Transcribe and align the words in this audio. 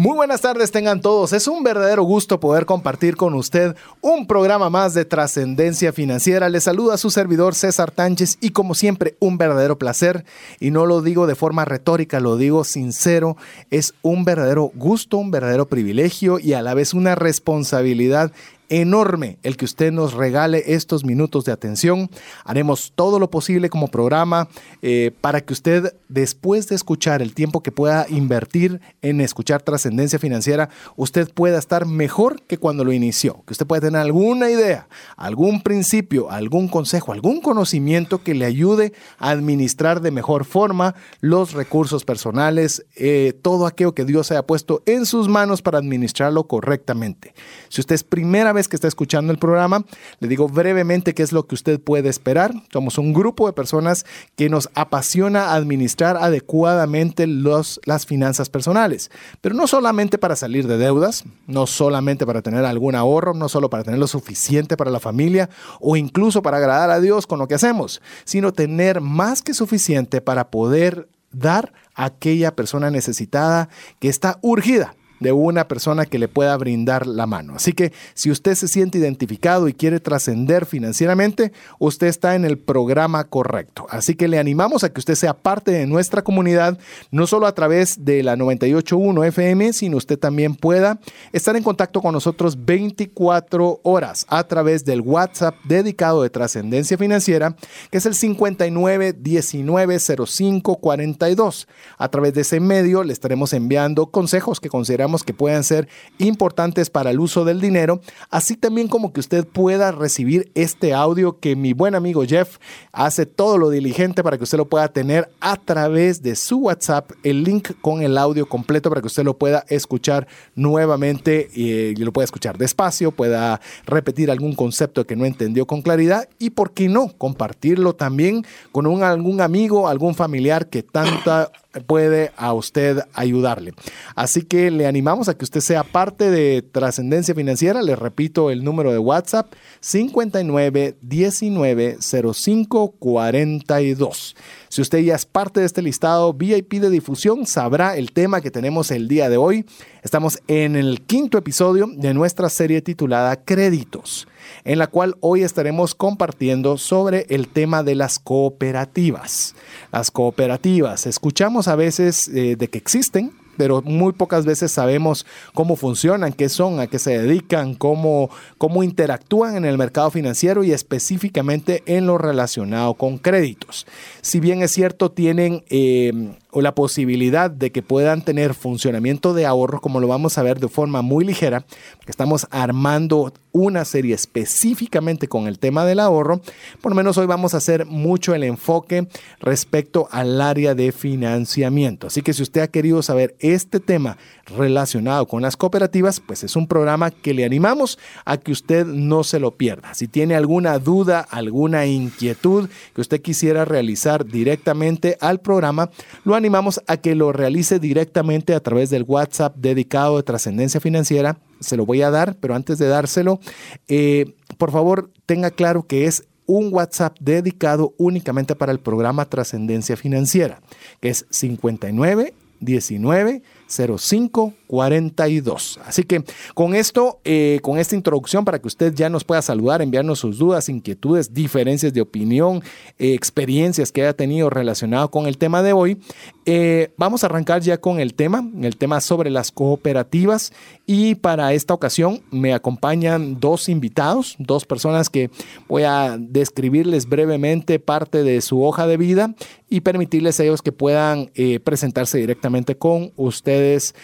Muy 0.00 0.16
buenas 0.16 0.40
tardes 0.40 0.70
tengan 0.70 1.02
todos. 1.02 1.34
Es 1.34 1.46
un 1.46 1.62
verdadero 1.62 2.04
gusto 2.04 2.40
poder 2.40 2.64
compartir 2.64 3.16
con 3.16 3.34
usted 3.34 3.76
un 4.00 4.26
programa 4.26 4.70
más 4.70 4.94
de 4.94 5.04
trascendencia 5.04 5.92
financiera. 5.92 6.48
Les 6.48 6.64
saluda 6.64 6.96
su 6.96 7.10
servidor 7.10 7.54
César 7.54 7.90
Tánchez 7.90 8.38
y 8.40 8.48
como 8.48 8.74
siempre 8.74 9.16
un 9.20 9.36
verdadero 9.36 9.76
placer. 9.76 10.24
Y 10.58 10.70
no 10.70 10.86
lo 10.86 11.02
digo 11.02 11.26
de 11.26 11.34
forma 11.34 11.66
retórica, 11.66 12.18
lo 12.18 12.38
digo 12.38 12.64
sincero. 12.64 13.36
Es 13.68 13.92
un 14.00 14.24
verdadero 14.24 14.72
gusto, 14.74 15.18
un 15.18 15.30
verdadero 15.30 15.68
privilegio 15.68 16.38
y 16.38 16.54
a 16.54 16.62
la 16.62 16.72
vez 16.72 16.94
una 16.94 17.14
responsabilidad 17.14 18.32
enorme 18.70 19.38
el 19.42 19.56
que 19.56 19.66
usted 19.66 19.92
nos 19.92 20.14
regale 20.14 20.62
estos 20.74 21.04
minutos 21.04 21.44
de 21.44 21.52
atención. 21.52 22.08
Haremos 22.44 22.92
todo 22.94 23.18
lo 23.18 23.30
posible 23.30 23.68
como 23.68 23.88
programa 23.88 24.48
eh, 24.80 25.10
para 25.20 25.42
que 25.42 25.52
usted, 25.52 25.94
después 26.08 26.68
de 26.68 26.76
escuchar 26.76 27.20
el 27.20 27.34
tiempo 27.34 27.62
que 27.62 27.72
pueda 27.72 28.06
invertir 28.08 28.80
en 29.02 29.20
escuchar 29.20 29.60
trascendencia 29.62 30.18
financiera, 30.18 30.70
usted 30.96 31.28
pueda 31.32 31.58
estar 31.58 31.84
mejor 31.84 32.42
que 32.42 32.58
cuando 32.58 32.84
lo 32.84 32.92
inició. 32.92 33.42
Que 33.46 33.52
usted 33.52 33.66
pueda 33.66 33.82
tener 33.82 34.00
alguna 34.00 34.50
idea, 34.50 34.88
algún 35.16 35.62
principio, 35.62 36.30
algún 36.30 36.68
consejo, 36.68 37.12
algún 37.12 37.40
conocimiento 37.40 38.22
que 38.22 38.34
le 38.34 38.44
ayude 38.44 38.92
a 39.18 39.30
administrar 39.30 40.00
de 40.00 40.12
mejor 40.12 40.44
forma 40.44 40.94
los 41.20 41.52
recursos 41.52 42.04
personales, 42.04 42.86
eh, 42.96 43.34
todo 43.42 43.66
aquello 43.66 43.94
que 43.94 44.04
Dios 44.04 44.30
haya 44.30 44.46
puesto 44.46 44.82
en 44.86 45.06
sus 45.06 45.28
manos 45.28 45.60
para 45.60 45.78
administrarlo 45.78 46.44
correctamente. 46.44 47.34
Si 47.68 47.80
usted 47.80 47.96
es 47.96 48.04
primera 48.04 48.52
vez 48.52 48.59
que 48.68 48.76
está 48.76 48.88
escuchando 48.88 49.32
el 49.32 49.38
programa, 49.38 49.84
le 50.18 50.28
digo 50.28 50.48
brevemente 50.48 51.14
qué 51.14 51.22
es 51.22 51.32
lo 51.32 51.46
que 51.46 51.54
usted 51.54 51.80
puede 51.80 52.08
esperar. 52.08 52.52
Somos 52.72 52.98
un 52.98 53.12
grupo 53.12 53.46
de 53.46 53.52
personas 53.52 54.04
que 54.36 54.48
nos 54.48 54.70
apasiona 54.74 55.54
administrar 55.54 56.16
adecuadamente 56.16 57.26
los, 57.26 57.80
las 57.84 58.06
finanzas 58.06 58.48
personales, 58.48 59.10
pero 59.40 59.54
no 59.54 59.66
solamente 59.66 60.18
para 60.18 60.36
salir 60.36 60.66
de 60.66 60.78
deudas, 60.78 61.24
no 61.46 61.66
solamente 61.66 62.26
para 62.26 62.42
tener 62.42 62.64
algún 62.64 62.94
ahorro, 62.94 63.34
no 63.34 63.48
solo 63.48 63.70
para 63.70 63.84
tener 63.84 63.98
lo 63.98 64.06
suficiente 64.06 64.76
para 64.76 64.90
la 64.90 65.00
familia 65.00 65.50
o 65.80 65.96
incluso 65.96 66.42
para 66.42 66.58
agradar 66.58 66.90
a 66.90 67.00
Dios 67.00 67.26
con 67.26 67.38
lo 67.38 67.48
que 67.48 67.54
hacemos, 67.54 68.00
sino 68.24 68.52
tener 68.52 69.00
más 69.00 69.42
que 69.42 69.54
suficiente 69.54 70.20
para 70.20 70.50
poder 70.50 71.08
dar 71.32 71.72
a 71.94 72.06
aquella 72.06 72.54
persona 72.56 72.90
necesitada 72.90 73.68
que 73.98 74.08
está 74.08 74.38
urgida 74.42 74.94
de 75.20 75.32
una 75.32 75.68
persona 75.68 76.06
que 76.06 76.18
le 76.18 76.28
pueda 76.28 76.56
brindar 76.56 77.06
la 77.06 77.26
mano. 77.26 77.54
Así 77.54 77.72
que 77.72 77.92
si 78.14 78.30
usted 78.30 78.54
se 78.54 78.68
siente 78.68 78.98
identificado 78.98 79.68
y 79.68 79.74
quiere 79.74 80.00
trascender 80.00 80.66
financieramente, 80.66 81.52
usted 81.78 82.06
está 82.06 82.34
en 82.34 82.44
el 82.44 82.58
programa 82.58 83.24
correcto. 83.24 83.86
Así 83.90 84.14
que 84.14 84.28
le 84.28 84.38
animamos 84.38 84.82
a 84.82 84.92
que 84.92 85.00
usted 85.00 85.14
sea 85.14 85.34
parte 85.34 85.70
de 85.70 85.86
nuestra 85.86 86.22
comunidad, 86.22 86.78
no 87.10 87.26
solo 87.26 87.46
a 87.46 87.54
través 87.54 88.04
de 88.04 88.22
la 88.22 88.36
981 88.36 89.24
FM, 89.24 89.72
sino 89.72 89.98
usted 89.98 90.18
también 90.18 90.54
pueda 90.54 90.98
estar 91.32 91.54
en 91.56 91.62
contacto 91.62 92.00
con 92.00 92.12
nosotros 92.12 92.64
24 92.64 93.80
horas 93.82 94.24
a 94.28 94.44
través 94.44 94.84
del 94.84 95.02
WhatsApp 95.02 95.54
dedicado 95.64 96.22
de 96.22 96.30
trascendencia 96.30 96.96
financiera, 96.96 97.54
que 97.90 97.98
es 97.98 98.06
el 98.06 98.14
59 98.14 99.12
19 99.12 99.98
05 99.98 100.76
42. 100.76 101.68
A 101.98 102.08
través 102.08 102.34
de 102.34 102.40
ese 102.40 102.60
medio 102.60 103.04
le 103.04 103.12
estaremos 103.12 103.52
enviando 103.52 104.06
consejos 104.06 104.60
que 104.60 104.68
consideramos 104.68 105.09
que 105.18 105.34
puedan 105.34 105.64
ser 105.64 105.88
importantes 106.18 106.90
para 106.90 107.10
el 107.10 107.20
uso 107.20 107.44
del 107.44 107.60
dinero, 107.60 108.00
así 108.30 108.56
también 108.56 108.88
como 108.88 109.12
que 109.12 109.20
usted 109.20 109.46
pueda 109.46 109.92
recibir 109.92 110.50
este 110.54 110.94
audio 110.94 111.38
que 111.38 111.56
mi 111.56 111.72
buen 111.72 111.94
amigo 111.94 112.24
Jeff 112.24 112.58
hace 112.92 113.26
todo 113.26 113.58
lo 113.58 113.70
diligente 113.70 114.22
para 114.22 114.38
que 114.38 114.44
usted 114.44 114.58
lo 114.58 114.68
pueda 114.68 114.88
tener 114.88 115.30
a 115.40 115.56
través 115.56 116.22
de 116.22 116.36
su 116.36 116.58
WhatsApp, 116.58 117.10
el 117.22 117.44
link 117.44 117.72
con 117.80 118.02
el 118.02 118.16
audio 118.16 118.48
completo 118.48 118.88
para 118.88 119.00
que 119.00 119.08
usted 119.08 119.24
lo 119.24 119.36
pueda 119.36 119.64
escuchar 119.68 120.26
nuevamente 120.54 121.48
y 121.54 121.94
lo 121.96 122.12
pueda 122.12 122.24
escuchar 122.24 122.58
despacio, 122.58 123.10
pueda 123.10 123.60
repetir 123.86 124.30
algún 124.30 124.54
concepto 124.54 125.06
que 125.06 125.16
no 125.16 125.24
entendió 125.24 125.66
con 125.66 125.82
claridad 125.82 126.28
y, 126.38 126.50
¿por 126.50 126.72
qué 126.72 126.88
no?, 126.88 127.12
compartirlo 127.18 127.94
también 127.94 128.44
con 128.72 129.02
algún 129.02 129.40
amigo, 129.40 129.88
algún 129.88 130.14
familiar 130.14 130.68
que 130.68 130.82
tanta 130.82 131.50
puede 131.86 132.32
a 132.36 132.52
usted 132.52 133.00
ayudarle. 133.14 133.74
Así 134.14 134.42
que 134.42 134.70
le 134.70 134.86
animamos 134.86 135.28
a 135.28 135.34
que 135.34 135.44
usted 135.44 135.60
sea 135.60 135.84
parte 135.84 136.30
de 136.30 136.62
Trascendencia 136.62 137.34
Financiera. 137.34 137.82
Le 137.82 137.96
repito 137.96 138.50
el 138.50 138.64
número 138.64 138.92
de 138.92 138.98
WhatsApp 138.98 139.52
59 139.80 140.96
19 141.00 141.98
05 142.00 142.90
42. 142.98 144.36
Si 144.68 144.82
usted 144.82 144.98
ya 144.98 145.14
es 145.14 145.26
parte 145.26 145.60
de 145.60 145.66
este 145.66 145.82
listado 145.82 146.32
VIP 146.32 146.74
de 146.74 146.90
difusión, 146.90 147.46
sabrá 147.46 147.96
el 147.96 148.12
tema 148.12 148.40
que 148.40 148.50
tenemos 148.50 148.90
el 148.90 149.08
día 149.08 149.28
de 149.28 149.36
hoy. 149.36 149.66
Estamos 150.02 150.40
en 150.48 150.76
el 150.76 151.02
quinto 151.02 151.38
episodio 151.38 151.88
de 151.92 152.14
nuestra 152.14 152.48
serie 152.48 152.82
titulada 152.82 153.36
Créditos 153.36 154.26
en 154.64 154.78
la 154.78 154.86
cual 154.86 155.16
hoy 155.20 155.42
estaremos 155.42 155.94
compartiendo 155.94 156.78
sobre 156.78 157.26
el 157.28 157.48
tema 157.48 157.82
de 157.82 157.94
las 157.94 158.18
cooperativas. 158.18 159.54
Las 159.92 160.10
cooperativas, 160.10 161.06
escuchamos 161.06 161.68
a 161.68 161.76
veces 161.76 162.28
eh, 162.28 162.56
de 162.56 162.68
que 162.68 162.78
existen, 162.78 163.32
pero 163.60 163.82
muy 163.82 164.14
pocas 164.14 164.46
veces 164.46 164.72
sabemos 164.72 165.26
cómo 165.52 165.76
funcionan, 165.76 166.32
qué 166.32 166.48
son, 166.48 166.80
a 166.80 166.86
qué 166.86 166.98
se 166.98 167.18
dedican, 167.18 167.74
cómo, 167.74 168.30
cómo 168.56 168.82
interactúan 168.82 169.54
en 169.54 169.66
el 169.66 169.76
mercado 169.76 170.10
financiero 170.10 170.64
y 170.64 170.72
específicamente 170.72 171.82
en 171.84 172.06
lo 172.06 172.16
relacionado 172.16 172.94
con 172.94 173.18
créditos. 173.18 173.86
Si 174.22 174.40
bien 174.40 174.62
es 174.62 174.72
cierto, 174.72 175.10
tienen 175.10 175.62
eh, 175.68 176.32
o 176.52 176.60
la 176.60 176.74
posibilidad 176.74 177.50
de 177.50 177.70
que 177.70 177.82
puedan 177.82 178.22
tener 178.22 178.54
funcionamiento 178.54 179.34
de 179.34 179.46
ahorro, 179.46 179.80
como 179.80 180.00
lo 180.00 180.08
vamos 180.08 180.38
a 180.38 180.42
ver 180.42 180.60
de 180.60 180.68
forma 180.68 181.02
muy 181.02 181.24
ligera, 181.24 181.64
que 182.04 182.10
estamos 182.10 182.46
armando 182.50 183.32
una 183.52 183.84
serie 183.84 184.14
específicamente 184.14 185.28
con 185.28 185.46
el 185.46 185.58
tema 185.58 185.84
del 185.84 186.00
ahorro, 186.00 186.40
por 186.80 186.92
lo 186.92 186.96
menos 186.96 187.18
hoy 187.18 187.26
vamos 187.26 187.54
a 187.54 187.56
hacer 187.56 187.86
mucho 187.86 188.34
el 188.34 188.44
enfoque 188.44 189.08
respecto 189.40 190.08
al 190.10 190.40
área 190.40 190.74
de 190.74 190.92
financiamiento. 190.92 192.06
Así 192.06 192.22
que 192.22 192.32
si 192.32 192.42
usted 192.42 192.60
ha 192.60 192.68
querido 192.68 193.02
saber 193.02 193.34
este 193.40 193.80
tema 193.80 194.16
relacionado 194.56 195.26
con 195.26 195.42
las 195.42 195.56
cooperativas, 195.56 196.20
pues 196.20 196.44
es 196.44 196.56
un 196.56 196.66
programa 196.66 197.10
que 197.10 197.34
le 197.34 197.44
animamos 197.44 197.98
a 198.24 198.36
que 198.36 198.52
usted 198.52 198.86
no 198.86 199.24
se 199.24 199.40
lo 199.40 199.52
pierda. 199.52 199.94
Si 199.94 200.08
tiene 200.08 200.34
alguna 200.34 200.78
duda, 200.78 201.20
alguna 201.20 201.86
inquietud 201.86 202.68
que 202.94 203.00
usted 203.00 203.20
quisiera 203.20 203.64
realizar 203.64 204.26
directamente 204.26 205.16
al 205.20 205.40
programa, 205.40 205.90
lo 206.24 206.34
animamos 206.40 206.80
a 206.86 206.96
que 206.96 207.14
lo 207.14 207.32
realice 207.32 207.78
directamente 207.78 208.54
a 208.54 208.60
través 208.60 208.90
del 208.90 209.04
WhatsApp 209.06 209.54
dedicado 209.56 210.16
de 210.16 210.22
trascendencia 210.22 210.80
financiera. 210.80 211.38
Se 211.60 211.76
lo 211.76 211.86
voy 211.86 212.02
a 212.02 212.10
dar, 212.10 212.36
pero 212.36 212.54
antes 212.54 212.78
de 212.78 212.88
dárselo, 212.88 213.40
eh, 213.88 214.34
por 214.58 214.72
favor 214.72 215.10
tenga 215.26 215.50
claro 215.50 215.86
que 215.86 216.06
es 216.06 216.24
un 216.46 216.72
WhatsApp 216.72 217.16
dedicado 217.20 217.94
únicamente 217.98 218.56
para 218.56 218.72
el 218.72 218.80
programa 218.80 219.26
Trascendencia 219.26 219.96
Financiera, 219.96 220.60
que 221.00 221.10
es 221.10 221.26
59 221.30 222.34
19 222.58 223.42
05 223.68 224.54
42. 224.70 225.80
Así 225.84 226.04
que 226.04 226.22
con 226.54 226.76
esto, 226.76 227.18
eh, 227.24 227.58
con 227.60 227.76
esta 227.76 227.96
introducción, 227.96 228.44
para 228.44 228.60
que 228.60 228.68
usted 228.68 228.94
ya 228.94 229.08
nos 229.08 229.24
pueda 229.24 229.42
saludar, 229.42 229.82
enviarnos 229.82 230.20
sus 230.20 230.38
dudas, 230.38 230.68
inquietudes, 230.68 231.34
diferencias 231.34 231.92
de 231.92 232.00
opinión, 232.00 232.62
eh, 232.96 233.14
experiencias 233.14 233.90
que 233.90 234.02
haya 234.02 234.12
tenido 234.12 234.48
relacionado 234.48 235.10
con 235.10 235.26
el 235.26 235.38
tema 235.38 235.64
de 235.64 235.72
hoy, 235.72 235.98
eh, 236.46 236.92
vamos 236.96 237.24
a 237.24 237.26
arrancar 237.26 237.62
ya 237.62 237.78
con 237.78 237.98
el 237.98 238.14
tema, 238.14 238.48
el 238.62 238.76
tema 238.76 239.00
sobre 239.00 239.28
las 239.30 239.50
cooperativas. 239.50 240.52
Y 240.86 241.16
para 241.16 241.52
esta 241.52 241.74
ocasión 241.74 242.20
me 242.30 242.54
acompañan 242.54 243.40
dos 243.40 243.68
invitados, 243.68 244.36
dos 244.38 244.66
personas 244.66 245.10
que 245.10 245.30
voy 245.66 245.82
a 245.82 246.16
describirles 246.16 247.08
brevemente 247.08 247.80
parte 247.80 248.22
de 248.22 248.40
su 248.40 248.62
hoja 248.62 248.86
de 248.86 248.96
vida 248.96 249.34
y 249.68 249.80
permitirles 249.80 250.38
a 250.38 250.44
ellos 250.44 250.62
que 250.62 250.72
puedan 250.72 251.30
presentarse 251.64 252.18
directamente 252.18 252.76
con 252.76 253.12
ustedes, 253.16 253.94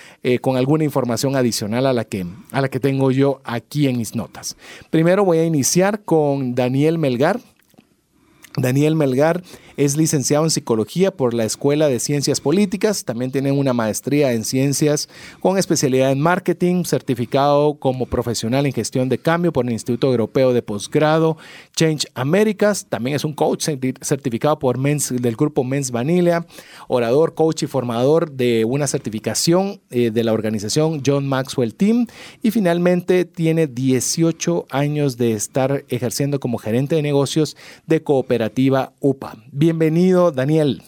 con 0.40 0.55
alguna 0.56 0.84
información 0.84 1.36
adicional 1.36 1.86
a 1.86 1.92
la, 1.92 2.04
que, 2.04 2.26
a 2.50 2.60
la 2.60 2.68
que 2.68 2.80
tengo 2.80 3.10
yo 3.10 3.40
aquí 3.44 3.88
en 3.88 3.98
mis 3.98 4.14
notas. 4.14 4.56
Primero 4.90 5.24
voy 5.24 5.38
a 5.38 5.44
iniciar 5.44 6.04
con 6.04 6.54
Daniel 6.54 6.98
Melgar. 6.98 7.40
Daniel 8.56 8.94
Melgar 8.94 9.42
es 9.76 9.96
licenciado 9.96 10.44
en 10.44 10.50
psicología 10.50 11.10
por 11.10 11.34
la 11.34 11.44
Escuela 11.44 11.88
de 11.88 12.00
Ciencias 12.00 12.40
Políticas, 12.40 13.04
también 13.04 13.30
tiene 13.30 13.52
una 13.52 13.72
maestría 13.72 14.32
en 14.32 14.44
ciencias 14.44 15.08
con 15.40 15.58
especialidad 15.58 16.12
en 16.12 16.20
marketing, 16.20 16.84
certificado 16.84 17.74
como 17.74 18.06
profesional 18.06 18.66
en 18.66 18.72
gestión 18.72 19.08
de 19.08 19.18
cambio 19.18 19.52
por 19.52 19.66
el 19.66 19.72
Instituto 19.72 20.08
Europeo 20.08 20.52
de 20.52 20.62
Posgrado 20.62 21.36
Change 21.74 22.06
Americas, 22.14 22.86
también 22.88 23.16
es 23.16 23.24
un 23.24 23.32
coach 23.32 23.68
certificado 24.00 24.58
por 24.58 24.78
Men's, 24.78 25.14
del 25.20 25.36
grupo 25.36 25.64
Men's 25.64 25.90
Vanilla, 25.90 26.46
orador, 26.88 27.34
coach 27.34 27.62
y 27.62 27.66
formador 27.66 28.32
de 28.32 28.64
una 28.64 28.86
certificación 28.86 29.80
eh, 29.90 30.10
de 30.10 30.24
la 30.24 30.32
organización 30.32 31.02
John 31.04 31.28
Maxwell 31.28 31.74
Team. 31.74 32.06
Y 32.42 32.50
finalmente 32.50 33.24
tiene 33.24 33.66
18 33.66 34.66
años 34.70 35.16
de 35.16 35.32
estar 35.32 35.84
ejerciendo 35.88 36.40
como 36.40 36.58
gerente 36.58 36.96
de 36.96 37.02
negocios 37.02 37.56
de 37.86 38.02
cooperativa 38.02 38.92
UPA. 39.00 39.36
Bienvenido, 39.66 40.30
Daniel. 40.30 40.84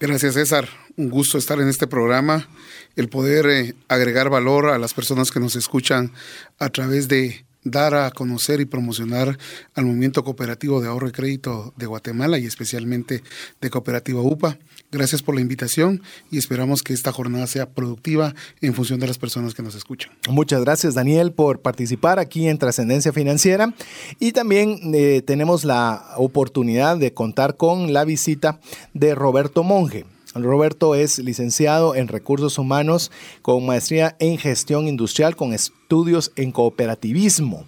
Gracias, 0.00 0.34
César. 0.34 0.68
Un 0.96 1.10
gusto 1.10 1.38
estar 1.38 1.60
en 1.60 1.68
este 1.68 1.86
programa, 1.86 2.48
el 2.96 3.08
poder 3.08 3.46
eh, 3.46 3.74
agregar 3.86 4.30
valor 4.30 4.66
a 4.66 4.78
las 4.78 4.92
personas 4.94 5.30
que 5.30 5.38
nos 5.38 5.54
escuchan 5.54 6.10
a 6.58 6.70
través 6.70 7.06
de 7.06 7.44
dar 7.64 7.94
a 7.94 8.10
conocer 8.10 8.60
y 8.60 8.66
promocionar 8.66 9.38
al 9.74 9.84
movimiento 9.84 10.22
cooperativo 10.22 10.80
de 10.80 10.88
ahorro 10.88 11.08
y 11.08 11.12
crédito 11.12 11.72
de 11.76 11.86
Guatemala 11.86 12.38
y 12.38 12.46
especialmente 12.46 13.22
de 13.60 13.70
Cooperativa 13.70 14.20
UPA. 14.20 14.58
Gracias 14.92 15.22
por 15.22 15.34
la 15.34 15.40
invitación 15.40 16.02
y 16.30 16.38
esperamos 16.38 16.82
que 16.82 16.92
esta 16.92 17.10
jornada 17.12 17.46
sea 17.46 17.70
productiva 17.70 18.34
en 18.60 18.74
función 18.74 19.00
de 19.00 19.08
las 19.08 19.18
personas 19.18 19.54
que 19.54 19.62
nos 19.62 19.74
escuchan. 19.74 20.12
Muchas 20.28 20.60
gracias 20.60 20.94
Daniel 20.94 21.32
por 21.32 21.60
participar 21.60 22.18
aquí 22.18 22.48
en 22.48 22.58
Trascendencia 22.58 23.12
Financiera 23.12 23.74
y 24.20 24.32
también 24.32 24.94
eh, 24.94 25.22
tenemos 25.26 25.64
la 25.64 26.14
oportunidad 26.16 26.96
de 26.96 27.12
contar 27.12 27.56
con 27.56 27.92
la 27.92 28.04
visita 28.04 28.60
de 28.92 29.14
Roberto 29.14 29.62
Monge. 29.62 30.04
Roberto 30.42 30.94
es 30.94 31.18
licenciado 31.18 31.94
en 31.94 32.08
recursos 32.08 32.58
humanos 32.58 33.10
con 33.42 33.64
maestría 33.64 34.16
en 34.18 34.38
gestión 34.38 34.88
industrial 34.88 35.36
con 35.36 35.52
estudios 35.52 36.32
en 36.36 36.52
cooperativismo 36.52 37.64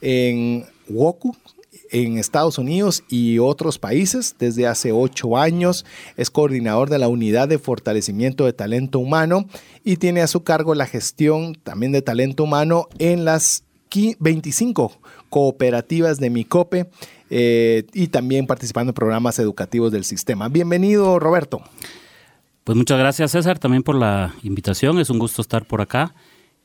en 0.00 0.64
WOCU, 0.88 1.36
en 1.90 2.18
Estados 2.18 2.58
Unidos 2.58 3.02
y 3.08 3.38
otros 3.38 3.78
países 3.78 4.36
desde 4.38 4.66
hace 4.66 4.92
ocho 4.92 5.36
años. 5.36 5.84
Es 6.16 6.30
coordinador 6.30 6.88
de 6.88 6.98
la 6.98 7.08
Unidad 7.08 7.48
de 7.48 7.58
Fortalecimiento 7.58 8.44
de 8.44 8.52
Talento 8.52 8.98
Humano 8.98 9.46
y 9.84 9.96
tiene 9.96 10.20
a 10.20 10.26
su 10.26 10.42
cargo 10.42 10.74
la 10.74 10.86
gestión 10.86 11.56
también 11.56 11.92
de 11.92 12.02
talento 12.02 12.44
humano 12.44 12.88
en 12.98 13.24
las 13.24 13.64
25 14.20 14.92
cooperativas 15.30 16.18
de 16.18 16.30
Micope 16.30 16.86
eh, 17.28 17.84
y 17.92 18.08
también 18.08 18.46
participando 18.46 18.90
en 18.90 18.94
programas 18.94 19.38
educativos 19.38 19.90
del 19.90 20.04
sistema. 20.04 20.48
Bienvenido, 20.48 21.18
Roberto. 21.18 21.62
Pues 22.70 22.76
muchas 22.76 23.00
gracias 23.00 23.32
César 23.32 23.58
también 23.58 23.82
por 23.82 23.96
la 23.96 24.32
invitación, 24.44 25.00
es 25.00 25.10
un 25.10 25.18
gusto 25.18 25.42
estar 25.42 25.66
por 25.66 25.80
acá 25.80 26.14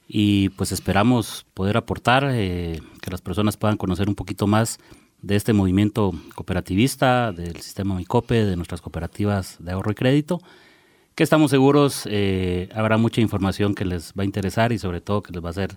y 0.07 0.49
pues 0.49 0.71
esperamos 0.71 1.47
poder 1.55 1.77
aportar, 1.77 2.29
eh, 2.31 2.79
que 3.01 3.09
las 3.09 3.21
personas 3.21 3.57
puedan 3.57 3.75
conocer 3.75 4.07
un 4.07 4.13
poquito 4.13 4.45
más 4.45 4.77
de 5.23 5.35
este 5.35 5.51
movimiento 5.51 6.11
cooperativista, 6.35 7.31
del 7.31 7.59
sistema 7.59 7.95
MICOPE, 7.95 8.45
de 8.45 8.55
nuestras 8.55 8.81
cooperativas 8.81 9.55
de 9.57 9.71
ahorro 9.71 9.93
y 9.93 9.95
crédito, 9.95 10.41
que 11.15 11.23
estamos 11.23 11.49
seguros 11.49 12.03
eh, 12.05 12.69
habrá 12.75 12.97
mucha 12.97 13.21
información 13.21 13.73
que 13.73 13.85
les 13.85 14.13
va 14.13 14.21
a 14.21 14.25
interesar 14.25 14.71
y 14.73 14.77
sobre 14.77 15.01
todo 15.01 15.23
que 15.23 15.33
les 15.33 15.43
va 15.43 15.49
a 15.49 15.53
ser 15.53 15.75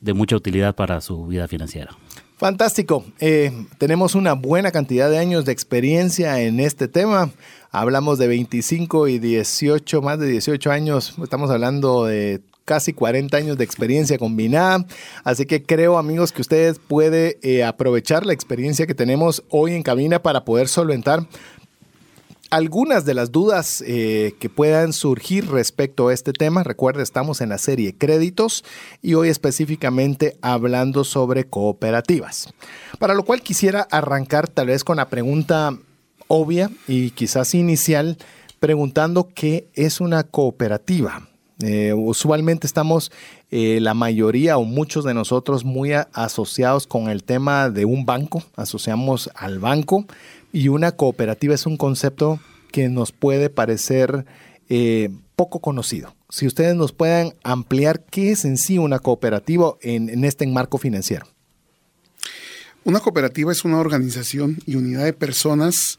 de 0.00 0.14
mucha 0.14 0.36
utilidad 0.36 0.74
para 0.74 1.02
su 1.02 1.26
vida 1.26 1.48
financiera. 1.48 1.94
Fantástico. 2.38 3.04
Eh, 3.18 3.50
tenemos 3.78 4.14
una 4.14 4.34
buena 4.34 4.70
cantidad 4.70 5.08
de 5.08 5.18
años 5.18 5.46
de 5.46 5.52
experiencia 5.52 6.40
en 6.40 6.60
este 6.60 6.86
tema. 6.86 7.30
Hablamos 7.78 8.16
de 8.16 8.26
25 8.26 9.06
y 9.06 9.18
18, 9.18 10.00
más 10.00 10.18
de 10.18 10.26
18 10.28 10.70
años. 10.70 11.12
Estamos 11.22 11.50
hablando 11.50 12.06
de 12.06 12.40
casi 12.64 12.94
40 12.94 13.36
años 13.36 13.58
de 13.58 13.64
experiencia 13.64 14.16
combinada. 14.16 14.86
Así 15.24 15.44
que 15.44 15.62
creo, 15.62 15.98
amigos, 15.98 16.32
que 16.32 16.40
ustedes 16.40 16.78
pueden 16.78 17.34
eh, 17.42 17.64
aprovechar 17.64 18.24
la 18.24 18.32
experiencia 18.32 18.86
que 18.86 18.94
tenemos 18.94 19.44
hoy 19.50 19.74
en 19.74 19.82
cabina 19.82 20.22
para 20.22 20.42
poder 20.46 20.68
solventar 20.68 21.26
algunas 22.48 23.04
de 23.04 23.12
las 23.12 23.30
dudas 23.30 23.84
eh, 23.86 24.34
que 24.40 24.48
puedan 24.48 24.94
surgir 24.94 25.46
respecto 25.50 26.08
a 26.08 26.14
este 26.14 26.32
tema. 26.32 26.62
Recuerda, 26.62 27.02
estamos 27.02 27.42
en 27.42 27.50
la 27.50 27.58
serie 27.58 27.94
Créditos 27.94 28.64
y 29.02 29.12
hoy 29.12 29.28
específicamente 29.28 30.38
hablando 30.40 31.04
sobre 31.04 31.44
cooperativas. 31.44 32.48
Para 32.98 33.12
lo 33.12 33.24
cual 33.24 33.42
quisiera 33.42 33.86
arrancar 33.90 34.48
tal 34.48 34.68
vez 34.68 34.82
con 34.82 34.96
la 34.96 35.10
pregunta 35.10 35.76
obvia 36.28 36.70
y 36.86 37.10
quizás 37.10 37.54
inicial, 37.54 38.18
preguntando 38.60 39.28
qué 39.34 39.68
es 39.74 40.00
una 40.00 40.24
cooperativa. 40.24 41.28
Eh, 41.60 41.94
usualmente 41.94 42.66
estamos 42.66 43.10
eh, 43.50 43.78
la 43.80 43.94
mayoría 43.94 44.58
o 44.58 44.64
muchos 44.64 45.04
de 45.04 45.14
nosotros 45.14 45.64
muy 45.64 45.92
asociados 46.12 46.86
con 46.86 47.08
el 47.08 47.24
tema 47.24 47.70
de 47.70 47.86
un 47.86 48.04
banco, 48.04 48.42
asociamos 48.56 49.30
al 49.34 49.58
banco 49.58 50.04
y 50.52 50.68
una 50.68 50.92
cooperativa 50.92 51.54
es 51.54 51.64
un 51.64 51.78
concepto 51.78 52.40
que 52.72 52.90
nos 52.90 53.12
puede 53.12 53.48
parecer 53.48 54.26
eh, 54.68 55.08
poco 55.34 55.60
conocido. 55.60 56.14
Si 56.28 56.46
ustedes 56.46 56.74
nos 56.74 56.92
pueden 56.92 57.34
ampliar 57.42 58.04
qué 58.04 58.32
es 58.32 58.44
en 58.44 58.58
sí 58.58 58.76
una 58.76 58.98
cooperativa 58.98 59.74
en 59.80 60.24
este 60.24 60.46
marco 60.46 60.76
financiero. 60.76 61.26
Una 62.86 63.00
cooperativa 63.00 63.50
es 63.50 63.64
una 63.64 63.80
organización 63.80 64.58
y 64.64 64.76
unidad 64.76 65.04
de 65.04 65.12
personas 65.12 65.98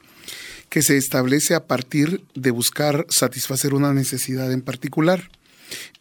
que 0.69 0.81
se 0.81 0.97
establece 0.97 1.55
a 1.55 1.65
partir 1.65 2.23
de 2.35 2.51
buscar 2.51 3.05
satisfacer 3.09 3.73
una 3.73 3.93
necesidad 3.93 4.51
en 4.51 4.61
particular. 4.61 5.29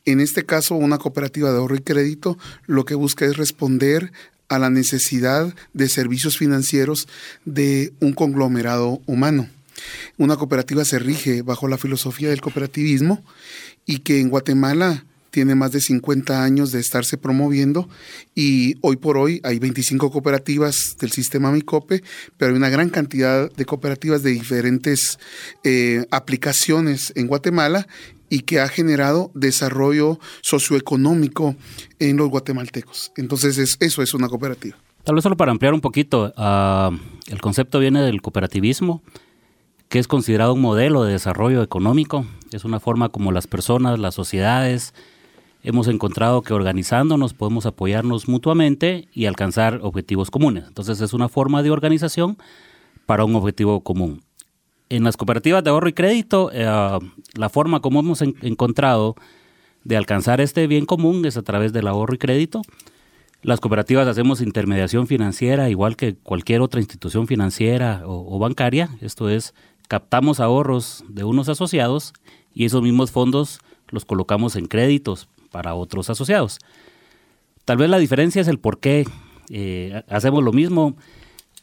En 0.04 0.20
este 0.20 0.44
caso, 0.44 0.74
una 0.74 0.98
cooperativa 0.98 1.50
de 1.50 1.58
ahorro 1.58 1.76
y 1.76 1.80
crédito 1.80 2.38
lo 2.66 2.84
que 2.84 2.94
busca 2.94 3.24
es 3.24 3.36
responder 3.36 4.12
a 4.48 4.58
la 4.58 4.70
necesidad 4.70 5.54
de 5.72 5.88
servicios 5.88 6.38
financieros 6.38 7.08
de 7.44 7.92
un 8.00 8.12
conglomerado 8.12 9.00
humano. 9.06 9.48
Una 10.16 10.36
cooperativa 10.36 10.84
se 10.84 10.98
rige 10.98 11.42
bajo 11.42 11.68
la 11.68 11.78
filosofía 11.78 12.30
del 12.30 12.40
cooperativismo 12.40 13.22
y 13.84 13.98
que 13.98 14.20
en 14.20 14.30
Guatemala 14.30 15.04
tiene 15.30 15.54
más 15.54 15.72
de 15.72 15.80
50 15.80 16.42
años 16.42 16.72
de 16.72 16.80
estarse 16.80 17.18
promoviendo 17.18 17.88
y 18.34 18.74
hoy 18.80 18.96
por 18.96 19.18
hoy 19.18 19.40
hay 19.44 19.58
25 19.58 20.10
cooperativas 20.10 20.96
del 21.00 21.12
sistema 21.12 21.52
Micope, 21.52 22.02
pero 22.36 22.52
hay 22.52 22.56
una 22.56 22.68
gran 22.68 22.90
cantidad 22.90 23.50
de 23.50 23.64
cooperativas 23.64 24.22
de 24.22 24.30
diferentes 24.30 25.18
eh, 25.64 26.06
aplicaciones 26.10 27.12
en 27.16 27.26
Guatemala 27.26 27.86
y 28.28 28.40
que 28.40 28.60
ha 28.60 28.68
generado 28.68 29.30
desarrollo 29.34 30.18
socioeconómico 30.42 31.56
en 31.98 32.16
los 32.16 32.28
guatemaltecos. 32.28 33.12
Entonces 33.16 33.76
eso 33.80 34.02
es 34.02 34.14
una 34.14 34.28
cooperativa. 34.28 34.76
Tal 35.04 35.14
vez 35.14 35.22
solo 35.22 35.36
para 35.36 35.52
ampliar 35.52 35.72
un 35.72 35.80
poquito, 35.80 36.32
ah, 36.36 36.90
el 37.28 37.40
concepto 37.40 37.78
viene 37.78 38.02
del 38.02 38.20
cooperativismo, 38.22 39.02
que 39.88 40.00
es 40.00 40.08
considerado 40.08 40.54
un 40.54 40.60
modelo 40.60 41.04
de 41.04 41.12
desarrollo 41.12 41.62
económico, 41.62 42.26
es 42.50 42.64
una 42.64 42.80
forma 42.80 43.10
como 43.10 43.30
las 43.30 43.46
personas, 43.46 44.00
las 44.00 44.14
sociedades, 44.14 44.94
hemos 45.66 45.88
encontrado 45.88 46.42
que 46.42 46.54
organizándonos 46.54 47.34
podemos 47.34 47.66
apoyarnos 47.66 48.28
mutuamente 48.28 49.08
y 49.12 49.26
alcanzar 49.26 49.80
objetivos 49.82 50.30
comunes. 50.30 50.64
Entonces 50.68 51.00
es 51.00 51.12
una 51.12 51.28
forma 51.28 51.64
de 51.64 51.72
organización 51.72 52.38
para 53.04 53.24
un 53.24 53.34
objetivo 53.34 53.80
común. 53.80 54.22
En 54.90 55.02
las 55.02 55.16
cooperativas 55.16 55.64
de 55.64 55.70
ahorro 55.70 55.88
y 55.88 55.92
crédito, 55.92 56.50
eh, 56.52 56.64
la 57.34 57.48
forma 57.48 57.80
como 57.80 57.98
hemos 57.98 58.22
encontrado 58.22 59.16
de 59.82 59.96
alcanzar 59.96 60.40
este 60.40 60.68
bien 60.68 60.86
común 60.86 61.24
es 61.26 61.36
a 61.36 61.42
través 61.42 61.72
del 61.72 61.88
ahorro 61.88 62.14
y 62.14 62.18
crédito. 62.18 62.62
Las 63.42 63.58
cooperativas 63.58 64.06
hacemos 64.06 64.40
intermediación 64.40 65.08
financiera 65.08 65.68
igual 65.68 65.96
que 65.96 66.14
cualquier 66.14 66.60
otra 66.60 66.78
institución 66.78 67.26
financiera 67.26 68.02
o 68.06 68.38
bancaria. 68.38 68.90
Esto 69.00 69.28
es, 69.28 69.52
captamos 69.88 70.38
ahorros 70.38 71.02
de 71.08 71.24
unos 71.24 71.48
asociados 71.48 72.12
y 72.54 72.66
esos 72.66 72.82
mismos 72.82 73.10
fondos 73.10 73.58
los 73.88 74.04
colocamos 74.04 74.54
en 74.54 74.66
créditos 74.66 75.28
para 75.56 75.74
otros 75.74 76.10
asociados. 76.10 76.58
Tal 77.64 77.78
vez 77.78 77.88
la 77.88 77.96
diferencia 77.96 78.42
es 78.42 78.48
el 78.48 78.58
por 78.58 78.78
qué 78.78 79.06
eh, 79.48 80.02
hacemos 80.06 80.44
lo 80.44 80.52
mismo, 80.52 80.96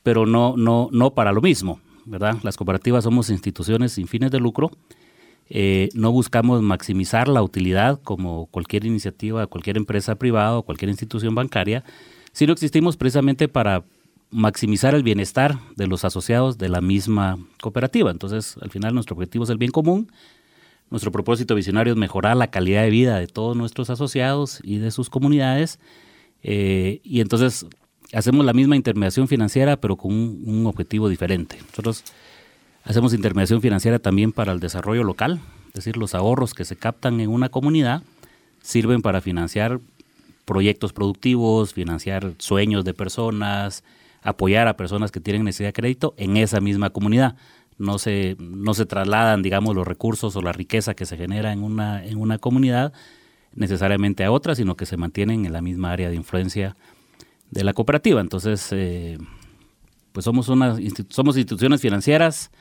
pero 0.02 0.26
no, 0.26 0.56
no, 0.58 0.90
no 0.92 1.14
para 1.14 1.32
lo 1.32 1.42
mismo, 1.42 1.80
¿verdad? 2.06 2.38
Las 2.42 2.58
cooperativas 2.58 3.04
somos 3.04 3.30
instituciones 3.30 3.92
sin 3.92 4.08
fines 4.08 4.32
de 4.32 4.40
lucro, 4.40 4.72
eh, 5.48 5.90
no 5.94 6.12
buscamos 6.12 6.64
maximizar 6.64 7.28
la 7.28 7.44
utilidad 7.44 8.02
como 8.02 8.48
cualquier 8.48 8.84
iniciativa, 8.88 9.46
cualquier 9.46 9.78
empresa 9.78 10.16
privada 10.16 10.58
o 10.58 10.64
cualquier 10.64 10.90
institución 10.90 11.36
bancaria, 11.36 11.84
sino 12.32 12.52
existimos 12.52 12.98
precisamente 12.98 13.48
para 13.48 13.84
maximizar 14.32 14.96
el 14.96 15.04
bienestar 15.04 15.60
de 15.76 15.86
los 15.86 16.04
asociados 16.04 16.58
de 16.58 16.70
la 16.70 16.82
misma 16.82 17.38
cooperativa. 17.62 18.10
Entonces, 18.10 18.58
al 18.60 18.72
final 18.72 18.96
nuestro 18.96 19.14
objetivo 19.14 19.44
es 19.44 19.52
el 19.52 19.60
bien 19.60 19.72
común 19.72 20.10
nuestro 20.90 21.12
propósito 21.12 21.56
visionario 21.56 21.94
es 21.94 21.98
mejorar 21.98 22.38
la 22.38 22.52
calidad 22.52 22.84
de 22.84 22.90
vida 22.90 23.20
de 23.20 23.28
todos 23.28 23.58
nuestros 23.58 23.90
asociados 23.90 24.60
y 24.64 24.78
de 24.78 24.92
sus 24.92 25.10
comunidades. 25.10 25.80
Eh, 26.44 27.00
y 27.04 27.22
entonces 27.22 27.66
hacemos 28.14 28.46
la 28.46 28.54
misma 28.54 28.76
intermediación 28.76 29.28
financiera, 29.28 29.78
pero 29.78 29.98
con 29.98 30.12
un, 30.12 30.66
objetivo 30.68 31.10
diferente. 31.10 31.58
Nosotros 31.70 32.04
hacemos 32.84 33.14
intermediación 33.14 33.62
financiera 33.62 34.00
también 34.00 34.32
para 34.32 34.52
el 34.52 34.60
desarrollo 34.60 35.04
local, 35.04 35.42
es 35.68 35.74
decir, 35.74 35.98
los 35.98 36.14
ahorros 36.14 36.54
que 36.54 36.66
se 36.66 36.76
captan 36.76 37.20
en 37.20 37.30
una 37.30 37.50
comunidad 37.50 38.04
sirven 38.62 39.02
para 39.02 39.22
financiar 39.22 39.80
proyectos 40.46 40.94
productivos, 40.94 41.74
financiar 41.74 42.34
sueños 42.38 42.86
de 42.86 42.94
personas, 42.94 43.84
apoyar 44.22 44.68
a 44.68 44.78
personas 44.78 45.12
que 45.12 45.20
tienen 45.20 45.44
necesidad 45.44 45.70
de 45.70 45.74
crédito 45.74 46.14
en 46.18 46.38
esa 46.38 46.62
misma 46.62 46.92
comunidad. 46.92 47.36
No 47.78 48.00
se, 48.00 48.36
no 48.40 48.74
se 48.74 48.86
trasladan, 48.86 49.42
digamos, 49.42 49.76
los 49.76 49.88
recursos 49.88 50.36
o 50.36 50.42
la 50.42 50.52
riqueza 50.52 50.94
que 50.94 51.06
se 51.06 51.18
genera 51.18 51.52
en 51.52 51.64
una, 51.64 52.06
en 52.06 52.18
una 52.18 52.38
comunidad 52.38 52.94
necesariamente 53.56 54.24
a 54.24 54.32
otra, 54.32 54.56
sino 54.56 54.76
que 54.76 54.86
se 54.86 54.98
mantienen 54.98 55.46
en 55.46 55.54
la 55.54 55.62
misma 55.62 55.92
área 55.92 56.10
de 56.10 56.16
influencia 56.16 56.76
de 57.52 57.64
la 57.64 57.74
cooperativa. 57.74 58.20
Entonces, 58.22 58.70
eh, 58.72 59.18
pues 60.12 60.26
somos, 60.26 60.50
una, 60.50 60.78
somos 61.10 61.38
instituciones 61.38 61.82
financieras, 61.82 62.52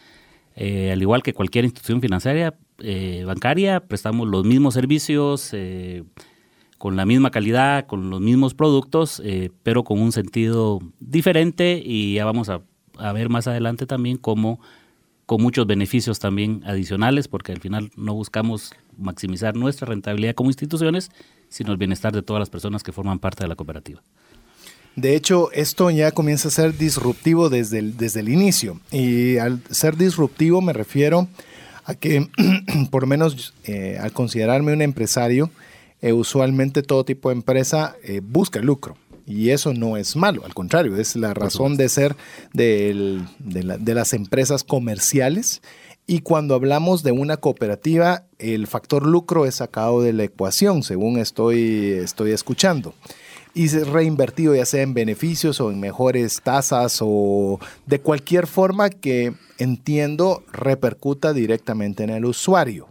eh, 0.55 0.93
al 0.93 1.01
igual 1.01 1.23
que 1.23 1.33
cualquier 1.33 1.65
institución 1.65 2.01
financiera, 2.01 2.55
eh, 2.79 3.25
bancaria, 3.27 3.81
prestamos 3.81 4.29
los 4.29 4.45
mismos 4.45 4.75
servicios, 4.75 5.55
con 6.79 6.97
la 6.97 7.07
misma 7.07 7.31
calidad, 7.31 7.87
con 7.87 8.11
los 8.11 8.21
mismos 8.21 8.55
productos, 8.55 9.23
pero 9.63 9.85
con 9.85 10.01
un 10.01 10.11
sentido 10.11 10.81
diferente 10.99 11.81
y 11.85 12.15
ya 12.15 12.25
vamos 12.25 12.49
a, 12.49 12.63
ver 13.13 13.29
más 13.29 13.47
adelante 13.47 13.87
también 13.87 14.17
cómo 14.17 14.61
con 15.27 15.43
muchos 15.43 15.67
beneficios 15.67 16.19
también 16.19 16.63
adicionales, 16.67 17.29
porque 17.29 17.53
al 17.53 17.61
final 17.61 17.91
no 17.97 18.15
buscamos 18.15 18.73
maximizar 18.99 19.57
nuestra 19.57 19.87
rentabilidad 19.87 20.35
como 20.35 20.51
instituciones, 20.51 21.11
sino 21.49 21.73
el 21.73 21.79
bienestar 21.79 22.13
de 22.13 22.23
todas 22.23 22.41
las 22.41 22.51
personas 22.51 22.83
que 22.83 22.93
forman 22.93 23.19
parte 23.19 23.45
de 23.45 23.49
la 23.49 23.57
cooperativa. 23.57 24.03
De 24.97 25.17
hecho, 25.17 25.51
esto 25.53 25.91
ya 25.91 26.11
comienza 26.13 26.49
a 26.49 26.51
ser 26.51 26.77
disruptivo 26.77 27.49
desde 27.49 27.79
el, 27.79 27.97
desde 27.97 28.21
el 28.21 28.29
inicio. 28.29 28.79
Y 28.91 29.39
al 29.39 29.63
ser 29.71 29.97
disruptivo 29.97 30.61
me 30.61 30.75
refiero 30.75 31.29
a 31.85 31.95
que, 31.95 32.29
por 32.91 33.03
lo 33.03 33.07
menos 33.07 33.55
eh, 33.65 33.99
al 34.01 34.13
considerarme 34.13 34.73
un 34.73 34.83
empresario, 34.83 35.51
eh, 36.03 36.13
usualmente 36.13 36.83
todo 36.83 37.05
tipo 37.05 37.31
de 37.31 37.37
empresa 37.37 37.97
eh, 38.03 38.21
busca 38.23 38.61
lucro. 38.61 38.97
Y 39.27 39.51
eso 39.51 39.73
no 39.73 39.97
es 39.97 40.17
malo, 40.17 40.45
al 40.45 40.55
contrario, 40.55 40.97
es 40.97 41.17
la 41.17 41.35
razón 41.35 41.77
de 41.77 41.89
ser 41.89 42.17
de, 42.53 43.23
de 43.39 43.95
las 43.95 44.13
empresas 44.13 44.65
comerciales. 44.65 45.63
Y 46.07 46.21
cuando 46.21 46.55
hablamos 46.55 47.03
de 47.05 47.13
una 47.13 47.37
cooperativa, 47.37 48.27
el 48.39 48.67
factor 48.67 49.07
lucro 49.07 49.47
es 49.47 49.57
sacado 49.57 50.03
de 50.03 50.13
la 50.13 50.25
ecuación, 50.25 50.83
según 50.83 51.19
estoy, 51.19 51.93
estoy 51.93 52.33
escuchando 52.33 52.95
y 53.55 53.69
reinvertido 53.69 54.55
ya 54.55 54.65
sea 54.65 54.83
en 54.83 54.95
beneficios 54.95 55.61
o 55.61 55.71
en 55.71 55.79
mejores 55.79 56.41
tasas 56.43 56.99
o 57.03 57.61
de 57.87 58.01
cualquier 58.01 58.47
forma 58.47 58.89
que 58.89 59.35
entiendo 59.59 60.43
repercuta 60.53 61.33
directamente 61.33 62.05
en 62.05 62.11
el 62.11 62.25
usuario. 62.25 62.89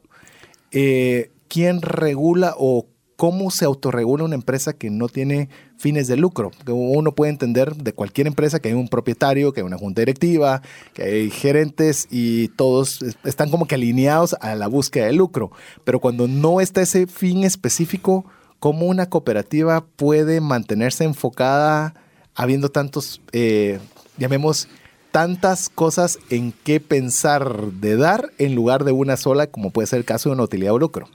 Eh, 0.71 1.31
¿Quién 1.47 1.81
regula 1.81 2.53
o 2.57 2.87
cómo 3.15 3.51
se 3.51 3.65
autorregula 3.65 4.23
una 4.23 4.35
empresa 4.35 4.73
que 4.73 4.89
no 4.89 5.07
tiene 5.09 5.49
fines 5.81 6.07
de 6.07 6.15
lucro? 6.15 6.51
Uno 6.67 7.11
puede 7.13 7.31
entender 7.31 7.75
de 7.75 7.93
cualquier 7.93 8.27
empresa 8.27 8.59
que 8.59 8.69
hay 8.69 8.75
un 8.75 8.87
propietario, 8.87 9.51
que 9.51 9.61
hay 9.61 9.65
una 9.65 9.77
junta 9.77 10.01
directiva, 10.01 10.61
que 10.93 11.03
hay 11.03 11.29
gerentes 11.29 12.07
y 12.09 12.47
todos 12.49 13.03
están 13.25 13.49
como 13.49 13.67
que 13.67 13.75
alineados 13.75 14.35
a 14.39 14.55
la 14.55 14.67
búsqueda 14.67 15.07
de 15.07 15.13
lucro. 15.13 15.51
Pero 15.83 15.99
cuando 15.99 16.27
no 16.27 16.61
está 16.61 16.81
ese 16.81 17.07
fin 17.07 17.43
específico, 17.43 18.25
cómo 18.59 18.85
una 18.85 19.09
cooperativa 19.09 19.83
puede 19.95 20.39
mantenerse 20.39 21.03
enfocada 21.03 21.95
habiendo 22.35 22.69
tantos, 22.69 23.21
eh, 23.33 23.79
llamemos, 24.17 24.67
tantas 25.11 25.69
cosas 25.69 26.19
en 26.29 26.53
qué 26.63 26.79
pensar 26.79 27.71
de 27.73 27.97
dar 27.97 28.31
en 28.37 28.55
lugar 28.55 28.85
de 28.85 28.91
una 28.91 29.17
sola, 29.17 29.47
como 29.47 29.71
puede 29.71 29.87
ser 29.87 29.99
el 29.99 30.05
caso 30.05 30.29
de 30.29 30.35
una 30.35 30.43
utilidad 30.43 30.73
o 30.73 30.79
lucro. 30.79 31.07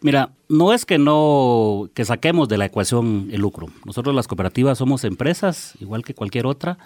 Mira, 0.00 0.30
no 0.48 0.72
es 0.72 0.86
que 0.86 0.98
no 0.98 1.90
que 1.94 2.04
saquemos 2.04 2.48
de 2.48 2.58
la 2.58 2.66
ecuación 2.66 3.28
el 3.32 3.40
lucro. 3.40 3.68
Nosotros 3.84 4.14
las 4.14 4.28
cooperativas 4.28 4.78
somos 4.78 5.04
empresas, 5.04 5.74
igual 5.80 6.04
que 6.04 6.14
cualquier 6.14 6.46
otra. 6.46 6.78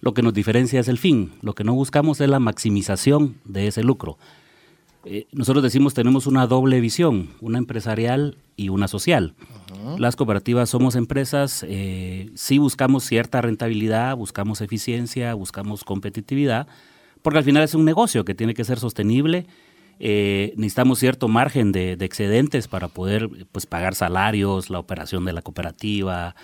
Lo 0.00 0.14
que 0.14 0.22
nos 0.22 0.34
diferencia 0.34 0.80
es 0.80 0.88
el 0.88 0.98
fin. 0.98 1.32
Lo 1.42 1.54
que 1.54 1.64
no 1.64 1.74
buscamos 1.74 2.20
es 2.20 2.28
la 2.28 2.40
maximización 2.40 3.36
de 3.44 3.66
ese 3.66 3.82
lucro. 3.82 4.18
Eh, 5.04 5.26
nosotros 5.32 5.62
decimos 5.62 5.92
tenemos 5.92 6.26
una 6.26 6.46
doble 6.46 6.80
visión, 6.80 7.30
una 7.40 7.58
empresarial 7.58 8.38
y 8.56 8.70
una 8.70 8.88
social. 8.88 9.34
Las 9.98 10.16
cooperativas 10.16 10.70
somos 10.70 10.94
empresas, 10.94 11.64
eh, 11.68 12.30
sí 12.34 12.56
buscamos 12.56 13.04
cierta 13.04 13.42
rentabilidad, 13.42 14.16
buscamos 14.16 14.62
eficiencia, 14.62 15.34
buscamos 15.34 15.84
competitividad, 15.84 16.66
porque 17.20 17.38
al 17.38 17.44
final 17.44 17.62
es 17.62 17.74
un 17.74 17.84
negocio 17.84 18.24
que 18.24 18.34
tiene 18.34 18.54
que 18.54 18.64
ser 18.64 18.78
sostenible. 18.78 19.46
Eh, 20.00 20.52
necesitamos 20.56 20.98
cierto 20.98 21.28
margen 21.28 21.72
de, 21.72 21.92
excedentes 22.00 22.68
para 22.68 22.88
poder 22.88 23.28
pues, 23.52 23.66
pagar 23.66 23.94
salarios, 23.94 24.70
la 24.70 24.78
operación 24.78 25.24
de 25.24 25.32
la 25.32 25.42
cooperativa, 25.42 26.34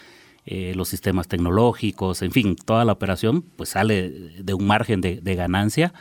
los 0.74 0.88
sistemas 0.88 1.28
tecnológicos, 1.28 2.22
en 2.22 2.32
fin, 2.32 2.56
toda 2.56 2.84
la 2.84 2.90
operación 2.90 3.42
pues 3.42 3.68
sale 3.68 4.10
de 4.10 4.52
un 4.52 4.66
margen 4.66 5.00
de, 5.00 5.20
de 5.20 5.34
ganancia 5.36 5.92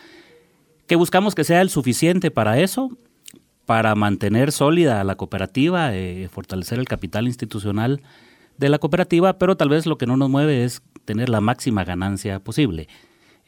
que 0.89 0.95
buscamos 0.95 1.35
que 1.35 1.43
sea 1.43 1.61
el 1.61 1.69
suficiente 1.69 2.31
para 2.31 2.59
eso, 2.59 2.97
para 3.67 3.93
mantener 3.93 4.51
sólida 4.51 5.03
la 5.03 5.15
cooperativa, 5.15 5.95
eh, 5.95 6.27
fortalecer 6.31 6.79
el 6.79 6.87
capital 6.87 7.27
institucional 7.27 8.01
de 8.57 8.69
la 8.69 8.79
cooperativa, 8.79 9.37
pero 9.37 9.55
tal 9.55 9.69
vez 9.69 9.85
lo 9.85 9.99
que 9.99 10.07
no 10.07 10.17
nos 10.17 10.31
mueve 10.31 10.63
es 10.63 10.81
tener 11.05 11.29
la 11.29 11.41
máxima 11.41 11.83
ganancia 11.83 12.39
posible. 12.39 12.87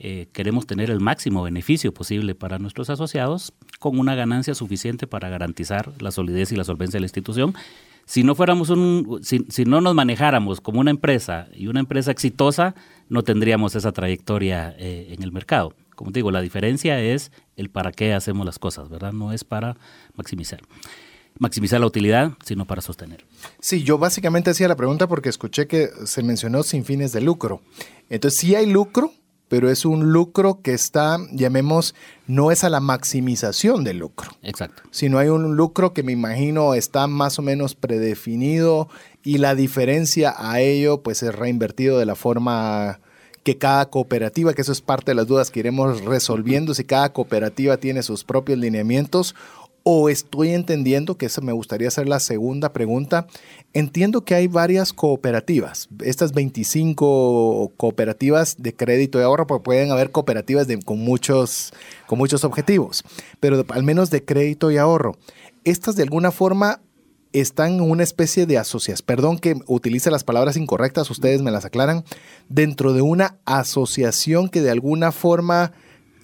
Eh, 0.03 0.29
queremos 0.33 0.65
tener 0.65 0.89
el 0.89 0.99
máximo 0.99 1.43
beneficio 1.43 1.93
posible 1.93 2.33
para 2.33 2.57
nuestros 2.57 2.89
asociados 2.89 3.53
con 3.77 3.99
una 3.99 4.15
ganancia 4.15 4.55
suficiente 4.55 5.05
para 5.05 5.29
garantizar 5.29 5.91
la 6.01 6.09
solidez 6.09 6.51
y 6.51 6.55
la 6.55 6.63
solvencia 6.63 6.97
de 6.97 7.01
la 7.01 7.05
institución. 7.05 7.53
Si 8.05 8.23
no 8.23 8.33
fuéramos 8.33 8.71
un, 8.71 9.19
si, 9.21 9.45
si 9.49 9.63
no 9.63 9.79
nos 9.79 9.93
manejáramos 9.93 10.59
como 10.59 10.79
una 10.79 10.89
empresa 10.89 11.49
y 11.53 11.67
una 11.67 11.81
empresa 11.81 12.09
exitosa, 12.09 12.73
no 13.09 13.21
tendríamos 13.21 13.75
esa 13.75 13.91
trayectoria 13.91 14.73
eh, 14.79 15.13
en 15.13 15.21
el 15.21 15.31
mercado. 15.31 15.75
Como 15.93 16.11
te 16.11 16.17
digo, 16.17 16.31
la 16.31 16.41
diferencia 16.41 16.99
es 16.99 17.31
el 17.55 17.69
para 17.69 17.91
qué 17.91 18.15
hacemos 18.15 18.43
las 18.43 18.57
cosas, 18.57 18.89
¿verdad? 18.89 19.13
No 19.13 19.33
es 19.33 19.43
para 19.43 19.77
maximizar 20.15 20.61
maximizar 21.39 21.79
la 21.79 21.87
utilidad, 21.87 22.33
sino 22.45 22.65
para 22.65 22.81
sostener. 22.81 23.25
Sí, 23.59 23.83
yo 23.83 23.97
básicamente 23.97 24.51
hacía 24.51 24.67
la 24.67 24.75
pregunta 24.75 25.07
porque 25.07 25.29
escuché 25.29 25.65
que 25.65 25.89
se 26.05 26.21
mencionó 26.23 26.61
sin 26.61 26.85
fines 26.85 27.13
de 27.13 27.21
lucro. 27.21 27.61
Entonces, 28.09 28.39
sí 28.39 28.53
hay 28.53 28.65
lucro, 28.65 29.13
pero 29.51 29.69
es 29.69 29.83
un 29.83 30.13
lucro 30.13 30.61
que 30.61 30.73
está, 30.73 31.17
llamemos, 31.33 31.93
no 32.25 32.51
es 32.51 32.63
a 32.63 32.69
la 32.69 32.79
maximización 32.79 33.83
del 33.83 33.97
lucro. 33.97 34.31
Exacto. 34.43 34.81
Sino 34.91 35.17
hay 35.17 35.27
un 35.27 35.57
lucro 35.57 35.91
que 35.91 36.03
me 36.03 36.13
imagino 36.13 36.73
está 36.73 37.05
más 37.07 37.37
o 37.37 37.41
menos 37.41 37.75
predefinido 37.75 38.87
y 39.25 39.39
la 39.39 39.53
diferencia 39.53 40.33
a 40.37 40.61
ello 40.61 41.01
pues 41.01 41.21
es 41.21 41.35
reinvertido 41.35 41.99
de 41.99 42.05
la 42.05 42.15
forma 42.15 43.01
que 43.43 43.57
cada 43.57 43.89
cooperativa, 43.89 44.53
que 44.53 44.61
eso 44.61 44.71
es 44.71 44.79
parte 44.79 45.11
de 45.11 45.15
las 45.15 45.27
dudas 45.27 45.51
que 45.51 45.59
iremos 45.59 45.99
resolviendo, 46.05 46.73
si 46.73 46.85
cada 46.85 47.11
cooperativa 47.11 47.75
tiene 47.75 48.03
sus 48.03 48.23
propios 48.23 48.57
lineamientos 48.57 49.35
o 49.83 50.09
estoy 50.09 50.53
entendiendo, 50.53 51.17
que 51.17 51.25
esa 51.25 51.41
me 51.41 51.51
gustaría 51.51 51.89
hacer 51.89 52.07
la 52.07 52.19
segunda 52.19 52.71
pregunta, 52.71 53.27
entiendo 53.73 54.25
que 54.25 54.35
hay 54.35 54.47
varias 54.47 54.93
cooperativas, 54.93 55.87
estas 56.03 56.33
25 56.33 57.71
cooperativas 57.77 58.55
de 58.57 58.75
crédito 58.75 59.19
y 59.19 59.23
ahorro, 59.23 59.47
porque 59.47 59.63
pueden 59.63 59.91
haber 59.91 60.11
cooperativas 60.11 60.67
con, 60.85 60.99
muchos, 60.99 61.73
con 62.07 62.17
muchos 62.17 62.43
objetivos, 62.43 63.03
pero 63.39 63.65
al 63.69 63.83
menos 63.83 64.09
de 64.09 64.23
crédito 64.23 64.71
y 64.71 64.77
ahorro. 64.77 65.17
Estas 65.63 65.95
de 65.95 66.03
alguna 66.03 66.31
forma 66.31 66.81
están 67.33 67.75
en 67.75 67.81
una 67.81 68.03
especie 68.03 68.45
de 68.45 68.57
asociación, 68.57 69.05
perdón 69.05 69.39
que 69.39 69.55
utilice 69.67 70.11
las 70.11 70.23
palabras 70.23 70.57
incorrectas, 70.57 71.09
ustedes 71.09 71.41
me 71.41 71.51
las 71.51 71.63
aclaran, 71.63 72.03
dentro 72.49 72.93
de 72.93 73.01
una 73.01 73.37
asociación 73.45 74.49
que 74.49 74.61
de 74.61 74.71
alguna 74.71 75.13
forma 75.13 75.71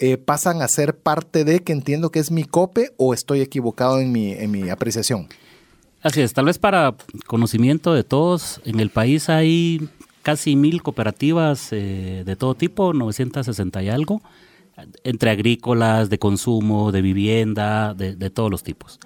eh, 0.00 0.18
pasan 0.18 0.60
a 0.60 0.68
ser 0.68 0.98
parte 0.98 1.44
de, 1.44 1.60
que 1.60 1.72
entiendo 1.72 2.10
que 2.10 2.18
es 2.18 2.30
mi 2.30 2.44
COPE, 2.44 2.92
o 2.98 3.14
estoy 3.14 3.40
equivocado 3.40 4.00
en 4.00 4.12
mi, 4.12 4.32
en 4.32 4.50
mi 4.50 4.68
apreciación. 4.68 5.28
Así 6.02 6.20
es, 6.20 6.32
tal 6.32 6.44
vez 6.46 6.58
para 6.58 6.94
conocimiento 7.26 7.92
de 7.92 8.04
todos, 8.04 8.60
en 8.64 8.80
el 8.80 8.90
país 8.90 9.28
hay 9.28 9.88
casi 10.22 10.54
mil 10.56 10.82
cooperativas 10.82 11.72
eh, 11.72 12.22
de 12.24 12.36
todo 12.36 12.54
tipo, 12.54 12.92
960 12.92 13.82
y 13.82 13.88
algo, 13.88 14.22
entre 15.02 15.30
agrícolas, 15.30 16.08
de 16.08 16.18
consumo, 16.18 16.92
de 16.92 17.02
vivienda, 17.02 17.94
de 17.94 18.30
todos 18.30 18.50
los 18.50 18.62
tipos. 18.62 19.00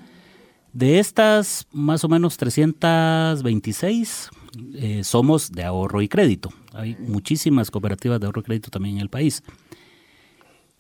De 0.73 0.99
estas, 0.99 1.67
más 1.73 2.03
o 2.03 2.09
menos 2.09 2.39
326 2.39 4.31
eh, 4.75 5.05
somos 5.05 5.53
de 5.53 5.65
ahorro 5.65 6.01
y 6.01 6.09
crédito. 6.09 6.51
Hay 6.73 6.97
muchísimas 6.99 7.71
cooperativas 7.71 8.21
de 8.21 8.27
ahorro 8.27 8.41
y 8.41 8.45
crédito 8.45 8.71
también 8.71 8.97
en 8.97 9.03
el 9.03 9.11
país. 9.11 9.43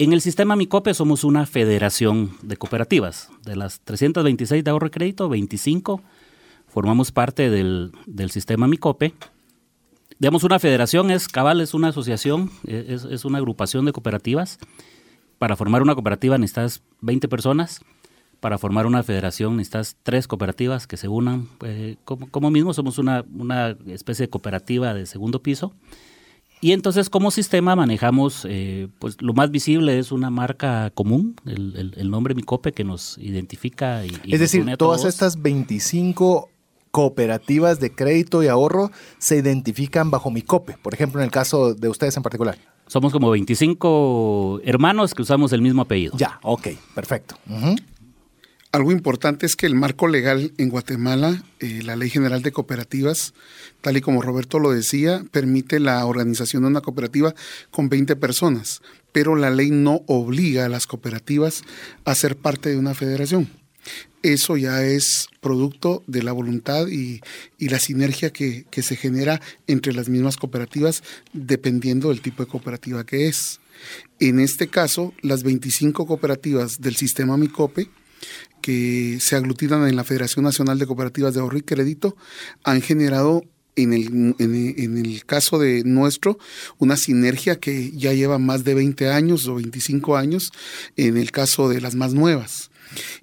En 0.03 0.13
el 0.13 0.21
sistema 0.21 0.57
Micope 0.57 0.95
somos 0.95 1.23
una 1.23 1.47
federación 1.47 2.33
de 2.43 2.57
cooperativas. 2.57 3.31
De 3.45 3.55
las 3.55 3.79
326 3.83 4.65
de 4.65 4.69
ahorro 4.73 4.89
y 4.89 4.91
crédito, 4.91 5.29
25 5.29 6.03
formamos 6.67 7.13
parte 7.13 7.51
del, 7.51 7.93
del 8.07 8.33
sistema 8.33 8.67
Micope. 8.67 9.15
digamos, 10.19 10.43
una 10.43 10.59
federación 10.59 11.13
es, 11.13 11.29
cabal, 11.29 11.61
es 11.61 11.73
una 11.73 11.91
asociación, 11.91 12.51
es, 12.67 13.05
es 13.05 13.25
una 13.25 13.39
agrupación 13.39 13.85
de 13.85 13.93
cooperativas. 13.93 14.59
Para 15.39 15.55
formar 15.55 15.83
una 15.83 15.95
cooperativa 15.95 16.37
necesitas 16.37 16.83
20 17.01 17.29
personas 17.29 17.81
para 18.41 18.59
formar 18.59 18.87
una 18.87 19.05
federación 19.05 19.57
necesitas 19.57 19.97
tres 20.03 20.27
cooperativas 20.27 20.89
que 20.89 20.97
se 20.97 21.07
unan. 21.07 21.47
Eh, 21.65 21.95
como, 22.05 22.51
mismo 22.51 22.75
somos 22.75 22.99
una, 22.99 23.25
una, 23.39 23.77
especie 23.87 24.27
de 24.27 24.31
cooperativa 24.31 24.95
de 24.95 25.07
segundo 25.07 25.45
piso. 25.45 25.73
Y 26.63 26.71
entonces 26.71 27.11
como 27.11 27.33
sistema 27.33 27.75
manejamos, 27.75 28.47
eh, 28.49 28.87
pues 29.01 29.21
lo 29.21 29.35
más 29.35 29.51
visible 29.51 29.99
es 29.99 30.13
una 30.13 30.31
marca 30.31 30.91
común, 30.95 31.35
el, 31.45 31.93
el, 31.97 32.09
nombre 32.09 32.37
Micope 32.37 32.71
que 32.71 32.85
nos 32.85 33.19
identifica. 33.19 34.07
Y, 34.07 34.13
es 34.33 34.39
decir, 34.39 34.65
todas 34.79 35.05
estas 35.05 35.43
25 35.43 36.49
cooperativas 36.93 37.81
de 37.81 37.93
crédito 37.93 38.45
y 38.45 38.47
ahorro 38.47 38.93
se 39.19 39.39
identifican 39.39 40.13
bajo 40.13 40.31
Micope, 40.31 40.79
por 40.81 40.95
ejemplo 40.95 41.21
en 41.21 41.25
el 41.25 41.33
caso 41.33 41.75
de 41.75 41.89
ustedes 41.89 42.17
en 42.17 42.23
particular. 42.23 42.57
Somos 42.87 43.13
como 43.13 43.29
25 43.31 44.61
hermanos 44.63 45.15
que 45.15 45.23
usamos 45.23 45.53
el 45.53 45.63
mismo 45.63 45.83
apellido. 45.83 46.17
Ya, 46.17 46.39
ok, 46.43 46.69
perfecto. 46.95 47.35
Algo 48.73 48.91
importante 48.91 49.45
es 49.45 49.55
que 49.55 49.67
el 49.67 49.75
marco 49.75 50.09
legal 50.09 50.55
en 50.57 50.71
Guatemala, 50.71 51.45
eh, 51.61 51.83
la 51.85 51.95
Ley 51.95 52.09
General 52.09 52.41
de 52.41 52.53
Cooperativas, 52.53 53.35
tal 53.83 53.99
y 53.99 54.01
como 54.01 54.23
Roberto 54.23 54.59
lo 54.59 54.71
decía, 54.71 55.27
permite 55.31 55.79
la 55.79 56.07
organización 56.07 56.63
de 56.63 56.69
una 56.69 56.81
cooperativa 56.81 57.35
con 57.71 57.91
20 57.91 58.17
personas, 58.17 58.81
pero 59.13 59.37
la 59.37 59.51
ley 59.51 59.71
no 59.71 60.01
obliga 60.07 60.65
a 60.65 60.71
las 60.71 60.87
cooperativas 60.87 61.65
a 62.07 62.15
ser 62.15 62.35
parte 62.35 62.71
de 62.71 62.79
una 62.79 62.95
federación. 62.95 63.51
Eso 64.23 64.57
ya 64.57 64.83
es 64.83 65.29
producto 65.43 66.03
de 66.07 66.23
la 66.23 66.33
voluntad 66.33 66.87
y, 66.89 67.21
la 67.59 67.79
sinergia 67.79 68.33
que, 68.33 68.65
que 68.71 68.83
se 68.83 68.97
genera 68.97 69.43
entre 69.67 69.93
las 69.93 70.09
mismas 70.09 70.39
cooperativas 70.39 71.03
dependiendo 71.35 72.09
del 72.09 72.23
tipo 72.23 72.43
de 72.43 72.51
cooperativa 72.51 73.05
que 73.05 73.29
es. 73.29 73.61
En 74.19 74.41
este 74.41 74.69
caso, 74.69 75.13
las 75.21 75.43
25 75.43 76.07
cooperativas 76.07 76.81
del 76.81 76.97
sistema 76.97 77.37
MICOPE 77.37 77.91
que 78.63 79.19
se 79.21 79.37
aglutinan 79.37 79.87
en 79.87 79.97
la 79.97 80.05
Federación 80.05 80.45
Nacional 80.45 80.79
de 80.79 80.87
Cooperativas 80.87 81.35
de 81.35 81.41
Ahorro 81.41 81.59
y 81.59 81.63
Crédito 81.63 82.17
han 82.65 82.81
generado 82.81 83.43
en 83.77 83.93
el, 83.93 84.35
en, 84.39 84.99
el 84.99 85.25
caso 85.25 85.59
de 85.59 85.83
nuestro, 85.85 86.39
una 86.79 86.97
sinergia 86.97 87.57
que 87.57 87.91
ya 87.93 88.13
lleva 88.13 88.39
más 88.39 88.65
de 88.65 88.75
20 88.75 89.11
años 89.11 89.47
o 89.47 89.55
25 89.55 90.17
años 90.17 90.53
en 90.97 91.17
el 91.17 91.31
caso 91.31 91.69
de 91.69 91.81
las 91.81 91.95
más 91.95 92.15
nuevas. 92.15 92.71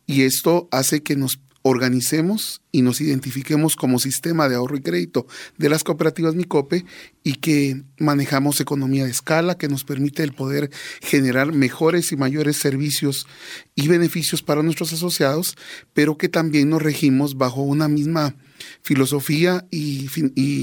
Y 0.07 0.23
esto 0.23 0.67
hace 0.71 1.03
que 1.03 1.15
nos 1.15 1.39
organicemos 1.61 2.61
y 2.71 2.81
nos 2.81 3.01
identifiquemos 3.01 3.75
como 3.75 3.99
sistema 3.99 4.47
de 4.47 4.55
ahorro 4.55 4.77
y 4.77 4.81
crédito 4.81 5.27
de 5.57 5.69
las 5.69 5.83
cooperativas 5.83 6.35
Micope 6.35 6.85
y 7.23 7.35
que 7.35 7.83
manejamos 7.97 8.61
economía 8.61 9.05
de 9.05 9.11
escala 9.11 9.57
que 9.57 9.67
nos 9.67 9.83
permite 9.83 10.23
el 10.23 10.33
poder 10.33 10.69
generar 11.01 11.51
mejores 11.51 12.11
y 12.11 12.17
mayores 12.17 12.57
servicios 12.57 13.27
y 13.75 13.87
beneficios 13.87 14.41
para 14.41 14.63
nuestros 14.63 14.93
asociados, 14.93 15.55
pero 15.93 16.17
que 16.17 16.29
también 16.29 16.69
nos 16.69 16.81
regimos 16.81 17.37
bajo 17.37 17.61
una 17.61 17.87
misma 17.87 18.35
filosofía 18.81 19.65
y, 19.71 20.07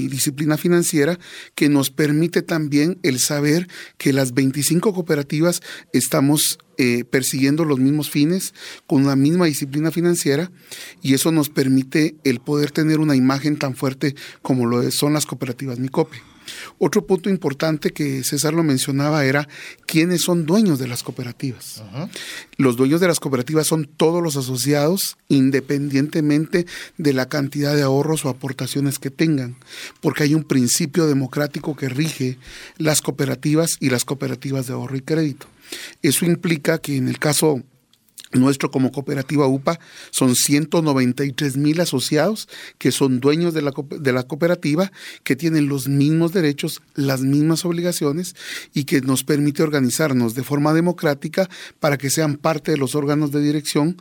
disciplina 0.07 0.57
financiera 0.57 1.19
que 1.55 1.69
nos 1.69 1.89
permite 1.89 2.41
también 2.41 2.99
el 3.03 3.19
saber 3.19 3.67
que 3.97 4.13
las 4.13 4.33
25 4.33 4.93
cooperativas 4.93 5.61
estamos 5.93 6.57
eh, 6.77 7.03
persiguiendo 7.05 7.65
los 7.65 7.79
mismos 7.79 8.09
fines 8.09 8.53
con 8.85 9.05
la 9.05 9.15
misma 9.15 9.45
disciplina 9.45 9.91
financiera 9.91 10.51
y 11.01 11.13
eso 11.13 11.31
nos 11.31 11.49
permite 11.49 12.15
el 12.23 12.39
poder 12.39 12.71
tener 12.71 12.99
una 12.99 13.15
imagen 13.15 13.57
tan 13.57 13.75
fuerte 13.75 14.15
como 14.41 14.65
lo 14.65 14.89
son 14.91 15.13
las 15.13 15.25
cooperativas 15.25 15.79
Micope. 15.79 16.17
Otro 16.79 17.05
punto 17.05 17.29
importante 17.29 17.91
que 17.91 18.23
César 18.23 18.53
lo 18.53 18.63
mencionaba 18.63 19.25
era 19.25 19.47
quiénes 19.85 20.21
son 20.21 20.45
dueños 20.45 20.79
de 20.79 20.87
las 20.87 21.03
cooperativas. 21.03 21.83
Los 22.57 22.77
dueños 22.77 23.01
de 23.01 23.07
las 23.07 23.19
cooperativas 23.19 23.67
son 23.67 23.85
todos 23.85 24.21
los 24.23 24.35
asociados, 24.35 25.17
independientemente 25.27 26.65
de 26.97 27.13
la 27.13 27.29
cantidad 27.29 27.75
de 27.75 27.83
ahorros 27.83 28.25
o 28.25 28.29
aportaciones 28.29 28.99
que 28.99 29.11
tengan, 29.11 29.57
porque 30.01 30.23
hay 30.23 30.33
un 30.33 30.43
principio 30.43 31.07
democrático 31.07 31.75
que 31.75 31.89
rige 31.89 32.37
las 32.77 33.01
cooperativas 33.01 33.77
y 33.79 33.89
las 33.89 34.05
cooperativas 34.05 34.67
de 34.67 34.73
ahorro 34.73 34.97
y 34.97 35.01
crédito. 35.01 35.47
Eso 36.01 36.25
implica 36.25 36.79
que 36.79 36.95
en 36.95 37.07
el 37.07 37.19
caso 37.19 37.63
nuestro 38.33 38.71
como 38.71 38.91
cooperativa 38.91 39.47
UPA 39.47 39.79
son 40.11 40.35
193 40.35 41.57
mil 41.57 41.79
asociados 41.79 42.47
que 42.77 42.91
son 42.91 43.19
dueños 43.19 43.53
de 43.53 43.61
la, 43.61 43.73
de 43.99 44.11
la, 44.11 44.23
cooperativa, 44.23 44.91
que 45.23 45.35
tienen 45.35 45.67
los 45.67 45.87
mismos 45.87 46.33
derechos, 46.33 46.81
las 46.95 47.21
mismas 47.21 47.65
obligaciones 47.65 48.35
y 48.73 48.83
que 48.83 49.01
nos 49.01 49.23
permite 49.23 49.63
organizarnos 49.63 50.35
de 50.35 50.43
forma 50.43 50.73
democrática 50.73 51.49
para 51.79 51.97
que 51.97 52.09
sean 52.09 52.37
parte 52.37 52.71
de 52.71 52.77
los 52.77 52.95
órganos 52.95 53.31
de 53.31 53.41
dirección 53.41 53.97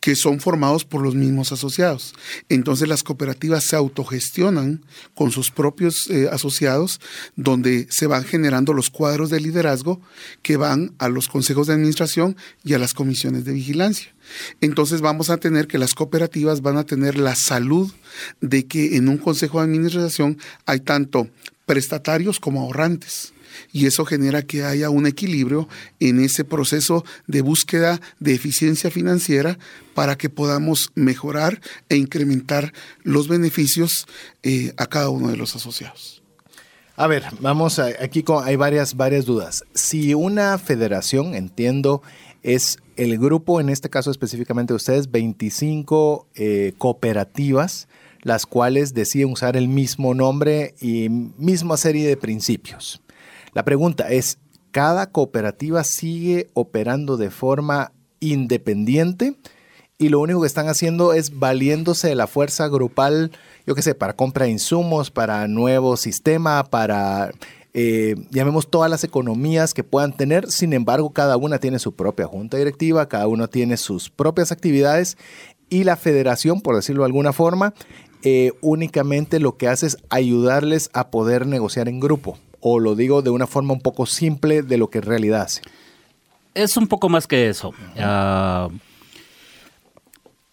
que 0.00 0.16
son 0.16 0.40
formados 0.40 0.84
por 0.84 1.02
los 1.02 1.14
mismos 1.14 1.52
asociados. 1.52 2.14
Entonces 2.48 2.88
las 2.88 3.02
cooperativas 3.02 3.64
se 3.64 3.76
autogestionan 3.76 4.84
con 5.14 5.30
sus 5.30 5.50
propios 5.50 6.08
eh, 6.10 6.28
asociados, 6.32 7.00
donde 7.36 7.86
se 7.90 8.06
van 8.06 8.24
generando 8.24 8.72
los 8.72 8.90
cuadros 8.90 9.30
de 9.30 9.40
liderazgo 9.40 10.00
que 10.42 10.56
van 10.56 10.94
a 10.98 11.08
los 11.08 11.28
consejos 11.28 11.66
de 11.66 11.74
administración 11.74 12.36
y 12.64 12.72
a 12.72 12.78
las 12.78 12.94
comisiones 12.94 13.44
de 13.44 13.52
vigilancia. 13.52 14.14
Entonces 14.60 15.00
vamos 15.00 15.28
a 15.28 15.36
tener 15.36 15.66
que 15.66 15.78
las 15.78 15.94
cooperativas 15.94 16.62
van 16.62 16.78
a 16.78 16.84
tener 16.84 17.18
la 17.18 17.34
salud 17.34 17.92
de 18.40 18.66
que 18.66 18.96
en 18.96 19.08
un 19.08 19.18
consejo 19.18 19.58
de 19.58 19.64
administración 19.64 20.38
hay 20.66 20.80
tanto 20.80 21.28
prestatarios 21.66 22.40
como 22.40 22.62
ahorrantes 22.62 23.32
y 23.72 23.86
eso 23.86 24.04
genera 24.04 24.42
que 24.42 24.64
haya 24.64 24.90
un 24.90 25.06
equilibrio 25.06 25.68
en 25.98 26.20
ese 26.20 26.44
proceso 26.44 27.04
de 27.26 27.42
búsqueda 27.42 28.00
de 28.18 28.34
eficiencia 28.34 28.90
financiera 28.90 29.58
para 29.94 30.16
que 30.16 30.30
podamos 30.30 30.90
mejorar 30.94 31.60
e 31.88 31.96
incrementar 31.96 32.72
los 33.02 33.28
beneficios 33.28 34.06
eh, 34.42 34.72
a 34.76 34.86
cada 34.86 35.10
uno 35.10 35.28
de 35.28 35.36
los 35.36 35.56
asociados. 35.56 36.22
A 36.96 37.06
ver, 37.06 37.24
vamos 37.40 37.78
a, 37.78 37.86
aquí 37.86 38.22
hay 38.44 38.56
varias, 38.56 38.94
varias 38.94 39.24
dudas. 39.24 39.64
Si 39.72 40.12
una 40.12 40.58
federación, 40.58 41.34
entiendo, 41.34 42.02
es 42.42 42.78
el 42.96 43.18
grupo, 43.18 43.60
en 43.60 43.70
este 43.70 43.88
caso 43.88 44.10
específicamente 44.10 44.74
ustedes, 44.74 45.10
25 45.10 46.26
eh, 46.34 46.74
cooperativas, 46.76 47.88
las 48.22 48.44
cuales 48.44 48.92
deciden 48.92 49.32
usar 49.32 49.56
el 49.56 49.68
mismo 49.68 50.14
nombre 50.14 50.74
y 50.80 51.08
misma 51.08 51.78
serie 51.78 52.06
de 52.06 52.18
principios. 52.18 53.00
La 53.52 53.64
pregunta 53.64 54.10
es, 54.10 54.38
¿cada 54.70 55.10
cooperativa 55.10 55.84
sigue 55.84 56.50
operando 56.54 57.16
de 57.16 57.30
forma 57.30 57.92
independiente? 58.20 59.36
Y 59.98 60.08
lo 60.08 60.20
único 60.20 60.40
que 60.40 60.46
están 60.46 60.68
haciendo 60.68 61.12
es 61.12 61.38
valiéndose 61.38 62.08
de 62.08 62.14
la 62.14 62.26
fuerza 62.26 62.68
grupal, 62.68 63.32
yo 63.66 63.74
qué 63.74 63.82
sé, 63.82 63.94
para 63.94 64.16
compra 64.16 64.46
de 64.46 64.52
insumos, 64.52 65.10
para 65.10 65.46
nuevo 65.46 65.96
sistema, 65.98 66.64
para 66.64 67.32
eh, 67.74 68.14
llamemos 68.30 68.70
todas 68.70 68.90
las 68.90 69.04
economías 69.04 69.74
que 69.74 69.84
puedan 69.84 70.16
tener. 70.16 70.50
Sin 70.50 70.72
embargo, 70.72 71.10
cada 71.10 71.36
una 71.36 71.58
tiene 71.58 71.78
su 71.78 71.94
propia 71.94 72.26
junta 72.26 72.56
directiva, 72.56 73.08
cada 73.08 73.26
uno 73.26 73.48
tiene 73.48 73.76
sus 73.76 74.08
propias 74.08 74.52
actividades 74.52 75.18
y 75.68 75.84
la 75.84 75.96
federación, 75.96 76.62
por 76.62 76.76
decirlo 76.76 77.02
de 77.02 77.06
alguna 77.06 77.32
forma, 77.34 77.74
eh, 78.22 78.52
únicamente 78.62 79.38
lo 79.38 79.56
que 79.56 79.68
hace 79.68 79.86
es 79.86 79.98
ayudarles 80.08 80.88
a 80.94 81.10
poder 81.10 81.46
negociar 81.46 81.88
en 81.88 82.00
grupo 82.00 82.38
o 82.60 82.78
lo 82.78 82.94
digo 82.94 83.22
de 83.22 83.30
una 83.30 83.46
forma 83.46 83.72
un 83.72 83.80
poco 83.80 84.06
simple 84.06 84.62
de 84.62 84.78
lo 84.78 84.90
que 84.90 84.98
en 84.98 85.04
realidad 85.04 85.42
hace? 85.42 85.62
Es 86.54 86.76
un 86.76 86.88
poco 86.88 87.08
más 87.08 87.26
que 87.26 87.48
eso. 87.48 87.72
Ah, 87.98 88.68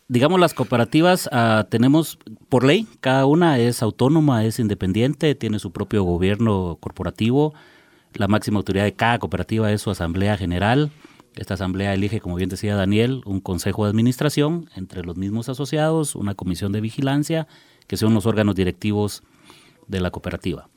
digamos, 0.07 0.39
las 0.39 0.53
cooperativas 0.53 1.29
ah, 1.31 1.65
tenemos, 1.69 2.19
por 2.49 2.63
ley, 2.63 2.87
cada 3.01 3.25
una 3.25 3.59
es 3.59 3.81
autónoma, 3.81 4.45
es 4.45 4.59
independiente, 4.59 5.35
tiene 5.35 5.59
su 5.59 5.71
propio 5.71 6.03
gobierno 6.03 6.77
corporativo. 6.79 7.53
La 8.13 8.27
máxima 8.27 8.57
autoridad 8.57 8.85
de 8.85 8.93
cada 8.93 9.19
cooperativa 9.19 9.71
es 9.71 9.81
su 9.81 9.91
asamblea 9.91 10.37
general. 10.37 10.91
Esta 11.35 11.53
asamblea 11.53 11.93
elige, 11.93 12.19
como 12.19 12.35
bien 12.35 12.49
decía 12.49 12.75
Daniel, 12.75 13.21
un 13.25 13.41
consejo 13.41 13.83
de 13.83 13.91
administración 13.91 14.69
entre 14.75 15.03
los 15.03 15.17
mismos 15.17 15.49
asociados, 15.49 16.15
una 16.15 16.33
comisión 16.33 16.71
de 16.71 16.81
vigilancia, 16.81 17.47
que 17.85 17.97
son 17.97 18.13
los 18.13 18.25
órganos 18.25 18.55
directivos 18.55 19.23
de 19.87 19.99
la 19.99 20.09
cooperativa. 20.09 20.69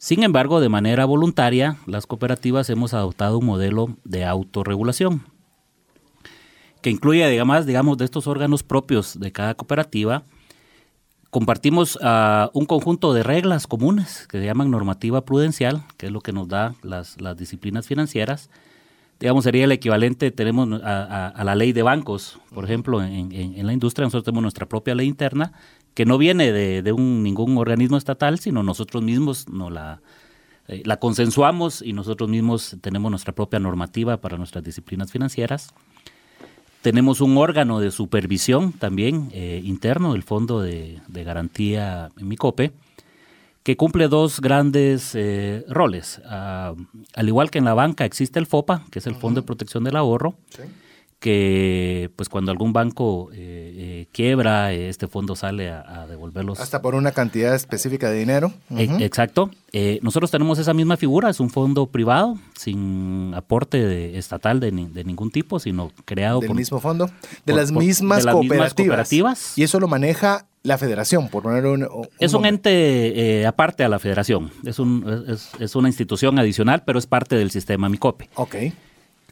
Sin 0.00 0.22
embargo, 0.22 0.62
de 0.62 0.70
manera 0.70 1.04
voluntaria, 1.04 1.76
las 1.84 2.06
cooperativas 2.06 2.70
hemos 2.70 2.94
adoptado 2.94 3.36
un 3.36 3.44
modelo 3.44 3.98
de 4.04 4.24
autorregulación 4.24 5.26
que 6.80 6.88
incluye, 6.88 7.22
además, 7.22 7.66
digamos, 7.66 7.98
de 7.98 8.06
estos 8.06 8.26
órganos 8.26 8.62
propios 8.62 9.20
de 9.20 9.30
cada 9.30 9.52
cooperativa, 9.52 10.22
compartimos 11.28 11.98
ah, 12.00 12.50
un 12.54 12.64
conjunto 12.64 13.12
de 13.12 13.22
reglas 13.22 13.66
comunes 13.66 14.26
que 14.26 14.38
se 14.40 14.46
llaman 14.46 14.70
normativa 14.70 15.26
prudencial, 15.26 15.82
que 15.98 16.06
es 16.06 16.12
lo 16.12 16.22
que 16.22 16.32
nos 16.32 16.48
da 16.48 16.74
las, 16.82 17.18
disciplinas 17.36 17.86
financieras. 17.86 18.48
Digamos, 19.18 19.44
sería 19.44 19.64
el 19.64 19.72
equivalente, 19.72 20.30
tenemos 20.30 20.80
a, 20.82 21.42
la 21.44 21.54
ley 21.54 21.74
de 21.74 21.82
bancos, 21.82 22.40
por 22.54 22.64
ejemplo, 22.64 23.02
en, 23.02 23.32
en, 23.32 23.66
la 23.66 23.74
industria, 23.74 24.06
nosotros 24.06 24.24
tenemos 24.24 24.40
nuestra 24.40 24.64
propia 24.64 24.94
ley 24.94 25.06
interna, 25.06 25.52
que 25.94 26.04
no 26.04 26.18
viene 26.18 26.52
de, 26.52 26.92
un, 26.92 27.22
ningún 27.22 27.58
organismo 27.58 27.96
estatal, 27.96 28.38
sino 28.38 28.62
nosotros 28.62 29.02
mismos 29.02 29.48
no 29.48 29.70
la, 29.70 30.00
eh, 30.68 30.82
la 30.84 30.98
consensuamos 30.98 31.82
y 31.82 31.92
nosotros 31.92 32.28
mismos 32.28 32.76
tenemos 32.80 33.10
nuestra 33.10 33.34
propia 33.34 33.58
normativa 33.58 34.18
para 34.18 34.38
nuestras 34.38 34.64
disciplinas 34.64 35.10
financieras. 35.10 35.74
Tenemos 36.82 37.20
un 37.20 37.36
órgano 37.36 37.80
de 37.80 37.90
supervisión 37.90 38.72
también 38.72 39.28
eh, 39.32 39.60
interno, 39.64 40.14
el 40.14 40.22
Fondo 40.22 40.60
de, 40.60 41.00
Garantía 41.08 42.10
MICOPE, 42.16 42.72
que 43.62 43.76
cumple 43.76 44.08
dos 44.08 44.40
grandes 44.40 45.14
eh, 45.14 45.64
roles. 45.68 46.22
Ah, 46.24 46.74
al 47.14 47.28
igual 47.28 47.50
que 47.50 47.58
en 47.58 47.66
la 47.66 47.74
banca 47.74 48.06
existe 48.06 48.38
el 48.38 48.46
FOPA, 48.46 48.86
que 48.90 49.00
es 49.00 49.06
el 49.06 49.14
Fondo 49.14 49.42
de 49.42 49.46
Protección 49.46 49.84
del 49.84 49.96
Ahorro, 49.96 50.36
que 51.20 52.10
pues 52.16 52.28
cuando 52.28 52.50
algún 52.50 52.72
banco 52.72 53.30
eh, 53.32 53.36
eh, 53.76 54.06
quiebra, 54.10 54.72
este 54.72 55.06
fondo 55.06 55.36
sale 55.36 55.70
a, 55.70 56.06
devolverlos. 56.08 56.58
Hasta 56.58 56.80
por 56.82 56.94
una 56.94 57.12
cantidad 57.12 57.54
específica 57.54 58.10
de 58.10 58.18
dinero. 58.18 58.52
E, 58.74 58.84
exacto. 59.04 59.50
nosotros 60.02 60.30
tenemos 60.30 60.58
esa 60.58 60.72
misma 60.72 60.96
figura, 60.96 61.28
es 61.28 61.38
un 61.38 61.50
fondo 61.50 61.86
privado, 61.86 62.38
sin 62.56 63.32
aporte 63.34 64.18
estatal 64.18 64.60
de, 64.60 64.72
ningún 64.72 65.30
tipo, 65.30 65.60
sino 65.60 65.92
creado 66.06 66.40
¿Del 66.40 66.48
por... 66.48 66.56
mismo 66.56 66.80
fondo? 66.80 67.10
De, 67.44 67.52
las, 67.52 67.70
mismas 67.70 68.26
cooperativas. 68.26 69.58
Y 69.58 69.62
eso 69.62 69.78
lo 69.78 69.88
maneja 69.88 70.46
la 70.62 70.78
federación, 70.78 71.28
por 71.28 71.42
poner 71.42 71.66
un... 71.66 71.86
es 72.18 72.34
un 72.34 72.44
ente 72.44 73.40
eh, 73.40 73.46
aparte 73.46 73.84
a 73.84 73.88
la 73.88 73.98
federación, 73.98 74.50
es, 74.64 74.78
un, 74.78 75.38
es, 75.58 75.74
una 75.76 75.88
institución 75.88 76.38
adicional, 76.38 76.82
pero 76.84 76.98
es 76.98 77.06
parte 77.06 77.36
del 77.36 77.50
sistema 77.50 77.88
MICOPE. 77.88 78.28
Ok. 78.34 78.56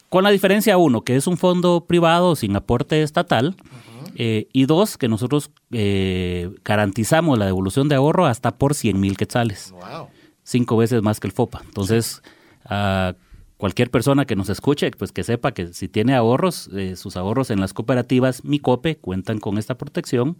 Con 0.08 0.24
la 0.24 0.30
diferencia, 0.30 0.78
uno, 0.78 1.02
que 1.02 1.16
es 1.16 1.26
un 1.26 1.36
fondo 1.36 1.84
privado 1.86 2.34
sin 2.34 2.56
aporte 2.56 3.02
estatal, 3.02 3.56
eh, 4.14 4.48
y 4.52 4.66
dos, 4.66 4.96
que 4.96 5.06
nosotros 5.06 5.50
eh, 5.70 6.50
garantizamos 6.64 7.38
la 7.38 7.46
devolución 7.46 7.88
de 7.88 7.94
ahorro 7.94 8.26
hasta 8.26 8.56
por 8.56 8.74
100 8.74 8.98
mil 8.98 9.16
quetzales. 9.16 9.72
Wow. 9.72 10.08
Cinco 10.42 10.76
veces 10.76 11.02
más 11.02 11.20
que 11.20 11.28
el 11.28 11.32
FOPA. 11.32 11.60
Entonces, 11.64 12.22
a 12.64 13.14
cualquier 13.58 13.90
persona 13.90 14.24
que 14.24 14.34
nos 14.34 14.48
escuche, 14.48 14.90
pues 14.92 15.12
que 15.12 15.24
sepa 15.24 15.52
que 15.52 15.72
si 15.74 15.88
tiene 15.88 16.14
ahorros, 16.14 16.70
sus 16.96 17.16
ahorros 17.16 17.50
en 17.50 17.60
las 17.60 17.74
cooperativas 17.74 18.44
MICOPE 18.44 18.96
cuentan 18.96 19.38
con 19.38 19.58
esta 19.58 19.76
protección 19.76 20.36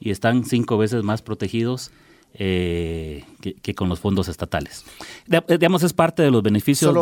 y 0.00 0.10
están 0.10 0.44
cinco 0.44 0.76
veces 0.76 1.04
más 1.04 1.22
protegidos 1.22 1.92
eh, 2.36 3.24
que, 3.62 3.74
con 3.74 3.88
los 3.88 4.00
fondos 4.00 4.28
estatales. 4.28 4.84
Eh, 5.30 5.40
digamos, 5.48 5.84
es 5.84 5.92
parte 5.92 6.22
de 6.22 6.32
los 6.32 6.42
beneficios 6.42 6.92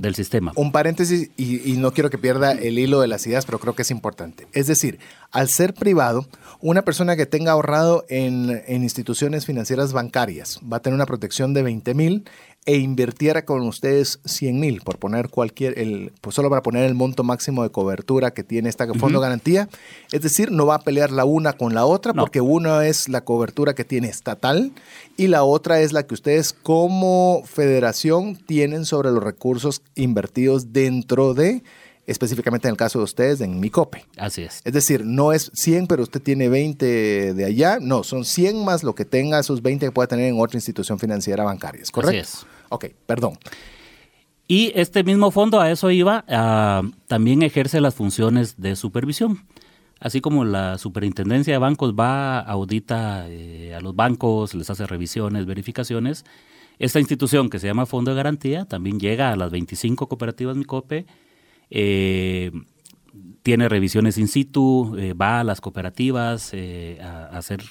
del 0.00 0.14
sistema. 0.14 0.52
Un 0.54 0.70
paréntesis 0.70 1.30
y, 1.36 1.72
no 1.78 1.92
quiero 1.92 2.08
que 2.08 2.18
pierda 2.18 2.52
el 2.52 2.78
hilo 2.78 3.00
de 3.00 3.08
las 3.08 3.26
ideas, 3.26 3.46
pero 3.46 3.58
creo 3.58 3.74
que 3.74 3.82
es 3.82 3.90
importante. 3.90 4.46
Es 4.52 4.68
decir, 4.68 5.00
al 5.32 5.48
ser 5.48 5.74
privado, 5.74 6.26
una 6.60 6.82
persona 6.82 7.16
que 7.16 7.26
tenga 7.26 7.52
ahorrado 7.52 8.04
en, 8.08 8.62
en 8.66 8.82
instituciones 8.82 9.44
financieras 9.44 9.92
bancarias 9.92 10.60
va 10.70 10.76
a 10.76 10.80
tener 10.80 10.94
una 10.94 11.06
protección 11.06 11.52
de 11.52 11.62
20 11.62 11.94
mil 11.94 12.24
e 12.66 12.76
invirtiera 12.76 13.44
con 13.44 13.62
ustedes 13.62 14.20
100 14.26 14.60
mil, 14.60 14.80
por 14.82 14.98
poner 14.98 15.28
cualquier, 15.30 15.78
el, 15.78 16.12
pues 16.20 16.36
solo 16.36 16.50
para 16.50 16.62
poner 16.62 16.84
el 16.84 16.94
monto 16.94 17.24
máximo 17.24 17.62
de 17.62 17.70
cobertura 17.70 18.32
que 18.32 18.44
tiene 18.44 18.68
esta 18.68 18.86
fondo 18.94 19.18
garantía, 19.18 19.68
es 20.12 20.20
decir, 20.20 20.50
no 20.50 20.66
va 20.66 20.76
a 20.76 20.80
pelear 20.80 21.10
la 21.10 21.24
una 21.24 21.54
con 21.54 21.74
la 21.74 21.86
otra, 21.86 22.12
porque 22.12 22.40
una 22.40 22.86
es 22.86 23.08
la 23.08 23.22
cobertura 23.22 23.74
que 23.74 23.84
tiene 23.84 24.08
estatal 24.08 24.72
y 25.16 25.28
la 25.28 25.42
otra 25.42 25.80
es 25.80 25.92
la 25.92 26.06
que 26.06 26.14
ustedes 26.14 26.52
como 26.52 27.42
federación 27.46 28.36
tienen 28.36 28.84
sobre 28.84 29.10
los 29.10 29.22
recursos 29.22 29.82
invertidos 29.94 30.72
dentro 30.72 31.34
de 31.34 31.62
específicamente 32.10 32.66
en 32.68 32.72
el 32.72 32.76
caso 32.76 32.98
de 32.98 33.04
ustedes, 33.04 33.40
en 33.40 33.60
Micope. 33.60 34.04
Así 34.18 34.42
es. 34.42 34.60
Es 34.64 34.72
decir, 34.72 35.04
no 35.04 35.32
es 35.32 35.50
100, 35.54 35.86
pero 35.86 36.02
usted 36.02 36.20
tiene 36.20 36.48
20 36.48 37.34
de 37.34 37.44
allá. 37.44 37.78
No, 37.80 38.02
son 38.02 38.24
100 38.24 38.64
más 38.64 38.82
lo 38.82 38.94
que 38.94 39.04
tenga 39.04 39.38
esos 39.38 39.62
20 39.62 39.86
que 39.86 39.92
pueda 39.92 40.08
tener 40.08 40.26
en 40.26 40.40
otra 40.40 40.56
institución 40.56 40.98
financiera 40.98 41.44
bancaria. 41.44 41.82
¿Es 41.82 41.90
correcto? 41.90 42.20
Así 42.20 42.38
es. 42.40 42.46
Ok, 42.68 42.86
perdón. 43.06 43.38
Y 44.48 44.72
este 44.74 45.04
mismo 45.04 45.30
fondo, 45.30 45.60
a 45.60 45.70
eso 45.70 45.90
iba, 45.90 46.24
también 47.06 47.42
ejerce 47.42 47.80
las 47.80 47.94
funciones 47.94 48.60
de 48.60 48.74
supervisión. 48.74 49.44
Así 50.00 50.20
como 50.20 50.44
la 50.44 50.78
superintendencia 50.78 51.54
de 51.54 51.58
bancos 51.58 51.94
va, 51.94 52.40
audita 52.40 53.26
eh, 53.28 53.74
a 53.74 53.80
los 53.80 53.94
bancos, 53.94 54.54
les 54.54 54.70
hace 54.70 54.86
revisiones, 54.86 55.46
verificaciones, 55.46 56.24
esta 56.80 56.98
institución 56.98 57.50
que 57.50 57.58
se 57.58 57.66
llama 57.66 57.84
Fondo 57.84 58.10
de 58.10 58.16
Garantía 58.16 58.64
también 58.64 58.98
llega 58.98 59.30
a 59.30 59.36
las 59.36 59.50
25 59.50 60.08
cooperativas 60.08 60.56
MICOPE 60.56 61.04
eh, 61.70 62.50
tiene 63.42 63.68
revisiones 63.68 64.18
in 64.18 64.28
situ, 64.28 64.96
eh, 64.98 65.14
va 65.14 65.40
a 65.40 65.44
las 65.44 65.60
cooperativas 65.60 66.50
eh, 66.52 66.98
a, 67.00 67.26
hacer 67.38 67.62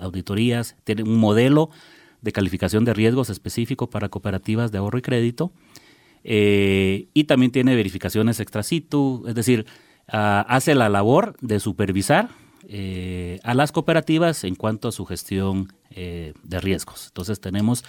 auditorías, 0.00 0.76
tiene 0.84 1.04
un 1.04 1.18
modelo 1.18 1.70
de 2.22 2.32
calificación 2.32 2.84
de 2.84 2.94
riesgos 2.94 3.30
específico 3.30 3.88
para 3.88 4.08
cooperativas 4.08 4.72
de 4.72 4.78
ahorro 4.78 4.98
y 4.98 5.02
crédito 5.02 5.52
y 6.28 7.24
también 7.24 7.52
tiene 7.52 7.76
verificaciones 7.76 8.40
extra 8.40 8.64
situ, 8.64 9.22
es 9.28 9.36
decir, 9.36 9.64
ah, 10.08 10.44
hace 10.48 10.74
la 10.74 10.88
labor 10.88 11.36
de 11.40 11.60
supervisar 11.60 12.30
a 13.44 13.54
las 13.54 13.70
cooperativas 13.70 14.42
en 14.42 14.56
cuanto 14.56 14.88
a 14.88 14.92
su 14.92 15.04
gestión 15.04 15.72
de 15.88 16.60
riesgos. 16.60 17.06
Entonces 17.06 17.40
tenemos 17.40 17.84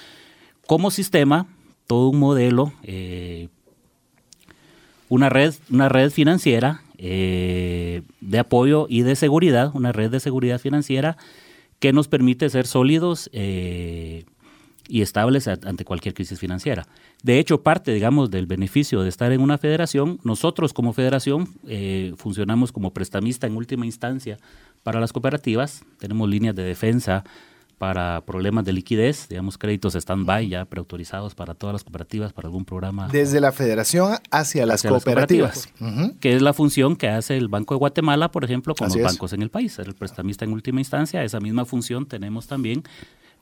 como 0.67 0.91
sistema 0.91 1.47
todo 1.87 2.09
un 2.09 2.19
modelo 2.19 2.73
una 5.09 5.29
red, 5.29 5.53
una 5.69 5.89
red 5.89 6.11
financiera 6.11 6.81
eh, 6.97 8.01
de 8.21 8.39
apoyo 8.39 8.87
y 8.89 9.03
de 9.03 9.15
seguridad, 9.15 9.71
una 9.73 9.91
red 9.91 10.09
de 10.09 10.19
seguridad 10.19 10.59
financiera 10.59 11.17
que 11.79 11.93
nos 11.93 12.07
permite 12.07 12.49
ser 12.49 12.65
sólidos 12.65 13.29
eh, 13.33 14.25
y 14.87 15.01
estables 15.01 15.47
ante 15.47 15.85
cualquier 15.85 16.13
crisis 16.13 16.39
financiera. 16.39 16.87
De 17.23 17.39
hecho, 17.39 17.61
parte, 17.61 17.93
digamos, 17.93 18.31
del 18.31 18.47
beneficio 18.47 19.01
de 19.03 19.09
estar 19.09 19.31
en 19.31 19.41
una 19.41 19.57
federación, 19.57 20.19
nosotros 20.23 20.73
como 20.73 20.93
federación 20.93 21.49
eh, 21.67 22.13
funcionamos 22.17 22.71
como 22.71 22.91
prestamista 22.91 23.47
en 23.47 23.57
última 23.57 23.85
instancia 23.85 24.37
para 24.83 24.99
las 24.99 25.13
cooperativas, 25.13 25.83
tenemos 25.99 26.29
líneas 26.29 26.55
de 26.55 26.63
defensa 26.63 27.23
para 27.77 28.21
problemas 28.25 28.65
de 28.65 28.73
liquidez, 28.73 29.27
digamos 29.29 29.57
créditos 29.57 29.93
stand-by 29.95 30.49
ya 30.49 30.65
preautorizados 30.65 31.35
para 31.35 31.53
todas 31.53 31.73
las 31.73 31.83
cooperativas, 31.83 32.33
para 32.33 32.47
algún 32.47 32.65
programa. 32.65 33.07
Desde 33.07 33.39
la 33.39 33.51
federación 33.51 34.17
hacia 34.31 34.65
las 34.65 34.81
cooperativas. 34.81 35.69
Que 36.19 36.35
es 36.35 36.41
la 36.41 36.53
función 36.53 36.95
que 36.95 37.07
hace 37.07 37.37
el 37.37 37.47
Banco 37.47 37.75
de 37.75 37.79
Guatemala, 37.79 38.31
por 38.31 38.43
ejemplo, 38.43 38.73
con 38.73 38.87
los 38.87 39.01
bancos 39.01 39.33
en 39.33 39.43
el 39.43 39.49
país. 39.49 39.77
El 39.79 39.93
prestamista 39.93 40.43
en 40.45 40.53
última 40.53 40.79
instancia, 40.79 41.23
esa 41.23 41.39
misma 41.39 41.65
función 41.65 42.07
tenemos 42.07 42.47
también 42.47 42.83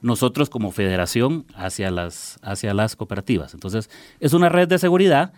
nosotros 0.02 0.50
como 0.50 0.72
federación 0.72 1.46
hacia 1.56 1.90
las, 1.90 2.38
hacia 2.42 2.74
las 2.74 2.96
cooperativas. 2.96 3.54
Entonces, 3.54 3.90
es 4.20 4.34
una 4.34 4.50
red 4.50 4.68
de 4.68 4.80
seguridad. 4.80 5.34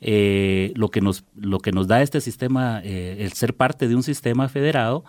Eh, 0.00 0.72
lo, 0.76 0.90
que 0.90 1.00
nos, 1.00 1.24
lo 1.34 1.58
que 1.58 1.72
nos 1.72 1.88
da 1.88 2.02
este 2.02 2.20
sistema, 2.20 2.82
eh, 2.84 3.16
el 3.20 3.32
ser 3.32 3.54
parte 3.54 3.88
de 3.88 3.96
un 3.96 4.02
sistema 4.02 4.48
federado, 4.48 5.04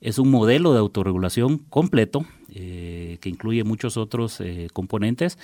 es 0.00 0.18
un 0.18 0.30
modelo 0.30 0.72
de 0.72 0.78
autorregulación 0.78 1.58
completo 1.58 2.26
eh, 2.54 3.18
que 3.20 3.28
incluye 3.28 3.64
muchos 3.64 3.96
otros 3.96 4.40
eh, 4.40 4.68
componentes. 4.72 5.38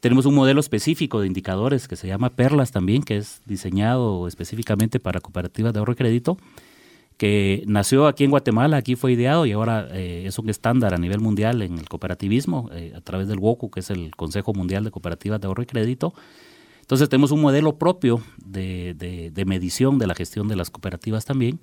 Tenemos 0.00 0.26
un 0.26 0.34
modelo 0.34 0.60
específico 0.60 1.20
de 1.20 1.26
indicadores 1.26 1.88
que 1.88 1.96
se 1.96 2.06
llama 2.06 2.30
Perlas 2.30 2.70
también, 2.70 3.02
que 3.02 3.16
es 3.16 3.42
diseñado 3.46 4.28
específicamente 4.28 5.00
para 5.00 5.20
cooperativas 5.20 5.72
de 5.72 5.80
ahorro 5.80 5.94
y 5.94 5.96
crédito, 5.96 6.38
que 7.16 7.64
nació 7.66 8.06
aquí 8.06 8.22
en 8.22 8.30
Guatemala, 8.30 8.76
aquí 8.76 8.94
fue 8.94 9.12
ideado 9.12 9.44
y 9.44 9.50
ahora 9.50 9.88
eh, 9.90 10.22
es 10.26 10.38
un 10.38 10.48
estándar 10.48 10.94
a 10.94 10.98
nivel 10.98 11.18
mundial 11.18 11.62
en 11.62 11.76
el 11.78 11.88
cooperativismo 11.88 12.70
a 12.94 13.00
través 13.00 13.26
del 13.26 13.40
WOCU, 13.40 13.70
que 13.70 13.80
es 13.80 13.90
el 13.90 14.14
Consejo 14.14 14.54
Mundial 14.54 14.84
de 14.84 14.92
Cooperativas 14.92 15.40
de 15.40 15.48
Ahorro 15.48 15.64
y 15.64 15.66
Crédito. 15.66 16.14
Entonces 16.80 17.08
tenemos 17.08 17.32
un 17.32 17.40
modelo 17.40 17.76
propio 17.76 18.22
de 18.36 19.44
medición 19.46 19.98
de 19.98 20.06
la 20.06 20.14
gestión 20.14 20.46
de 20.46 20.54
las 20.54 20.70
cooperativas 20.70 21.24
también 21.24 21.58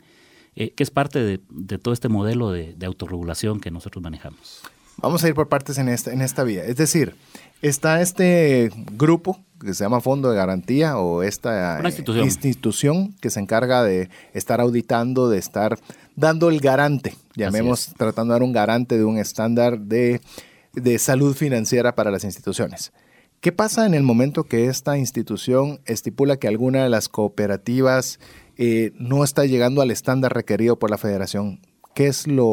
eh, 0.55 0.71
que 0.71 0.83
es 0.83 0.91
parte 0.91 1.19
de, 1.19 1.77
todo 1.77 1.93
este 1.93 2.09
modelo 2.09 2.51
de, 2.51 2.75
autorregulación 2.85 3.59
que 3.59 3.71
nosotros 3.71 4.01
manejamos. 4.01 4.61
Vamos 4.97 5.23
a 5.23 5.27
ir 5.27 5.35
por 5.35 5.49
partes 5.49 5.77
en 5.77 5.89
esta, 5.89 6.13
en 6.13 6.21
esta 6.21 6.43
vía. 6.43 6.63
Es 6.63 6.77
decir, 6.77 7.15
está 7.61 8.01
este 8.01 8.71
grupo 8.93 9.43
que 9.59 9.73
se 9.73 9.83
llama 9.83 9.99
Fondo 9.99 10.29
de 10.29 10.37
Garantía 10.37 10.97
o 10.97 11.23
esta 11.23 11.81
institución. 12.23 13.13
que 13.19 13.29
se 13.29 13.39
encarga 13.39 13.83
de 13.83 14.09
estar 14.33 14.61
auditando, 14.61 15.29
de 15.29 15.39
estar 15.39 15.77
dando 16.15 16.49
el 16.49 16.59
garante, 16.59 17.15
llamemos 17.35 17.93
tratando 17.97 18.33
de 18.33 18.39
dar 18.39 18.43
un 18.43 18.53
garante 18.53 18.97
de 18.97 19.03
un 19.03 19.17
estándar 19.17 19.79
de, 19.79 20.21
de 20.73 20.99
salud 20.99 21.35
financiera 21.35 21.95
para 21.95 22.11
las 22.11 22.23
instituciones. 22.23 22.93
¿Qué 23.41 23.51
pasa 23.51 23.85
en 23.85 23.93
el 23.93 24.03
momento 24.03 24.45
que 24.45 24.67
esta 24.67 24.97
institución 24.97 25.79
estipula 25.85 26.37
que 26.37 26.47
alguna 26.47 26.83
de 26.83 26.89
las 26.89 27.09
cooperativas 27.09 28.19
eh, 28.57 28.91
no 28.97 29.23
está 29.23 29.45
llegando 29.45 29.81
al 29.81 29.91
estándar 29.91 30.33
requerido 30.33 30.77
por 30.77 30.89
la 30.89 30.97
federación. 30.97 31.59
¿Qué 31.93 32.07
es 32.07 32.27
lo, 32.27 32.47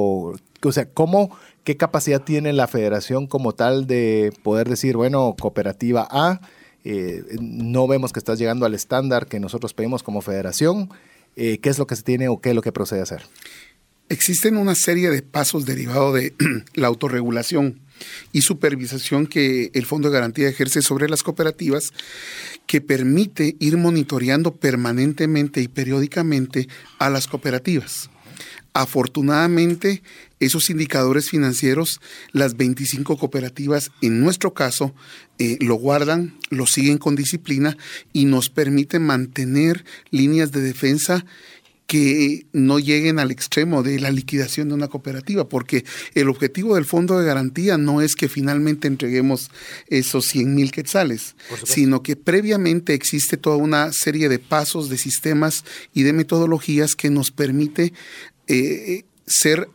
o 0.63 0.73
sea, 0.73 0.87
cómo, 0.87 1.37
qué 1.65 1.77
capacidad 1.77 2.23
tiene 2.23 2.53
la 2.53 2.69
federación 2.69 3.27
como 3.27 3.53
tal 3.53 3.87
de 3.87 4.33
poder 4.43 4.69
decir, 4.69 4.97
bueno, 4.97 5.35
cooperativa 5.39 6.07
A, 6.11 6.41
eh, 6.85 7.23
no 7.41 7.87
vemos 7.87 8.13
que 8.13 8.19
estás 8.19 8.39
llegando 8.39 8.67
al 8.67 8.75
estándar 8.75 9.27
que 9.27 9.41
nosotros 9.41 9.75
pedimos 9.75 10.03
como 10.03 10.21
federación, 10.23 10.91
eh, 11.37 11.59
¿qué 11.59 11.69
es 11.69 11.79
lo 11.79 11.87
que 11.87 11.97
se 11.97 12.03
tiene 12.03 12.29
o 12.29 12.41
qué 12.41 12.51
es 12.51 12.55
lo 12.55 12.63
que 12.63 12.73
procede 12.73 13.01
a 13.01 13.05
hacer? 13.05 13.23
Existen 14.09 14.57
una 14.57 14.75
serie 14.75 15.11
de 15.11 15.23
pasos 15.23 15.65
derivados 15.65 16.15
de 16.15 16.35
la 16.75 16.89
autorregulación 16.89 17.81
y 18.33 18.43
supervisación 18.43 19.27
que 19.27 19.71
el 19.75 19.87
Fondo 19.87 20.09
de 20.09 20.15
Garantía 20.15 20.49
ejerce 20.49 20.83
sobre 20.83 21.09
las 21.09 21.23
cooperativas 21.23 21.93
que 22.67 22.81
permite 22.81 23.57
ir 23.59 23.77
monitoreando 23.77 24.55
permanentemente 24.55 25.61
y 25.61 25.69
periódicamente 25.69 26.69
a 26.99 27.11
las 27.11 27.27
cooperativas. 27.27 28.11
Afortunadamente, 28.75 30.03
esos 30.41 30.71
indicadores 30.71 31.29
financieros, 31.29 32.01
las 32.33 32.57
25 32.57 33.19
cooperativas, 33.19 33.91
en 34.01 34.21
nuestro 34.21 34.55
caso, 34.55 34.95
eh, 35.39 35.59
lo 35.61 35.75
guardan, 35.75 36.39
lo 36.49 36.67
siguen 36.67 36.97
con 36.97 37.15
disciplina 37.15 37.77
y 38.15 38.25
nos 38.25 38.49
permiten 38.49 39.03
mantener 39.03 39.85
líneas 40.11 40.53
de 40.53 40.63
defensa 40.63 41.27
que 41.87 42.47
no 42.53 42.79
lleguen 42.79 43.19
al 43.19 43.31
extremo 43.31 43.83
de 43.83 44.01
la 44.01 44.11
liquidación 44.11 44.69
de 44.69 44.75
una 44.75 44.89
cooperativa, 44.89 45.49
porque 45.49 45.85
el 46.15 46.29
objetivo 46.29 46.75
del 46.75 46.85
fondo 46.85 47.19
de 47.19 47.27
garantía 47.27 47.77
no 47.77 48.01
es 48.01 48.15
que 48.15 48.29
finalmente 48.29 48.89
entreguemos 48.89 49.51
esos 49.89 50.27
100 50.27 50.55
mil 50.55 50.73
quetzales, 50.73 51.35
sino 51.65 52.03
que 52.03 52.17
previamente 52.17 52.95
existe 52.95 53.37
toda 53.37 53.57
una 53.57 53.93
serie 53.93 54.29
de 54.29 54.39
pasos, 54.39 54.89
de 54.89 54.99
sistemas 54.99 55.65
y 55.93 56.03
de 56.03 56.13
metodologías 56.13 56.95
que 56.95 57.11
nos 57.11 57.31
permite 57.31 57.93
eh, 58.47 59.05
ser 59.27 59.69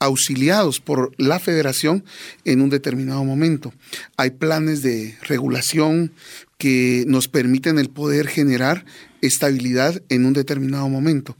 auxiliados 0.00 0.80
por 0.80 1.12
la 1.18 1.38
federación 1.38 2.04
en 2.44 2.62
un 2.62 2.70
determinado 2.70 3.22
momento. 3.22 3.72
Hay 4.16 4.30
planes 4.30 4.82
de 4.82 5.16
regulación 5.22 6.12
que 6.58 7.04
nos 7.06 7.28
permiten 7.28 7.78
el 7.78 7.90
poder 7.90 8.26
generar 8.26 8.84
estabilidad 9.20 10.02
en 10.08 10.24
un 10.24 10.32
determinado 10.32 10.88
momento. 10.88 11.36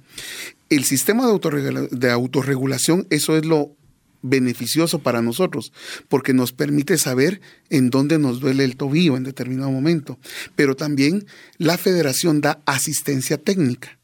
El 0.69 0.85
sistema 0.85 1.27
de, 1.27 1.89
de 1.91 2.11
autorregulación, 2.11 3.07
eso 3.11 3.37
es 3.37 3.45
lo 3.45 3.75
beneficioso 4.23 4.99
para 4.99 5.23
nosotros, 5.23 5.73
porque 6.09 6.35
nos 6.35 6.53
permite 6.53 6.99
saber 6.99 7.41
en 7.71 7.89
dónde 7.89 8.19
nos 8.19 8.41
duele 8.41 8.65
el 8.65 8.77
tobillo 8.77 9.17
en 9.17 9.25
determinado 9.25 9.71
momento. 9.71 10.19
Pero 10.55 10.77
también 10.77 11.27
la 11.57 11.79
federación 11.79 12.43
da 12.43 12.61
asistencia 12.67 13.39
técnica 13.39 14.00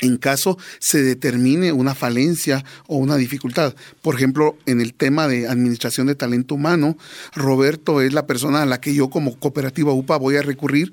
en 0.00 0.16
caso 0.16 0.58
se 0.78 1.02
determine 1.02 1.72
una 1.72 1.94
falencia 1.94 2.64
o 2.86 2.96
una 2.96 3.16
dificultad. 3.16 3.74
Por 4.02 4.14
ejemplo, 4.14 4.56
en 4.66 4.80
el 4.80 4.94
tema 4.94 5.28
de 5.28 5.48
administración 5.48 6.06
de 6.06 6.14
talento 6.14 6.54
humano, 6.54 6.96
Roberto 7.34 8.00
es 8.00 8.12
la 8.12 8.26
persona 8.26 8.62
a 8.62 8.66
la 8.66 8.80
que 8.80 8.94
yo 8.94 9.10
como 9.10 9.38
cooperativa 9.38 9.92
UPA 9.92 10.16
voy 10.18 10.36
a 10.36 10.42
recurrir 10.42 10.92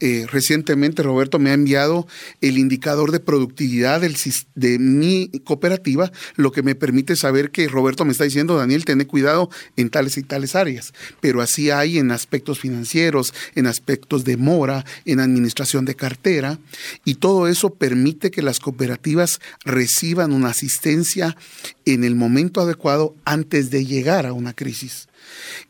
eh, 0.00 0.26
recientemente 0.30 1.02
Roberto 1.02 1.38
me 1.38 1.50
ha 1.50 1.54
enviado 1.54 2.06
el 2.40 2.58
indicador 2.58 3.10
de 3.10 3.20
productividad 3.20 4.00
del, 4.00 4.16
de 4.54 4.78
mi 4.78 5.28
cooperativa, 5.44 6.12
lo 6.36 6.52
que 6.52 6.62
me 6.62 6.74
permite 6.74 7.16
saber 7.16 7.50
que 7.50 7.68
Roberto 7.68 8.04
me 8.04 8.12
está 8.12 8.24
diciendo, 8.24 8.56
Daniel, 8.56 8.84
ten 8.84 8.98
cuidado 9.04 9.50
en 9.76 9.90
tales 9.90 10.16
y 10.16 10.22
tales 10.22 10.54
áreas. 10.54 10.92
Pero 11.20 11.40
así 11.40 11.70
hay 11.70 11.98
en 11.98 12.10
aspectos 12.10 12.60
financieros, 12.60 13.34
en 13.54 13.66
aspectos 13.66 14.24
de 14.24 14.36
mora, 14.36 14.84
en 15.04 15.20
administración 15.20 15.84
de 15.84 15.94
cartera, 15.94 16.58
y 17.04 17.16
todo 17.16 17.48
eso 17.48 17.74
permite 17.74 18.30
que 18.30 18.42
las 18.42 18.60
cooperativas 18.60 19.40
reciban 19.64 20.32
una 20.32 20.50
asistencia 20.50 21.36
en 21.84 22.04
el 22.04 22.14
momento 22.14 22.60
adecuado 22.60 23.14
antes 23.24 23.70
de 23.70 23.84
llegar 23.84 24.26
a 24.26 24.32
una 24.32 24.52
crisis. 24.52 25.07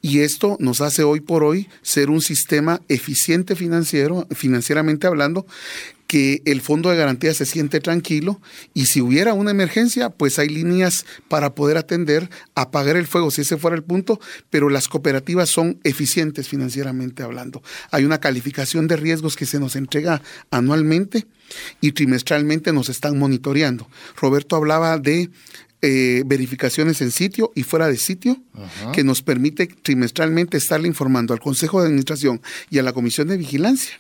Y 0.02 0.20
esto 0.20 0.56
nos 0.60 0.80
hace 0.80 1.02
hoy 1.02 1.20
por 1.20 1.44
hoy 1.44 1.68
ser 1.82 2.10
un 2.10 2.20
sistema 2.20 2.80
eficiente 2.88 3.56
financiero, 3.56 4.26
financieramente 4.34 5.06
hablando, 5.06 5.46
que 6.08 6.40
el 6.46 6.62
fondo 6.62 6.88
de 6.88 6.96
garantía 6.96 7.34
se 7.34 7.44
siente 7.44 7.80
tranquilo 7.80 8.40
y 8.72 8.86
si 8.86 9.02
hubiera 9.02 9.34
una 9.34 9.50
emergencia, 9.50 10.08
pues 10.08 10.38
hay 10.38 10.48
líneas 10.48 11.04
para 11.28 11.54
poder 11.54 11.76
atender, 11.76 12.30
apagar 12.54 12.96
el 12.96 13.06
fuego 13.06 13.30
si 13.30 13.42
ese 13.42 13.58
fuera 13.58 13.76
el 13.76 13.84
punto, 13.84 14.18
pero 14.48 14.70
las 14.70 14.88
cooperativas 14.88 15.50
son 15.50 15.78
eficientes 15.84 16.48
financieramente 16.48 17.22
hablando. 17.22 17.62
Hay 17.90 18.06
una 18.06 18.20
calificación 18.20 18.88
de 18.88 18.96
riesgos 18.96 19.36
que 19.36 19.44
se 19.44 19.60
nos 19.60 19.76
entrega 19.76 20.22
anualmente 20.50 21.26
y 21.82 21.92
trimestralmente 21.92 22.72
nos 22.72 22.88
están 22.88 23.18
monitoreando. 23.18 23.86
Roberto 24.16 24.56
hablaba 24.56 24.96
de 24.96 25.30
eh, 25.82 26.22
verificaciones 26.26 27.00
en 27.02 27.10
sitio 27.10 27.52
y 27.54 27.62
fuera 27.62 27.88
de 27.88 27.96
sitio, 27.96 28.40
que 28.92 29.04
nos 29.04 29.22
permite 29.22 29.66
trimestralmente 29.66 30.56
estarle 30.56 30.88
informando 30.88 31.34
al 31.34 31.40
Consejo 31.40 31.80
de 31.80 31.86
Administración 31.86 32.40
y 32.70 32.78
a 32.78 32.82
la 32.82 32.92
Comisión 32.92 33.28
de 33.28 33.36
Vigilancia 33.36 33.92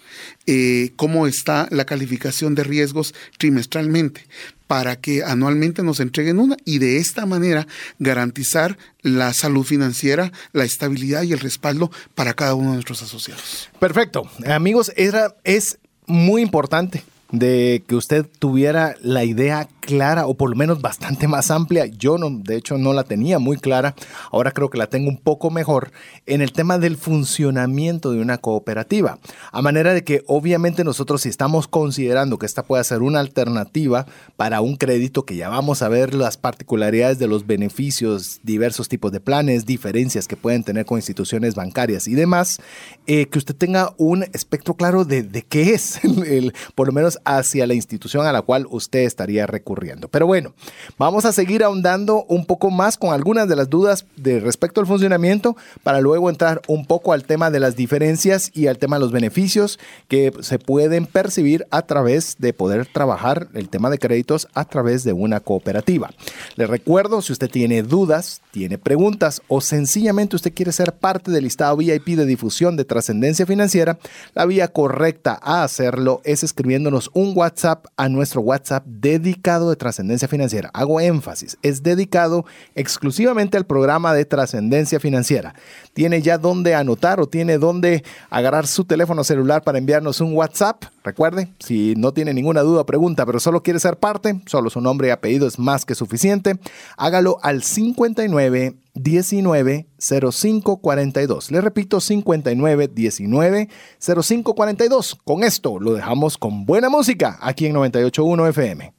eh, 0.46 0.92
cómo 0.96 1.26
está 1.26 1.68
la 1.70 1.84
calificación 1.84 2.54
de 2.54 2.64
riesgos 2.64 3.14
trimestralmente 3.38 4.26
para 4.66 4.96
que 4.96 5.22
anualmente 5.24 5.82
nos 5.82 6.00
entreguen 6.00 6.38
una 6.38 6.56
y 6.64 6.78
de 6.78 6.98
esta 6.98 7.26
manera 7.26 7.66
garantizar 7.98 8.76
la 9.02 9.32
salud 9.32 9.64
financiera, 9.64 10.32
la 10.52 10.64
estabilidad 10.64 11.22
y 11.22 11.32
el 11.32 11.38
respaldo 11.38 11.90
para 12.14 12.34
cada 12.34 12.54
uno 12.54 12.70
de 12.70 12.74
nuestros 12.74 13.02
asociados. 13.02 13.70
Perfecto. 13.78 14.28
Amigos, 14.46 14.92
era, 14.96 15.36
es 15.44 15.78
muy 16.06 16.42
importante 16.42 17.02
de 17.30 17.84
que 17.86 17.94
usted 17.94 18.26
tuviera 18.38 18.94
la 19.02 19.24
idea 19.24 19.68
clara 19.80 20.26
o 20.26 20.34
por 20.34 20.50
lo 20.50 20.56
menos 20.56 20.80
bastante 20.82 21.28
más 21.28 21.50
amplia. 21.50 21.86
Yo 21.86 22.18
no, 22.18 22.30
de 22.30 22.56
hecho 22.56 22.76
no 22.78 22.92
la 22.92 23.04
tenía 23.04 23.38
muy 23.38 23.56
clara. 23.56 23.94
Ahora 24.30 24.52
creo 24.52 24.70
que 24.70 24.78
la 24.78 24.88
tengo 24.88 25.08
un 25.08 25.16
poco 25.16 25.50
mejor 25.50 25.92
en 26.26 26.42
el 26.42 26.52
tema 26.52 26.78
del 26.78 26.96
funcionamiento 26.96 28.12
de 28.12 28.20
una 28.20 28.38
cooperativa. 28.38 29.18
A 29.52 29.62
manera 29.62 29.94
de 29.94 30.04
que 30.04 30.22
obviamente 30.26 30.84
nosotros 30.84 31.22
si 31.22 31.28
estamos 31.28 31.68
considerando 31.68 32.38
que 32.38 32.46
esta 32.46 32.62
puede 32.62 32.84
ser 32.84 33.02
una 33.02 33.20
alternativa 33.20 34.06
para 34.36 34.60
un 34.60 34.76
crédito 34.76 35.24
que 35.24 35.36
ya 35.36 35.48
vamos 35.48 35.82
a 35.82 35.88
ver 35.88 36.14
las 36.14 36.36
particularidades 36.36 37.18
de 37.18 37.28
los 37.28 37.46
beneficios, 37.46 38.40
diversos 38.42 38.88
tipos 38.88 39.12
de 39.12 39.20
planes, 39.20 39.66
diferencias 39.66 40.28
que 40.28 40.36
pueden 40.36 40.64
tener 40.64 40.86
con 40.86 40.98
instituciones 40.98 41.54
bancarias 41.54 42.08
y 42.08 42.14
demás, 42.14 42.60
eh, 43.06 43.26
que 43.26 43.38
usted 43.38 43.54
tenga 43.54 43.94
un 43.96 44.24
espectro 44.34 44.74
claro 44.74 45.04
de, 45.04 45.22
de 45.22 45.42
qué 45.42 45.74
es, 45.74 46.02
el, 46.04 46.52
por 46.74 46.86
lo 46.88 46.92
menos 46.92 47.17
hacia 47.24 47.66
la 47.66 47.74
institución 47.74 48.26
a 48.26 48.32
la 48.32 48.42
cual 48.42 48.66
usted 48.70 49.00
estaría 49.00 49.46
recurriendo 49.46 50.08
pero 50.08 50.26
bueno, 50.26 50.54
vamos 50.98 51.24
a 51.24 51.32
seguir 51.32 51.62
ahondando 51.62 52.24
un 52.28 52.44
poco 52.44 52.70
más 52.70 52.96
con 52.96 53.12
algunas 53.12 53.48
de 53.48 53.56
las 53.56 53.70
dudas 53.70 54.06
de 54.16 54.40
respecto 54.40 54.80
al 54.80 54.86
funcionamiento 54.86 55.56
para 55.82 56.00
luego 56.00 56.30
entrar 56.30 56.60
un 56.68 56.86
poco 56.86 57.12
al 57.12 57.24
tema 57.24 57.50
de 57.50 57.60
las 57.60 57.76
diferencias 57.76 58.50
y 58.54 58.66
al 58.66 58.78
tema 58.78 58.96
de 58.96 59.00
los 59.00 59.12
beneficios 59.12 59.78
que 60.08 60.32
se 60.40 60.58
pueden 60.58 61.06
percibir 61.06 61.66
a 61.70 61.82
través 61.82 62.36
de 62.38 62.52
poder 62.52 62.86
trabajar 62.86 63.48
el 63.54 63.68
tema 63.68 63.90
de 63.90 63.98
créditos 63.98 64.48
a 64.54 64.64
través 64.64 65.04
de 65.04 65.12
una 65.12 65.40
cooperativa. 65.40 66.10
Le 66.56 66.66
recuerdo, 66.66 67.22
si 67.22 67.32
usted 67.32 67.50
tiene 67.50 67.82
dudas, 67.82 68.42
tiene 68.50 68.78
preguntas 68.78 69.42
o 69.48 69.60
sencillamente 69.60 70.36
usted 70.36 70.52
quiere 70.52 70.72
ser 70.72 70.92
parte 70.92 71.30
del 71.30 71.44
listado 71.44 71.76
VIP 71.76 72.08
de 72.08 72.26
difusión 72.26 72.76
de 72.76 72.84
trascendencia 72.84 73.46
financiera, 73.46 73.98
la 74.34 74.46
vía 74.46 74.68
correcta 74.68 75.38
a 75.42 75.62
hacerlo 75.62 76.20
es 76.24 76.42
escribiéndonos 76.42 77.07
un 77.14 77.32
WhatsApp 77.36 77.86
a 77.96 78.08
nuestro 78.08 78.40
WhatsApp 78.40 78.84
dedicado 78.86 79.70
de 79.70 79.76
trascendencia 79.76 80.28
financiera. 80.28 80.70
Hago 80.72 81.00
énfasis, 81.00 81.58
es 81.62 81.82
dedicado 81.82 82.44
exclusivamente 82.74 83.56
al 83.56 83.66
programa 83.66 84.14
de 84.14 84.24
trascendencia 84.24 85.00
financiera. 85.00 85.54
Tiene 85.92 86.22
ya 86.22 86.38
dónde 86.38 86.74
anotar 86.74 87.20
o 87.20 87.26
tiene 87.26 87.58
dónde 87.58 88.04
agarrar 88.30 88.66
su 88.66 88.84
teléfono 88.84 89.24
celular 89.24 89.62
para 89.62 89.78
enviarnos 89.78 90.20
un 90.20 90.34
WhatsApp. 90.34 90.84
Recuerde, 91.04 91.52
si 91.58 91.94
no 91.96 92.12
tiene 92.12 92.34
ninguna 92.34 92.62
duda 92.62 92.82
o 92.82 92.86
pregunta, 92.86 93.26
pero 93.26 93.40
solo 93.40 93.62
quiere 93.62 93.80
ser 93.80 93.98
parte, 93.98 94.40
solo 94.46 94.70
su 94.70 94.80
nombre 94.80 95.08
y 95.08 95.10
apellido 95.10 95.46
es 95.46 95.58
más 95.58 95.84
que 95.84 95.94
suficiente, 95.94 96.58
hágalo 96.96 97.38
al 97.42 97.62
59 97.62 98.76
19 99.00 99.86
05 99.98 100.76
42. 100.78 101.50
Le 101.50 101.60
repito, 101.60 102.00
59 102.00 102.88
19 102.88 103.68
05 103.98 104.54
42. 104.54 105.18
Con 105.24 105.44
esto 105.44 105.78
lo 105.78 105.94
dejamos 105.94 106.38
con 106.38 106.66
buena 106.66 106.88
música 106.88 107.38
aquí 107.40 107.66
en 107.66 107.74
98.1 107.74 108.48
FM. 108.50 108.92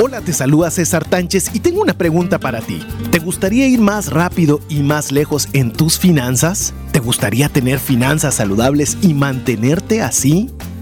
Hola, 0.00 0.20
te 0.20 0.32
saluda 0.32 0.70
César 0.70 1.04
Tánchez 1.04 1.50
y 1.54 1.58
tengo 1.58 1.82
una 1.82 1.92
pregunta 1.92 2.38
para 2.38 2.60
ti. 2.60 2.80
¿Te 3.10 3.18
gustaría 3.18 3.66
ir 3.66 3.80
más 3.80 4.12
rápido 4.12 4.60
y 4.68 4.84
más 4.84 5.10
lejos 5.10 5.48
en 5.54 5.72
tus 5.72 5.98
finanzas? 5.98 6.72
¿Te 6.92 7.00
gustaría 7.00 7.48
tener 7.48 7.80
finanzas 7.80 8.36
saludables 8.36 8.96
y 9.02 9.12
mantenerte 9.14 10.00
así? 10.00 10.50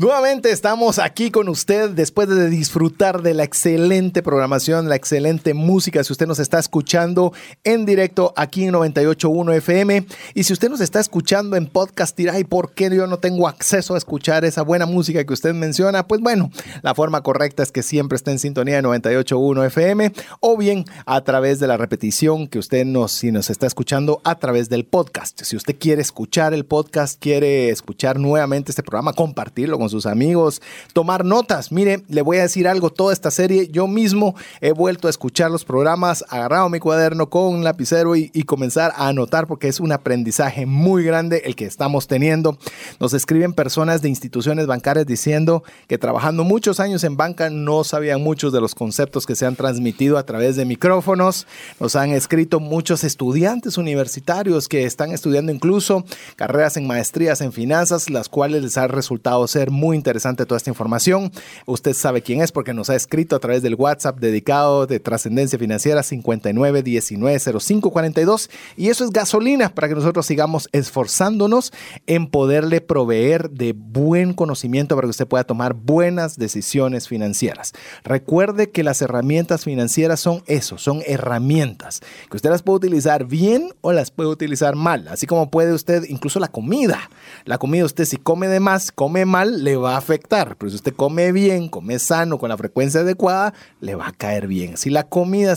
Nuevamente 0.00 0.52
estamos 0.52 1.00
aquí 1.00 1.32
con 1.32 1.48
usted 1.48 1.90
después 1.90 2.28
de 2.28 2.48
disfrutar 2.48 3.20
de 3.20 3.34
la 3.34 3.42
excelente 3.42 4.22
programación, 4.22 4.88
la 4.88 4.94
excelente 4.94 5.54
música. 5.54 6.04
Si 6.04 6.12
usted 6.12 6.28
nos 6.28 6.38
está 6.38 6.60
escuchando 6.60 7.32
en 7.64 7.84
directo 7.84 8.32
aquí 8.36 8.62
en 8.62 8.74
98.1 8.74 9.56
FM 9.56 10.06
y 10.34 10.44
si 10.44 10.52
usted 10.52 10.68
nos 10.70 10.80
está 10.80 11.00
escuchando 11.00 11.56
en 11.56 11.66
podcast, 11.66 12.16
¿y 12.20 12.44
por 12.44 12.74
qué 12.74 12.94
yo 12.94 13.08
no 13.08 13.18
tengo 13.18 13.48
acceso 13.48 13.96
a 13.96 13.98
escuchar 13.98 14.44
esa 14.44 14.62
buena 14.62 14.86
música 14.86 15.24
que 15.24 15.32
usted 15.32 15.52
menciona? 15.52 16.06
Pues 16.06 16.20
bueno, 16.20 16.52
la 16.82 16.94
forma 16.94 17.24
correcta 17.24 17.64
es 17.64 17.72
que 17.72 17.82
siempre 17.82 18.14
esté 18.14 18.30
en 18.30 18.38
sintonía 18.38 18.76
de 18.76 18.82
98.1 18.84 19.66
FM 19.66 20.12
o 20.38 20.56
bien 20.56 20.84
a 21.06 21.22
través 21.22 21.58
de 21.58 21.66
la 21.66 21.76
repetición 21.76 22.46
que 22.46 22.60
usted 22.60 22.84
nos, 22.84 23.10
si 23.10 23.32
nos 23.32 23.50
está 23.50 23.66
escuchando 23.66 24.20
a 24.22 24.36
través 24.36 24.68
del 24.68 24.84
podcast. 24.84 25.42
Si 25.42 25.56
usted 25.56 25.76
quiere 25.76 26.02
escuchar 26.02 26.54
el 26.54 26.64
podcast, 26.66 27.20
quiere 27.20 27.70
escuchar 27.70 28.20
nuevamente 28.20 28.70
este 28.70 28.84
programa, 28.84 29.12
compartirlo 29.12 29.76
con 29.76 29.87
sus 29.88 30.06
amigos, 30.06 30.62
tomar 30.92 31.24
notas. 31.24 31.72
Mire, 31.72 32.02
le 32.08 32.22
voy 32.22 32.38
a 32.38 32.42
decir 32.42 32.68
algo, 32.68 32.90
toda 32.90 33.12
esta 33.12 33.30
serie 33.30 33.68
yo 33.68 33.86
mismo 33.86 34.34
he 34.60 34.72
vuelto 34.72 35.06
a 35.06 35.10
escuchar 35.10 35.50
los 35.50 35.64
programas, 35.64 36.24
agarrado 36.28 36.68
mi 36.68 36.78
cuaderno 36.78 37.30
con 37.30 37.54
un 37.54 37.64
lapicero 37.64 38.16
y, 38.16 38.30
y 38.34 38.42
comenzar 38.44 38.92
a 38.96 39.08
anotar 39.08 39.46
porque 39.46 39.68
es 39.68 39.80
un 39.80 39.92
aprendizaje 39.92 40.66
muy 40.66 41.04
grande 41.04 41.42
el 41.44 41.56
que 41.56 41.64
estamos 41.64 42.06
teniendo. 42.06 42.58
Nos 43.00 43.14
escriben 43.14 43.52
personas 43.52 44.02
de 44.02 44.08
instituciones 44.08 44.66
bancarias 44.66 45.06
diciendo 45.06 45.62
que 45.86 45.98
trabajando 45.98 46.44
muchos 46.44 46.80
años 46.80 47.04
en 47.04 47.16
banca 47.16 47.50
no 47.50 47.84
sabían 47.84 48.22
muchos 48.22 48.52
de 48.52 48.60
los 48.60 48.74
conceptos 48.74 49.26
que 49.26 49.36
se 49.36 49.46
han 49.46 49.56
transmitido 49.56 50.18
a 50.18 50.24
través 50.24 50.56
de 50.56 50.64
micrófonos. 50.64 51.46
Nos 51.80 51.96
han 51.96 52.10
escrito 52.10 52.60
muchos 52.60 53.04
estudiantes 53.04 53.78
universitarios 53.78 54.68
que 54.68 54.84
están 54.84 55.12
estudiando 55.12 55.52
incluso 55.52 56.04
carreras 56.36 56.76
en 56.76 56.86
maestrías 56.86 57.40
en 57.40 57.52
finanzas, 57.52 58.10
las 58.10 58.28
cuales 58.28 58.62
les 58.62 58.76
ha 58.76 58.86
resultado 58.86 59.46
ser 59.46 59.70
muy 59.78 59.96
interesante 59.96 60.44
toda 60.44 60.58
esta 60.58 60.70
información. 60.70 61.30
Usted 61.66 61.94
sabe 61.94 62.22
quién 62.22 62.42
es 62.42 62.50
porque 62.52 62.74
nos 62.74 62.90
ha 62.90 62.96
escrito 62.96 63.36
a 63.36 63.38
través 63.38 63.62
del 63.62 63.76
WhatsApp 63.76 64.18
dedicado 64.18 64.86
de 64.86 64.98
Trascendencia 65.00 65.58
Financiera 65.58 66.02
59190542 66.02 68.50
y 68.76 68.88
eso 68.88 69.04
es 69.04 69.10
gasolina 69.10 69.70
para 69.70 69.88
que 69.88 69.94
nosotros 69.94 70.26
sigamos 70.26 70.68
esforzándonos 70.72 71.72
en 72.06 72.26
poderle 72.26 72.80
proveer 72.80 73.50
de 73.50 73.72
buen 73.72 74.34
conocimiento 74.34 74.96
para 74.96 75.06
que 75.06 75.10
usted 75.10 75.26
pueda 75.26 75.44
tomar 75.44 75.74
buenas 75.74 76.36
decisiones 76.36 77.08
financieras. 77.08 77.72
Recuerde 78.04 78.70
que 78.70 78.82
las 78.82 79.02
herramientas 79.02 79.64
financieras 79.64 80.20
son 80.20 80.42
eso, 80.46 80.78
son 80.78 81.02
herramientas 81.06 82.00
que 82.30 82.36
usted 82.36 82.50
las 82.50 82.62
puede 82.62 82.76
utilizar 82.76 83.26
bien 83.26 83.72
o 83.80 83.92
las 83.92 84.10
puede 84.10 84.30
utilizar 84.30 84.74
mal, 84.74 85.08
así 85.08 85.26
como 85.26 85.50
puede 85.50 85.72
usted 85.72 86.04
incluso 86.08 86.40
la 86.40 86.48
comida. 86.48 87.10
La 87.44 87.58
comida 87.58 87.84
usted 87.84 88.04
si 88.04 88.16
come 88.16 88.48
de 88.48 88.60
más, 88.60 88.92
come 88.92 89.24
mal, 89.24 89.64
le 89.68 89.76
va 89.76 89.94
a 89.94 89.98
afectar. 89.98 90.56
Pero 90.56 90.70
si 90.70 90.76
usted 90.76 90.94
come 90.94 91.30
bien, 91.30 91.68
come 91.68 91.98
sano, 91.98 92.38
con 92.38 92.48
la 92.48 92.56
frecuencia 92.56 93.00
adecuada, 93.00 93.52
le 93.80 93.94
va 93.94 94.08
a 94.08 94.12
caer 94.12 94.46
bien. 94.46 94.78
Si 94.78 94.88
la 94.88 95.04
comida 95.04 95.56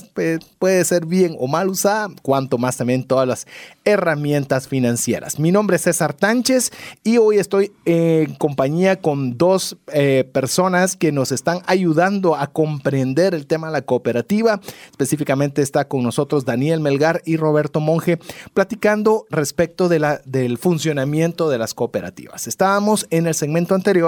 puede 0.60 0.84
ser 0.84 1.06
bien 1.06 1.36
o 1.39 1.47
mal 1.47 1.69
usada, 1.69 2.10
cuanto 2.21 2.58
más 2.58 2.76
también 2.76 3.06
todas 3.06 3.26
las 3.26 3.47
herramientas 3.86 4.67
financieras. 4.67 5.39
Mi 5.39 5.52
nombre 5.52 5.78
es 5.78 5.84
César 5.84 6.13
Tánchez 6.13 6.71
y 7.04 7.17
hoy 7.19 7.38
estoy 7.38 7.71
en 7.86 8.36
compañía 8.36 9.00
con 9.00 9.38
dos 9.38 9.78
eh, 9.93 10.30
personas 10.34 10.97
que 10.97 11.13
nos 11.13 11.32
están 11.32 11.62
ayudando 11.65 12.36
a 12.36 12.47
comprender 12.47 13.34
el 13.34 13.47
tema 13.47 13.67
de 13.67 13.74
la 13.74 13.82
cooperativa. 13.82 14.60
Específicamente 14.91 15.62
está 15.62 15.88
con 15.88 16.04
nosotros 16.04 16.43
Daniel 16.43 16.82
Melgar 16.82 17.21
y 17.26 17.38
Roberto 17.38 17.80
Monge 17.80 18.19
platicando 18.54 19.26
respecto 19.30 19.88
del 19.88 20.58
funcionamiento 20.58 21.50
de 21.50 21.58
las 21.58 21.74
cooperativas. 21.74 22.47
Estábamos 22.47 23.08
en 23.10 23.26
el 23.26 23.36
segmento 23.36 23.74
anterior 23.74 24.01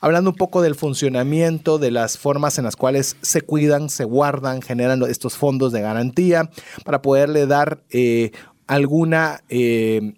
hablando 0.00 0.30
un 0.30 0.36
poco 0.36 0.62
del 0.62 0.74
funcionamiento, 0.74 1.78
de 1.78 1.90
las 1.90 2.18
formas 2.18 2.58
en 2.58 2.64
las 2.64 2.76
cuales 2.76 3.16
se 3.22 3.42
cuidan, 3.42 3.90
se 3.90 4.04
guardan, 4.04 4.62
generan 4.62 5.02
estos 5.02 5.36
fondos 5.36 5.72
de 5.72 5.80
garantía 5.80 6.50
para 6.84 7.02
poderle 7.02 7.46
dar 7.46 7.82
eh, 7.90 8.32
alguna... 8.66 9.42
Eh, 9.48 10.14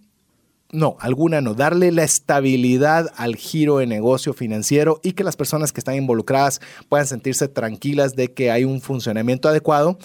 no, 0.75 0.97
alguna 0.99 1.41
no, 1.41 1.55
darle 1.55 1.93
la 1.93 2.03
estabilidad 2.03 3.07
al 3.17 3.37
giro 3.37 3.79
de 3.79 3.87
negocio 3.87 4.35
financiero 4.35 4.99
y 5.05 5.13
que 5.13 5.23
las 5.23 5.37
personas 5.37 5.73
que 5.73 5.79
están 5.79 5.95
involucradas 5.95 6.61
puedan 6.89 7.07
sentirse 7.07 7.47
tranquilas 7.47 8.17
de 8.17 8.33
que 8.33 8.51
hay 8.51 8.65
un 8.65 8.81
funcionamiento 8.81 9.49
adecuado 9.49 9.99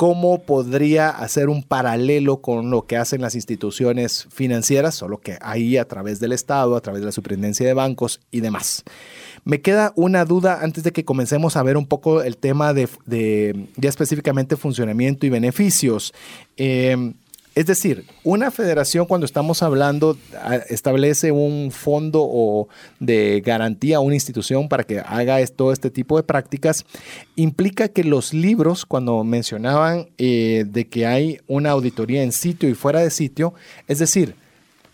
cómo 0.00 0.40
podría 0.40 1.10
hacer 1.10 1.50
un 1.50 1.62
paralelo 1.62 2.40
con 2.40 2.70
lo 2.70 2.86
que 2.86 2.96
hacen 2.96 3.20
las 3.20 3.34
instituciones 3.34 4.26
financieras, 4.32 4.94
solo 4.94 5.18
que 5.18 5.36
ahí 5.42 5.76
a 5.76 5.84
través 5.86 6.20
del 6.20 6.32
Estado, 6.32 6.74
a 6.74 6.80
través 6.80 7.02
de 7.02 7.06
la 7.06 7.12
superintendencia 7.12 7.66
de 7.66 7.74
bancos 7.74 8.18
y 8.30 8.40
demás. 8.40 8.82
Me 9.44 9.60
queda 9.60 9.92
una 9.96 10.24
duda 10.24 10.60
antes 10.62 10.84
de 10.84 10.92
que 10.92 11.04
comencemos 11.04 11.54
a 11.58 11.62
ver 11.62 11.76
un 11.76 11.84
poco 11.84 12.22
el 12.22 12.38
tema 12.38 12.72
de, 12.72 12.88
ya 13.76 13.90
específicamente 13.90 14.56
funcionamiento 14.56 15.26
y 15.26 15.28
beneficios. 15.28 16.14
Eh, 16.56 17.12
es 17.54 17.66
decir, 17.66 18.04
una 18.22 18.50
federación 18.50 19.06
cuando 19.06 19.24
estamos 19.24 19.62
hablando 19.62 20.16
establece 20.68 21.32
un 21.32 21.72
fondo 21.72 22.20
o 22.22 22.68
de 23.00 23.42
garantía 23.44 23.96
a 23.96 24.00
una 24.00 24.14
institución 24.14 24.68
para 24.68 24.84
que 24.84 25.00
haga 25.00 25.44
todo 25.48 25.72
este 25.72 25.90
tipo 25.90 26.16
de 26.16 26.22
prácticas, 26.22 26.84
implica 27.34 27.88
que 27.88 28.04
los 28.04 28.32
libros, 28.32 28.86
cuando 28.86 29.24
mencionaban 29.24 30.08
eh, 30.16 30.64
de 30.68 30.86
que 30.86 31.06
hay 31.06 31.40
una 31.48 31.70
auditoría 31.70 32.22
en 32.22 32.30
sitio 32.30 32.68
y 32.68 32.74
fuera 32.74 33.00
de 33.00 33.10
sitio, 33.10 33.52
es 33.88 33.98
decir, 33.98 34.36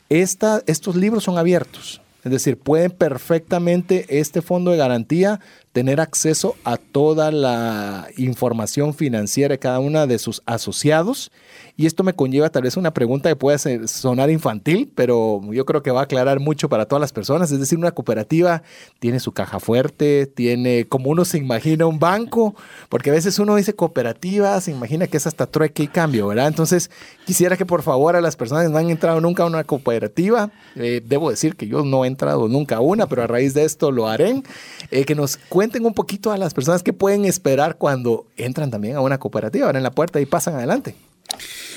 esta, 0.09 0.63
estos 0.67 0.97
libros 0.97 1.25
son 1.25 1.37
abiertos. 1.37 2.01
Es 2.25 2.33
decir, 2.33 2.59
pueden 2.59 2.91
perfectamente 2.91 4.19
este 4.19 4.43
fondo 4.43 4.73
de 4.73 4.77
garantía 4.79 5.39
tener 5.73 6.01
acceso 6.01 6.57
a 6.65 6.77
toda 6.77 7.31
la 7.31 8.09
información 8.17 8.95
financiera 8.95 9.53
de 9.53 9.59
cada 9.61 9.79
una 9.79 10.09
de 10.09 10.19
sus 10.19 10.43
asociados 10.45 11.31
y 11.77 11.87
esto 11.87 12.05
me 12.05 12.15
conlleva 12.15 12.49
tal 12.49 12.63
vez 12.63 12.77
una 12.77 12.93
pregunta 12.93 13.29
que 13.29 13.37
puede 13.37 13.87
sonar 13.87 14.31
infantil, 14.31 14.91
pero 14.95 15.41
yo 15.53 15.65
creo 15.67 15.83
que 15.83 15.91
va 15.91 16.01
a 16.01 16.05
aclarar 16.05 16.41
mucho 16.41 16.69
para 16.69 16.87
todas 16.87 17.01
las 17.01 17.13
personas. 17.13 17.53
Es 17.53 17.61
decir, 17.61 17.79
una 17.79 17.93
cooperativa 17.93 18.63
tiene 18.99 19.21
su 19.21 19.33
caja 19.33 19.61
fuerte, 19.61 20.27
tiene 20.27 20.87
como 20.89 21.11
uno 21.11 21.25
se 21.25 21.39
imagina 21.39 21.87
un 21.87 21.99
banco, 21.99 22.55
porque 22.89 23.11
a 23.11 23.13
veces 23.13 23.39
uno 23.39 23.57
dice 23.57 23.75
cooperativa, 23.75 24.59
se 24.61 24.71
imagina 24.71 25.07
que 25.07 25.17
es 25.17 25.27
hasta 25.27 25.47
trueque 25.47 25.83
y 25.83 25.89
cambio, 25.89 26.29
¿verdad? 26.29 26.49
Entonces, 26.49 26.91
quisiera 27.27 27.57
que 27.57 27.67
por 27.67 27.83
favor 27.83 28.17
a 28.17 28.21
las 28.21 28.37
personas 28.37 28.65
que 28.65 28.73
no 28.73 28.79
han 28.79 28.91
entrado 28.91 29.21
nunca 29.21 29.43
a 29.43 29.47
una 29.47 29.65
cooperativa, 29.65 30.51
eh, 30.77 31.03
debo 31.05 31.31
decir 31.31 31.57
que 31.57 31.67
yo 31.67 31.85
no 31.85 32.05
he 32.05 32.09
entrado 32.09 32.49
nunca 32.49 32.77
a 32.77 32.81
una, 32.81 33.07
pero 33.07 33.23
a 33.23 33.27
raíz 33.27 33.55
de 33.55 33.65
esto 33.65 33.91
lo 33.91 34.09
haré, 34.09 34.43
eh, 34.91 35.05
que 35.05 35.15
nos 35.15 35.37
cuenten 35.37 35.85
un 35.85 35.95
poquito 35.95 36.33
a 36.33 36.39
las 36.39 36.55
personas 36.55 36.83
que 36.83 36.93
pueden 36.93 37.25
esperar 37.25 37.77
cuando 37.77 38.27
entran 38.37 38.71
también 38.71 38.97
a 38.97 39.01
una 39.01 39.19
cooperativa, 39.19 39.67
abren 39.67 39.83
la 39.83 39.91
puerta 39.91 40.21
y 40.21 40.27
pasan 40.27 40.55
adelante. 40.55 40.95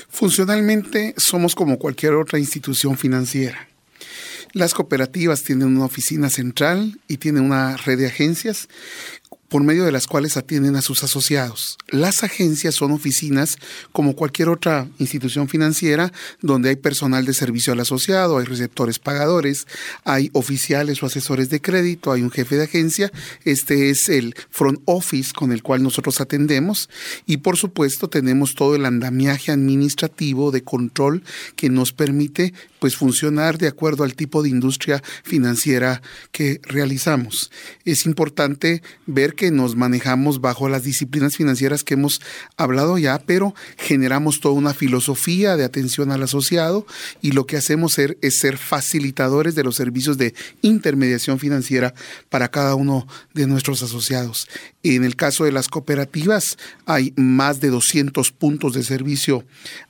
Funcionalmente 0.08 1.14
somos 1.16 1.54
como 1.54 1.78
cualquier 1.78 2.14
otra 2.14 2.38
institución 2.38 2.96
financiera. 2.96 3.68
Las 4.52 4.74
cooperativas 4.74 5.44
tienen 5.44 5.76
una 5.76 5.84
oficina 5.84 6.28
central 6.28 6.98
y 7.06 7.18
tienen 7.18 7.44
una 7.44 7.76
red 7.76 7.98
de 7.98 8.08
agencias 8.08 8.68
por 9.50 9.64
medio 9.64 9.84
de 9.84 9.92
las 9.92 10.06
cuales 10.06 10.36
atienden 10.36 10.76
a 10.76 10.80
sus 10.80 11.02
asociados. 11.02 11.76
Las 11.88 12.22
agencias 12.22 12.76
son 12.76 12.92
oficinas 12.92 13.58
como 13.92 14.14
cualquier 14.14 14.48
otra 14.48 14.88
institución 14.98 15.48
financiera 15.48 16.12
donde 16.40 16.70
hay 16.70 16.76
personal 16.76 17.26
de 17.26 17.34
servicio 17.34 17.72
al 17.72 17.80
asociado, 17.80 18.38
hay 18.38 18.46
receptores 18.46 18.98
pagadores, 18.98 19.66
hay 20.04 20.30
oficiales 20.32 21.02
o 21.02 21.06
asesores 21.06 21.50
de 21.50 21.60
crédito, 21.60 22.12
hay 22.12 22.22
un 22.22 22.30
jefe 22.30 22.56
de 22.56 22.64
agencia. 22.64 23.12
Este 23.44 23.90
es 23.90 24.08
el 24.08 24.34
front 24.50 24.80
office 24.84 25.32
con 25.34 25.50
el 25.52 25.62
cual 25.62 25.82
nosotros 25.82 26.20
atendemos 26.20 26.88
y 27.26 27.38
por 27.38 27.56
supuesto 27.56 28.08
tenemos 28.08 28.54
todo 28.54 28.76
el 28.76 28.86
andamiaje 28.86 29.50
administrativo 29.50 30.52
de 30.52 30.62
control 30.62 31.24
que 31.56 31.68
nos 31.68 31.92
permite 31.92 32.54
pues 32.78 32.96
funcionar 32.96 33.58
de 33.58 33.68
acuerdo 33.68 34.04
al 34.04 34.14
tipo 34.14 34.42
de 34.42 34.48
industria 34.48 35.02
financiera 35.22 36.02
que 36.32 36.60
realizamos. 36.64 37.50
Es 37.84 38.06
importante 38.06 38.82
ver 39.06 39.34
porque 39.40 39.56
nos 39.56 39.74
manejamos 39.74 40.42
bajo 40.42 40.68
las 40.68 40.82
disciplinas 40.82 41.34
financieras 41.34 41.82
que 41.82 41.94
hemos 41.94 42.20
hablado 42.58 42.98
ya, 42.98 43.18
pero 43.20 43.54
generamos 43.78 44.40
toda 44.40 44.54
una 44.54 44.74
filosofía 44.74 45.56
de 45.56 45.64
atención 45.64 46.12
al 46.12 46.22
asociado 46.22 46.86
y 47.22 47.32
lo 47.32 47.46
que 47.46 47.56
hacemos 47.56 47.98
es 47.98 48.38
ser 48.38 48.58
facilitadores 48.58 49.54
de 49.54 49.64
los 49.64 49.76
servicios 49.76 50.18
de 50.18 50.34
intermediación 50.60 51.38
financiera 51.38 51.94
para 52.28 52.50
cada 52.50 52.74
uno 52.74 53.08
de 53.32 53.46
nuestros 53.46 53.82
asociados. 53.82 54.46
En 54.82 55.04
el 55.04 55.16
caso 55.16 55.44
de 55.44 55.52
las 55.52 55.68
cooperativas, 55.68 56.58
hay 56.84 57.14
más 57.16 57.60
de 57.60 57.70
200 57.70 58.32
puntos 58.32 58.74
de 58.74 58.82
servicio 58.82 59.46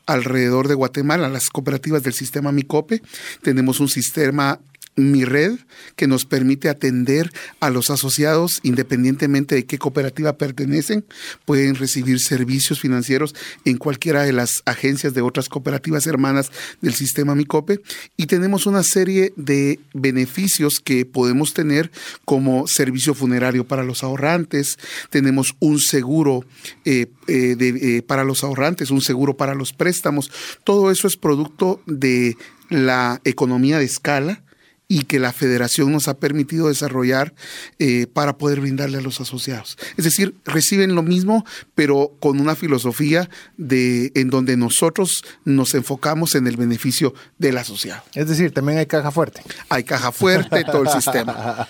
alrededor 0.07 0.69
de 0.69 0.75
Guatemala, 0.75 1.29
las 1.29 1.51
cooperativas 1.51 2.05
del 2.05 2.13
sistema 2.13 2.53
MICOPE. 2.53 3.03
Tenemos 3.43 3.81
un 3.81 3.89
sistema 3.89 4.61
mi 4.97 5.25
red 5.25 5.59
que 5.97 6.07
nos 6.07 6.25
permite 6.25 6.69
atender 6.69 7.33
a 7.61 7.71
los 7.71 7.91
asociados 7.91 8.61
independientemente 8.63 9.55
de 9.55 9.65
qué 9.65 9.79
cooperativa 9.79 10.37
pertenecen. 10.37 11.05
Pueden 11.45 11.75
recibir 11.75 12.21
servicios 12.21 12.81
financieros 12.81 13.35
en 13.65 13.79
cualquiera 13.79 14.23
de 14.23 14.33
las 14.33 14.63
agencias 14.67 15.15
de 15.15 15.23
otras 15.23 15.49
cooperativas 15.49 16.07
hermanas 16.07 16.51
del 16.81 16.95
sistema 16.95 17.35
Micope. 17.35 17.81
Y 18.17 18.27
tenemos 18.27 18.67
una 18.67 18.83
serie 18.83 19.33
de 19.37 19.81
beneficios 19.95 20.81
que 20.81 21.07
podemos 21.07 21.55
tener 21.55 21.91
como 22.25 22.67
servicio 22.67 23.15
funerario 23.15 23.67
para 23.67 23.85
los 23.85 24.03
ahorrantes. 24.03 24.79
Tenemos 25.11 25.55
un 25.61 25.79
seguro 25.79 26.45
eh, 26.85 27.07
eh, 27.27 27.57
eh, 27.59 28.03
para 28.03 28.25
los 28.25 28.45
ahorrantes, 28.45 28.91
un 28.91 29.01
seguro 29.01 29.37
para 29.37 29.55
los 29.55 29.73
préstamos. 29.73 30.31
Todo 30.65 30.91
eso 30.91 31.07
es 31.07 31.17
producto 31.17 31.81
de 31.87 32.37
la 32.69 33.21
economía 33.25 33.79
de 33.79 33.85
escala 33.85 34.43
y 34.91 35.05
que 35.05 35.21
la 35.21 35.33
federación 35.33 35.93
nos 35.93 36.09
ha 36.09 36.19
permitido 36.19 36.67
desarrollar 36.67 37.33
eh, 37.79 38.09
para 38.13 38.37
poder 38.37 38.61
brindarle 38.61 38.99
a 38.99 39.01
los 39.01 39.21
asociados. 39.21 39.79
Es 39.97 40.05
decir, 40.05 40.35
reciben 40.45 40.97
lo 40.97 41.05
mismo, 41.05 41.47
pero 41.77 42.17
con 42.19 42.41
una 42.41 42.57
filosofía 42.57 43.31
de, 43.57 44.11
en 44.17 44.31
donde 44.31 44.57
nosotros 44.57 45.23
nos 45.45 45.75
enfocamos 45.75 46.35
en 46.35 46.49
el 46.49 46.57
beneficio 46.57 47.15
del 47.39 47.59
asociado. 47.59 48.03
Es 48.15 48.29
decir, 48.29 48.53
también 48.53 48.79
hay 48.79 48.87
caja 48.87 49.13
fuerte. 49.13 49.43
Hay 49.69 49.85
caja 49.85 50.11
fuerte, 50.11 50.65
todo 50.65 50.83
el 50.83 50.89
sistema. 51.01 51.69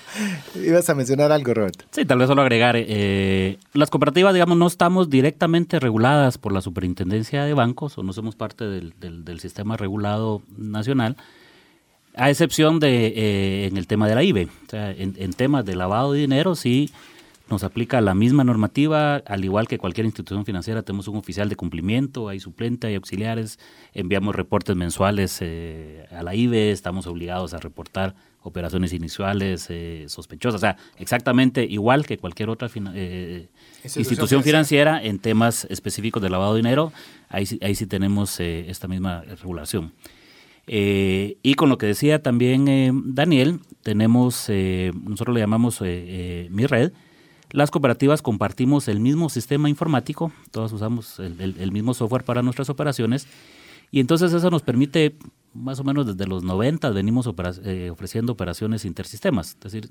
Ibas 0.54 0.88
a 0.88 0.94
mencionar 0.94 1.30
algo, 1.30 1.52
Roberto. 1.52 1.84
Sí, 1.90 2.06
tal 2.06 2.20
vez 2.20 2.26
solo 2.26 2.40
agregar, 2.40 2.74
eh, 2.78 3.58
las 3.74 3.90
cooperativas, 3.90 4.32
digamos, 4.32 4.56
no 4.56 4.66
estamos 4.66 5.10
directamente 5.10 5.78
reguladas 5.78 6.38
por 6.38 6.52
la 6.52 6.62
Superintendencia 6.62 7.44
de 7.44 7.52
Bancos 7.52 7.98
o 7.98 8.02
no 8.02 8.14
somos 8.14 8.34
parte 8.34 8.64
del, 8.64 8.94
del 8.98 9.40
sistema 9.40 9.76
regulado 9.76 10.40
nacional, 10.56 11.18
a 12.14 12.30
excepción 12.30 12.80
de 12.80 13.06
eh, 13.06 13.66
en 13.66 13.76
el 13.76 13.86
tema 13.86 14.08
de 14.08 14.14
la 14.14 14.22
IBE. 14.22 14.44
O 14.44 14.70
sea, 14.70 14.90
en, 14.90 15.32
temas 15.32 15.64
de 15.64 15.76
lavado 15.76 16.12
de 16.12 16.20
dinero 16.20 16.54
sí 16.54 16.90
nos 17.48 17.64
aplica 17.64 18.00
la 18.00 18.14
misma 18.14 18.44
normativa, 18.44 19.16
al 19.16 19.44
igual 19.44 19.66
que 19.66 19.76
cualquier 19.76 20.06
institución 20.06 20.44
financiera, 20.44 20.82
tenemos 20.82 21.08
un 21.08 21.16
oficial 21.16 21.48
de 21.48 21.56
cumplimiento, 21.56 22.28
hay 22.28 22.38
suplente, 22.38 22.86
hay 22.86 22.94
auxiliares, 22.94 23.58
enviamos 23.92 24.36
reportes 24.36 24.76
mensuales 24.76 25.38
eh, 25.40 26.06
a 26.12 26.22
la 26.22 26.36
IBE, 26.36 26.70
estamos 26.70 27.08
obligados 27.08 27.52
a 27.52 27.58
reportar 27.58 28.14
operaciones 28.42 28.92
iniciales 28.92 29.66
eh, 29.68 30.04
sospechosas, 30.06 30.60
o 30.60 30.60
sea, 30.60 30.76
exactamente 30.96 31.64
igual 31.64 32.06
que 32.06 32.18
cualquier 32.18 32.50
otra 32.50 32.70
institución 33.82 34.44
financiera 34.44 35.02
en 35.02 35.18
temas 35.18 35.66
específicos 35.70 36.22
de 36.22 36.30
lavado 36.30 36.54
de 36.54 36.58
dinero, 36.58 36.92
ahí, 37.28 37.48
ahí 37.62 37.74
sí 37.74 37.86
tenemos 37.86 38.38
esta 38.38 38.86
misma 38.86 39.22
regulación. 39.22 39.92
Eh, 40.72 41.36
y 41.42 41.54
con 41.54 41.68
lo 41.68 41.78
que 41.78 41.86
decía 41.86 42.22
también 42.22 42.68
eh, 42.68 42.92
Daniel, 42.94 43.58
tenemos, 43.82 44.44
eh, 44.46 44.92
nosotros 45.02 45.34
le 45.34 45.40
llamamos 45.40 45.80
Mi 45.80 46.64
Red, 46.64 46.92
las 47.50 47.72
cooperativas 47.72 48.22
compartimos 48.22 48.86
el 48.86 49.00
mismo 49.00 49.30
sistema 49.30 49.68
informático, 49.68 50.30
todos 50.52 50.72
usamos 50.72 51.18
el, 51.18 51.72
mismo 51.72 51.92
software 51.92 52.22
para 52.22 52.42
nuestras 52.42 52.70
operaciones, 52.70 53.26
y 53.90 53.98
entonces 53.98 54.32
eso 54.32 54.48
nos 54.48 54.62
permite, 54.62 55.16
más 55.54 55.80
o 55.80 55.82
menos 55.82 56.06
desde 56.06 56.30
los 56.30 56.44
90 56.44 56.90
venimos 56.90 57.26
ofreciendo 57.26 58.32
operaciones 58.32 58.84
intersistemas. 58.84 59.56
Es 59.56 59.72
decir, 59.72 59.90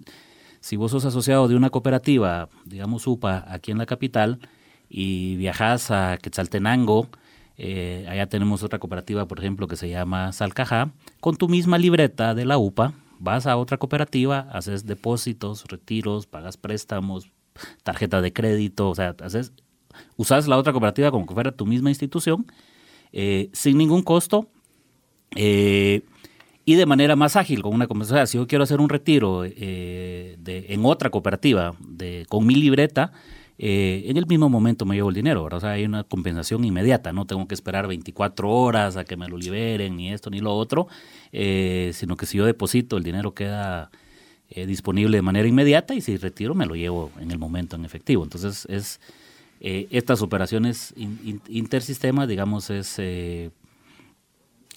si 0.62 0.78
vos 0.78 0.92
sos 0.92 1.04
asociado 1.04 1.50
de 1.50 1.58
una 1.58 1.72
cooperativa, 1.72 2.48
digamos 2.64 3.06
UPA, 3.06 3.44
aquí 3.50 3.72
en 3.72 3.80
la 3.80 3.86
capital, 3.86 4.40
y 4.88 5.36
viajas 5.36 5.92
a 5.92 6.18
Quetzaltenango, 6.22 7.10
eh, 7.62 8.06
allá 8.08 8.26
tenemos 8.28 8.64
otra 8.64 8.80
cooperativa, 8.80 9.28
por 9.28 9.38
ejemplo, 9.38 9.68
que 9.68 9.76
se 9.76 9.90
llama 9.90 10.32
Salcajá. 10.32 10.94
Con 11.20 11.36
tu 11.36 11.50
misma 11.50 11.78
libreta 11.78 12.34
de 12.34 12.46
la 12.46 12.58
UPA, 12.58 12.94
vas 13.20 13.48
a 13.48 13.58
otra 13.58 13.78
cooperativa, 13.78 14.48
haces 14.54 14.86
depósitos, 14.86 15.66
retiros, 15.68 16.26
pagas 16.26 16.56
préstamos, 16.56 17.30
tarjeta 17.84 18.22
de 18.22 18.32
crédito, 18.32 18.90
o 18.90 18.96
sea, 18.96 19.14
haces, 19.22 19.52
usas 20.16 20.48
la 20.48 20.58
otra 20.58 20.72
cooperativa 20.72 21.12
como 21.12 21.28
que 21.28 21.34
fuera 21.34 21.52
tu 21.52 21.66
misma 21.66 21.90
institución, 21.90 22.46
eh, 23.12 23.50
sin 23.52 23.78
ningún 23.78 24.04
costo. 24.04 24.48
Eh, 25.36 26.04
y 26.64 26.76
de 26.76 26.86
manera 26.86 27.18
más 27.18 27.36
ágil, 27.36 27.62
con 27.62 27.74
una 27.74 27.88
o 27.90 28.04
sea, 28.06 28.26
si 28.26 28.38
yo 28.38 28.48
quiero 28.48 28.64
hacer 28.64 28.80
un 28.80 28.88
retiro 28.88 29.44
en 29.44 30.86
otra 30.86 31.10
cooperativa 31.10 31.76
de, 31.80 32.26
con 32.30 32.46
mi 32.46 32.56
libreta, 32.56 33.12
eh, 33.62 34.04
en 34.06 34.16
el 34.16 34.26
mismo 34.26 34.48
momento 34.48 34.86
me 34.86 34.96
llevo 34.96 35.10
el 35.10 35.16
dinero, 35.16 35.44
O 35.44 35.60
sea, 35.60 35.72
hay 35.72 35.84
una 35.84 36.06
compensación 36.06 36.64
inmediata, 36.64 37.12
no 37.12 37.26
tengo 37.26 37.46
que 37.46 37.54
esperar 37.54 37.88
24 37.88 38.50
horas 38.50 38.96
a 38.96 39.04
que 39.04 39.18
me 39.18 39.28
lo 39.28 39.38
liberen, 39.38 39.98
ni 39.98 40.14
esto 40.14 40.30
ni 40.30 40.40
lo 40.40 40.56
otro, 40.56 40.88
eh, 41.34 41.92
sino 41.94 42.16
que 42.16 42.26
si 42.26 42.38
yo 42.38 42.46
deposito, 42.46 42.96
el 42.96 43.04
dinero 43.04 43.34
queda 43.34 43.92
eh, 44.50 44.66
disponible 44.66 45.18
de 45.18 45.22
manera 45.22 45.46
inmediata 45.46 45.94
y 45.94 46.00
si 46.00 46.16
retiro, 46.16 46.56
me 46.56 46.66
lo 46.66 46.76
llevo 46.76 47.12
en 47.20 47.32
el 47.32 47.38
momento 47.38 47.76
en 47.76 47.84
efectivo. 47.84 48.24
Entonces, 48.24 48.66
es 48.70 49.02
estas 49.62 50.22
operaciones 50.22 50.94
intersistema, 51.50 52.26
digamos, 52.26 52.70
es 52.70 52.98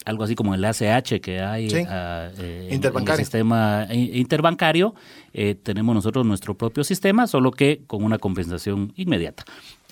algo 0.05 0.23
así 0.23 0.35
como 0.35 0.53
el 0.53 0.63
ACH 0.63 1.19
que 1.21 1.41
hay 1.41 1.69
ah, 1.87 2.29
en, 2.37 2.83
el 2.83 3.17
sistema 3.17 3.87
interbancario, 3.91 4.95
eh, 5.33 5.55
tenemos 5.55 5.95
nosotros 5.95 6.25
nuestro 6.25 6.55
propio 6.55 6.83
sistema, 6.83 7.27
solo 7.27 7.51
que 7.51 7.81
con 7.87 8.03
una 8.03 8.17
compensación 8.17 8.93
inmediata. 8.95 9.45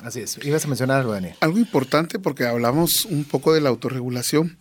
Así 0.04 0.20
es. 0.20 0.39
Ibas 0.43 0.66
a 0.66 0.68
mencionar 0.68 1.02
algo, 1.02 1.14
Daniel. 1.14 1.36
Algo 1.41 1.60
importante, 1.60 2.18
porque 2.18 2.45
hablamos 2.45 3.06
un 3.06 3.24
poco 3.24 3.54
de 3.54 3.62
la 3.62 3.70
autorregulación, 3.70 4.58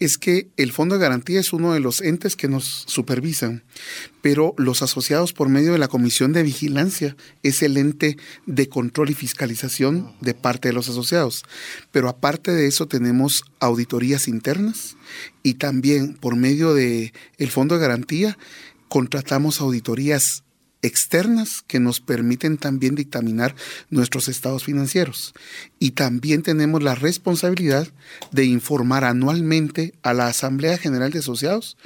es 0.00 0.18
que 0.18 0.48
el 0.56 0.72
Fondo 0.72 0.96
de 0.96 1.02
Garantía 1.02 1.38
es 1.38 1.52
uno 1.52 1.72
de 1.72 1.80
los 1.80 2.00
entes 2.00 2.34
que 2.34 2.48
nos 2.48 2.84
supervisan, 2.86 3.62
pero 4.20 4.54
los 4.56 4.82
asociados 4.82 5.32
por 5.32 5.48
medio 5.48 5.72
de 5.72 5.78
la 5.78 5.88
Comisión 5.88 6.32
de 6.32 6.42
Vigilancia 6.42 7.16
es 7.42 7.62
el 7.62 7.76
ente 7.76 8.16
de 8.46 8.68
control 8.68 9.10
y 9.10 9.14
fiscalización 9.14 10.12
de 10.20 10.34
parte 10.34 10.68
de 10.68 10.74
los 10.74 10.88
asociados. 10.88 11.44
Pero 11.92 12.08
aparte 12.08 12.50
de 12.50 12.66
eso 12.66 12.88
tenemos 12.88 13.44
auditorías 13.60 14.26
internas 14.26 14.96
y 15.42 15.54
también 15.54 16.14
por 16.14 16.36
medio 16.36 16.74
del 16.74 17.12
el 17.38 17.50
Fondo 17.50 17.76
de 17.76 17.82
Garantía 17.82 18.38
contratamos 18.88 19.60
auditorías 19.60 20.42
externas 20.82 21.62
que 21.66 21.80
nos 21.80 22.00
permiten 22.00 22.56
también 22.56 22.94
dictaminar 22.94 23.54
nuestros 23.90 24.28
estados 24.28 24.64
financieros. 24.64 25.34
Y 25.78 25.92
también 25.92 26.42
tenemos 26.42 26.82
la 26.82 26.94
responsabilidad 26.94 27.88
de 28.32 28.44
informar 28.44 29.04
anualmente 29.04 29.94
a 30.02 30.14
la 30.14 30.26
Asamblea 30.26 30.78
General 30.78 31.10
de 31.10 31.20
Asociados 31.20 31.76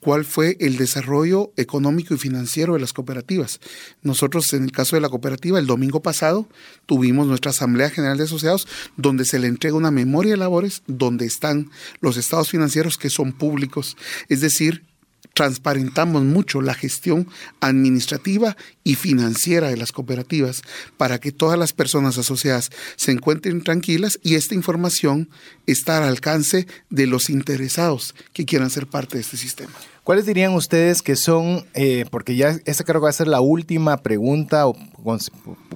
cuál 0.00 0.24
fue 0.24 0.56
el 0.60 0.76
desarrollo 0.76 1.52
económico 1.56 2.14
y 2.14 2.18
financiero 2.18 2.74
de 2.74 2.80
las 2.80 2.92
cooperativas. 2.92 3.60
Nosotros, 4.02 4.52
en 4.52 4.64
el 4.64 4.72
caso 4.72 4.96
de 4.96 5.02
la 5.02 5.08
cooperativa, 5.08 5.58
el 5.58 5.66
domingo 5.66 6.02
pasado 6.02 6.48
tuvimos 6.86 7.26
nuestra 7.26 7.50
Asamblea 7.50 7.90
General 7.90 8.18
de 8.18 8.24
Asociados 8.24 8.66
donde 8.96 9.24
se 9.24 9.38
le 9.38 9.46
entrega 9.46 9.76
una 9.76 9.90
memoria 9.90 10.32
de 10.32 10.38
labores 10.38 10.82
donde 10.86 11.26
están 11.26 11.70
los 12.00 12.16
estados 12.16 12.50
financieros 12.50 12.98
que 12.98 13.10
son 13.10 13.32
públicos. 13.32 13.96
Es 14.28 14.40
decir, 14.40 14.82
transparentamos 15.34 16.22
mucho 16.22 16.60
la 16.60 16.74
gestión 16.74 17.28
administrativa 17.60 18.56
y 18.84 18.94
financiera 18.96 19.68
de 19.68 19.76
las 19.76 19.92
cooperativas 19.92 20.62
para 20.96 21.18
que 21.18 21.32
todas 21.32 21.58
las 21.58 21.72
personas 21.72 22.18
asociadas 22.18 22.70
se 22.96 23.12
encuentren 23.12 23.62
tranquilas 23.62 24.18
y 24.22 24.34
esta 24.34 24.54
información 24.54 25.28
está 25.66 25.98
al 25.98 26.04
alcance 26.04 26.66
de 26.90 27.06
los 27.06 27.30
interesados 27.30 28.14
que 28.32 28.44
quieran 28.44 28.70
ser 28.70 28.86
parte 28.86 29.16
de 29.16 29.22
este 29.22 29.36
sistema. 29.36 29.72
¿Cuáles 30.04 30.26
dirían 30.26 30.54
ustedes 30.54 31.00
que 31.00 31.14
son, 31.14 31.64
eh, 31.74 32.06
porque 32.10 32.34
ya 32.34 32.56
esta 32.64 32.82
creo 32.82 33.00
que 33.00 33.04
va 33.04 33.10
a 33.10 33.12
ser 33.12 33.28
la 33.28 33.40
última 33.40 33.98
pregunta, 33.98 34.66
o 34.66 34.74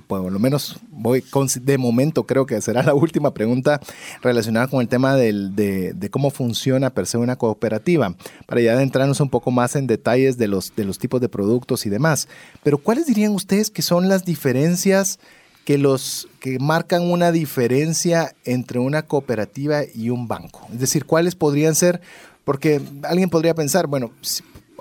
por 0.08 0.32
lo 0.32 0.38
menos 0.40 0.80
voy 0.90 1.22
de 1.60 1.78
momento 1.78 2.24
creo 2.26 2.44
que 2.44 2.60
será 2.60 2.82
la 2.82 2.94
última 2.94 3.32
pregunta 3.32 3.80
relacionada 4.22 4.66
con 4.66 4.80
el 4.80 4.88
tema 4.88 5.14
de, 5.14 6.08
cómo 6.10 6.30
funciona 6.30 6.90
per 6.90 7.06
se 7.06 7.18
una 7.18 7.36
cooperativa, 7.36 8.16
para 8.46 8.60
ya 8.60 8.72
adentrarnos 8.72 9.20
un 9.20 9.30
poco 9.30 9.52
más 9.52 9.76
en 9.76 9.86
detalles 9.86 10.36
de 10.38 10.48
los, 10.48 10.74
de 10.74 10.84
los 10.84 10.98
tipos 10.98 11.20
de 11.20 11.28
productos 11.28 11.86
y 11.86 11.90
demás. 11.90 12.26
Pero 12.64 12.78
¿cuáles 12.78 13.06
dirían 13.06 13.32
ustedes 13.32 13.70
que 13.70 13.82
son 13.82 14.08
las 14.08 14.24
diferencias 14.24 15.20
que 15.64 15.78
los 15.78 16.26
que 16.40 16.58
marcan 16.58 17.02
una 17.02 17.30
diferencia 17.30 18.34
entre 18.44 18.80
una 18.80 19.02
cooperativa 19.02 19.82
y 19.94 20.10
un 20.10 20.26
banco? 20.26 20.66
Es 20.72 20.80
decir, 20.80 21.04
¿cuáles 21.04 21.36
podrían 21.36 21.76
ser 21.76 22.00
porque 22.46 22.80
alguien 23.02 23.28
podría 23.28 23.56
pensar, 23.56 23.88
bueno, 23.88 24.12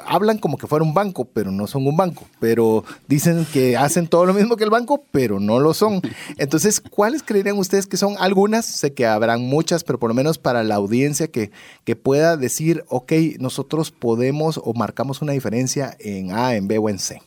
hablan 0.06 0.38
como 0.38 0.56
que 0.56 0.68
fuera 0.68 0.86
un 0.86 0.94
banco, 0.94 1.26
pero 1.26 1.50
no 1.50 1.66
son 1.66 1.88
un 1.88 1.98
banco. 1.98 2.28
Pero 2.40 2.86
dicen 3.08 3.44
que 3.52 3.76
hacen 3.76 4.06
todo 4.06 4.28
lo 4.28 4.36
mismo 4.36 4.56
que 4.56 4.64
el 4.64 4.70
banco, 4.70 5.04
pero 5.10 5.40
no 5.40 5.60
lo 5.60 5.74
son. 5.74 6.00
Entonces, 6.38 6.80
¿cuáles 6.80 7.24
creerían 7.24 7.58
ustedes 7.58 7.88
que 7.88 7.98
son 7.98 8.18
algunas? 8.20 8.68
Sé 8.68 8.94
que 8.94 9.08
habrán 9.08 9.42
muchas, 9.42 9.84
pero 9.84 9.98
por 9.98 10.12
lo 10.12 10.14
menos 10.14 10.38
para 10.38 10.64
la 10.64 10.76
audiencia 10.76 11.28
que, 11.28 11.50
que 11.86 11.96
pueda 11.96 12.38
decir, 12.38 12.86
ok, 12.88 13.12
nosotros 13.40 13.90
podemos 13.90 14.62
o 14.64 14.76
marcamos 14.76 15.24
una 15.24 15.34
diferencia 15.34 15.98
en 16.00 16.34
A, 16.34 16.54
en 16.54 16.68
B 16.68 16.78
o 16.78 16.88
en 16.88 17.00
C. 17.00 17.20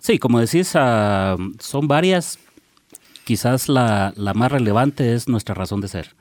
Sí, 0.00 0.18
como 0.18 0.40
decís, 0.40 0.74
uh, 0.74 1.38
son 1.60 1.86
varias. 1.86 2.36
Quizás 3.24 3.68
la, 3.68 4.12
la 4.16 4.34
más 4.34 4.50
relevante 4.50 5.14
es 5.14 5.28
nuestra 5.28 5.54
razón 5.54 5.80
de 5.80 5.86
ser. 5.86 6.16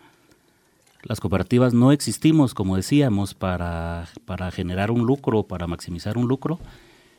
Las 1.08 1.22
cooperativas 1.22 1.74
no 1.74 1.94
existimos, 1.94 2.54
como 2.54 2.76
decíamos, 2.76 3.34
para, 3.34 4.10
para 4.26 4.52
generar 4.52 4.92
un 4.92 5.06
lucro, 5.06 5.44
para 5.44 5.66
maximizar 5.66 6.18
un 6.18 6.28
lucro. 6.28 6.60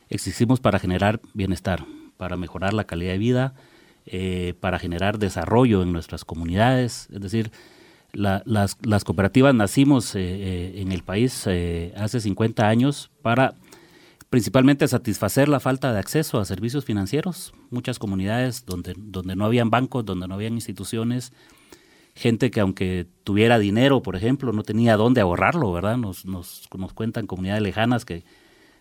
Existimos 0.09 0.59
para 0.59 0.77
generar 0.77 1.19
bienestar, 1.33 1.85
para 2.15 2.37
mejorar 2.37 2.73
la 2.73 2.83
calidad 2.83 3.13
de 3.13 3.17
vida, 3.17 3.55
eh, 4.05 4.53
para 4.59 4.77
generar 4.77 5.17
desarrollo 5.17 5.81
en 5.81 5.91
nuestras 5.91 6.23
comunidades. 6.23 7.07
Es 7.11 7.19
decir, 7.19 7.51
la, 8.13 8.43
las, 8.45 8.77
las, 8.83 9.03
cooperativas 9.03 9.55
nacimos 9.55 10.13
eh, 10.13 10.19
eh, 10.21 10.81
en 10.81 10.91
el 10.91 11.01
país 11.01 11.45
eh, 11.47 11.91
hace 11.97 12.19
50 12.19 12.67
años 12.67 13.09
para 13.23 13.55
principalmente 14.29 14.87
satisfacer 14.87 15.49
la 15.49 15.59
falta 15.59 15.91
de 15.93 15.97
acceso 15.99 16.39
a 16.39 16.45
servicios 16.45 16.85
financieros. 16.85 17.53
Muchas 17.71 17.97
comunidades 17.97 18.67
donde, 18.67 18.93
donde 18.95 19.35
no 19.35 19.45
habían 19.45 19.71
bancos, 19.71 20.05
donde 20.05 20.27
no 20.27 20.35
habían 20.35 20.53
instituciones, 20.53 21.33
gente 22.19 22.51
que 22.51 22.59
aunque 22.59 23.07
tuviera 23.23 23.57
dinero, 23.57 24.01
por 24.01 24.15
ejemplo, 24.15 24.51
no 24.51 24.63
tenía 24.63 24.97
dónde 24.97 25.21
ahorrarlo, 25.21 25.71
¿verdad? 25.71 25.97
Nos, 25.97 26.25
nos, 26.25 26.67
nos 26.77 26.93
cuentan 26.93 27.27
comunidades 27.27 27.63
lejanas 27.63 28.05
que 28.05 28.23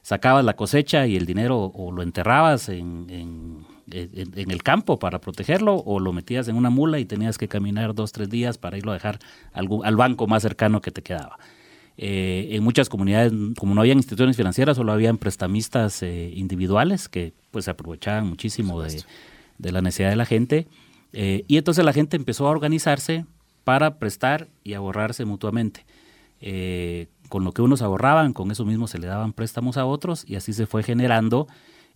sacabas 0.03 0.45
la 0.45 0.57
cosecha 0.57 1.07
y 1.07 1.17
el 1.17 1.27
dinero 1.27 1.73
o 1.75 1.93
lo 1.93 2.03
enterrabas 2.03 2.69
en, 2.69 3.07
en, 3.11 3.67
en, 3.91 4.39
en, 4.39 4.51
el 4.51 4.63
campo 4.63 4.99
para 4.99 5.21
protegerlo 5.21 5.77
o 5.77 6.01
lo 6.01 6.13
metías 6.13 6.49
en 6.49 6.57
una 6.57 6.71
mula 6.71 6.99
y 6.99 7.05
tenías 7.05 7.39
que 7.39 7.49
caminar 7.49 7.95
dos, 7.95 8.13
tres 8.13 8.29
días 8.29 8.59
para 8.59 8.79
irlo 8.79 8.93
a 8.93 8.95
dejar 8.95 9.19
al, 9.53 9.69
al 9.85 9.97
banco 9.97 10.27
más 10.27 10.43
cercano 10.43 10.81
que 10.81 10.91
te 10.91 11.03
quedaba. 11.03 11.39
Eh, 12.01 12.51
en 12.53 12.63
muchas 12.63 12.89
comunidades, 12.89 13.33
como 13.59 13.75
no 13.75 13.81
habían 13.81 13.99
instituciones 13.99 14.37
financieras, 14.37 14.77
solo 14.77 14.93
habían 14.93 15.19
prestamistas 15.19 16.03
eh, 16.03 16.33
individuales 16.35 17.09
que 17.09 17.33
pues 17.51 17.65
se 17.65 17.73
aprovechaban 17.73 18.27
muchísimo 18.27 18.81
de, 18.81 19.03
de 19.59 19.73
la 19.73 19.83
necesidad 19.83 20.11
de 20.11 20.17
la 20.17 20.25
gente. 20.25 20.69
Eh, 21.13 21.45
y 21.49 21.57
entonces 21.57 21.85
la 21.85 21.93
gente 21.93 22.17
empezó 22.17 22.47
a 22.47 22.51
organizarse 22.51 23.25
para 23.65 23.99
prestar 23.99 24.49
y 24.65 24.75
ahorrarse 24.75 25.25
mutuamente. 25.25 25.85
Eh, 26.41 27.09
con 27.29 27.45
lo 27.45 27.53
que 27.53 27.63
unos 27.63 27.83
ahorraban, 27.83 28.33
con 28.33 28.51
eso 28.51 28.65
mismo 28.65 28.87
se 28.87 28.99
le 28.99 29.07
daban 29.07 29.33
préstamos 29.33 29.77
a 29.77 29.85
otros 29.85 30.25
y 30.27 30.37
así 30.37 30.53
se 30.53 30.67
fue 30.67 30.83
generando, 30.83 31.47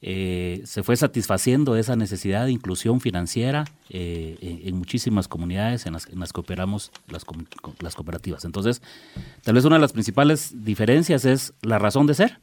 eh, 0.03 0.63
se 0.65 0.83
fue 0.83 0.97
satisfaciendo 0.97 1.77
esa 1.77 1.95
necesidad 1.95 2.45
de 2.45 2.53
inclusión 2.53 3.01
financiera 3.01 3.65
en, 3.89 4.77
muchísimas 4.77 5.29
comunidades 5.29 5.87
en 5.87 5.93
las, 5.93 6.33
que 6.33 6.41
operamos 6.41 6.91
las, 7.09 7.25
las 7.81 7.95
cooperativas. 7.95 8.45
Entonces, 8.45 8.83
tal 9.43 9.55
vez 9.55 9.65
una 9.65 9.77
de 9.77 9.83
las 9.83 9.93
principales 9.93 10.65
diferencias 10.65 11.25
es 11.25 11.55
la 11.63 11.79
razón 11.79 12.07
de 12.07 12.15
ser. 12.15 12.41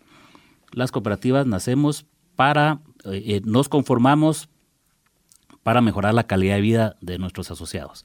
Las 0.72 0.92
cooperativas 0.92 1.46
nacemos 1.46 2.06
para, 2.36 2.80
nos 3.44 3.68
conformamos 3.68 4.50
para 5.70 5.82
mejorar 5.82 6.16
la 6.16 6.24
calidad 6.24 6.56
de 6.56 6.62
vida 6.62 6.96
de 7.00 7.20
nuestros 7.20 7.52
asociados. 7.52 8.04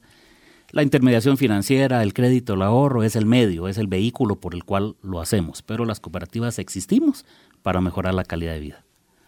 La 0.69 0.83
intermediación 0.83 1.35
financiera, 1.35 2.03
el 2.03 2.13
crédito, 2.13 2.53
el 2.53 2.61
ahorro 2.61 3.01
es 3.01 3.15
el 3.15 3.25
medio, 3.25 3.67
es 3.67 3.79
el 3.79 3.87
vehículo 3.87 4.35
por 4.35 4.53
el 4.53 4.63
cual 4.63 4.95
lo 5.01 5.19
hacemos, 5.19 5.63
pero 5.63 5.83
las 5.83 5.99
cooperativas 5.99 6.59
existimos 6.59 7.25
para 7.63 7.81
mejorar 7.81 8.13
la 8.13 8.23
calidad 8.23 8.53
de 8.53 8.59
vida. 8.59 8.83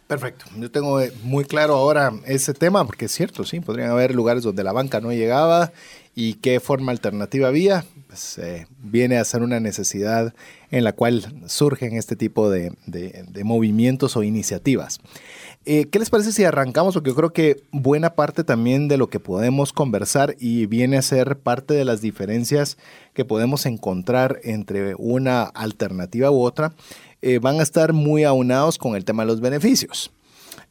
Perfecto. 0.05 0.45
Yo 0.55 0.69
tengo 0.69 1.01
muy 1.23 1.45
claro 1.45 1.73
ahora 1.73 2.13
ese 2.27 2.53
tema, 2.53 2.85
porque 2.85 3.05
es 3.05 3.11
cierto, 3.11 3.43
sí, 3.43 3.59
podrían 3.59 3.89
haber 3.89 4.13
lugares 4.13 4.43
donde 4.43 4.63
la 4.63 4.71
banca 4.71 5.01
no 5.01 5.11
llegaba 5.11 5.71
y 6.13 6.35
qué 6.35 6.59
forma 6.59 6.91
alternativa 6.91 7.47
había. 7.47 7.85
Pues, 8.05 8.37
eh, 8.37 8.67
viene 8.83 9.17
a 9.17 9.25
ser 9.25 9.41
una 9.41 9.59
necesidad 9.59 10.35
en 10.69 10.83
la 10.83 10.93
cual 10.93 11.25
surgen 11.47 11.97
este 11.97 12.15
tipo 12.15 12.51
de, 12.51 12.71
de, 12.85 13.25
de 13.27 13.43
movimientos 13.43 14.15
o 14.15 14.21
iniciativas. 14.21 14.99
Eh, 15.69 15.89
¿Qué 15.91 15.99
les 15.99 16.09
parece 16.09 16.31
si 16.31 16.45
arrancamos? 16.45 16.93
Porque 16.93 17.09
yo 17.09 17.15
creo 17.17 17.33
que 17.33 17.61
buena 17.73 18.15
parte 18.15 18.45
también 18.45 18.87
de 18.87 18.95
lo 18.95 19.09
que 19.09 19.19
podemos 19.19 19.73
conversar 19.73 20.37
y 20.39 20.65
viene 20.65 20.95
a 20.95 21.01
ser 21.01 21.39
parte 21.39 21.73
de 21.73 21.83
las 21.83 21.99
diferencias 21.99 22.77
que 23.13 23.25
podemos 23.25 23.65
encontrar 23.65 24.39
entre 24.45 24.95
una 24.97 25.43
alternativa 25.43 26.31
u 26.31 26.41
otra, 26.41 26.73
eh, 27.21 27.39
van 27.39 27.59
a 27.59 27.63
estar 27.63 27.91
muy 27.91 28.23
aunados 28.23 28.77
con 28.77 28.95
el 28.95 29.03
tema 29.03 29.23
de 29.23 29.27
los 29.27 29.41
beneficios. 29.41 30.09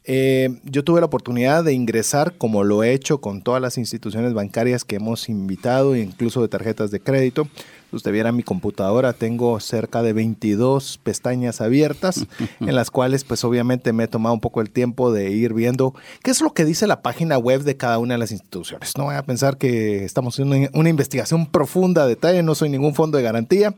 Eh, 0.03 0.49
yo 0.63 0.83
tuve 0.83 0.99
la 0.99 1.05
oportunidad 1.05 1.63
de 1.63 1.73
ingresar, 1.73 2.33
como 2.35 2.63
lo 2.63 2.81
he 2.81 2.93
hecho 2.93 3.21
con 3.21 3.43
todas 3.43 3.61
las 3.61 3.77
instituciones 3.77 4.33
bancarias 4.33 4.83
que 4.83 4.95
hemos 4.95 5.29
invitado, 5.29 5.95
incluso 5.95 6.41
de 6.41 6.47
tarjetas 6.47 6.89
de 6.89 7.01
crédito. 7.01 7.47
Usted 7.91 8.11
viera 8.11 8.31
mi 8.31 8.43
computadora, 8.43 9.13
tengo 9.13 9.59
cerca 9.59 10.01
de 10.01 10.13
22 10.13 10.99
pestañas 11.03 11.61
abiertas, 11.61 12.25
en 12.59 12.75
las 12.75 12.91
cuales 12.91 13.23
pues 13.23 13.43
obviamente 13.43 13.93
me 13.93 14.05
he 14.05 14.07
tomado 14.07 14.33
un 14.33 14.41
poco 14.41 14.61
el 14.61 14.69
tiempo 14.69 15.11
de 15.11 15.31
ir 15.31 15.53
viendo 15.53 15.93
qué 16.23 16.31
es 16.31 16.41
lo 16.41 16.53
que 16.53 16.65
dice 16.65 16.87
la 16.87 17.01
página 17.01 17.37
web 17.37 17.63
de 17.63 17.77
cada 17.77 17.99
una 17.99 18.15
de 18.15 18.17
las 18.17 18.31
instituciones. 18.31 18.97
No 18.97 19.05
voy 19.05 19.15
a 19.15 19.23
pensar 19.23 19.57
que 19.57 20.03
estamos 20.03 20.35
haciendo 20.35 20.55
una, 20.55 20.69
una 20.73 20.89
investigación 20.89 21.45
profunda 21.45 22.03
a 22.03 22.07
detalle, 22.07 22.43
no 22.43 22.55
soy 22.55 22.69
ningún 22.69 22.93
fondo 22.93 23.17
de 23.17 23.23
garantía, 23.23 23.73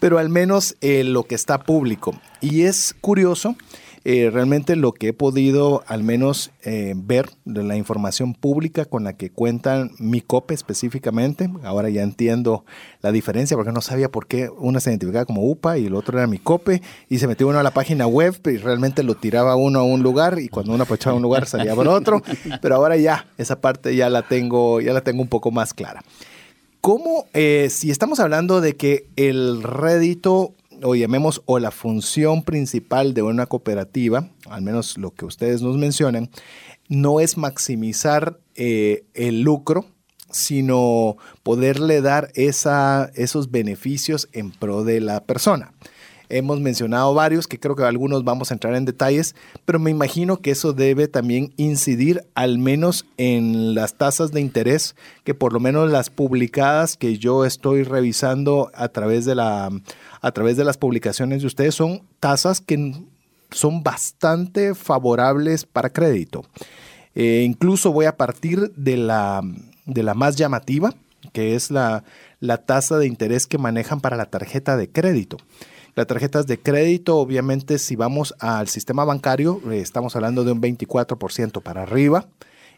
pero 0.00 0.18
al 0.18 0.28
menos 0.28 0.76
eh, 0.80 1.04
lo 1.04 1.24
que 1.24 1.34
está 1.34 1.62
público. 1.62 2.14
Y 2.40 2.62
es 2.62 2.94
curioso 3.00 3.56
eh, 4.08 4.30
realmente 4.30 4.76
lo 4.76 4.92
que 4.92 5.08
he 5.08 5.12
podido 5.12 5.82
al 5.88 6.04
menos 6.04 6.52
eh, 6.62 6.94
ver 6.96 7.28
de 7.44 7.64
la 7.64 7.76
información 7.76 8.34
pública 8.34 8.84
con 8.84 9.02
la 9.02 9.14
que 9.14 9.30
cuentan 9.30 9.90
mi 9.98 10.20
COPE 10.20 10.54
específicamente, 10.54 11.50
ahora 11.64 11.90
ya 11.90 12.04
entiendo 12.04 12.64
la 13.02 13.10
diferencia 13.10 13.56
porque 13.56 13.72
no 13.72 13.80
sabía 13.80 14.08
por 14.08 14.28
qué 14.28 14.48
una 14.48 14.78
se 14.78 14.90
identificaba 14.90 15.24
como 15.24 15.50
UPA 15.50 15.78
y 15.78 15.86
el 15.86 15.96
otro 15.96 16.18
era 16.18 16.28
mi 16.28 16.38
COPE 16.38 16.82
y 17.08 17.18
se 17.18 17.26
metió 17.26 17.48
uno 17.48 17.58
a 17.58 17.64
la 17.64 17.72
página 17.72 18.06
web 18.06 18.36
y 18.44 18.58
realmente 18.58 19.02
lo 19.02 19.16
tiraba 19.16 19.56
uno 19.56 19.80
a 19.80 19.82
un 19.82 20.04
lugar 20.04 20.38
y 20.38 20.50
cuando 20.50 20.72
uno 20.72 20.84
aprovechaba 20.84 21.16
un 21.16 21.22
lugar 21.22 21.48
salía 21.48 21.74
por 21.74 21.88
otro, 21.88 22.22
pero 22.62 22.76
ahora 22.76 22.96
ya 22.96 23.26
esa 23.38 23.60
parte 23.60 23.96
ya 23.96 24.08
la 24.08 24.22
tengo, 24.22 24.80
ya 24.80 24.92
la 24.92 25.00
tengo 25.00 25.20
un 25.20 25.28
poco 25.28 25.50
más 25.50 25.74
clara. 25.74 26.04
¿Cómo, 26.80 27.26
eh, 27.34 27.66
si 27.70 27.90
estamos 27.90 28.20
hablando 28.20 28.60
de 28.60 28.76
que 28.76 29.08
el 29.16 29.64
rédito 29.64 30.54
o 30.82 30.94
llamemos, 30.94 31.42
o 31.46 31.58
la 31.58 31.70
función 31.70 32.42
principal 32.42 33.14
de 33.14 33.22
una 33.22 33.46
cooperativa, 33.46 34.30
al 34.48 34.62
menos 34.62 34.98
lo 34.98 35.12
que 35.12 35.24
ustedes 35.24 35.62
nos 35.62 35.76
mencionan, 35.76 36.30
no 36.88 37.20
es 37.20 37.36
maximizar 37.36 38.38
eh, 38.54 39.04
el 39.14 39.42
lucro, 39.42 39.86
sino 40.30 41.16
poderle 41.42 42.00
dar 42.00 42.30
esa, 42.34 43.10
esos 43.14 43.50
beneficios 43.50 44.28
en 44.32 44.50
pro 44.50 44.84
de 44.84 45.00
la 45.00 45.24
persona. 45.24 45.72
Hemos 46.28 46.60
mencionado 46.60 47.14
varios, 47.14 47.46
que 47.46 47.58
creo 47.58 47.76
que 47.76 47.84
algunos 47.84 48.24
vamos 48.24 48.50
a 48.50 48.54
entrar 48.54 48.74
en 48.74 48.84
detalles, 48.84 49.34
pero 49.64 49.78
me 49.78 49.90
imagino 49.90 50.38
que 50.38 50.50
eso 50.50 50.72
debe 50.72 51.08
también 51.08 51.52
incidir 51.56 52.24
al 52.34 52.58
menos 52.58 53.06
en 53.16 53.74
las 53.74 53.94
tasas 53.94 54.32
de 54.32 54.40
interés, 54.40 54.96
que 55.24 55.34
por 55.34 55.52
lo 55.52 55.60
menos 55.60 55.90
las 55.90 56.10
publicadas 56.10 56.96
que 56.96 57.18
yo 57.18 57.44
estoy 57.44 57.82
revisando 57.84 58.70
a 58.74 58.88
través 58.88 59.24
de, 59.24 59.34
la, 59.34 59.70
a 60.20 60.32
través 60.32 60.56
de 60.56 60.64
las 60.64 60.78
publicaciones 60.78 61.42
de 61.42 61.46
ustedes 61.46 61.74
son 61.74 62.02
tasas 62.20 62.60
que 62.60 62.94
son 63.50 63.82
bastante 63.82 64.74
favorables 64.74 65.64
para 65.64 65.90
crédito. 65.90 66.44
Eh, 67.14 67.44
incluso 67.46 67.92
voy 67.92 68.06
a 68.06 68.16
partir 68.16 68.72
de 68.74 68.96
la, 68.96 69.42
de 69.86 70.02
la 70.02 70.14
más 70.14 70.36
llamativa, 70.36 70.92
que 71.32 71.54
es 71.54 71.70
la, 71.70 72.04
la 72.40 72.58
tasa 72.58 72.98
de 72.98 73.06
interés 73.06 73.46
que 73.46 73.58
manejan 73.58 74.00
para 74.00 74.16
la 74.16 74.26
tarjeta 74.26 74.76
de 74.76 74.90
crédito. 74.90 75.38
Las 75.96 76.06
tarjetas 76.06 76.46
de 76.46 76.58
crédito, 76.58 77.16
obviamente, 77.16 77.78
si 77.78 77.96
vamos 77.96 78.34
al 78.38 78.68
sistema 78.68 79.04
bancario, 79.06 79.62
eh, 79.70 79.80
estamos 79.80 80.14
hablando 80.14 80.44
de 80.44 80.52
un 80.52 80.60
24% 80.60 81.62
para 81.62 81.82
arriba. 81.82 82.26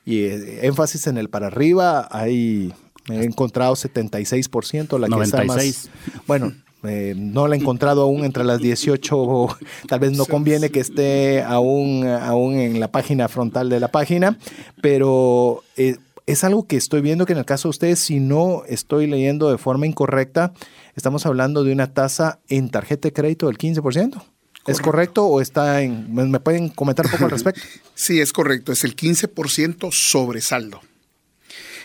Y 0.04 0.20
eh, 0.20 0.66
énfasis 0.66 1.08
en 1.08 1.18
el 1.18 1.28
para 1.28 1.48
arriba, 1.48 2.06
hay 2.12 2.72
he 3.08 3.24
encontrado 3.24 3.74
76%, 3.74 4.98
la 4.98 5.06
que 5.06 5.10
96. 5.10 5.76
está 5.76 5.90
más. 5.90 6.26
Bueno, 6.26 6.52
eh, 6.84 7.14
no 7.16 7.48
la 7.48 7.56
he 7.56 7.58
encontrado 7.58 8.02
aún 8.02 8.24
entre 8.24 8.44
las 8.44 8.60
18, 8.60 9.58
tal 9.88 9.98
vez 9.98 10.12
no 10.16 10.26
conviene 10.26 10.70
que 10.70 10.78
esté 10.78 11.42
aún, 11.42 12.06
aún 12.06 12.54
en 12.54 12.78
la 12.78 12.88
página 12.88 13.26
frontal 13.26 13.68
de 13.68 13.80
la 13.80 13.88
página, 13.88 14.38
pero 14.80 15.64
eh, 15.76 15.96
es 16.28 16.44
algo 16.44 16.66
que 16.66 16.76
estoy 16.76 17.00
viendo 17.00 17.24
que 17.24 17.32
en 17.32 17.38
el 17.38 17.46
caso 17.46 17.68
de 17.68 17.70
ustedes, 17.70 18.00
si 18.00 18.20
no 18.20 18.62
estoy 18.66 19.06
leyendo 19.06 19.50
de 19.50 19.56
forma 19.56 19.86
incorrecta, 19.86 20.52
estamos 20.94 21.24
hablando 21.24 21.64
de 21.64 21.72
una 21.72 21.94
tasa 21.94 22.38
en 22.48 22.68
tarjeta 22.68 23.08
de 23.08 23.14
crédito 23.14 23.46
del 23.46 23.56
15%. 23.56 23.80
Correcto. 23.80 24.22
¿Es 24.66 24.80
correcto 24.80 25.24
o 25.24 25.40
está 25.40 25.80
en... 25.80 26.12
¿Me 26.12 26.38
pueden 26.38 26.68
comentar 26.68 27.06
un 27.06 27.12
poco 27.12 27.24
al 27.24 27.30
respecto? 27.30 27.62
Sí, 27.94 28.20
es 28.20 28.32
correcto. 28.32 28.72
Es 28.72 28.84
el 28.84 28.94
15% 28.94 29.88
sobre 29.90 30.42
saldo. 30.42 30.82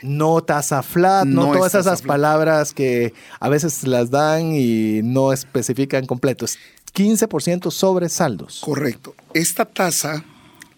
No 0.01 0.43
tasa 0.43 0.83
flat, 0.83 1.25
no, 1.25 1.53
todas 1.53 1.75
esas 1.75 2.01
flat. 2.01 2.07
palabras 2.07 2.73
que 2.73 3.13
a 3.39 3.47
veces 3.47 3.87
las 3.87 4.11
dan 4.11 4.53
y 4.53 4.99
no 5.03 5.31
especifican 5.31 6.05
completo. 6.05 6.43
Es 6.43 6.59
15% 6.93 7.71
sobre 7.71 8.09
saldos. 8.09 8.59
Correcto. 8.59 9.15
Esta 9.33 9.63
tasa 9.63 10.25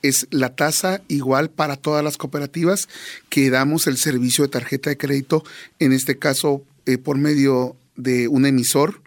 es 0.02 0.28
la 0.32 0.56
tasa 0.56 1.02
igual 1.08 1.50
para 1.50 1.76
todas 1.76 2.04
las 2.04 2.18
cooperativas 2.18 2.88
que 3.30 3.50
damos 3.50 3.88
el 3.88 3.98
servicio 3.98 4.44
de 4.44 4.50
tarjeta 4.50 4.90
de 4.90 4.98
crédito, 4.98 5.44
en 5.80 5.94
este 5.94 6.18
caso 6.18 6.64
eh, 6.86 6.98
por 6.98 7.18
medio 7.18 7.76
de 7.96 8.28
un 8.28 8.46
emisor. 8.46 9.02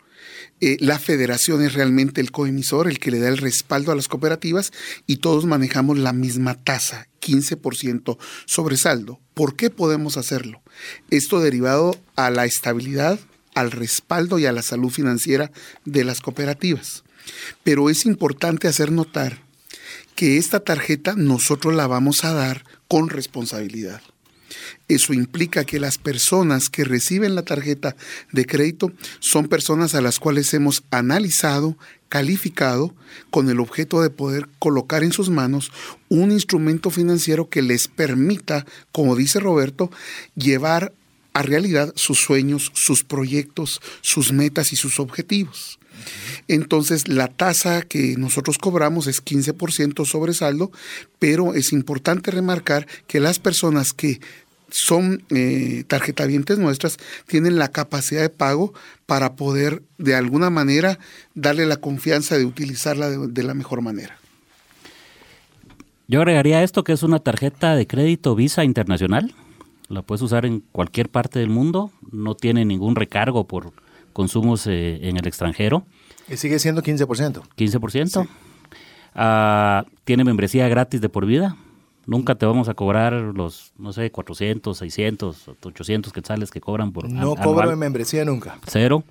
Eh, 0.60 0.76
la 0.80 0.98
federación 0.98 1.62
es 1.62 1.74
realmente 1.74 2.20
el 2.20 2.32
coemisor, 2.32 2.88
el 2.88 2.98
que 2.98 3.12
le 3.12 3.20
da 3.20 3.28
el 3.28 3.38
respaldo 3.38 3.92
a 3.92 3.94
las 3.94 4.08
cooperativas 4.08 4.72
y 5.06 5.18
todos 5.18 5.46
manejamos 5.46 5.98
la 5.98 6.12
misma 6.12 6.54
tasa, 6.56 7.06
15% 7.20 8.18
sobre 8.44 8.76
saldo. 8.76 9.20
¿Por 9.34 9.54
qué 9.54 9.70
podemos 9.70 10.16
hacerlo? 10.16 10.60
Esto 11.10 11.40
derivado 11.40 11.96
a 12.16 12.30
la 12.30 12.44
estabilidad, 12.44 13.20
al 13.54 13.70
respaldo 13.70 14.38
y 14.38 14.46
a 14.46 14.52
la 14.52 14.62
salud 14.62 14.90
financiera 14.90 15.52
de 15.84 16.04
las 16.04 16.20
cooperativas. 16.20 17.04
Pero 17.62 17.90
es 17.90 18.04
importante 18.04 18.66
hacer 18.66 18.90
notar 18.90 19.47
que 20.18 20.36
esta 20.36 20.58
tarjeta 20.58 21.14
nosotros 21.16 21.76
la 21.76 21.86
vamos 21.86 22.24
a 22.24 22.32
dar 22.32 22.64
con 22.88 23.08
responsabilidad. 23.08 24.02
Eso 24.88 25.12
implica 25.12 25.64
que 25.64 25.78
las 25.78 25.96
personas 25.96 26.70
que 26.70 26.82
reciben 26.82 27.36
la 27.36 27.44
tarjeta 27.44 27.94
de 28.32 28.44
crédito 28.44 28.90
son 29.20 29.46
personas 29.46 29.94
a 29.94 30.00
las 30.00 30.18
cuales 30.18 30.52
hemos 30.54 30.82
analizado, 30.90 31.78
calificado, 32.08 32.96
con 33.30 33.48
el 33.48 33.60
objeto 33.60 34.02
de 34.02 34.10
poder 34.10 34.48
colocar 34.58 35.04
en 35.04 35.12
sus 35.12 35.30
manos 35.30 35.70
un 36.08 36.32
instrumento 36.32 36.90
financiero 36.90 37.48
que 37.48 37.62
les 37.62 37.86
permita, 37.86 38.66
como 38.90 39.14
dice 39.14 39.38
Roberto, 39.38 39.88
llevar 40.34 40.92
a 41.32 41.42
realidad 41.42 41.92
sus 41.94 42.18
sueños, 42.18 42.72
sus 42.74 43.04
proyectos, 43.04 43.80
sus 44.00 44.32
metas 44.32 44.72
y 44.72 44.76
sus 44.76 44.98
objetivos. 44.98 45.78
Entonces, 46.48 47.08
la 47.08 47.28
tasa 47.28 47.82
que 47.82 48.16
nosotros 48.16 48.58
cobramos 48.58 49.06
es 49.06 49.24
15% 49.24 50.04
sobre 50.04 50.34
saldo, 50.34 50.70
pero 51.18 51.54
es 51.54 51.72
importante 51.72 52.30
remarcar 52.30 52.86
que 53.06 53.20
las 53.20 53.38
personas 53.38 53.92
que 53.92 54.20
son 54.70 55.22
eh, 55.30 55.84
tarjetavientes 55.86 56.58
nuestras 56.58 56.98
tienen 57.26 57.58
la 57.58 57.68
capacidad 57.68 58.20
de 58.20 58.28
pago 58.28 58.74
para 59.06 59.34
poder 59.34 59.82
de 59.96 60.14
alguna 60.14 60.50
manera 60.50 60.98
darle 61.34 61.66
la 61.66 61.76
confianza 61.76 62.36
de 62.36 62.44
utilizarla 62.44 63.08
de, 63.08 63.28
de 63.28 63.42
la 63.42 63.54
mejor 63.54 63.80
manera. 63.80 64.18
Yo 66.06 66.20
agregaría 66.20 66.62
esto 66.62 66.84
que 66.84 66.92
es 66.92 67.02
una 67.02 67.18
tarjeta 67.18 67.74
de 67.76 67.86
crédito 67.86 68.34
Visa 68.34 68.64
Internacional. 68.64 69.34
La 69.88 70.02
puedes 70.02 70.22
usar 70.22 70.46
en 70.46 70.60
cualquier 70.60 71.08
parte 71.08 71.38
del 71.38 71.50
mundo. 71.50 71.90
No 72.12 72.34
tiene 72.34 72.64
ningún 72.64 72.94
recargo 72.94 73.46
por 73.46 73.72
consumos 74.18 74.66
eh, 74.66 74.98
en 75.08 75.16
el 75.16 75.26
extranjero. 75.28 75.84
Y 76.28 76.36
sigue 76.36 76.58
siendo 76.58 76.82
15%. 76.82 77.40
15%. 77.56 78.28
Ah, 79.14 79.84
tiene 80.04 80.24
membresía 80.24 80.68
gratis 80.68 81.00
de 81.00 81.08
por 81.08 81.24
vida. 81.24 81.56
Nunca 82.04 82.34
te 82.34 82.44
vamos 82.46 82.68
a 82.68 82.74
cobrar 82.74 83.12
los, 83.12 83.72
no 83.78 83.92
sé, 83.92 84.10
400, 84.10 84.76
600, 84.76 85.50
800 85.62 86.12
quetzales 86.12 86.50
que 86.50 86.60
cobran 86.60 86.90
por 86.92 87.08
No 87.08 87.36
cobro 87.36 87.70
de 87.70 87.76
membresía 87.76 88.24
nunca. 88.24 88.58
Cero. 88.66 89.04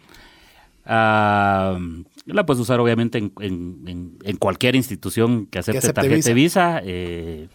Ah, 0.86 1.78
la 2.26 2.46
puedes 2.46 2.60
usar 2.62 2.80
obviamente 2.80 3.18
en, 3.18 3.32
en- 3.40 3.84
en- 3.88 4.18
en 4.24 4.38
cualquier 4.38 4.76
institución 4.76 5.46
que 5.48 5.60
acepte, 5.60 5.78
acepte 5.80 5.94
tarjeta 6.02 6.16
Visa. 6.34 6.34
Visa. 6.34 6.82
eh, 6.84 7.48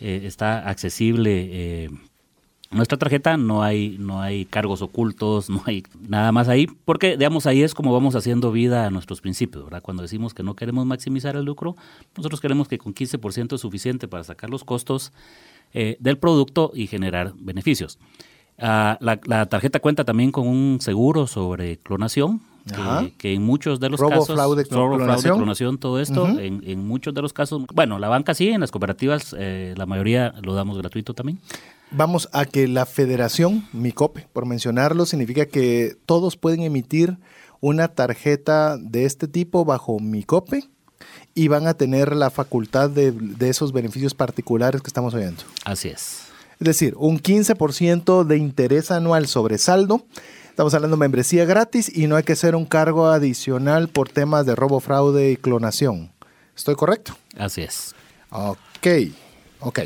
eh, 0.00 0.20
está 0.24 0.68
accesible 0.68 1.48
eh, 1.50 1.90
nuestra 2.70 2.98
tarjeta, 2.98 3.36
no 3.36 3.62
hay, 3.62 3.96
no 3.98 4.20
hay 4.20 4.44
cargos 4.44 4.82
ocultos, 4.82 5.48
no 5.50 5.62
hay 5.66 5.84
nada 6.06 6.32
más 6.32 6.48
ahí, 6.48 6.66
porque 6.84 7.16
digamos 7.16 7.46
ahí 7.46 7.62
es 7.62 7.74
como 7.74 7.92
vamos 7.92 8.14
haciendo 8.14 8.52
vida 8.52 8.86
a 8.86 8.90
nuestros 8.90 9.20
principios, 9.20 9.64
¿verdad? 9.64 9.82
Cuando 9.82 10.02
decimos 10.02 10.34
que 10.34 10.42
no 10.42 10.54
queremos 10.54 10.84
maximizar 10.86 11.36
el 11.36 11.44
lucro, 11.44 11.76
nosotros 12.16 12.40
queremos 12.40 12.68
que 12.68 12.78
con 12.78 12.94
15% 12.94 13.54
es 13.54 13.60
suficiente 13.60 14.08
para 14.08 14.24
sacar 14.24 14.50
los 14.50 14.64
costos 14.64 15.12
eh, 15.72 15.96
del 16.00 16.18
producto 16.18 16.70
y 16.74 16.86
generar 16.86 17.32
beneficios. 17.38 17.98
Ah, 18.58 18.98
la, 19.00 19.20
la 19.24 19.46
tarjeta 19.46 19.80
cuenta 19.80 20.04
también 20.04 20.32
con 20.32 20.46
un 20.46 20.78
seguro 20.80 21.26
sobre 21.26 21.78
clonación, 21.78 22.42
que, 22.68 23.14
que 23.16 23.32
en 23.32 23.42
muchos 23.42 23.80
de 23.80 23.88
los 23.88 23.98
Robo, 23.98 24.10
casos... 24.10 24.34
fraude, 24.34 24.64
robo, 24.64 24.96
fraude, 24.96 24.96
clonación. 24.96 25.36
clonación, 25.36 25.78
todo 25.78 26.00
esto, 26.00 26.28
en, 26.28 26.62
en 26.66 26.86
muchos 26.86 27.14
de 27.14 27.22
los 27.22 27.32
casos, 27.32 27.62
bueno, 27.72 27.98
la 27.98 28.08
banca 28.08 28.34
sí, 28.34 28.48
en 28.48 28.60
las 28.60 28.70
cooperativas 28.70 29.34
eh, 29.38 29.74
la 29.76 29.86
mayoría 29.86 30.34
lo 30.42 30.54
damos 30.54 30.76
gratuito 30.76 31.14
también. 31.14 31.38
Vamos 31.90 32.28
a 32.32 32.44
que 32.44 32.68
la 32.68 32.84
federación, 32.84 33.66
MICOPE, 33.72 34.28
por 34.32 34.44
mencionarlo, 34.44 35.06
significa 35.06 35.46
que 35.46 35.96
todos 36.04 36.36
pueden 36.36 36.62
emitir 36.62 37.18
una 37.60 37.88
tarjeta 37.88 38.76
de 38.76 39.04
este 39.04 39.26
tipo 39.26 39.64
bajo 39.64 39.98
MICOPE 39.98 40.64
y 41.34 41.48
van 41.48 41.66
a 41.66 41.74
tener 41.74 42.14
la 42.14 42.30
facultad 42.30 42.90
de, 42.90 43.12
de 43.12 43.48
esos 43.48 43.72
beneficios 43.72 44.14
particulares 44.14 44.82
que 44.82 44.88
estamos 44.88 45.14
oyendo. 45.14 45.44
Así 45.64 45.88
es. 45.88 46.24
Es 46.60 46.66
decir, 46.66 46.94
un 46.96 47.20
15% 47.20 48.24
de 48.24 48.36
interés 48.36 48.90
anual 48.90 49.26
sobre 49.26 49.58
saldo. 49.58 50.04
Estamos 50.50 50.74
hablando 50.74 50.96
de 50.96 51.00
membresía 51.00 51.44
gratis 51.44 51.90
y 51.94 52.08
no 52.08 52.16
hay 52.16 52.24
que 52.24 52.32
hacer 52.32 52.56
un 52.56 52.66
cargo 52.66 53.06
adicional 53.06 53.88
por 53.88 54.08
temas 54.08 54.44
de 54.44 54.56
robo, 54.56 54.80
fraude 54.80 55.30
y 55.30 55.36
clonación. 55.36 56.10
¿Estoy 56.56 56.74
correcto? 56.74 57.16
Así 57.36 57.62
es. 57.62 57.94
Ok, 58.30 58.88
ok. 59.60 59.78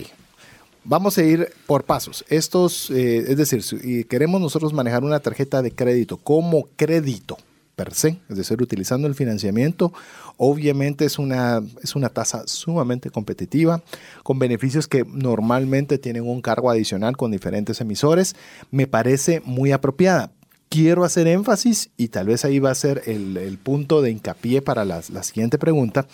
Vamos 0.84 1.16
a 1.16 1.22
ir 1.22 1.52
por 1.66 1.84
pasos. 1.84 2.24
Estos, 2.28 2.90
eh, 2.90 3.18
es 3.28 3.36
decir, 3.36 3.62
si 3.62 4.04
queremos 4.04 4.40
nosotros 4.40 4.72
manejar 4.72 5.04
una 5.04 5.20
tarjeta 5.20 5.62
de 5.62 5.70
crédito 5.70 6.16
como 6.16 6.68
crédito 6.74 7.36
per 7.76 7.94
se, 7.94 8.18
es 8.28 8.36
decir, 8.36 8.60
utilizando 8.60 9.06
el 9.06 9.14
financiamiento, 9.14 9.92
obviamente 10.36 11.04
es 11.04 11.20
una, 11.20 11.62
es 11.82 11.94
una 11.94 12.08
tasa 12.08 12.48
sumamente 12.48 13.10
competitiva, 13.10 13.82
con 14.24 14.40
beneficios 14.40 14.88
que 14.88 15.04
normalmente 15.04 15.98
tienen 15.98 16.28
un 16.28 16.42
cargo 16.42 16.68
adicional 16.68 17.16
con 17.16 17.30
diferentes 17.30 17.80
emisores. 17.80 18.34
Me 18.72 18.88
parece 18.88 19.40
muy 19.44 19.70
apropiada 19.70 20.32
quiero 20.72 21.04
hacer 21.04 21.28
énfasis, 21.28 21.90
y 21.98 22.08
tal 22.08 22.28
vez 22.28 22.46
ahí 22.46 22.58
va 22.58 22.70
a 22.70 22.74
ser 22.74 23.02
el, 23.04 23.58
punto 23.62 24.00
de 24.00 24.10
hincapié 24.10 24.62
para 24.62 24.86
la, 24.86 25.02
la 25.12 25.22
siguiente 25.22 25.58
pregunta, 25.58 26.06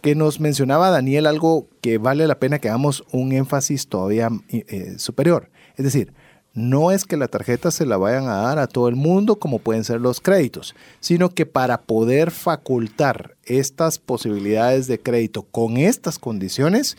que 0.00 0.14
nos 0.14 0.40
mencionaba 0.40 0.88
Daniel 0.88 1.26
algo 1.26 1.68
que 1.82 1.98
vale 1.98 2.26
la 2.26 2.38
pena 2.38 2.58
que 2.58 2.70
hagamos 2.70 3.04
un 3.12 3.32
énfasis 3.32 3.88
todavía 3.88 4.30
eh, 4.48 4.94
superior. 4.96 5.50
Es 5.76 5.84
decir, 5.84 6.14
no 6.54 6.92
es 6.92 7.04
que 7.04 7.18
la 7.18 7.28
tarjeta 7.28 7.70
se 7.70 7.84
la 7.84 7.98
vayan 7.98 8.26
a 8.28 8.36
dar 8.36 8.58
a 8.58 8.68
todo 8.68 8.88
el 8.88 8.96
mundo 8.96 9.38
como 9.38 9.58
pueden 9.58 9.84
ser 9.84 10.00
los 10.00 10.22
créditos, 10.22 10.74
sino 11.00 11.28
que 11.28 11.44
para 11.44 11.82
poder 11.82 12.30
facultar 12.30 13.36
estas 13.44 13.98
posibilidades 13.98 14.86
de 14.86 14.98
crédito 14.98 15.42
con 15.42 15.76
estas 15.76 16.18
condiciones, 16.18 16.96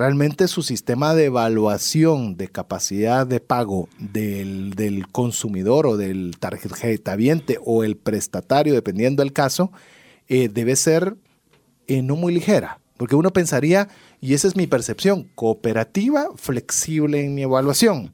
realmente 0.00 0.48
su 0.48 0.62
sistema 0.62 1.14
de 1.14 1.26
evaluación 1.26 2.38
de 2.38 2.48
capacidad 2.48 3.26
de 3.26 3.38
pago 3.38 3.86
del, 3.98 4.70
del 4.74 5.06
consumidor 5.08 5.86
o 5.86 5.98
del 5.98 6.38
tarjetaviente 6.38 7.58
o 7.62 7.84
el 7.84 7.98
prestatario, 7.98 8.72
dependiendo 8.72 9.22
del 9.22 9.34
caso, 9.34 9.72
eh, 10.26 10.48
debe 10.48 10.74
ser 10.76 11.16
eh, 11.86 12.00
no 12.00 12.16
muy 12.16 12.32
ligera. 12.32 12.80
Porque 12.96 13.14
uno 13.14 13.30
pensaría, 13.30 13.88
y 14.22 14.32
esa 14.32 14.48
es 14.48 14.56
mi 14.56 14.66
percepción, 14.66 15.28
cooperativa, 15.34 16.28
flexible 16.34 17.22
en 17.22 17.34
mi 17.34 17.42
evaluación. 17.42 18.10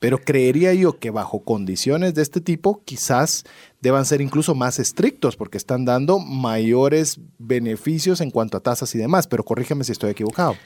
Pero 0.00 0.18
creería 0.18 0.74
yo 0.74 0.98
que 0.98 1.10
bajo 1.10 1.44
condiciones 1.44 2.14
de 2.14 2.22
este 2.22 2.40
tipo 2.40 2.82
quizás 2.84 3.44
deban 3.80 4.06
ser 4.06 4.20
incluso 4.20 4.56
más 4.56 4.80
estrictos 4.80 5.36
porque 5.36 5.58
están 5.58 5.84
dando 5.84 6.18
mayores 6.18 7.20
beneficios 7.38 8.20
en 8.20 8.32
cuanto 8.32 8.56
a 8.56 8.60
tasas 8.60 8.92
y 8.96 8.98
demás. 8.98 9.28
Pero 9.28 9.44
corrígeme 9.44 9.84
si 9.84 9.92
estoy 9.92 10.10
equivocado. 10.10 10.56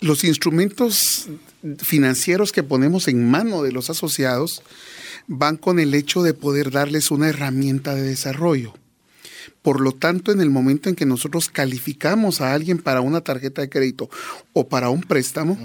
Los 0.00 0.24
instrumentos 0.24 1.28
financieros 1.78 2.52
que 2.52 2.62
ponemos 2.62 3.08
en 3.08 3.28
mano 3.28 3.62
de 3.62 3.72
los 3.72 3.90
asociados 3.90 4.62
van 5.26 5.56
con 5.56 5.78
el 5.78 5.94
hecho 5.94 6.22
de 6.22 6.34
poder 6.34 6.70
darles 6.70 7.10
una 7.10 7.28
herramienta 7.28 7.94
de 7.94 8.02
desarrollo. 8.02 8.74
Por 9.62 9.80
lo 9.80 9.92
tanto, 9.92 10.30
en 10.30 10.40
el 10.40 10.50
momento 10.50 10.88
en 10.88 10.94
que 10.94 11.06
nosotros 11.06 11.48
calificamos 11.48 12.40
a 12.40 12.52
alguien 12.52 12.78
para 12.78 13.00
una 13.00 13.22
tarjeta 13.22 13.62
de 13.62 13.68
crédito 13.68 14.08
o 14.52 14.68
para 14.68 14.90
un 14.90 15.00
préstamo, 15.00 15.58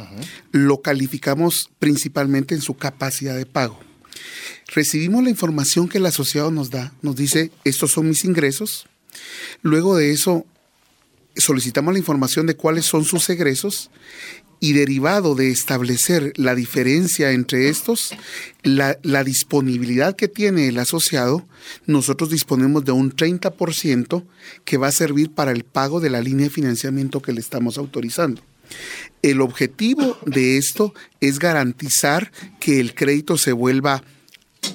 lo 0.51 0.81
calificamos 0.81 1.69
principalmente 1.77 2.55
en 2.55 2.61
su 2.61 2.75
capacidad 2.75 3.35
de 3.35 3.45
pago. 3.45 3.79
Recibimos 4.73 5.23
la 5.23 5.29
información 5.29 5.87
que 5.87 5.99
el 5.99 6.05
asociado 6.05 6.49
nos 6.49 6.69
da, 6.69 6.93
nos 7.01 7.15
dice, 7.15 7.51
estos 7.63 7.91
son 7.91 8.07
mis 8.07 8.25
ingresos. 8.25 8.87
Luego 9.61 9.95
de 9.95 10.11
eso, 10.11 10.45
solicitamos 11.35 11.93
la 11.93 11.99
información 11.99 12.45
de 12.45 12.55
cuáles 12.55 12.85
son 12.85 13.05
sus 13.05 13.29
egresos 13.29 13.89
y 14.59 14.73
derivado 14.73 15.33
de 15.33 15.49
establecer 15.49 16.33
la 16.35 16.53
diferencia 16.53 17.31
entre 17.31 17.67
estos, 17.67 18.13
la, 18.61 19.23
disponibilidad 19.23 20.15
que 20.15 20.27
tiene 20.27 20.67
el 20.67 20.77
asociado, 20.77 21.47
nosotros 21.87 22.29
disponemos 22.29 22.85
de 22.85 22.91
un 22.91 23.11
30% 23.11 24.23
que 24.63 24.77
va 24.77 24.87
a 24.87 24.91
servir 24.91 25.31
para 25.31 25.51
el 25.51 25.63
pago 25.63 25.99
de 25.99 26.11
la 26.11 26.21
línea 26.21 26.45
de 26.45 26.51
financiamiento 26.51 27.23
que 27.23 27.33
le 27.33 27.41
estamos 27.41 27.79
autorizando. 27.79 28.43
El 29.23 29.41
objetivo 29.41 30.17
de 30.27 30.57
esto 30.57 30.93
es 31.21 31.39
garantizar 31.39 32.31
que 32.59 32.79
el 32.79 32.93
crédito 32.93 33.37
se 33.37 33.53
vuelva 33.53 34.03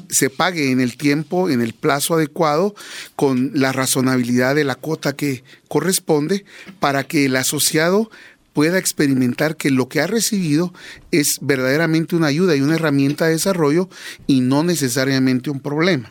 se 0.09 0.30
pague 0.30 0.70
en 0.70 0.80
el 0.80 0.97
tiempo, 0.97 1.51
en 1.51 1.61
el 1.61 1.72
plazo 1.72 2.14
adecuado, 2.14 2.74
con 3.14 3.53
la 3.55 3.72
razonabilidad 3.72 4.55
de 4.55 4.64
la 4.64 4.74
cuota 4.74 5.14
que 5.14 5.45
corresponde, 5.68 6.45
para 6.80 7.05
que 7.05 7.26
el 7.26 7.37
asociado 7.37 8.11
pueda 8.53 8.78
experimentar 8.78 9.57
que 9.57 9.70
lo 9.70 9.89
que 9.89 10.01
ha 10.01 10.07
recibido 10.07 10.72
es 11.11 11.39
verdaderamente 11.43 12.16
una 12.16 12.28
ayuda 12.28 12.57
y 12.57 12.62
una 12.62 12.76
herramienta 12.76 13.26
de 13.26 13.32
desarrollo 13.32 13.91
y 14.26 14.41
no 14.41 14.64
necesariamente 14.64 15.51
un 15.51 15.61
problema. 15.61 16.11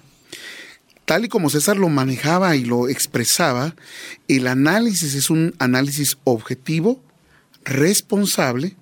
Tal 1.05 1.25
y 1.25 1.27
como 1.27 1.49
César 1.49 1.77
lo 1.77 1.89
manejaba 1.89 2.55
y 2.55 2.63
lo 2.63 2.87
expresaba, 2.87 3.75
el 4.27 4.47
análisis 4.47 5.15
es 5.15 5.29
un 5.29 5.55
análisis 5.57 6.17
objetivo, 6.23 7.01
responsable, 7.63 8.75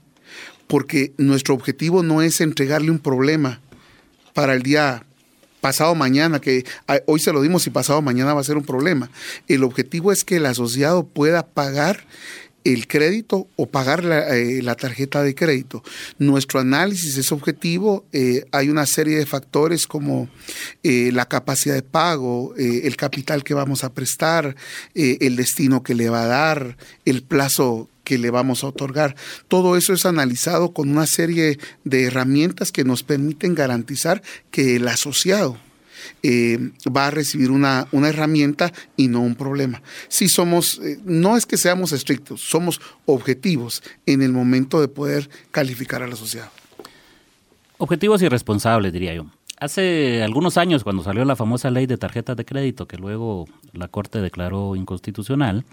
porque 0.67 1.13
nuestro 1.17 1.53
objetivo 1.53 2.03
no 2.03 2.21
es 2.21 2.41
entregarle 2.41 2.91
un 2.91 2.99
problema 2.99 3.61
para 4.33 4.53
el 4.53 4.63
día 4.63 5.05
pasado 5.61 5.95
mañana, 5.95 6.41
que 6.41 6.65
hoy 7.05 7.21
se 7.21 7.31
lo 7.31 7.41
dimos 7.41 7.65
y 7.67 7.69
pasado 7.69 8.01
mañana 8.01 8.33
va 8.33 8.41
a 8.41 8.43
ser 8.43 8.57
un 8.57 8.65
problema. 8.65 9.09
El 9.47 9.63
objetivo 9.63 10.11
es 10.11 10.25
que 10.25 10.35
el 10.35 10.45
asociado 10.45 11.05
pueda 11.05 11.45
pagar 11.47 12.05
el 12.63 12.87
crédito 12.87 13.47
o 13.55 13.67
pagar 13.67 14.03
la, 14.03 14.37
eh, 14.37 14.61
tarjeta 14.77 15.23
de 15.23 15.35
crédito. 15.35 15.83
Nuestro 16.17 16.59
análisis 16.59 17.17
es 17.17 17.31
objetivo. 17.31 18.05
Eh, 18.11 18.45
hay 18.51 18.69
una 18.69 18.85
serie 18.85 19.17
de 19.17 19.25
factores 19.25 19.87
como 19.87 20.29
eh, 20.81 21.11
la 21.13 21.27
capacidad 21.27 21.75
de 21.75 21.83
pago, 21.83 22.53
el 22.57 22.95
capital 22.95 23.43
que 23.43 23.53
vamos 23.53 23.83
a 23.83 23.93
prestar, 23.93 24.55
el 24.93 25.35
destino 25.35 25.83
que 25.83 25.95
le 25.95 26.09
va 26.09 26.23
a 26.23 26.27
dar, 26.27 26.77
el 27.05 27.23
plazo 27.23 27.89
que 28.03 28.17
le 28.17 28.29
vamos 28.29 28.63
a 28.63 28.67
otorgar. 28.67 29.15
Todo 29.47 29.77
eso 29.77 29.93
es 29.93 30.05
analizado 30.05 30.73
con 30.73 30.89
una 30.89 31.05
serie 31.05 31.59
de 31.83 32.03
herramientas 32.03 32.71
que 32.71 32.83
nos 32.83 33.03
permiten 33.03 33.55
garantizar 33.55 34.21
que 34.51 34.75
el 34.75 34.87
asociado 34.87 35.57
eh, 36.21 36.71
va 36.95 37.07
a 37.07 37.11
recibir 37.11 37.51
una, 37.51 37.87
una, 37.91 38.09
herramienta 38.09 38.73
y 38.97 39.07
no 39.07 39.21
un 39.21 39.35
problema. 39.35 39.81
Si 40.09 40.27
somos, 40.27 40.79
eh, 40.79 40.99
no 41.05 41.37
es 41.37 41.45
que 41.45 41.57
seamos 41.57 41.91
estrictos, 41.91 42.41
somos 42.41 42.81
objetivos 43.05 43.83
en 44.05 44.21
el 44.21 44.31
momento 44.31 44.81
de 44.81 44.87
poder 44.87 45.29
calificar 45.51 46.03
al 46.03 46.13
asociado. 46.13 46.49
Objetivos 47.77 48.21
y 48.21 48.29
responsables, 48.29 48.93
diría 48.93 49.13
yo. 49.13 49.25
Hace 49.59 50.21
algunos 50.23 50.57
años, 50.57 50.83
cuando 50.83 51.03
salió 51.03 51.23
la 51.23 51.37
famosa 51.37 51.71
ley 51.71 51.85
de 51.85 51.97
tarjetas 51.97 52.35
de 52.35 52.43
crédito, 52.43 52.85
que 52.85 52.97
luego 52.97 53.45
la 53.71 53.87
Corte 53.87 54.19
declaró 54.19 54.75
inconstitucional, 54.75 55.63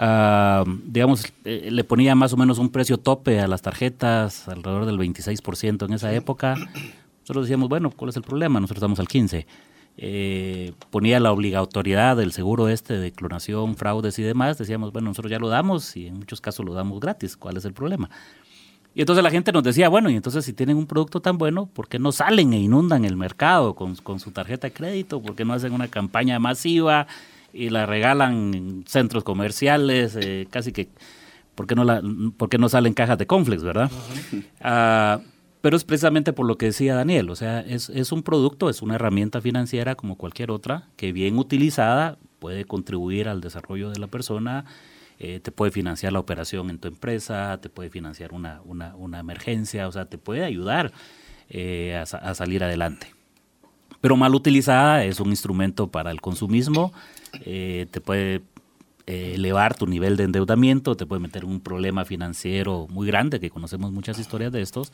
Ah, 0.00 0.64
digamos, 0.84 1.24
eh, 1.44 1.70
le 1.72 1.82
ponía 1.82 2.14
más 2.14 2.32
o 2.32 2.36
menos 2.36 2.58
un 2.58 2.70
precio 2.70 2.98
tope 2.98 3.40
a 3.40 3.48
las 3.48 3.62
tarjetas, 3.62 4.46
alrededor 4.46 4.86
del 4.86 4.96
26% 4.96 5.86
en 5.86 5.92
esa 5.92 6.14
época. 6.14 6.54
Nosotros 7.22 7.46
decíamos, 7.46 7.68
bueno, 7.68 7.90
¿cuál 7.90 8.10
es 8.10 8.16
el 8.16 8.22
problema? 8.22 8.60
Nosotros 8.60 8.78
estamos 8.78 9.00
al 9.00 9.08
15%. 9.08 9.44
Eh, 10.00 10.74
ponía 10.90 11.18
la 11.18 11.32
obligatoriedad 11.32 12.16
del 12.16 12.30
seguro 12.30 12.68
este 12.68 12.94
de 12.98 13.10
clonación, 13.10 13.74
fraudes 13.74 14.16
y 14.20 14.22
demás. 14.22 14.56
Decíamos, 14.56 14.92
bueno, 14.92 15.08
nosotros 15.08 15.32
ya 15.32 15.40
lo 15.40 15.48
damos 15.48 15.96
y 15.96 16.06
en 16.06 16.14
muchos 16.14 16.40
casos 16.40 16.64
lo 16.64 16.72
damos 16.72 17.00
gratis. 17.00 17.36
¿Cuál 17.36 17.56
es 17.56 17.64
el 17.64 17.72
problema? 17.72 18.08
Y 18.94 19.00
entonces 19.00 19.24
la 19.24 19.30
gente 19.30 19.50
nos 19.50 19.64
decía, 19.64 19.88
bueno, 19.88 20.10
y 20.10 20.14
entonces 20.14 20.44
si 20.44 20.52
tienen 20.52 20.76
un 20.76 20.86
producto 20.86 21.20
tan 21.20 21.36
bueno, 21.36 21.66
¿por 21.66 21.88
qué 21.88 21.98
no 21.98 22.12
salen 22.12 22.52
e 22.52 22.60
inundan 22.60 23.04
el 23.04 23.16
mercado 23.16 23.74
con, 23.74 23.96
con 23.96 24.20
su 24.20 24.30
tarjeta 24.30 24.68
de 24.68 24.72
crédito? 24.72 25.20
¿Por 25.20 25.34
qué 25.34 25.44
no 25.44 25.54
hacen 25.54 25.72
una 25.72 25.88
campaña 25.88 26.38
masiva? 26.38 27.08
Y 27.52 27.70
la 27.70 27.86
regalan 27.86 28.54
en 28.54 28.84
centros 28.86 29.24
comerciales, 29.24 30.16
eh, 30.16 30.46
casi 30.50 30.72
que, 30.72 30.88
¿por 31.54 31.66
qué, 31.66 31.74
no 31.74 31.84
la, 31.84 32.02
¿por 32.36 32.58
no 32.58 32.68
salen 32.68 32.94
cajas 32.94 33.18
de 33.18 33.26
conflex, 33.26 33.62
verdad? 33.62 33.90
Ah, 34.60 35.20
pero 35.60 35.76
es 35.76 35.84
precisamente 35.84 36.32
por 36.32 36.46
lo 36.46 36.56
que 36.56 36.66
decía 36.66 36.94
Daniel, 36.94 37.30
o 37.30 37.36
sea, 37.36 37.60
es, 37.60 37.90
es 37.90 38.12
un 38.12 38.22
producto, 38.22 38.70
es 38.70 38.80
una 38.80 38.94
herramienta 38.94 39.40
financiera 39.40 39.96
como 39.96 40.16
cualquier 40.16 40.50
otra, 40.50 40.88
que 40.96 41.12
bien 41.12 41.38
utilizada 41.38 42.18
puede 42.38 42.64
contribuir 42.64 43.28
al 43.28 43.40
desarrollo 43.40 43.90
de 43.90 43.98
la 43.98 44.06
persona, 44.06 44.64
eh, 45.18 45.40
te 45.40 45.50
puede 45.50 45.72
financiar 45.72 46.12
la 46.12 46.20
operación 46.20 46.70
en 46.70 46.78
tu 46.78 46.86
empresa, 46.86 47.58
te 47.60 47.68
puede 47.68 47.90
financiar 47.90 48.32
una, 48.32 48.60
una, 48.64 48.94
una 48.94 49.18
emergencia, 49.18 49.88
o 49.88 49.92
sea, 49.92 50.04
te 50.04 50.16
puede 50.16 50.44
ayudar 50.44 50.92
eh, 51.50 51.96
a, 51.96 52.02
a, 52.02 52.34
salir 52.34 52.62
adelante. 52.62 53.12
Pero 54.00 54.16
mal 54.16 54.32
utilizada 54.36 55.02
es 55.04 55.18
un 55.18 55.30
instrumento 55.30 55.88
para 55.88 56.12
el 56.12 56.20
consumismo 56.20 56.92
eh, 57.44 57.86
te 57.90 58.00
puede 58.00 58.42
eh, 59.06 59.32
elevar 59.34 59.74
tu 59.74 59.86
nivel 59.86 60.16
de 60.16 60.24
endeudamiento, 60.24 60.96
te 60.96 61.06
puede 61.06 61.20
meter 61.20 61.44
un 61.44 61.60
problema 61.60 62.04
financiero 62.04 62.86
muy 62.90 63.06
grande, 63.06 63.40
que 63.40 63.50
conocemos 63.50 63.92
muchas 63.92 64.18
historias 64.18 64.52
de 64.52 64.62
estos. 64.62 64.92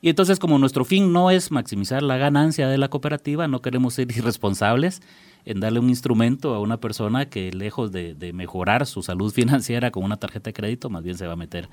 Y 0.00 0.08
entonces, 0.10 0.38
como 0.38 0.58
nuestro 0.58 0.84
fin 0.84 1.12
no 1.12 1.30
es 1.30 1.50
maximizar 1.50 2.02
la 2.02 2.16
ganancia 2.16 2.68
de 2.68 2.78
la 2.78 2.88
cooperativa, 2.88 3.48
no 3.48 3.62
queremos 3.62 3.94
ser 3.94 4.10
irresponsables 4.16 5.02
en 5.44 5.60
darle 5.60 5.80
un 5.80 5.88
instrumento 5.88 6.54
a 6.54 6.60
una 6.60 6.78
persona 6.78 7.28
que 7.28 7.52
lejos 7.52 7.92
de 7.92 8.32
mejorar 8.34 8.86
su 8.86 9.02
salud 9.02 9.32
financiera 9.34 9.90
con 9.90 10.04
una 10.04 10.16
tarjeta 10.16 10.50
de 10.50 10.54
crédito, 10.54 10.90
más 10.90 11.02
bien 11.02 11.16
se 11.16 11.26
va 11.26 11.32
a 11.32 11.36
meter 11.36 11.68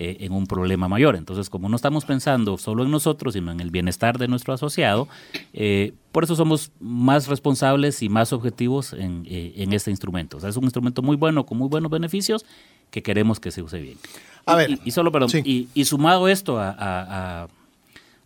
eh, 0.00 0.18
en 0.20 0.32
un 0.32 0.46
problema 0.46 0.86
mayor. 0.86 1.16
Entonces, 1.16 1.50
como 1.50 1.68
no 1.68 1.74
estamos 1.74 2.04
pensando 2.04 2.56
solo 2.56 2.84
en 2.84 2.90
nosotros, 2.92 3.34
sino 3.34 3.50
en 3.50 3.58
el 3.58 3.72
bienestar 3.72 4.16
de 4.16 4.28
nuestro 4.28 4.54
asociado, 4.54 5.08
eh, 5.52 5.92
por 6.12 6.22
eso 6.22 6.36
somos 6.36 6.70
más 6.78 7.26
responsables 7.26 8.00
y 8.04 8.08
más 8.08 8.32
objetivos 8.32 8.92
en, 8.92 9.24
eh, 9.26 9.66
este 9.72 9.90
instrumento. 9.90 10.36
O 10.36 10.40
sea, 10.40 10.50
es 10.50 10.56
un 10.56 10.62
instrumento 10.62 11.02
muy 11.02 11.16
bueno, 11.16 11.44
con 11.46 11.58
muy 11.58 11.68
buenos 11.68 11.90
beneficios, 11.90 12.46
que 12.92 13.02
queremos 13.02 13.40
que 13.40 13.50
se 13.50 13.60
use 13.60 13.80
bien. 13.80 13.98
A 14.46 14.54
ver. 14.54 14.78
Y, 14.84 14.92
solo, 14.92 15.10
perdón, 15.10 15.30
y, 15.44 15.84
sumado 15.84 16.28
esto 16.28 16.60
a, 16.60 17.48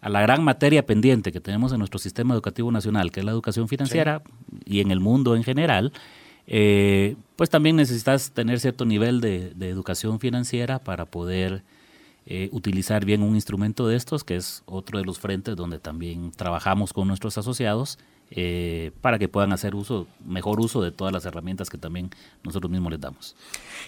la 0.02 0.20
gran 0.20 0.44
materia 0.44 0.84
pendiente 0.84 1.32
que 1.32 1.40
tenemos 1.40 1.72
en 1.72 1.78
nuestro 1.78 1.98
sistema 1.98 2.34
educativo 2.34 2.70
nacional, 2.70 3.10
que 3.10 3.20
es 3.20 3.24
la 3.24 3.32
educación 3.32 3.66
financiera, 3.66 4.20
y 4.66 4.80
en 4.80 4.90
el 4.90 5.00
mundo 5.00 5.36
en 5.36 5.42
general, 5.42 5.94
eh, 6.46 7.16
pues 7.36 7.50
también 7.50 7.76
necesitas 7.76 8.32
tener 8.32 8.60
cierto 8.60 8.84
nivel 8.84 9.20
de, 9.20 9.52
educación 9.60 10.20
financiera 10.20 10.78
para 10.78 11.06
poder 11.06 11.62
eh, 12.26 12.48
utilizar 12.52 13.04
bien 13.04 13.22
un 13.22 13.34
instrumento 13.34 13.86
de 13.88 13.96
estos, 13.96 14.24
que 14.24 14.36
es 14.36 14.62
otro 14.66 14.98
de 14.98 15.04
los 15.04 15.18
frentes 15.18 15.56
donde 15.56 15.78
también 15.78 16.30
trabajamos 16.32 16.92
con 16.92 17.08
nuestros 17.08 17.38
asociados 17.38 17.98
eh, 18.34 18.92
para 19.02 19.18
que 19.18 19.28
puedan 19.28 19.52
hacer 19.52 19.74
uso, 19.74 20.06
mejor 20.24 20.58
uso 20.58 20.80
de 20.80 20.90
todas 20.90 21.12
las 21.12 21.26
herramientas 21.26 21.68
que 21.68 21.76
también 21.76 22.08
nosotros 22.42 22.70
mismos 22.70 22.92
les 22.92 23.00
damos. 23.00 23.36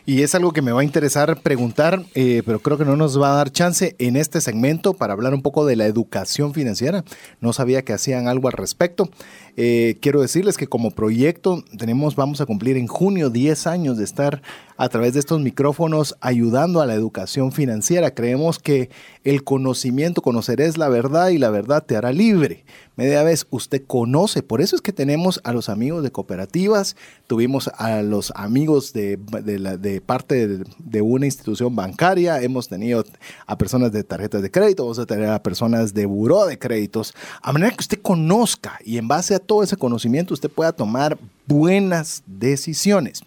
Y 0.04 0.20
es 0.20 0.34
algo 0.34 0.52
que 0.52 0.60
me 0.60 0.70
va 0.70 0.82
a 0.82 0.84
interesar 0.84 1.40
preguntar, 1.40 2.04
eh, 2.14 2.42
pero 2.44 2.58
creo 2.58 2.76
que 2.76 2.84
no 2.84 2.94
nos 2.94 3.18
va 3.18 3.32
a 3.32 3.36
dar 3.36 3.50
chance 3.50 3.96
en 3.98 4.16
este 4.16 4.42
segmento 4.42 4.92
para 4.92 5.14
hablar 5.14 5.32
un 5.32 5.40
poco 5.40 5.64
de 5.64 5.76
la 5.76 5.86
educación 5.86 6.52
financiera. 6.52 7.04
No 7.40 7.54
sabía 7.54 7.86
que 7.86 7.94
hacían 7.94 8.28
algo 8.28 8.48
al 8.48 8.52
respecto. 8.52 9.08
Eh, 9.56 9.98
quiero 10.00 10.20
decirles 10.20 10.56
que 10.56 10.66
como 10.66 10.90
proyecto 10.90 11.64
tenemos, 11.78 12.16
vamos 12.16 12.40
a 12.40 12.46
cumplir 12.46 12.76
en 12.76 12.88
junio 12.88 13.30
10 13.30 13.66
años 13.66 13.96
de 13.96 14.04
estar 14.04 14.42
a 14.76 14.88
través 14.88 15.14
de 15.14 15.20
estos 15.20 15.40
micrófonos 15.40 16.16
ayudando 16.20 16.80
a 16.80 16.86
la 16.86 16.94
educación 16.94 17.52
financiera. 17.52 18.14
Creemos 18.14 18.58
que 18.58 18.90
el 19.22 19.44
conocimiento, 19.44 20.22
conocer 20.22 20.60
es 20.60 20.76
la 20.76 20.88
verdad 20.88 21.28
y 21.28 21.38
la 21.38 21.50
verdad 21.50 21.84
te 21.84 21.96
hará 21.96 22.12
libre. 22.12 22.64
Media 22.96 23.24
vez 23.24 23.46
usted 23.50 23.82
conoce, 23.86 24.44
por 24.44 24.60
eso 24.60 24.76
es 24.76 24.82
que 24.82 24.92
tenemos 24.92 25.40
a 25.42 25.52
los 25.52 25.68
amigos 25.68 26.04
de 26.04 26.12
cooperativas, 26.12 26.94
tuvimos 27.26 27.68
a 27.76 28.02
los 28.02 28.32
amigos 28.36 28.92
de, 28.92 29.16
de, 29.16 30.00
parte 30.00 30.46
de, 30.78 31.02
una 31.02 31.26
institución 31.26 31.74
bancaria, 31.74 32.40
hemos 32.40 32.68
tenido 32.68 33.04
a 33.48 33.58
personas 33.58 33.90
de 33.90 34.04
tarjetas 34.04 34.42
de 34.42 34.50
crédito, 34.52 34.84
vamos 34.84 35.00
a 35.00 35.06
tener 35.06 35.28
a 35.28 35.42
personas 35.42 35.92
de 35.92 36.06
buró 36.06 36.46
de 36.46 36.56
créditos, 36.56 37.14
a 37.42 37.52
manera 37.52 37.72
que 37.72 37.82
usted 37.82 38.00
conozca 38.00 38.78
y 38.84 38.98
en 38.98 39.08
base 39.08 39.34
a 39.34 39.40
todo 39.44 39.62
ese 39.62 39.76
conocimiento 39.76 40.34
usted 40.34 40.50
pueda 40.50 40.72
tomar 40.72 41.18
buenas 41.46 42.22
decisiones. 42.26 43.22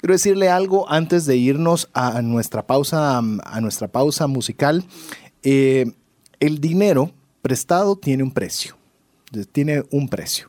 Quiero 0.00 0.14
decirle 0.14 0.48
algo 0.48 0.90
antes 0.90 1.26
de 1.26 1.36
irnos 1.36 1.88
a 1.92 2.22
nuestra 2.22 2.66
pausa, 2.66 3.18
a 3.18 3.60
nuestra 3.60 3.88
pausa 3.88 4.26
musical. 4.26 4.84
Eh, 5.42 5.92
el 6.40 6.60
dinero 6.60 7.10
prestado 7.42 7.96
tiene 7.96 8.22
un 8.22 8.30
precio. 8.30 8.76
Tiene 9.52 9.84
un 9.90 10.08
precio. 10.08 10.48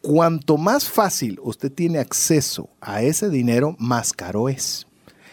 Cuanto 0.00 0.56
más 0.56 0.88
fácil 0.88 1.38
usted 1.42 1.70
tiene 1.70 1.98
acceso 1.98 2.68
a 2.80 3.02
ese 3.02 3.30
dinero, 3.30 3.76
más 3.78 4.12
caro 4.12 4.48
es. 4.48 4.86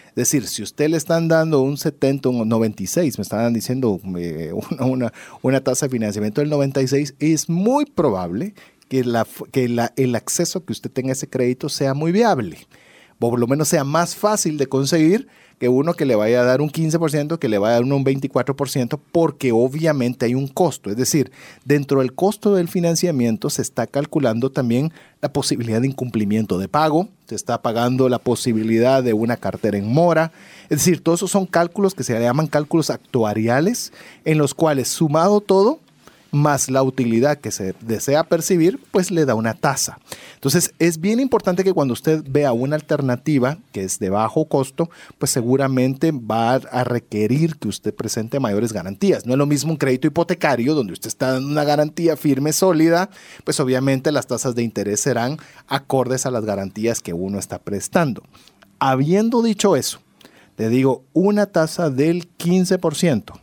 Es 0.10 0.16
decir, 0.16 0.48
si 0.48 0.64
usted 0.64 0.90
le 0.90 0.98
están 0.98 1.28
dando 1.28 1.62
un 1.62 1.78
70, 1.78 2.30
un 2.30 2.50
96, 2.50 3.18
me 3.18 3.22
estaban 3.22 3.54
diciendo 3.54 4.00
eh, 4.18 4.52
una, 4.80 5.14
una, 5.42 5.62
tasa 5.62 5.86
de 5.86 5.92
financiamiento 5.92 6.42
del 6.42 6.50
96, 6.50 7.16
es 7.20 7.50
muy 7.50 7.86
probable 7.86 8.54
que, 8.90 9.04
la, 9.04 9.26
que 9.52 9.66
el 9.96 10.16
acceso 10.16 10.66
que 10.66 10.74
usted 10.74 10.92
tenga 10.92 11.10
a 11.10 11.14
ese 11.14 11.30
crédito 11.30 11.70
sea 11.70 11.94
muy 11.94 12.12
viable. 12.12 12.68
por 13.20 13.40
lo 13.40 13.48
menos 13.48 13.68
sea 13.68 13.84
más 13.84 14.16
fácil 14.16 14.58
de 14.58 14.68
conseguir 14.68 15.28
que 15.60 15.68
uno 15.68 15.94
que 15.94 16.06
le 16.06 16.16
vaya 16.16 16.42
a 16.42 16.46
dar 16.46 16.62
un 16.62 16.72
15%, 16.72 17.38
que 17.38 17.50
le 17.50 17.58
vaya 17.58 17.76
a 17.76 17.82
dar 17.82 17.84
un 17.84 18.06
24%, 18.06 19.00
porque 19.12 19.52
obviamente 19.52 20.26
hay 20.26 20.34
un 20.34 20.48
costo. 20.48 20.90
Es 20.90 20.96
decir, 20.96 21.32
dentro 21.66 22.00
del 22.00 22.14
costo 22.14 22.56
del 22.56 22.70
financiamiento 22.70 23.50
se 23.50 23.62
está 23.62 23.86
calculando 23.86 24.52
también 24.52 24.94
la 25.22 25.34
posibilidad 25.34 25.82
de 25.82 25.88
incumplimiento 25.88 26.58
de 26.58 26.70
pago, 26.70 27.10
se 27.28 27.36
está 27.36 27.62
pagando 27.62 28.08
la 28.08 28.20
posibilidad 28.20 29.04
de 29.04 29.14
una 29.14 29.36
cartera 29.36 29.78
en 29.78 29.92
mora. 29.92 30.32
Es 30.70 30.80
decir, 30.80 31.04
todos 31.04 31.20
esos 31.20 31.32
son 31.32 31.46
cálculos 31.46 31.94
que 31.94 32.06
se 32.06 32.18
llaman 32.18 32.48
cálculos 32.48 32.90
actuariales, 32.90 33.92
en 34.24 34.38
los 34.38 34.54
cuales 34.54 34.88
sumado 34.88 35.42
todo, 35.42 35.80
más 36.32 36.70
la 36.70 36.84
utilidad 36.84 37.38
que 37.38 37.52
se 37.52 37.74
desea 37.82 38.24
percibir, 38.24 38.80
pues 38.92 39.12
le 39.12 39.26
da 39.26 39.36
una 39.36 39.54
tasa. 39.54 40.00
Entonces 40.36 40.74
es 40.80 41.00
bien 41.00 41.20
importante 41.20 41.64
que 41.64 41.74
cuando 41.74 41.94
usted 41.94 42.24
vea 42.28 42.54
una 42.54 42.76
alternativa 42.76 43.58
que 43.72 43.84
es 43.84 44.00
de 44.00 44.10
bajo 44.10 44.46
costo, 44.46 44.90
pues 45.18 45.32
seguramente 45.32 46.12
va 46.12 46.56
a 46.56 46.84
requerir 46.84 47.58
que 47.58 47.68
usted 47.68 47.94
presente 47.94 48.40
mayores 48.40 48.74
garantías. 48.74 49.26
No 49.26 49.34
es 49.34 49.38
lo 49.38 49.46
mismo 49.46 49.72
un 49.72 49.78
crédito 49.78 50.08
hipotecario 50.08 50.76
donde 50.76 50.94
usted 50.94 51.08
está 51.08 51.34
dando 51.34 51.50
una 51.50 51.64
garantía 51.64 52.16
firme, 52.16 52.54
sólida, 52.54 53.10
pues 53.44 53.60
obviamente 53.60 54.12
las 54.12 54.28
tasas 54.28 54.56
de 54.56 54.64
interés 54.64 55.00
serán 55.02 55.38
acordes 55.68 56.26
a 56.26 56.32
las 56.32 56.46
garantías 56.46 57.02
que 57.02 57.14
uno 57.14 57.40
está 57.40 57.60
prestando. 57.60 58.24
Habiendo 58.80 59.42
dicho 59.42 59.76
eso, 59.76 60.00
le 60.58 60.70
digo 60.70 61.04
una 61.14 61.48
tasa 61.48 61.90
del 61.90 62.30
15% 62.38 63.40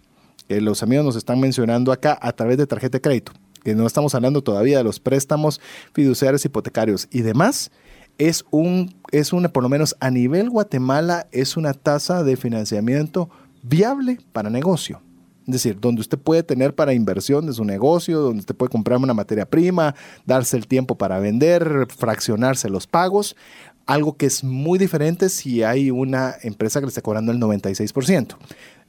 los 0.49 0.83
amigos 0.83 1.05
nos 1.05 1.17
están 1.17 1.41
mencionando 1.41 1.93
acá 1.93 2.19
a 2.21 2.33
través 2.33 2.59
de 2.59 2.67
tarjeta 2.67 2.99
de 2.99 3.03
crédito, 3.03 3.33
que 3.65 3.75
no 3.75 3.87
estamos 3.87 4.15
hablando 4.15 4.43
todavía 4.43 4.79
de 4.79 4.85
los 4.85 5.01
préstamos 5.01 5.61
fiduciarios 5.93 6.45
hipotecarios 6.45 7.09
y 7.11 7.23
demás, 7.23 7.71
es 8.19 8.45
un, 8.51 8.95
es 9.13 9.33
una, 9.33 9.49
por 9.49 9.63
lo 9.63 9.69
menos 9.69 9.97
a 10.01 10.11
nivel 10.11 10.51
Guatemala, 10.51 11.27
es 11.33 11.57
una 11.57 11.75
tasa 11.75 12.23
de 12.23 12.37
financiamiento 12.37 13.29
viable 13.63 14.19
para 14.33 14.51
negocio. 14.51 15.03
Es 15.47 15.53
decir, 15.53 15.79
donde 15.79 16.01
usted 16.01 16.19
puede 16.19 16.43
tener 16.43 16.75
para 16.75 16.93
inversión 16.93 17.47
de 17.47 17.53
su 17.53 17.65
negocio, 17.65 18.21
donde 18.21 18.41
usted 18.41 18.57
puede 18.57 18.71
comprar 18.71 18.99
una 18.99 19.15
materia 19.15 19.49
prima, 19.49 19.95
darse 20.25 20.57
el 20.57 20.67
tiempo 20.67 20.97
para 20.97 21.21
vender, 21.21 21.87
fraccionarse 21.97 22.69
los 22.69 22.89
pagos, 22.89 23.37
algo 23.87 24.17
que 24.17 24.27
es 24.27 24.43
muy 24.43 24.77
diferente 24.77 25.29
si 25.29 25.63
hay 25.63 25.93
una 25.93 26.35
empresa 26.43 26.81
que 26.81 26.87
le 26.87 26.89
está 26.89 27.03
cobrando 27.03 27.31
el 27.31 27.39
96%. 27.39 28.37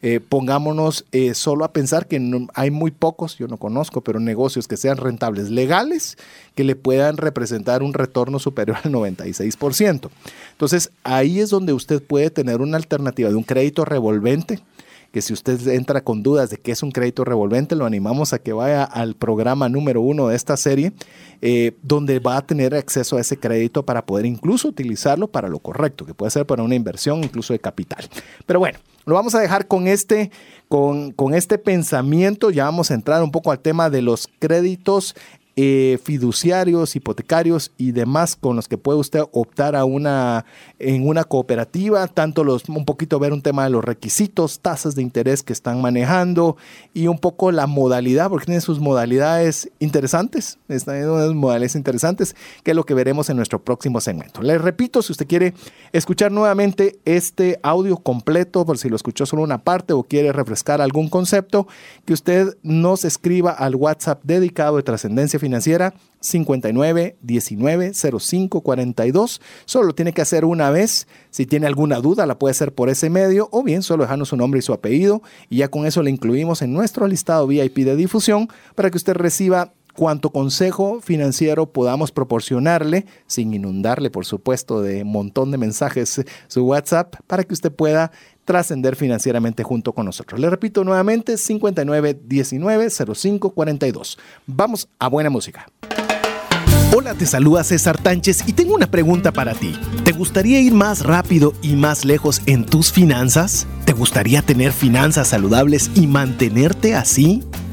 Eh, 0.03 0.19
pongámonos 0.19 1.05
eh, 1.11 1.33
solo 1.33 1.65
a 1.65 1.73
pensar 1.73 2.07
que 2.07 2.21
hay 2.53 2.69
muy 2.69 2.91
pocos, 2.91 3.37
yo 3.37 3.47
no 3.47 3.57
conozco, 3.57 4.01
pero 4.01 4.19
negocios 4.19 4.67
que 4.67 4.77
sean 4.77 4.97
rentables 4.97 5.49
legales 5.49 6.17
que 6.53 6.63
le 6.63 6.75
puedan 6.75 7.17
representar 7.17 7.81
un 7.81 7.93
retorno 7.93 8.37
superior 8.37 8.77
al 8.83 8.91
96%. 8.91 10.09
Entonces, 10.51 10.91
ahí 11.03 11.39
es 11.39 11.49
donde 11.49 11.73
usted 11.73 12.01
puede 12.03 12.29
tener 12.29 12.61
una 12.61 12.77
alternativa 12.77 13.29
de 13.29 13.35
un 13.35 13.43
crédito 13.43 13.85
revolvente 13.85 14.61
que 15.11 15.21
si 15.21 15.33
usted 15.33 15.67
entra 15.69 16.01
con 16.01 16.21
dudas 16.21 16.49
de 16.49 16.57
qué 16.57 16.71
es 16.71 16.83
un 16.83 16.91
crédito 16.91 17.23
revolvente, 17.23 17.75
lo 17.75 17.85
animamos 17.85 18.33
a 18.33 18.39
que 18.39 18.53
vaya 18.53 18.83
al 18.83 19.15
programa 19.15 19.69
número 19.69 20.01
uno 20.01 20.27
de 20.27 20.35
esta 20.35 20.57
serie, 20.57 20.91
eh, 21.41 21.73
donde 21.81 22.19
va 22.19 22.37
a 22.37 22.45
tener 22.45 22.75
acceso 22.75 23.17
a 23.17 23.21
ese 23.21 23.37
crédito 23.37 23.83
para 23.83 24.05
poder 24.05 24.25
incluso 24.25 24.67
utilizarlo 24.67 25.27
para 25.27 25.47
lo 25.47 25.59
correcto, 25.59 26.05
que 26.05 26.13
puede 26.13 26.31
ser 26.31 26.45
para 26.45 26.61
una 26.61 26.75
inversión 26.75 27.23
incluso 27.23 27.53
de 27.53 27.59
capital. 27.59 28.07
Pero 28.45 28.59
bueno, 28.59 28.79
lo 29.07 29.15
vamos 29.15 29.33
a 29.35 29.39
dejar 29.39 29.67
con 29.67 29.87
este, 29.87 30.31
con, 30.67 31.13
con 31.13 31.33
este 31.33 31.57
pensamiento, 31.57 32.51
ya 32.51 32.65
vamos 32.65 32.91
a 32.91 32.93
entrar 32.93 33.23
un 33.23 33.31
poco 33.31 33.51
al 33.51 33.59
tema 33.59 33.89
de 33.89 34.01
los 34.01 34.27
créditos 34.39 35.15
eh, 35.59 35.97
fiduciarios, 36.03 36.95
hipotecarios 36.95 37.71
y 37.77 37.91
demás 37.91 38.35
con 38.35 38.55
los 38.55 38.67
que 38.67 38.77
puede 38.77 38.99
usted 38.99 39.23
optar 39.31 39.75
a 39.75 39.85
una, 39.85 40.45
en 40.77 41.07
una 41.07 41.23
cooperativa, 41.23 42.07
tanto 42.07 42.43
los, 42.43 42.69
un 42.69 42.85
poquito 42.85 43.17
ver 43.17 43.33
un 43.33 43.41
tema 43.41 43.63
de 43.63 43.71
los 43.71 43.83
requisitos, 43.83 44.59
tasas 44.59 44.93
de 44.93 45.01
interés 45.01 45.41
que 45.41 45.53
están 45.53 45.81
manejando 45.81 46.57
y 46.93 47.07
un 47.07 47.17
poco 47.17 47.51
la 47.51 47.65
modalidad, 47.65 48.29
porque 48.29 48.45
tiene 48.45 48.61
sus 48.61 48.79
modalidades 48.79 49.71
interesantes, 49.79 50.59
están 50.67 51.09
unas 51.09 51.33
modalidades 51.33 51.73
interesantes, 51.73 52.35
que 52.63 52.71
es 52.71 52.75
lo 52.75 52.85
que 52.85 52.93
veremos 52.93 53.31
en 53.31 53.37
nuestro 53.37 53.59
próximo 53.59 53.99
segmento. 53.99 54.43
Les 54.43 54.61
repito, 54.61 55.01
si 55.01 55.11
usted 55.11 55.25
quiere 55.25 55.55
escuchar 55.91 56.31
nuevamente 56.31 56.99
este 57.03 57.59
audio 57.63 57.97
completo, 57.97 58.63
por 58.63 58.77
si 58.77 58.89
lo 58.89 58.95
escuchó 58.95 59.25
solo 59.25 59.41
una 59.41 59.63
parte 59.63 59.93
o 59.93 60.03
quiere 60.03 60.31
refrescar 60.31 60.81
algún 60.81 61.09
concepto, 61.09 61.67
que 62.05 62.13
usted 62.13 62.55
nos 62.61 63.05
escriba 63.05 63.49
al 63.53 63.73
WhatsApp 63.73 64.21
dedicado 64.23 64.77
de 64.77 64.83
trascendencia 64.83 65.39
59 66.19 67.17
19 67.21 67.91
05 67.93 68.61
42. 68.61 69.41
Solo 69.65 69.93
tiene 69.93 70.13
que 70.13 70.21
hacer 70.21 70.45
una 70.45 70.69
vez. 70.69 71.07
Si 71.29 71.45
tiene 71.45 71.67
alguna 71.67 71.99
duda, 71.99 72.25
la 72.25 72.39
puede 72.39 72.51
hacer 72.51 72.73
por 72.73 72.89
ese 72.89 73.09
medio 73.09 73.49
o 73.51 73.63
bien 73.63 73.83
solo 73.83 74.03
dejarnos 74.03 74.29
su 74.29 74.37
nombre 74.37 74.59
y 74.59 74.63
su 74.63 74.73
apellido 74.73 75.21
y 75.49 75.57
ya 75.57 75.69
con 75.69 75.85
eso 75.85 76.03
le 76.03 76.09
incluimos 76.09 76.61
en 76.61 76.73
nuestro 76.73 77.07
listado 77.07 77.47
VIP 77.47 77.77
de 77.79 77.95
difusión 77.95 78.47
para 78.75 78.89
que 78.89 78.97
usted 78.97 79.13
reciba 79.13 79.73
cuanto 79.97 80.29
consejo 80.29 81.01
financiero 81.01 81.71
podamos 81.71 82.11
proporcionarle, 82.11 83.07
sin 83.25 83.51
inundarle, 83.51 84.11
por 84.11 84.27
supuesto, 84.27 84.83
de 84.83 85.01
un 85.01 85.11
montón 85.11 85.49
de 85.49 85.57
mensajes 85.57 86.23
su 86.47 86.65
WhatsApp, 86.65 87.15
para 87.25 87.43
que 87.43 87.55
usted 87.55 87.71
pueda 87.71 88.11
trascender 88.45 88.95
financieramente 88.95 89.63
junto 89.63 89.93
con 89.93 90.05
nosotros. 90.05 90.39
Le 90.39 90.51
repito 90.51 90.83
nuevamente, 90.83 91.35
59 91.35 92.19
19 92.23 92.89
05 92.91 93.49
42. 93.49 94.19
Vamos 94.45 94.87
a 94.99 95.09
buena 95.09 95.31
música. 95.31 95.67
Hola, 96.95 97.15
te 97.15 97.25
saluda 97.25 97.63
César 97.63 97.97
Tánchez 97.97 98.43
y 98.47 98.53
tengo 98.53 98.75
una 98.75 98.91
pregunta 98.91 99.31
para 99.31 99.55
ti. 99.55 99.73
¿Te 100.03 100.11
gustaría 100.11 100.61
ir 100.61 100.73
más 100.73 101.03
rápido 101.03 101.53
y 101.63 101.75
más 101.75 102.05
lejos 102.05 102.41
en 102.45 102.67
tus 102.67 102.91
finanzas? 102.91 103.65
¿Te 103.85 103.93
gustaría 103.93 104.43
tener 104.43 104.71
finanzas 104.71 105.29
saludables 105.29 105.89
y 105.95 106.05
mantenerte 106.05 106.93
así? 106.93 107.43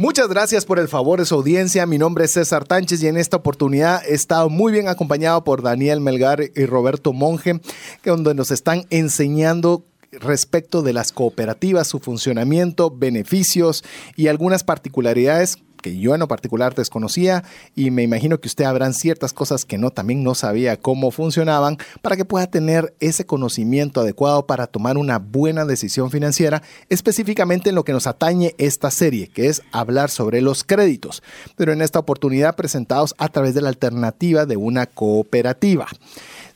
Muchas 0.00 0.28
gracias 0.28 0.64
por 0.64 0.78
el 0.78 0.86
favor 0.86 1.18
de 1.18 1.26
su 1.26 1.34
audiencia. 1.34 1.84
Mi 1.84 1.98
nombre 1.98 2.26
es 2.26 2.30
César 2.34 2.64
Tánchez 2.64 3.02
y 3.02 3.08
en 3.08 3.16
esta 3.16 3.38
oportunidad 3.38 4.00
he 4.06 4.14
estado 4.14 4.48
muy 4.48 4.70
bien 4.70 4.86
acompañado 4.86 5.42
por 5.42 5.60
Daniel 5.60 6.00
Melgar 6.00 6.40
y 6.54 6.66
Roberto 6.66 7.12
Monge, 7.12 7.60
donde 8.04 8.32
nos 8.32 8.52
están 8.52 8.86
enseñando 8.90 9.82
respecto 10.12 10.82
de 10.82 10.92
las 10.92 11.10
cooperativas, 11.10 11.88
su 11.88 11.98
funcionamiento, 11.98 12.92
beneficios 12.96 13.82
y 14.14 14.28
algunas 14.28 14.62
particularidades 14.62 15.58
que 15.78 15.98
yo 15.98 16.14
en 16.14 16.20
lo 16.20 16.28
particular 16.28 16.74
desconocía 16.74 17.44
y 17.74 17.90
me 17.90 18.02
imagino 18.02 18.38
que 18.38 18.48
usted 18.48 18.64
habrán 18.64 18.94
ciertas 18.94 19.32
cosas 19.32 19.64
que 19.64 19.78
no 19.78 19.90
también 19.90 20.22
no 20.22 20.34
sabía 20.34 20.76
cómo 20.78 21.10
funcionaban 21.10 21.78
para 22.02 22.16
que 22.16 22.24
pueda 22.24 22.46
tener 22.46 22.94
ese 23.00 23.24
conocimiento 23.24 24.00
adecuado 24.00 24.46
para 24.46 24.66
tomar 24.66 24.98
una 24.98 25.18
buena 25.18 25.64
decisión 25.64 26.10
financiera, 26.10 26.62
específicamente 26.88 27.70
en 27.70 27.74
lo 27.74 27.84
que 27.84 27.92
nos 27.92 28.06
atañe 28.06 28.54
esta 28.58 28.90
serie, 28.90 29.28
que 29.28 29.48
es 29.48 29.62
hablar 29.72 30.10
sobre 30.10 30.40
los 30.40 30.64
créditos, 30.64 31.22
pero 31.56 31.72
en 31.72 31.82
esta 31.82 31.98
oportunidad 31.98 32.56
presentados 32.56 33.14
a 33.18 33.28
través 33.28 33.54
de 33.54 33.62
la 33.62 33.68
alternativa 33.68 34.46
de 34.46 34.56
una 34.56 34.86
cooperativa. 34.86 35.86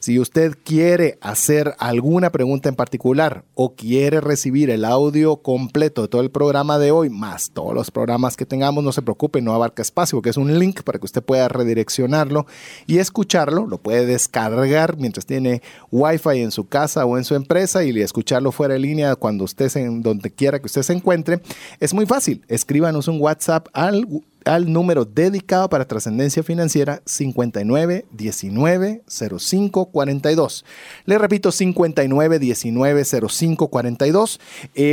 Si 0.02 0.18
usted 0.18 0.58
quiere 0.64 1.16
hacer 1.20 1.76
alguna 1.78 2.30
pregunta 2.30 2.68
en 2.68 2.74
particular 2.74 3.44
o 3.54 3.76
quiere 3.76 4.20
recibir 4.20 4.68
el 4.68 4.84
audio 4.84 5.36
completo 5.36 6.02
de 6.02 6.08
todo 6.08 6.22
el 6.22 6.32
programa 6.32 6.80
de 6.80 6.90
hoy, 6.90 7.08
más 7.08 7.52
todos 7.52 7.72
los 7.72 7.92
programas 7.92 8.36
que 8.36 8.44
tengamos, 8.44 8.82
no 8.82 8.90
se 8.90 9.02
preocupe, 9.02 9.40
no 9.40 9.54
abarca 9.54 9.80
espacio, 9.80 10.16
porque 10.18 10.30
es 10.30 10.36
un 10.36 10.58
link 10.58 10.82
para 10.82 10.98
que 10.98 11.04
usted 11.04 11.22
pueda 11.22 11.46
redireccionarlo 11.46 12.46
y 12.88 12.98
escucharlo. 12.98 13.68
Lo 13.68 13.78
puede 13.78 14.04
descargar 14.04 14.96
mientras 14.96 15.24
tiene 15.24 15.62
Wi-Fi 15.92 16.40
en 16.40 16.50
su 16.50 16.66
casa 16.66 17.06
o 17.06 17.16
en 17.16 17.22
su 17.22 17.36
empresa 17.36 17.84
y 17.84 17.96
escucharlo 18.00 18.50
fuera 18.50 18.74
de 18.74 18.80
línea 18.80 19.14
cuando 19.14 19.44
usted 19.44 19.70
en 19.76 20.02
donde 20.02 20.32
quiera 20.32 20.58
que 20.58 20.66
usted 20.66 20.82
se 20.82 20.94
encuentre. 20.94 21.42
Es 21.78 21.94
muy 21.94 22.06
fácil. 22.06 22.42
Escríbanos 22.48 23.06
un 23.06 23.20
WhatsApp 23.20 23.68
al 23.72 24.04
al 24.44 24.72
número 24.72 25.04
dedicado 25.04 25.68
para 25.68 25.86
trascendencia 25.86 26.42
financiera 26.42 27.02
59 27.04 28.06
19 28.10 29.02
05 29.08 29.86
42. 29.86 30.64
Le 31.04 31.18
repito, 31.18 31.52
59 31.52 32.38
19 32.38 33.04
05 33.04 33.68
42. 33.68 34.40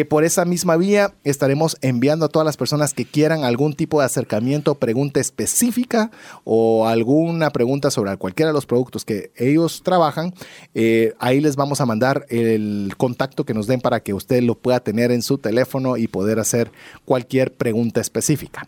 por 0.09 0.23
esa 0.23 0.45
misma 0.45 0.77
vía 0.77 1.13
estaremos 1.23 1.77
enviando 1.81 2.25
a 2.25 2.29
todas 2.29 2.45
las 2.45 2.57
personas 2.57 2.93
que 2.93 3.05
quieran 3.05 3.43
algún 3.43 3.73
tipo 3.73 3.99
de 3.99 4.05
acercamiento, 4.05 4.75
pregunta 4.75 5.19
específica 5.19 6.11
o 6.43 6.87
alguna 6.87 7.49
pregunta 7.51 7.91
sobre 7.91 8.15
cualquiera 8.17 8.49
de 8.49 8.53
los 8.53 8.65
productos 8.65 9.05
que 9.05 9.31
ellos 9.35 9.81
trabajan. 9.83 10.33
Eh, 10.73 11.13
ahí 11.19 11.39
les 11.41 11.55
vamos 11.55 11.81
a 11.81 11.85
mandar 11.85 12.25
el 12.29 12.93
contacto 12.97 13.45
que 13.45 13.53
nos 13.53 13.67
den 13.67 13.81
para 13.81 14.01
que 14.01 14.13
usted 14.13 14.41
lo 14.43 14.55
pueda 14.55 14.79
tener 14.79 15.11
en 15.11 15.21
su 15.21 15.37
teléfono 15.37 15.97
y 15.97 16.07
poder 16.07 16.39
hacer 16.39 16.71
cualquier 17.05 17.53
pregunta 17.53 18.01
específica. 18.01 18.67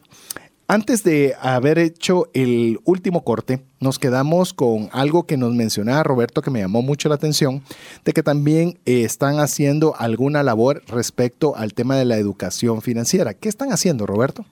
Antes 0.72 1.04
de 1.04 1.36
haber 1.42 1.80
hecho 1.80 2.30
el 2.34 2.80
último 2.86 3.26
corte, 3.26 3.62
nos 3.82 4.00
quedamos 4.00 4.54
con 4.54 4.88
algo 4.94 5.24
que 5.24 5.36
nos 5.36 5.54
mencionaba 5.54 6.02
Roberto 6.02 6.42
que 6.42 6.50
me 6.50 6.62
llamó 6.62 6.82
mucho 6.82 7.10
la 7.10 7.16
atención, 7.16 7.62
de 8.06 8.14
que 8.14 8.24
también 8.24 8.80
eh, 8.86 9.02
están 9.02 9.42
haciendo 9.42 9.98
alguna 9.98 10.44
labor 10.44 10.82
respecto 10.88 11.58
al 11.58 11.74
tema 11.74 11.98
de 11.98 12.06
la 12.06 12.16
educación 12.16 12.82
financiera. 12.82 13.34
¿Qué 13.34 13.50
están 13.50 13.74
haciendo, 13.74 14.06
Roberto? 14.06 14.46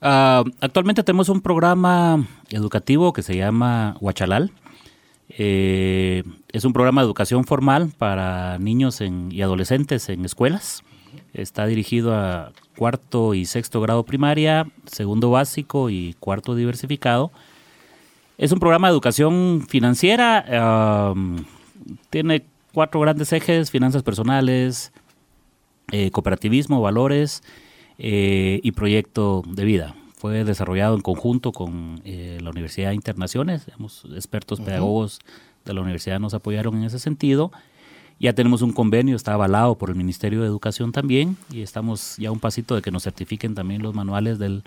Ah, 0.00 0.42
actualmente 0.62 1.02
tenemos 1.02 1.28
un 1.28 1.42
programa 1.42 2.26
educativo 2.48 3.12
que 3.12 3.20
se 3.20 3.36
llama 3.36 3.98
Huachalal. 4.00 4.52
Eh, 5.28 6.24
es 6.50 6.64
un 6.64 6.72
programa 6.72 7.02
de 7.02 7.04
educación 7.04 7.44
formal 7.44 7.92
para 7.98 8.58
niños 8.58 9.02
y 9.02 9.42
adolescentes 9.42 10.08
en 10.08 10.24
escuelas. 10.24 10.82
Está 11.32 11.66
dirigido 11.66 12.14
a 12.14 12.52
cuarto 12.76 13.34
y 13.34 13.44
sexto 13.44 13.80
grado 13.80 14.04
primaria, 14.04 14.66
segundo 14.86 15.30
básico 15.30 15.90
y 15.90 16.14
cuarto 16.18 16.54
diversificado. 16.54 17.30
Es 18.38 18.52
un 18.52 18.58
programa 18.58 18.88
de 18.88 18.92
educación 18.92 19.66
financiera. 19.68 21.14
tiene 22.08 22.44
cuatro 22.72 23.00
grandes 23.00 23.32
ejes, 23.32 23.70
finanzas 23.70 24.02
personales, 24.02 24.92
eh, 25.92 26.10
cooperativismo, 26.10 26.80
valores 26.80 27.42
eh, 27.98 28.60
y 28.62 28.72
proyecto 28.72 29.42
de 29.46 29.64
vida. 29.64 29.94
Fue 30.16 30.44
desarrollado 30.44 30.94
en 30.94 31.00
conjunto 31.00 31.52
con 31.52 32.00
eh, 32.04 32.38
la 32.42 32.50
Universidad 32.50 32.92
Internaciones. 32.92 33.66
expertos 34.14 34.60
pedagogos 34.60 35.20
de 35.64 35.74
la 35.74 35.80
universidad 35.80 36.20
nos 36.20 36.34
apoyaron 36.34 36.76
en 36.76 36.84
ese 36.84 36.98
sentido. 36.98 37.52
Ya 38.20 38.34
tenemos 38.34 38.60
un 38.60 38.72
convenio, 38.72 39.16
está 39.16 39.32
avalado 39.32 39.78
por 39.78 39.88
el 39.88 39.96
Ministerio 39.96 40.42
de 40.42 40.46
Educación 40.46 40.92
también 40.92 41.38
y 41.50 41.62
estamos 41.62 42.18
ya 42.18 42.30
un 42.30 42.38
pasito 42.38 42.76
de 42.76 42.82
que 42.82 42.90
nos 42.90 43.04
certifiquen 43.04 43.54
también 43.54 43.82
los 43.82 43.94
manuales 43.94 44.38
del, 44.38 44.62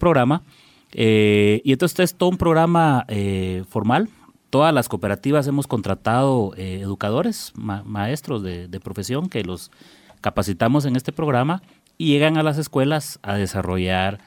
programa. 0.00 0.42
Eh, 0.90 1.62
y 1.64 1.72
entonces 1.72 1.92
este 1.92 2.02
es 2.02 2.14
todo 2.16 2.30
un 2.30 2.38
programa 2.38 3.04
eh, 3.06 3.62
formal. 3.68 4.08
Todas 4.50 4.74
las 4.74 4.88
cooperativas 4.88 5.46
hemos 5.46 5.68
contratado 5.68 6.54
eh, 6.56 6.80
educadores, 6.82 7.52
maestros 7.54 8.42
de, 8.42 8.80
profesión 8.80 9.28
que 9.28 9.44
los 9.44 9.70
capacitamos 10.20 10.84
en 10.84 10.96
este 10.96 11.12
programa 11.12 11.62
y 11.98 12.08
llegan 12.08 12.36
a 12.36 12.42
las 12.42 12.58
escuelas 12.58 13.20
a 13.22 13.36
desarrollar 13.36 14.18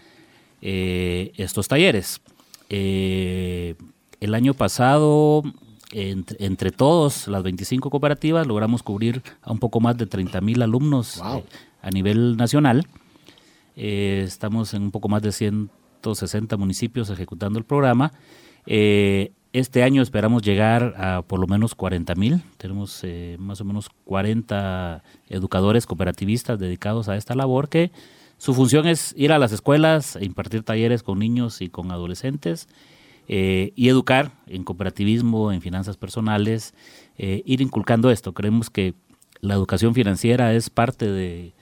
estos 0.62 1.68
talleres. 1.68 2.22
el 2.70 4.34
año 4.34 4.54
pasado 4.54 5.44
entre, 5.96 6.72
todos, 6.72 7.30
las 7.30 7.42
25 7.42 7.90
cooperativas, 7.90 8.46
logramos 8.46 8.84
cubrir 8.84 9.24
a 9.42 9.52
un 9.52 9.60
poco 9.60 9.80
más 9.80 9.98
de 9.98 10.06
30 10.06 10.42
mil 10.42 10.62
alumnos 10.62 11.18
eh, 11.18 11.44
a 11.82 11.90
nivel 11.90 12.36
nacional. 12.36 12.86
Eh, 13.78 14.22
estamos 14.26 14.74
en 14.74 14.84
un 14.84 14.92
poco 14.92 15.08
más 15.08 15.22
de 15.22 15.32
160 15.32 16.58
municipios 16.58 17.10
ejecutando 17.10 17.60
el 17.60 17.66
programa. 17.66 18.12
Eh, 18.66 19.32
este 19.54 19.84
año 19.84 20.02
esperamos 20.02 20.42
llegar 20.42 20.96
a 20.98 21.22
por 21.22 21.40
lo 21.40 21.48
menos 21.48 21.76
40 21.76 22.14
mil. 22.16 22.44
Tenemos 22.58 23.02
más 23.38 23.62
o 23.62 23.66
menos 23.66 23.90
40 24.04 25.02
educadores 25.30 25.86
cooperativistas 25.86 26.60
dedicados 26.60 27.08
a 27.08 27.16
esta 27.16 27.36
labor 27.36 27.70
que 27.70 27.94
su 28.38 28.54
función 28.54 28.86
es 28.86 29.14
ir 29.16 29.32
a 29.32 29.40
las 29.40 29.54
escuelas, 29.54 30.18
e 30.18 30.26
impartir 30.26 30.64
talleres 30.64 31.04
con 31.04 31.20
niños 31.20 31.62
y 31.62 31.70
con 31.70 31.90
adolescentes 31.92 32.68
eh, 33.28 33.74
y 33.76 33.90
educar 33.90 34.32
en 34.48 34.64
cooperativismo, 34.64 35.52
en 35.52 35.62
finanzas 35.62 35.98
personales, 35.98 36.74
eh, 37.18 37.42
ir 37.46 37.62
inculcando 37.62 38.12
esto. 38.12 38.34
Creemos 38.34 38.70
que 38.70 38.94
la 39.42 39.56
educación 39.56 39.94
financiera 39.94 40.54
es 40.54 40.70
parte 40.70 41.10
de, 41.12 41.54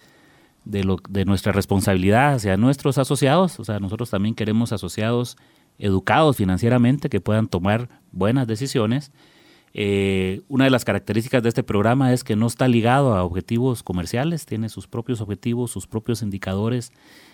de, 0.66 1.26
nuestra 1.26 1.52
responsabilidad 1.52 2.34
hacia 2.34 2.58
nuestros 2.58 2.98
asociados. 2.98 3.60
O 3.60 3.66
sea, 3.66 3.80
nosotros 3.80 4.10
también 4.10 4.36
queremos 4.36 4.74
asociados 4.74 5.38
educados 5.80 6.38
financieramente 6.38 7.10
que 7.10 7.22
puedan 7.22 7.48
tomar 7.48 7.90
buenas 8.12 8.48
decisiones. 8.48 9.12
Eh, 9.74 10.42
una 10.50 10.66
de 10.66 10.70
las 10.70 10.86
características 10.86 11.42
de 11.42 11.50
este 11.50 11.64
programa 11.64 12.14
es 12.14 12.24
que 12.24 12.36
no 12.36 12.46
está 12.46 12.68
ligado 12.68 13.16
a 13.16 13.24
objetivos 13.24 13.82
comerciales, 13.82 14.46
tiene 14.46 14.70
sus 14.70 14.88
propios 14.88 15.20
objetivos, 15.20 15.72
sus 15.72 15.88
propios 15.88 16.22
indicadores 16.22 16.92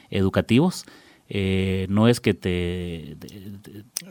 educativos. 0.10 0.86
Eh, 1.32 1.86
no 1.90 2.08
es 2.08 2.20
que 2.20 2.34
te, 2.34 3.16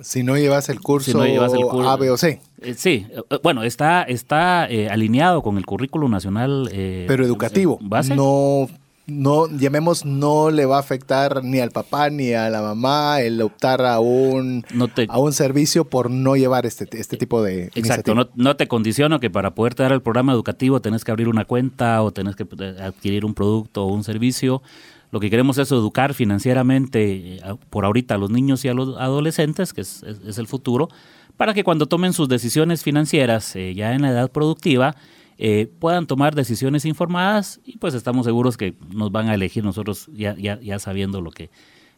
Si 0.02 0.22
no 0.22 0.36
llevas 0.36 0.68
el 0.68 0.80
curso, 0.80 1.20
A, 1.20 1.96
B 1.96 2.10
o 2.10 2.16
C. 2.16 2.40
Eh, 2.60 2.74
sí, 2.74 3.06
eh, 3.10 3.38
bueno, 3.42 3.64
está, 3.64 4.04
está 4.04 4.64
alineado 4.64 5.42
con 5.42 5.58
el 5.58 5.66
currículo 5.66 6.08
nacional. 6.08 6.68
Pero 6.72 7.24
educativo. 7.24 7.80
No, 8.14 8.68
no, 9.08 9.48
llamemos, 9.48 10.04
no 10.04 10.50
le 10.50 10.64
va 10.64 10.76
a 10.76 10.80
afectar 10.80 11.42
ni 11.42 11.58
al 11.58 11.70
papá 11.70 12.08
ni 12.10 12.34
a 12.34 12.50
la 12.50 12.62
mamá 12.62 13.20
el 13.20 13.40
optar 13.42 13.84
a 13.84 13.98
un, 13.98 14.64
a 15.08 15.18
un 15.18 15.32
servicio 15.32 15.86
por 15.86 16.10
no 16.10 16.36
llevar 16.36 16.66
este, 16.66 16.86
este 16.92 17.16
tipo 17.16 17.42
de... 17.42 17.70
Exacto, 17.74 18.14
no, 18.14 18.28
no, 18.36 18.56
te 18.56 18.68
condiciono 18.68 19.18
que 19.18 19.30
para 19.30 19.54
poder 19.54 19.74
dar 19.74 19.92
el 19.92 20.02
programa 20.02 20.32
educativo 20.32 20.80
tenés 20.80 21.04
que 21.04 21.10
abrir 21.10 21.28
una 21.28 21.46
cuenta 21.46 22.02
o 22.02 22.12
tenés 22.12 22.36
que 22.36 22.46
adquirir 22.80 23.24
un 23.24 23.34
producto 23.34 23.86
o 23.86 23.92
un 23.92 24.04
servicio 24.04 24.62
lo 25.10 25.20
que 25.20 25.30
queremos 25.30 25.58
es 25.58 25.70
educar 25.72 26.14
financieramente 26.14 27.36
eh, 27.36 27.40
por 27.70 27.84
ahorita 27.84 28.14
a 28.14 28.18
los 28.18 28.30
niños 28.30 28.64
y 28.64 28.68
a 28.68 28.74
los 28.74 28.96
adolescentes, 28.98 29.72
que 29.72 29.80
es, 29.80 30.02
el 30.02 30.46
futuro, 30.46 30.88
para 31.36 31.54
que 31.54 31.64
cuando 31.64 31.86
tomen 31.86 32.12
sus 32.12 32.28
decisiones 32.28 32.82
financieras 32.82 33.54
eh, 33.56 33.74
ya 33.74 33.94
en 33.94 34.02
la 34.02 34.10
edad 34.10 34.30
productiva, 34.30 34.96
eh, 35.38 35.70
puedan 35.78 36.06
tomar 36.06 36.34
decisiones 36.34 36.84
informadas 36.84 37.60
y 37.64 37.78
pues 37.78 37.94
estamos 37.94 38.26
seguros 38.26 38.56
que 38.56 38.74
nos 38.90 39.12
van 39.12 39.28
a 39.28 39.34
elegir 39.34 39.64
nosotros 39.64 40.10
ya, 40.12 40.34
ya, 40.36 40.78
sabiendo 40.78 41.20
lo 41.20 41.30
que, 41.30 41.48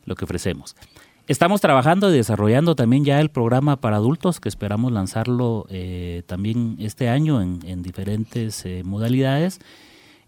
lo 0.04 0.14
que 0.14 0.24
ofrecemos. 0.24 0.76
Estamos 1.26 1.60
trabajando 1.60 2.10
y 2.10 2.16
desarrollando 2.16 2.74
también 2.74 3.04
ya 3.04 3.20
el 3.20 3.30
programa 3.30 3.80
para 3.80 3.96
adultos 3.96 4.40
que 4.40 4.48
esperamos 4.48 4.92
lanzarlo 4.92 5.66
también 6.26 6.76
este 6.80 7.08
año 7.08 7.40
en, 7.40 7.60
en 7.64 7.82
diferentes 7.82 8.64
modalidades 8.82 9.60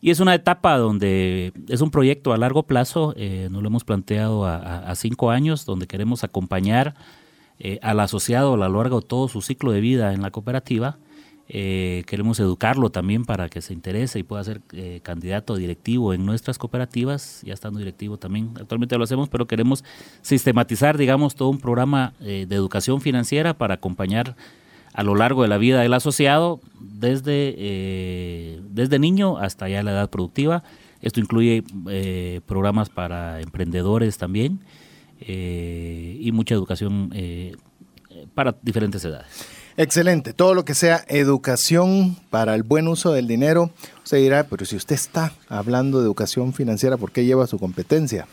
y 0.05 0.11
es 0.11 0.19
una 0.19 0.35
etapa 0.35 0.77
donde 0.79 1.53
es 1.69 1.81
un 1.81 1.93
proyecto 1.93 2.33
a 2.33 2.37
largo 2.37 2.65
plazo, 2.65 3.15
eh, 3.17 3.47
nos 3.53 3.63
lo 3.63 3.69
hemos 3.69 3.85
planteado 3.85 4.45
a, 4.45 4.93
cinco 4.97 5.31
años, 5.31 5.65
donde 5.65 5.87
queremos 5.87 6.25
acompañar 6.25 6.95
eh, 7.61 7.79
al 7.83 8.01
asociado 8.01 8.55
a 8.55 8.57
lo 8.57 8.69
largo 8.69 9.01
de 9.01 9.07
todo 9.07 9.29
su 9.29 9.43
ciclo 9.43 9.71
de 9.71 9.81
vida 9.81 10.13
en 10.13 10.21
la 10.21 10.33
cooperativa. 10.33 10.99
Eh, 11.49 12.03
queremos 12.09 12.41
educarlo 12.41 12.91
también 12.91 13.25
para 13.25 13.49
que 13.49 13.63
se 13.63 13.75
interese 13.75 14.19
y 14.19 14.25
pueda 14.25 14.43
ser 14.43 14.61
candidato 15.05 15.55
directivo 15.55 16.13
en 16.15 16.27
nuestras 16.27 16.59
cooperativas, 16.59 17.41
ya 17.45 17.55
estando 17.55 17.79
directivo 17.79 18.17
también, 18.17 18.51
actualmente 18.61 18.99
lo 18.99 19.05
hacemos, 19.05 19.29
pero 19.29 19.47
queremos 19.47 19.85
sistematizar, 20.21 20.99
digamos, 20.99 21.37
todo 21.37 21.49
un 21.49 21.59
programa 21.59 22.15
de 22.19 22.43
educación 22.43 23.01
financiera 23.01 23.55
para 23.55 23.75
acompañar 23.75 24.35
a 24.93 25.03
lo 25.03 25.15
largo 25.15 25.43
de 25.43 25.49
la 25.49 25.59
vida 25.59 25.81
del 25.81 25.95
asociado, 25.95 26.61
desde, 26.81 27.55
eh, 27.57 28.61
desde 28.71 28.99
niño 28.99 29.39
hasta 29.39 29.69
ya 29.69 29.83
la 29.83 29.93
edad 29.93 30.11
productiva. 30.11 30.63
Esto 31.01 31.21
incluye 31.21 31.65
eh, 31.89 32.41
programas 32.47 32.91
para 32.91 33.41
emprendedores 33.41 34.19
también 34.19 34.61
eh, 35.21 36.17
y 36.21 36.33
mucha 36.33 36.55
educación 36.55 37.11
para 38.35 38.55
diferentes 38.63 39.05
edades. 39.05 39.27
Excelente. 39.77 40.33
Todo 40.35 40.55
lo 40.55 40.65
que 40.65 40.75
sea 40.75 41.05
educación 41.09 42.17
para 42.31 42.55
el 42.55 42.63
buen 42.63 42.89
uso 42.89 43.13
del 43.13 43.27
dinero, 43.27 43.71
se 44.05 44.19
dirá, 44.19 44.45
pero 44.45 44.67
si 44.67 44.77
usted 44.77 44.95
está 44.95 45.33
hablando 45.49 45.99
de 45.99 46.05
educación 46.05 46.53
financiera, 46.53 46.99
¿por 46.99 47.11
qué 47.11 47.25
lleva 47.25 47.47
su 47.47 47.59
competencia? 47.59 48.27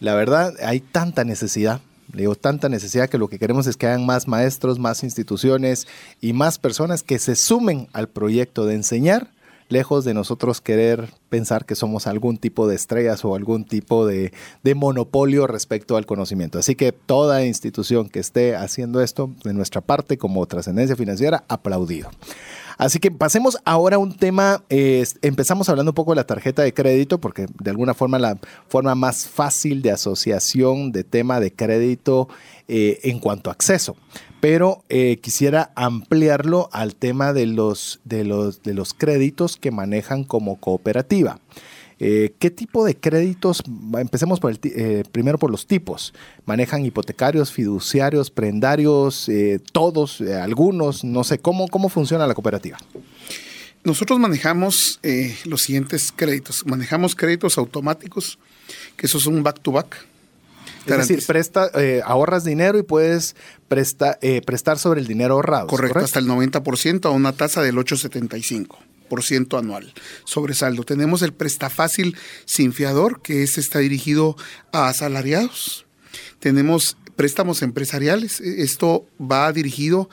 La 0.00 0.14
verdad, 0.14 0.54
hay 0.62 0.80
tanta 0.80 1.24
necesidad 1.24 1.80
Le 2.12 2.22
digo, 2.22 2.34
tanta 2.34 2.68
necesidad 2.68 3.08
que 3.08 3.18
lo 3.18 3.28
que 3.28 3.38
queremos 3.38 3.66
es 3.66 3.76
que 3.76 3.86
hayan 3.86 4.06
más 4.06 4.28
maestros, 4.28 4.78
más 4.78 5.02
instituciones 5.02 5.86
y 6.20 6.32
más 6.32 6.58
personas 6.58 7.02
que 7.02 7.18
se 7.18 7.36
sumen 7.36 7.88
al 7.92 8.08
proyecto 8.08 8.64
de 8.64 8.74
enseñar, 8.74 9.30
lejos 9.68 10.04
de 10.04 10.14
nosotros 10.14 10.60
querer 10.60 11.10
pensar 11.28 11.64
que 11.64 11.74
somos 11.74 12.06
algún 12.06 12.38
tipo 12.38 12.68
de 12.68 12.76
estrellas 12.76 13.24
o 13.24 13.34
algún 13.34 13.64
tipo 13.64 14.06
de, 14.06 14.32
de 14.62 14.74
monopolio 14.74 15.46
respecto 15.46 15.96
al 15.96 16.06
conocimiento. 16.06 16.58
Así 16.58 16.76
que 16.76 16.92
toda 16.92 17.44
institución 17.44 18.08
que 18.08 18.20
esté 18.20 18.54
haciendo 18.54 19.00
esto, 19.00 19.30
de 19.44 19.54
nuestra 19.54 19.80
parte, 19.80 20.18
como 20.18 20.46
trascendencia 20.46 20.96
financiera, 20.96 21.44
aplaudido. 21.48 22.10
Así 22.78 22.98
que 22.98 23.10
pasemos 23.10 23.56
ahora 23.64 23.96
a 23.96 23.98
un 23.98 24.14
tema, 24.14 24.62
eh, 24.68 25.04
empezamos 25.22 25.68
hablando 25.68 25.92
un 25.92 25.94
poco 25.94 26.12
de 26.12 26.16
la 26.16 26.26
tarjeta 26.26 26.62
de 26.62 26.74
crédito, 26.74 27.18
porque 27.18 27.46
de 27.62 27.70
alguna 27.70 27.94
forma 27.94 28.18
la 28.18 28.38
forma 28.68 28.94
más 28.94 29.26
fácil 29.26 29.80
de 29.80 29.92
asociación 29.92 30.92
de 30.92 31.04
tema 31.04 31.40
de 31.40 31.52
crédito 31.52 32.28
eh, 32.68 33.00
en 33.04 33.18
cuanto 33.18 33.48
a 33.50 33.54
acceso. 33.54 33.96
Pero 34.40 34.84
eh, 34.90 35.18
quisiera 35.22 35.72
ampliarlo 35.74 36.68
al 36.72 36.94
tema 36.94 37.32
de 37.32 37.46
los, 37.46 38.00
de, 38.04 38.24
los, 38.24 38.62
de 38.62 38.74
los 38.74 38.92
créditos 38.92 39.56
que 39.56 39.70
manejan 39.70 40.24
como 40.24 40.56
cooperativa. 40.56 41.40
Eh, 41.98 42.34
¿Qué 42.38 42.50
tipo 42.50 42.84
de 42.84 42.94
créditos? 42.94 43.62
Empecemos 43.98 44.38
por 44.38 44.50
el, 44.50 44.60
eh, 44.64 45.04
primero 45.12 45.38
por 45.38 45.50
los 45.50 45.66
tipos. 45.66 46.12
¿Manejan 46.44 46.84
hipotecarios, 46.84 47.52
fiduciarios, 47.52 48.30
prendarios, 48.30 49.28
eh, 49.28 49.60
todos, 49.72 50.20
algunos? 50.20 51.04
No 51.04 51.24
sé, 51.24 51.38
¿cómo, 51.38 51.68
¿cómo 51.68 51.88
funciona 51.88 52.26
la 52.26 52.34
cooperativa? 52.34 52.78
Nosotros 53.82 54.18
manejamos 54.18 55.00
los 55.44 55.62
siguientes 55.62 56.12
créditos. 56.14 56.66
Manejamos 56.66 57.14
créditos 57.14 57.56
automáticos, 57.56 58.38
que 58.96 59.06
esos 59.06 59.22
son 59.22 59.42
back-to-back. 59.42 60.06
Es 60.86 60.96
decir, 60.98 61.24
presta, 61.26 61.70
ahorras 62.04 62.44
dinero 62.44 62.78
y 62.78 62.82
puedes 62.82 63.36
presta, 63.68 64.18
prestar 64.44 64.78
sobre 64.78 65.00
el 65.00 65.06
dinero 65.06 65.34
ahorrado. 65.34 65.68
Correcto, 65.68 65.94
¿correcto? 65.94 66.04
hasta 66.04 66.18
el 66.18 66.26
90% 66.26 67.06
a 67.06 67.10
una 67.10 67.32
tasa 67.32 67.62
del 67.62 67.78
875 67.78 68.85
ciento 69.22 69.58
anual 69.58 69.92
sobre 70.24 70.54
saldo. 70.54 70.84
Tenemos 70.84 71.22
el 71.22 71.32
prestafácil 71.32 72.16
sin 72.44 72.72
fiador, 72.72 73.22
que 73.22 73.42
es, 73.42 73.58
está 73.58 73.78
dirigido 73.78 74.36
a 74.72 74.88
asalariados. 74.88 75.86
Tenemos 76.40 76.96
préstamos 77.16 77.62
empresariales. 77.62 78.40
E, 78.40 78.62
esto 78.62 79.06
va 79.20 79.52
dirigido 79.52 80.08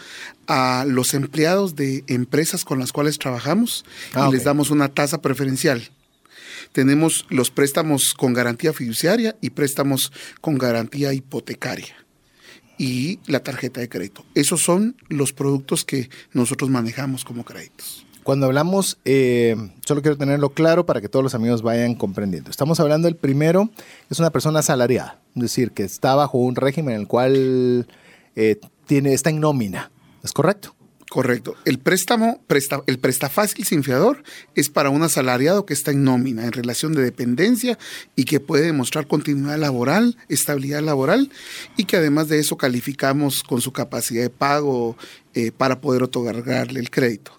a 0.47 0.85
los 0.87 1.13
empleados 1.13 1.75
de 1.75 2.03
empresas 2.07 2.65
con 2.65 2.79
las 2.79 2.91
cuales 2.91 3.19
trabajamos 3.19 3.85
ah, 4.13 4.27
y 4.27 4.33
les 4.33 4.43
damos 4.43 4.71
una 4.71 4.89
tasa 4.89 5.21
preferencial. 5.21 5.91
Tenemos 6.71 7.25
los 7.29 7.51
préstamos 7.51 8.13
con 8.13 8.33
garantía 8.33 8.73
fiduciaria 8.73 9.35
y 9.41 9.51
préstamos 9.51 10.11
con 10.41 10.57
garantía 10.57 11.13
hipotecaria 11.13 11.95
y 12.77 13.19
la 13.27 13.41
tarjeta 13.41 13.79
de 13.79 13.89
crédito. 13.89 14.25
Esos 14.33 14.61
son 14.61 14.95
los 15.07 15.33
productos 15.33 15.85
que 15.85 16.09
nosotros 16.31 16.69
manejamos 16.69 17.23
como 17.23 17.45
créditos. 17.45 18.05
Cuando 18.23 18.45
hablamos, 18.45 18.99
eh, 19.03 19.55
solo 19.85 20.01
quiero 20.01 20.17
tenerlo 20.17 20.49
claro 20.49 20.85
para 20.85 21.01
que 21.01 21.09
todos 21.09 21.23
los 21.23 21.35
amigos 21.35 21.61
vayan 21.61 21.95
comprendiendo. 21.95 22.49
Estamos 22.49 22.79
hablando 22.79 23.07
del 23.07 23.17
primero, 23.17 23.69
es 24.09 24.19
una 24.19 24.29
persona 24.29 24.59
asalariada, 24.59 25.19
es 25.35 25.41
decir, 25.41 25.71
que 25.71 25.83
está 25.83 26.15
bajo 26.15 26.37
un 26.37 26.55
régimen 26.55 26.95
en 26.95 27.01
el 27.01 27.07
cual 27.07 27.87
eh, 28.35 28.59
tiene, 28.85 29.13
está 29.13 29.29
en 29.29 29.41
nómina. 29.41 29.91
¿Es 30.23 30.31
correcto? 30.31 30.73
Correcto. 31.09 31.55
El 31.65 31.77
préstamo, 31.77 32.41
presta, 32.47 32.81
el 32.87 32.97
prestafácil 32.97 33.65
sin 33.65 33.83
fiador 33.83 34.23
es 34.55 34.69
para 34.69 34.89
un 34.89 35.03
asalariado 35.03 35.65
que 35.65 35.73
está 35.73 35.91
en 35.91 36.03
nómina, 36.03 36.45
en 36.45 36.53
relación 36.53 36.93
de 36.93 37.03
dependencia 37.03 37.77
y 38.15 38.23
que 38.23 38.39
puede 38.39 38.65
demostrar 38.65 39.05
continuidad 39.05 39.59
laboral, 39.59 40.17
estabilidad 40.27 40.81
laboral 40.81 41.29
y 41.77 41.83
que 41.83 41.97
además 41.97 42.29
de 42.29 42.39
eso 42.39 42.57
calificamos 42.57 43.43
con 43.43 43.61
su 43.61 43.71
capacidad 43.73 44.23
de 44.23 44.31
pago 44.31 44.97
eh, 45.35 45.51
para 45.51 45.81
poder 45.81 46.01
otorgarle 46.01 46.79
el 46.79 46.89
crédito. 46.89 47.33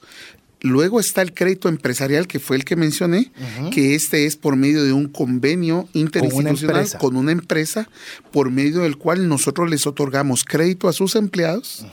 Luego 0.65 0.99
está 0.99 1.21
el 1.21 1.35
crédito 1.35 1.69
empresarial, 1.69 2.27
que 2.27 2.41
fue 2.41 2.57
el 2.57 2.65
que 2.65 2.75
mencioné, 2.75 3.31
que 3.71 3.95
este 3.95 4.25
es 4.25 4.37
por 4.37 4.57
medio 4.57 4.83
de 4.83 4.95
un 4.95 5.09
convenio 5.09 5.91
interinstitucional 5.93 6.89
con 6.99 7.17
una, 7.17 7.33
empresa, 7.33 7.87
por 8.33 8.51
medio 8.51 8.81
del 8.81 8.97
cual 8.97 9.29
nosotros 9.29 9.69
les 9.69 9.87
otorgamos 9.87 10.43
crédito 10.43 10.89
a 10.89 10.95
sus 10.95 11.17
empleados 11.17 11.85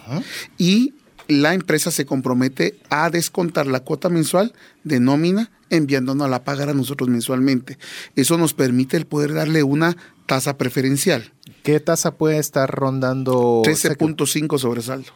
y 0.57 0.93
la 1.27 1.53
empresa 1.53 1.91
se 1.91 2.05
compromete 2.05 2.79
a 2.89 3.09
descontar 3.09 3.67
la 3.67 3.81
cuota 3.81 4.07
mensual 4.07 4.53
de 4.85 5.01
nómina 5.01 5.51
enviándonos 5.69 6.25
a 6.25 6.29
la 6.29 6.45
pagar 6.45 6.69
a 6.69 6.73
nosotros 6.73 7.09
mensualmente. 7.09 7.77
Eso 8.15 8.37
nos 8.37 8.53
permite 8.53 8.95
el 8.95 9.05
poder 9.05 9.33
darle 9.33 9.63
una 9.63 9.97
tasa 10.27 10.57
preferencial. 10.57 11.33
¿Qué 11.63 11.81
tasa 11.81 12.11
puede 12.11 12.37
estar 12.37 12.73
rondando? 12.73 13.63
13.5 13.65 14.57
sobresaldo. 14.57 15.11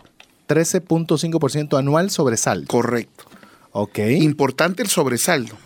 13.5% 0.49 1.79
anual 1.79 2.11
sobresaldo. 2.11 2.67
Correcto. 2.67 3.23
Importante 4.21 4.84
el 4.84 4.89
sobresaldo, 4.89 5.57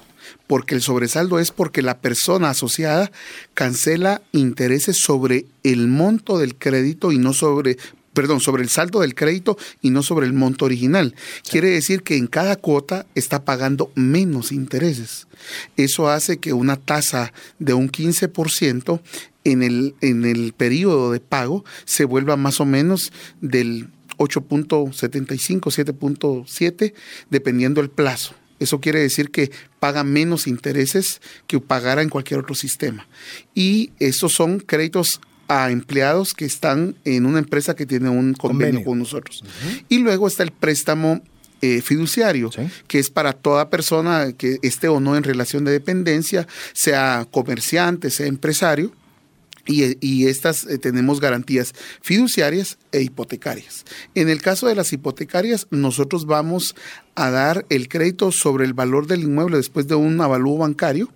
porque 0.47 0.73
el 0.73 0.81
sobresaldo 0.81 1.39
es 1.39 1.51
porque 1.51 1.83
la 1.83 1.99
persona 1.99 2.49
asociada 2.49 3.11
cancela 3.53 4.21
intereses 4.31 4.97
sobre 4.97 5.45
el 5.63 5.87
monto 5.87 6.39
del 6.39 6.55
crédito 6.55 7.11
y 7.11 7.19
no 7.19 7.33
sobre 7.33 7.77
perdón, 8.13 8.41
sobre 8.41 8.63
el 8.63 8.69
saldo 8.69 8.99
del 8.99 9.15
crédito 9.15 9.57
y 9.81 9.91
no 9.91 10.03
sobre 10.03 10.25
el 10.25 10.33
monto 10.33 10.65
original. 10.65 11.15
Quiere 11.49 11.69
decir 11.69 12.03
que 12.03 12.17
en 12.17 12.27
cada 12.27 12.57
cuota 12.57 13.05
está 13.15 13.45
pagando 13.45 13.91
menos 13.95 14.51
intereses. 14.51 15.27
Eso 15.77 16.09
hace 16.09 16.37
que 16.37 16.51
una 16.51 16.75
tasa 16.75 17.31
de 17.59 17.73
un 17.75 17.89
15% 17.89 18.99
en 19.45 19.63
el, 19.63 19.95
en 20.01 20.25
el 20.25 20.51
periodo 20.53 21.11
de 21.11 21.21
pago 21.21 21.63
se 21.85 22.03
vuelva 22.03 22.35
más 22.35 22.59
o 22.59 22.65
menos 22.65 23.13
del 23.39 23.87
8.75, 24.19 25.71
7.7, 25.95 26.93
dependiendo 27.29 27.81
el 27.81 27.89
plazo. 27.89 28.35
Eso 28.59 28.79
quiere 28.79 28.99
decir 28.99 29.31
que 29.31 29.51
paga 29.79 30.03
menos 30.03 30.45
intereses 30.45 31.21
que 31.47 31.59
pagara 31.59 32.01
en 32.01 32.09
cualquier 32.09 32.41
otro 32.41 32.55
sistema. 32.55 33.07
Y 33.55 33.91
esos 33.99 34.33
son 34.33 34.59
créditos 34.59 35.21
a 35.47 35.71
empleados 35.71 36.33
que 36.33 36.45
están 36.45 36.95
en 37.05 37.25
una 37.25 37.39
empresa 37.39 37.75
que 37.75 37.85
tiene 37.85 38.09
un 38.09 38.33
convenio, 38.33 38.83
con 38.83 38.99
nosotros. 38.99 39.43
Y 39.87 39.99
luego 39.99 40.27
está 40.27 40.43
el 40.43 40.51
préstamo 40.51 41.21
eh, 41.61 41.81
fiduciario, 41.81 42.51
que 42.87 42.99
es 42.99 43.09
para 43.09 43.33
toda 43.33 43.69
persona 43.69 44.33
que 44.33 44.59
esté 44.61 44.89
o 44.89 44.99
no 44.99 45.17
en 45.17 45.23
relación 45.23 45.65
de 45.65 45.71
dependencia, 45.71 46.47
sea 46.73 47.25
comerciante, 47.31 48.11
sea 48.11 48.27
empresario, 48.27 48.91
y, 49.65 50.27
estas 50.27 50.65
eh, 50.65 50.77
tenemos 50.77 51.19
garantías 51.19 51.73
fiduciarias 52.01 52.77
e 52.91 53.01
hipotecarias. 53.01 53.85
En 54.15 54.29
el 54.29 54.41
caso 54.41 54.67
de 54.67 54.75
las 54.75 54.93
hipotecarias, 54.93 55.67
nosotros 55.69 56.25
vamos 56.25 56.75
a 57.15 57.29
dar 57.29 57.65
el 57.69 57.87
crédito 57.87 58.31
sobre 58.31 58.65
el 58.65 58.73
valor 58.73 59.07
del 59.07 59.23
inmueble 59.23 59.57
después 59.57 59.87
de 59.87 59.95
un 59.95 60.19
avalúo 60.21 60.57
bancario 60.57 61.09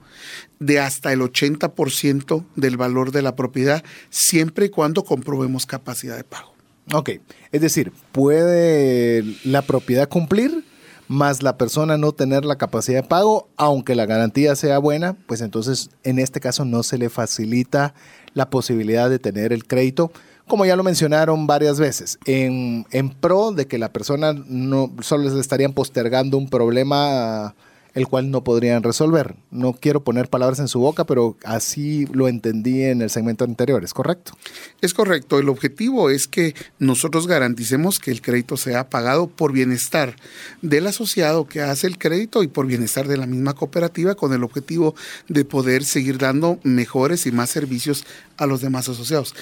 de 0.60 0.80
hasta 0.80 1.12
el 1.14 1.22
80% 1.22 2.46
del 2.56 2.78
valor 2.78 3.12
de 3.12 3.22
la 3.22 3.36
propiedad, 3.36 3.84
siempre 4.10 4.68
y 4.68 4.70
cuando 4.70 5.04
comprobemos 5.04 5.66
capacidad 5.66 6.16
de 6.16 6.24
pago. 6.24 6.54
Ok, 6.94 7.12
es 7.52 7.62
decir, 7.62 7.92
¿puede 8.12 9.24
la 9.44 9.62
propiedad 9.62 10.10
cumplir? 10.10 10.64
más 11.08 11.44
la 11.44 11.58
persona 11.58 11.98
no 11.98 12.12
tener 12.12 12.46
la 12.46 12.58
capacidad 12.58 13.04
de 13.04 13.08
pago, 13.08 13.50
aunque 13.58 13.96
la 13.96 14.06
garantía 14.06 14.56
sea 14.56 14.80
buena, 14.80 15.14
pues 15.14 15.42
entonces 15.42 15.90
en 16.04 16.20
este 16.20 16.40
caso 16.40 16.66
no 16.66 16.84
se 16.84 16.98
le 16.98 17.10
facilita 17.10 17.94
la 18.34 18.50
posibilidad 18.50 19.10
de 19.10 19.20
tener 19.20 19.54
el 19.54 19.66
crédito, 19.66 20.12
como 20.48 20.66
ya 20.66 20.76
lo 20.76 20.84
mencionaron 20.84 21.48
varias 21.48 21.80
veces, 21.80 22.20
en, 22.26 22.86
en 22.92 23.10
pro 23.10 23.52
de 23.52 23.68
que 23.68 23.78
la 23.78 23.94
persona 23.94 24.34
no 24.34 24.92
solo 25.02 25.24
les 25.24 25.34
estarían 25.34 25.74
postergando 25.74 26.38
un 26.38 26.50
problema 26.50 27.56
el 27.94 28.08
cual 28.08 28.32
no 28.32 28.44
podrían 28.44 28.84
resolver. 28.84 29.36
No 29.52 29.74
quiero 29.74 30.04
poner 30.04 30.30
palabras 30.30 30.60
en 30.60 30.68
su 30.68 30.80
boca, 30.80 31.06
pero 31.06 31.38
así 31.44 32.08
lo 32.12 32.28
entendí 32.28 32.84
en 32.84 33.02
el 33.02 33.10
segmento 33.10 33.44
anterior, 33.44 33.84
¿es 33.84 33.94
correcto? 33.94 34.34
Es 34.82 34.94
correcto. 34.94 35.40
El 35.40 35.50
objetivo 35.50 36.10
es 36.10 36.28
que 36.28 36.56
nosotros 36.80 37.28
garanticemos 37.28 38.00
que 38.00 38.12
el 38.12 38.22
crédito 38.22 38.58
sea 38.58 38.90
pagado 38.90 39.28
por 39.28 39.52
bienestar 39.52 40.16
del 40.62 40.88
asociado 40.88 41.48
que 41.48 41.62
hace 41.62 41.88
el 41.88 41.98
crédito 41.98 42.44
y 42.44 42.48
por 42.48 42.66
bienestar 42.66 43.08
de 43.08 43.18
la 43.18 43.28
misma 43.28 43.54
cooperativa 43.54 44.16
con 44.16 44.34
el 44.34 44.44
objetivo 44.44 44.96
de 45.28 45.46
poder 45.46 45.84
seguir 45.84 46.18
dando 46.18 46.60
mejores 46.64 47.26
y 47.26 47.32
más 47.32 47.50
servicios 47.50 48.06
a 48.38 48.46
los 48.46 48.62
demás 48.62 48.90
asociados. 48.90 49.36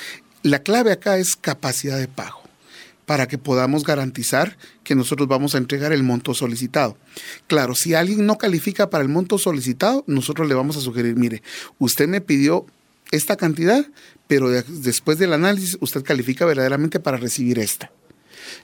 La 0.44 0.60
clave 0.60 0.92
acá 0.92 1.18
es 1.18 1.36
capacidad 1.36 1.98
de 1.98 2.08
pago 2.08 2.41
para 3.06 3.28
que 3.28 3.38
podamos 3.38 3.84
garantizar 3.84 4.58
que 4.84 4.96
nosotros 4.96 5.28
vamos 5.28 5.56
a 5.56 5.58
entregar 5.58 5.92
el 5.92 6.04
monto 6.04 6.34
solicitado. 6.34 6.98
Claro, 7.48 7.76
si 7.76 7.94
alguien 7.94 8.26
no 8.26 8.38
califica 8.38 8.90
para 8.90 9.04
el 9.04 9.10
monto 9.10 9.38
solicitado, 9.38 10.04
nosotros 10.08 10.48
le 10.48 10.56
vamos 10.56 10.78
a 10.78 10.82
sugerir, 10.82 11.16
mire, 11.16 11.42
usted 11.80 12.08
me 12.08 12.22
pidió 12.22 12.66
esta 13.12 13.36
cantidad, 13.36 13.86
pero 14.28 14.50
después 14.50 15.18
del 15.18 15.34
análisis 15.34 15.78
usted 15.82 16.04
califica 16.04 16.46
verdaderamente 16.46 17.00
para 17.00 17.18
recibir 17.18 17.60
esta. 17.60 17.92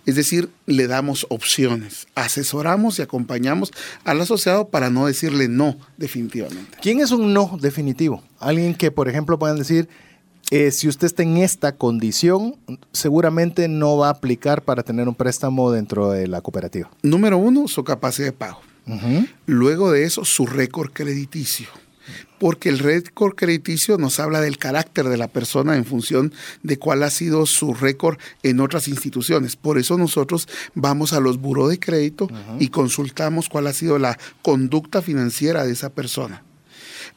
Es 0.05 0.15
decir, 0.15 0.49
le 0.65 0.87
damos 0.87 1.25
opciones, 1.29 2.07
asesoramos 2.15 2.99
y 2.99 3.01
acompañamos 3.01 3.71
al 4.03 4.21
asociado 4.21 4.69
para 4.69 4.89
no 4.89 5.07
decirle 5.07 5.47
no 5.47 5.77
definitivamente. 5.97 6.77
¿Quién 6.81 6.99
es 6.99 7.11
un 7.11 7.33
no 7.33 7.57
definitivo? 7.61 8.23
Alguien 8.39 8.75
que, 8.75 8.91
por 8.91 9.09
ejemplo, 9.09 9.37
puedan 9.37 9.57
decir, 9.57 9.89
eh, 10.51 10.71
si 10.71 10.87
usted 10.87 11.07
está 11.07 11.23
en 11.23 11.37
esta 11.37 11.73
condición, 11.73 12.55
seguramente 12.91 13.67
no 13.67 13.97
va 13.97 14.07
a 14.07 14.11
aplicar 14.11 14.63
para 14.63 14.83
tener 14.83 15.07
un 15.07 15.15
préstamo 15.15 15.71
dentro 15.71 16.11
de 16.11 16.27
la 16.27 16.41
cooperativa. 16.41 16.89
Número 17.03 17.37
uno, 17.37 17.67
su 17.67 17.83
capacidad 17.83 18.27
de 18.27 18.33
pago. 18.33 18.61
Luego 19.45 19.91
de 19.91 20.03
eso, 20.03 20.23
su 20.23 20.45
récord 20.45 20.91
crediticio 20.93 21.67
porque 22.39 22.69
el 22.69 22.79
récord 22.79 23.35
crediticio 23.35 23.97
nos 23.97 24.19
habla 24.19 24.41
del 24.41 24.57
carácter 24.57 25.09
de 25.09 25.17
la 25.17 25.27
persona 25.27 25.75
en 25.75 25.85
función 25.85 26.33
de 26.63 26.77
cuál 26.77 27.03
ha 27.03 27.09
sido 27.09 27.45
su 27.45 27.73
récord 27.73 28.17
en 28.43 28.59
otras 28.59 28.87
instituciones. 28.87 29.55
Por 29.55 29.77
eso 29.77 29.97
nosotros 29.97 30.47
vamos 30.75 31.13
a 31.13 31.19
los 31.19 31.39
buró 31.39 31.67
de 31.67 31.79
crédito 31.79 32.29
y 32.59 32.69
consultamos 32.69 33.49
cuál 33.49 33.67
ha 33.67 33.73
sido 33.73 33.97
la 33.99 34.17
conducta 34.41 35.01
financiera 35.01 35.65
de 35.65 35.73
esa 35.73 35.89
persona. 35.89 36.43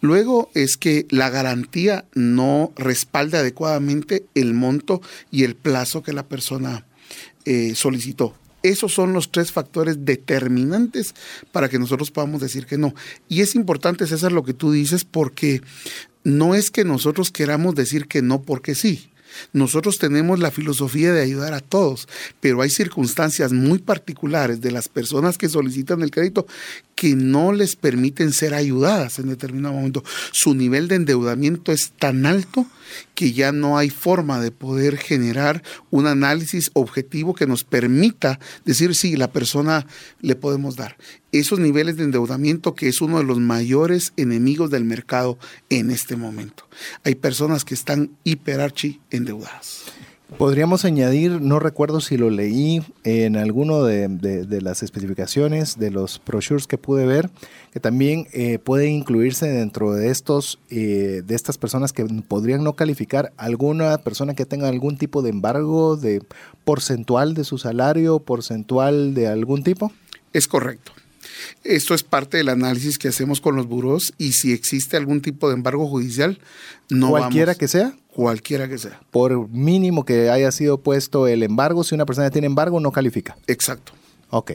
Luego 0.00 0.50
es 0.54 0.76
que 0.76 1.06
la 1.10 1.30
garantía 1.30 2.06
no 2.14 2.72
respalde 2.76 3.38
adecuadamente 3.38 4.24
el 4.34 4.54
monto 4.54 5.02
y 5.30 5.44
el 5.44 5.54
plazo 5.54 6.02
que 6.02 6.12
la 6.12 6.26
persona 6.26 6.86
eh, 7.44 7.74
solicitó. 7.74 8.34
Esos 8.62 8.92
son 8.92 9.12
los 9.12 9.30
tres 9.32 9.52
factores 9.52 10.04
determinantes 10.04 11.14
para 11.52 11.68
que 11.68 11.78
nosotros 11.78 12.10
podamos 12.10 12.40
decir 12.40 12.66
que 12.66 12.76
no. 12.76 12.94
Y 13.28 13.40
es 13.40 13.54
importante, 13.54 14.06
César, 14.06 14.32
lo 14.32 14.44
que 14.44 14.52
tú 14.52 14.70
dices, 14.72 15.04
porque 15.04 15.62
no 16.24 16.54
es 16.54 16.70
que 16.70 16.84
nosotros 16.84 17.30
queramos 17.30 17.74
decir 17.74 18.06
que 18.06 18.20
no 18.20 18.42
porque 18.42 18.74
sí. 18.74 19.09
Nosotros 19.52 19.98
tenemos 19.98 20.38
la 20.38 20.50
filosofía 20.50 21.12
de 21.12 21.22
ayudar 21.22 21.54
a 21.54 21.60
todos, 21.60 22.08
pero 22.40 22.62
hay 22.62 22.70
circunstancias 22.70 23.52
muy 23.52 23.78
particulares 23.78 24.60
de 24.60 24.70
las 24.70 24.88
personas 24.88 25.38
que 25.38 25.48
solicitan 25.48 26.02
el 26.02 26.10
crédito 26.10 26.46
que 26.94 27.14
no 27.16 27.52
les 27.52 27.76
permiten 27.76 28.32
ser 28.32 28.54
ayudadas 28.54 29.18
en 29.18 29.28
determinado 29.28 29.74
momento. 29.74 30.04
Su 30.32 30.54
nivel 30.54 30.88
de 30.88 30.96
endeudamiento 30.96 31.72
es 31.72 31.92
tan 31.98 32.26
alto 32.26 32.66
que 33.14 33.32
ya 33.32 33.52
no 33.52 33.78
hay 33.78 33.90
forma 33.90 34.40
de 34.40 34.50
poder 34.50 34.96
generar 34.96 35.62
un 35.90 36.06
análisis 36.06 36.70
objetivo 36.74 37.34
que 37.34 37.46
nos 37.46 37.64
permita 37.64 38.38
decir 38.64 38.94
si 38.94 39.16
la 39.16 39.32
persona 39.32 39.86
le 40.20 40.36
podemos 40.36 40.76
dar. 40.76 40.96
Esos 41.32 41.58
niveles 41.58 41.96
de 41.96 42.04
endeudamiento 42.04 42.74
que 42.74 42.88
es 42.88 43.00
uno 43.00 43.18
de 43.18 43.24
los 43.24 43.38
mayores 43.38 44.12
enemigos 44.16 44.70
del 44.70 44.84
mercado 44.84 45.38
en 45.68 45.90
este 45.90 46.16
momento. 46.16 46.68
Hay 47.04 47.14
personas 47.14 47.64
que 47.64 47.74
están 47.74 48.10
hiperarchi 48.24 49.00
endeudadas. 49.10 49.84
Podríamos 50.38 50.84
añadir, 50.84 51.40
no 51.40 51.58
recuerdo 51.58 52.00
si 52.00 52.16
lo 52.16 52.30
leí 52.30 52.82
en 53.04 53.36
alguno 53.36 53.84
de, 53.84 54.60
las 54.62 54.82
especificaciones 54.82 55.78
de 55.78 55.90
los 55.90 56.20
brochures 56.24 56.66
que 56.66 56.78
pude 56.78 57.04
ver, 57.04 57.30
que 57.72 57.80
también 57.80 58.26
eh, 58.32 58.58
puede 58.58 58.88
incluirse 58.88 59.48
dentro 59.48 59.92
de 59.92 60.10
estos, 60.10 60.58
eh, 60.70 61.22
de 61.26 61.34
estas 61.34 61.58
personas 61.58 61.92
que 61.92 62.04
podrían 62.04 62.64
no 62.64 62.74
calificar 62.74 63.32
alguna 63.36 63.98
persona 63.98 64.34
que 64.34 64.46
tenga 64.46 64.68
algún 64.68 64.96
tipo 64.96 65.22
de 65.22 65.30
embargo 65.30 65.96
de 65.96 66.22
porcentual 66.64 67.34
de 67.34 67.44
su 67.44 67.58
salario, 67.58 68.20
porcentual 68.20 69.14
de 69.14 69.28
algún 69.28 69.62
tipo. 69.62 69.92
Es 70.32 70.46
correcto. 70.48 70.92
Esto 71.64 71.94
es 71.94 72.02
parte 72.02 72.36
del 72.38 72.48
análisis 72.48 72.98
que 72.98 73.08
hacemos 73.08 73.40
con 73.40 73.56
los 73.56 73.66
buros 73.66 74.14
y 74.18 74.32
si 74.32 74.52
existe 74.52 74.96
algún 74.96 75.20
tipo 75.20 75.48
de 75.48 75.54
embargo 75.54 75.86
judicial, 75.86 76.38
no 76.88 77.10
cualquiera 77.10 77.54
que 77.54 77.68
sea. 77.68 77.94
Cualquiera 78.20 78.68
que 78.68 78.76
sea. 78.76 79.00
Por 79.10 79.48
mínimo 79.48 80.04
que 80.04 80.28
haya 80.28 80.52
sido 80.52 80.76
puesto 80.76 81.26
el 81.26 81.42
embargo, 81.42 81.84
si 81.84 81.94
una 81.94 82.04
persona 82.04 82.28
tiene 82.28 82.48
embargo, 82.48 82.78
no 82.78 82.92
califica. 82.92 83.38
Exacto. 83.46 83.92
Ok. 84.28 84.52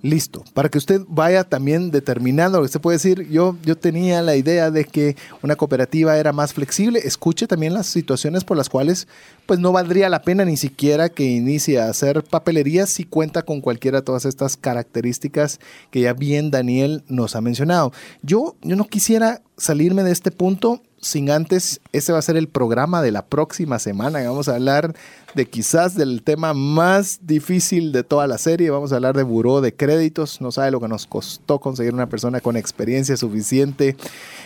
Listo. 0.00 0.42
Para 0.54 0.70
que 0.70 0.78
usted 0.78 1.02
vaya 1.06 1.44
también 1.44 1.90
determinando, 1.90 2.62
usted 2.62 2.80
puede 2.80 2.96
decir, 2.96 3.28
yo, 3.28 3.56
yo 3.62 3.76
tenía 3.76 4.22
la 4.22 4.36
idea 4.36 4.70
de 4.70 4.86
que 4.86 5.16
una 5.42 5.54
cooperativa 5.54 6.16
era 6.16 6.32
más 6.32 6.54
flexible. 6.54 7.00
Escuche 7.04 7.46
también 7.46 7.74
las 7.74 7.88
situaciones 7.88 8.44
por 8.44 8.56
las 8.56 8.70
cuales 8.70 9.06
pues 9.44 9.60
no 9.60 9.70
valdría 9.70 10.08
la 10.08 10.22
pena 10.22 10.46
ni 10.46 10.56
siquiera 10.56 11.10
que 11.10 11.24
inicie 11.24 11.82
a 11.82 11.90
hacer 11.90 12.24
papelería 12.24 12.86
si 12.86 13.04
cuenta 13.04 13.42
con 13.42 13.60
cualquiera 13.60 13.98
de 13.98 14.06
todas 14.06 14.24
estas 14.24 14.56
características 14.56 15.60
que 15.90 16.00
ya 16.00 16.14
bien 16.14 16.50
Daniel 16.50 17.04
nos 17.06 17.36
ha 17.36 17.42
mencionado. 17.42 17.92
Yo, 18.22 18.56
yo 18.62 18.76
no 18.76 18.86
quisiera 18.86 19.42
salirme 19.58 20.04
de 20.04 20.12
este 20.12 20.30
punto 20.30 20.80
sin 21.00 21.30
antes, 21.30 21.80
ese 21.92 22.12
va 22.12 22.18
a 22.18 22.22
ser 22.22 22.36
el 22.36 22.48
programa 22.48 23.02
de 23.02 23.12
la 23.12 23.26
próxima 23.26 23.78
semana. 23.78 24.22
Vamos 24.22 24.48
a 24.48 24.54
hablar 24.54 24.94
de 25.34 25.46
quizás 25.46 25.94
del 25.94 26.22
tema 26.22 26.54
más 26.54 27.20
difícil 27.22 27.92
de 27.92 28.02
toda 28.02 28.26
la 28.26 28.38
serie. 28.38 28.70
Vamos 28.70 28.92
a 28.92 28.96
hablar 28.96 29.16
de 29.16 29.22
buró 29.22 29.60
de 29.60 29.74
créditos. 29.74 30.40
No 30.40 30.50
sabe 30.50 30.70
lo 30.70 30.80
que 30.80 30.88
nos 30.88 31.06
costó 31.06 31.60
conseguir 31.60 31.94
una 31.94 32.08
persona 32.08 32.40
con 32.40 32.56
experiencia 32.56 33.16
suficiente 33.16 33.96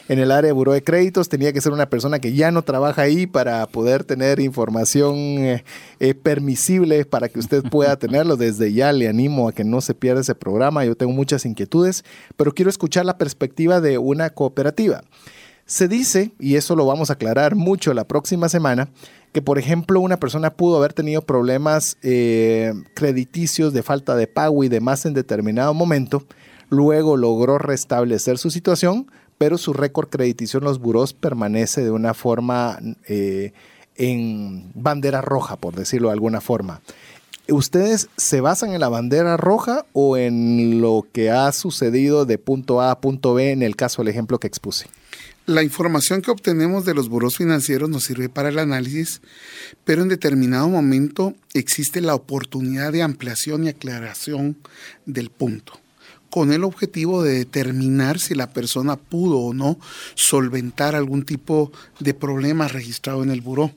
en 0.08 0.18
el 0.18 0.30
área 0.30 0.48
de 0.48 0.52
buró 0.52 0.72
de 0.72 0.82
créditos. 0.82 1.28
Tenía 1.28 1.52
que 1.52 1.60
ser 1.60 1.72
una 1.72 1.88
persona 1.88 2.18
que 2.18 2.32
ya 2.34 2.50
no 2.50 2.62
trabaja 2.62 3.02
ahí 3.02 3.26
para 3.26 3.66
poder 3.66 4.04
tener 4.04 4.40
información 4.40 5.16
eh, 5.16 5.64
eh, 6.00 6.14
permisible 6.14 7.04
para 7.04 7.28
que 7.28 7.38
usted 7.38 7.62
pueda 7.62 7.96
tenerlo. 7.98 8.36
Desde 8.36 8.72
ya 8.72 8.92
le 8.92 9.08
animo 9.08 9.48
a 9.48 9.52
que 9.52 9.64
no 9.64 9.80
se 9.80 9.94
pierda 9.94 10.20
ese 10.20 10.34
programa. 10.34 10.84
Yo 10.84 10.96
tengo 10.96 11.12
muchas 11.12 11.46
inquietudes, 11.46 12.04
pero 12.36 12.52
quiero 12.52 12.70
escuchar 12.70 13.06
la 13.06 13.18
perspectiva 13.18 13.80
de 13.80 13.98
una 13.98 14.30
cooperativa. 14.30 15.02
Se 15.66 15.88
dice, 15.88 16.32
y 16.38 16.56
eso 16.56 16.76
lo 16.76 16.86
vamos 16.86 17.10
a 17.10 17.14
aclarar 17.14 17.54
mucho 17.54 17.94
la 17.94 18.04
próxima 18.04 18.48
semana, 18.48 18.88
que 19.32 19.42
por 19.42 19.58
ejemplo 19.58 20.00
una 20.00 20.18
persona 20.18 20.50
pudo 20.50 20.76
haber 20.76 20.92
tenido 20.92 21.22
problemas 21.22 21.96
eh, 22.02 22.74
crediticios 22.94 23.72
de 23.72 23.82
falta 23.82 24.14
de 24.16 24.26
pago 24.26 24.64
y 24.64 24.68
demás 24.68 25.06
en 25.06 25.14
determinado 25.14 25.72
momento, 25.72 26.24
luego 26.68 27.16
logró 27.16 27.58
restablecer 27.58 28.38
su 28.38 28.50
situación, 28.50 29.10
pero 29.38 29.58
su 29.58 29.72
récord 29.72 30.08
crediticio 30.08 30.58
en 30.58 30.64
los 30.64 30.78
buros 30.78 31.14
permanece 31.14 31.82
de 31.82 31.90
una 31.90 32.14
forma 32.14 32.78
eh, 33.08 33.52
en 33.96 34.70
bandera 34.74 35.20
roja, 35.20 35.56
por 35.56 35.74
decirlo 35.74 36.08
de 36.08 36.14
alguna 36.14 36.40
forma. 36.40 36.80
¿Ustedes 37.48 38.08
se 38.16 38.40
basan 38.40 38.72
en 38.72 38.80
la 38.80 38.88
bandera 38.88 39.36
roja 39.36 39.84
o 39.92 40.16
en 40.16 40.80
lo 40.80 41.06
que 41.12 41.30
ha 41.30 41.50
sucedido 41.52 42.24
de 42.24 42.38
punto 42.38 42.80
A 42.80 42.92
a 42.92 43.00
punto 43.00 43.34
B 43.34 43.50
en 43.50 43.62
el 43.62 43.74
caso 43.74 44.02
del 44.02 44.08
ejemplo 44.08 44.38
que 44.38 44.46
expuse? 44.46 44.86
La 45.46 45.64
información 45.64 46.22
que 46.22 46.30
obtenemos 46.30 46.84
de 46.84 46.94
los 46.94 47.08
buros 47.08 47.36
financieros 47.36 47.90
nos 47.90 48.04
sirve 48.04 48.28
para 48.28 48.50
el 48.50 48.60
análisis, 48.60 49.22
pero 49.84 50.02
en 50.02 50.08
determinado 50.08 50.68
momento 50.68 51.34
existe 51.52 52.00
la 52.00 52.14
oportunidad 52.14 52.92
de 52.92 53.02
ampliación 53.02 53.64
y 53.64 53.68
aclaración 53.68 54.56
del 55.04 55.30
punto, 55.30 55.80
con 56.30 56.52
el 56.52 56.62
objetivo 56.62 57.24
de 57.24 57.38
determinar 57.38 58.20
si 58.20 58.36
la 58.36 58.52
persona 58.52 58.94
pudo 58.94 59.38
o 59.38 59.52
no 59.52 59.80
solventar 60.14 60.94
algún 60.94 61.24
tipo 61.24 61.72
de 61.98 62.14
problema 62.14 62.68
registrado 62.68 63.24
en 63.24 63.30
el 63.30 63.40
buró. 63.40 63.72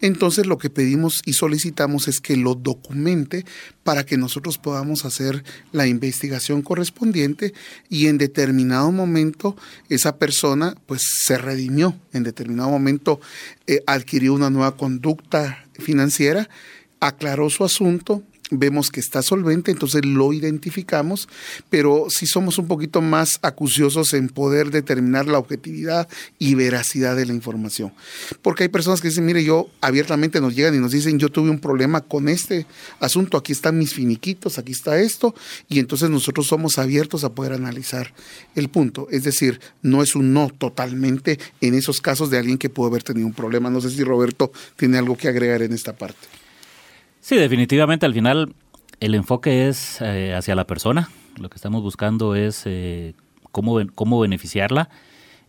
Entonces 0.00 0.46
lo 0.46 0.58
que 0.58 0.70
pedimos 0.70 1.22
y 1.24 1.34
solicitamos 1.34 2.08
es 2.08 2.20
que 2.20 2.36
lo 2.36 2.54
documente 2.54 3.44
para 3.84 4.04
que 4.04 4.16
nosotros 4.16 4.58
podamos 4.58 5.04
hacer 5.04 5.44
la 5.72 5.86
investigación 5.86 6.62
correspondiente 6.62 7.54
y 7.88 8.06
en 8.06 8.18
determinado 8.18 8.92
momento 8.92 9.56
esa 9.88 10.16
persona 10.16 10.76
pues 10.86 11.02
se 11.24 11.38
redimió, 11.38 11.96
en 12.12 12.22
determinado 12.22 12.70
momento 12.70 13.20
eh, 13.66 13.82
adquirió 13.86 14.34
una 14.34 14.50
nueva 14.50 14.76
conducta 14.76 15.66
financiera, 15.78 16.48
aclaró 17.00 17.50
su 17.50 17.64
asunto, 17.64 18.22
vemos 18.58 18.90
que 18.90 19.00
está 19.00 19.22
solvente, 19.22 19.70
entonces 19.70 20.04
lo 20.04 20.32
identificamos, 20.32 21.28
pero 21.70 22.06
si 22.08 22.26
somos 22.26 22.58
un 22.58 22.68
poquito 22.68 23.00
más 23.00 23.38
acuciosos 23.42 24.14
en 24.14 24.28
poder 24.28 24.70
determinar 24.70 25.26
la 25.26 25.38
objetividad 25.38 26.08
y 26.38 26.54
veracidad 26.54 27.16
de 27.16 27.26
la 27.26 27.32
información. 27.32 27.92
Porque 28.42 28.64
hay 28.64 28.68
personas 28.68 29.00
que 29.00 29.08
dicen, 29.08 29.26
mire, 29.26 29.42
yo 29.44 29.68
abiertamente 29.80 30.40
nos 30.40 30.54
llegan 30.54 30.74
y 30.74 30.78
nos 30.78 30.92
dicen, 30.92 31.18
yo 31.18 31.30
tuve 31.30 31.50
un 31.50 31.58
problema 31.58 32.00
con 32.00 32.28
este 32.28 32.66
asunto, 33.00 33.36
aquí 33.36 33.52
están 33.52 33.78
mis 33.78 33.94
finiquitos, 33.94 34.58
aquí 34.58 34.72
está 34.72 35.00
esto, 35.00 35.34
y 35.68 35.78
entonces 35.78 36.10
nosotros 36.10 36.46
somos 36.46 36.78
abiertos 36.78 37.24
a 37.24 37.32
poder 37.32 37.52
analizar 37.52 38.12
el 38.54 38.68
punto. 38.68 39.08
Es 39.10 39.24
decir, 39.24 39.60
no 39.82 40.02
es 40.02 40.14
un 40.14 40.32
no 40.32 40.48
totalmente 40.50 41.38
en 41.60 41.74
esos 41.74 42.00
casos 42.00 42.30
de 42.30 42.38
alguien 42.38 42.58
que 42.58 42.70
pudo 42.70 42.88
haber 42.88 43.02
tenido 43.02 43.26
un 43.26 43.34
problema. 43.34 43.70
No 43.70 43.80
sé 43.80 43.90
si 43.90 44.04
Roberto 44.04 44.52
tiene 44.76 44.98
algo 44.98 45.16
que 45.16 45.28
agregar 45.28 45.62
en 45.62 45.72
esta 45.72 45.96
parte. 45.96 46.41
Sí, 47.22 47.36
definitivamente 47.36 48.04
al 48.04 48.14
final 48.14 48.52
el 48.98 49.14
enfoque 49.14 49.68
es 49.68 50.00
eh, 50.00 50.34
hacia 50.34 50.56
la 50.56 50.66
persona. 50.66 51.08
Lo 51.40 51.48
que 51.48 51.54
estamos 51.54 51.80
buscando 51.80 52.34
es 52.34 52.64
eh, 52.66 53.14
cómo, 53.52 53.78
cómo 53.94 54.18
beneficiarla. 54.18 54.90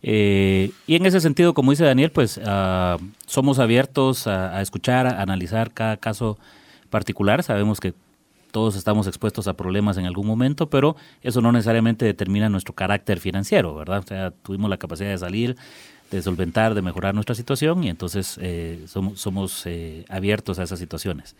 Eh, 0.00 0.70
y 0.86 0.94
en 0.94 1.04
ese 1.04 1.20
sentido, 1.20 1.52
como 1.52 1.72
dice 1.72 1.84
Daniel, 1.84 2.12
pues 2.12 2.40
ah, 2.46 2.96
somos 3.26 3.58
abiertos 3.58 4.28
a, 4.28 4.62
escuchar, 4.62 5.08
a 5.08 5.20
analizar 5.20 5.72
cada 5.72 5.96
caso 5.96 6.38
particular. 6.90 7.42
Sabemos 7.42 7.80
que 7.80 7.92
todos 8.52 8.76
estamos 8.76 9.08
expuestos 9.08 9.48
a 9.48 9.54
problemas 9.54 9.96
en 9.96 10.06
algún 10.06 10.28
momento, 10.28 10.70
pero 10.70 10.94
eso 11.22 11.40
no 11.40 11.50
necesariamente 11.50 12.04
determina 12.04 12.48
nuestro 12.48 12.72
carácter 12.72 13.18
financiero, 13.18 13.74
¿verdad? 13.74 13.98
O 13.98 14.06
sea, 14.06 14.30
tuvimos 14.30 14.70
la 14.70 14.76
capacidad 14.76 15.10
de 15.10 15.18
salir, 15.18 15.56
de 16.14 16.22
solventar, 16.22 16.74
de 16.74 16.82
mejorar 16.82 17.14
nuestra 17.14 17.34
situación 17.34 17.84
y 17.84 17.88
entonces 17.88 18.38
somos, 18.86 19.20
somos 19.20 19.64
abiertos 20.08 20.58
a 20.58 20.62
esas 20.62 20.78
situaciones. 20.78 21.36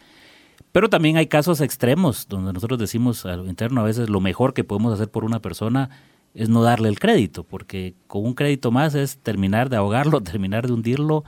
Pero 0.72 0.88
también 0.88 1.16
hay 1.16 1.26
casos 1.26 1.60
extremos 1.60 2.26
donde 2.28 2.52
nosotros 2.52 2.78
decimos 2.78 3.26
al 3.26 3.46
interno 3.46 3.80
a 3.80 3.84
veces 3.84 4.08
lo 4.08 4.20
mejor 4.20 4.54
que 4.54 4.64
podemos 4.64 4.92
hacer 4.92 5.08
por 5.08 5.24
una 5.24 5.40
persona 5.40 5.90
es 6.34 6.48
no 6.48 6.62
darle 6.64 6.88
el 6.88 6.98
crédito, 6.98 7.44
porque 7.44 7.94
con 8.08 8.24
un 8.24 8.34
crédito 8.34 8.72
más 8.72 8.94
es 8.96 9.18
terminar 9.18 9.68
de 9.70 9.76
ahogarlo, 9.76 10.20
terminar 10.22 10.66
de 10.66 10.72
hundirlo 10.72 11.24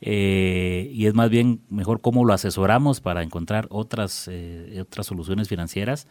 eh, 0.00 0.90
y 0.92 1.06
es 1.06 1.14
más 1.14 1.30
bien 1.30 1.60
mejor 1.70 2.00
cómo 2.00 2.24
lo 2.24 2.32
asesoramos 2.32 3.00
para 3.00 3.22
encontrar 3.22 3.66
otras, 3.70 4.28
otras 4.80 5.06
soluciones 5.06 5.48
financieras. 5.48 6.08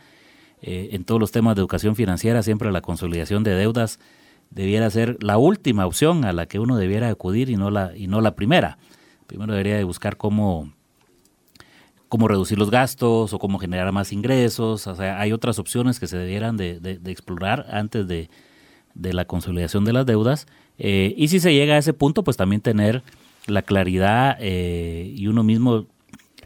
en 0.61 1.03
todos 1.03 1.19
los 1.19 1.31
temas 1.31 1.55
de 1.55 1.61
educación 1.61 1.95
financiera, 1.95 2.41
siempre 2.41 2.71
la 2.71 2.81
consolidación 2.81 3.43
de 3.43 3.51
deudas 3.51 3.99
debiera 4.49 4.89
ser 4.89 5.21
la 5.21 5.37
última 5.37 5.85
opción 5.85 6.25
a 6.25 6.33
la 6.33 6.45
que 6.45 6.59
uno 6.59 6.77
debiera 6.77 7.09
acudir 7.09 7.49
y 7.49 7.55
no 7.55 7.69
la, 7.69 7.95
y 7.95 8.07
no 8.07 8.21
la 8.21 8.35
primera. 8.35 8.77
Primero 9.27 9.53
debería 9.53 9.77
de 9.77 9.83
buscar 9.83 10.17
cómo, 10.17 10.71
cómo 12.07 12.27
reducir 12.27 12.57
los 12.57 12.71
gastos 12.71 13.33
o 13.33 13.39
cómo 13.39 13.59
generar 13.59 13.91
más 13.91 14.11
ingresos. 14.13 14.87
O 14.87 14.95
sea, 14.95 15.19
hay 15.19 15.33
otras 15.33 15.59
opciones 15.59 15.99
que 15.99 16.07
se 16.07 16.17
debieran 16.17 16.57
de, 16.57 16.99
explorar 17.05 17.67
antes 17.69 18.07
de, 18.07 18.29
la 18.95 19.25
consolidación 19.25 19.85
de 19.85 19.93
las 19.93 20.05
deudas. 20.05 20.47
Eh, 20.79 21.13
y 21.17 21.27
si 21.27 21.39
se 21.39 21.53
llega 21.53 21.75
a 21.75 21.77
ese 21.77 21.93
punto, 21.93 22.23
pues 22.23 22.37
también 22.37 22.61
tener 22.61 23.03
la 23.45 23.61
claridad 23.61 24.37
eh, 24.39 25.11
y 25.15 25.27
uno 25.27 25.43
mismo 25.43 25.85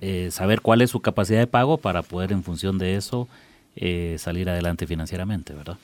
eh, 0.01 0.29
saber 0.31 0.61
cuál 0.61 0.81
es 0.81 0.89
su 0.89 0.99
capacidad 0.99 1.39
de 1.39 1.47
pago 1.47 1.77
para 1.77 2.01
poder 2.01 2.31
en 2.31 2.43
función 2.43 2.77
de 2.77 2.95
eso 2.95 3.27
salir 4.17 4.49
adelante 4.49 4.85
financieramente, 4.85 5.53
¿verdad? 5.53 5.77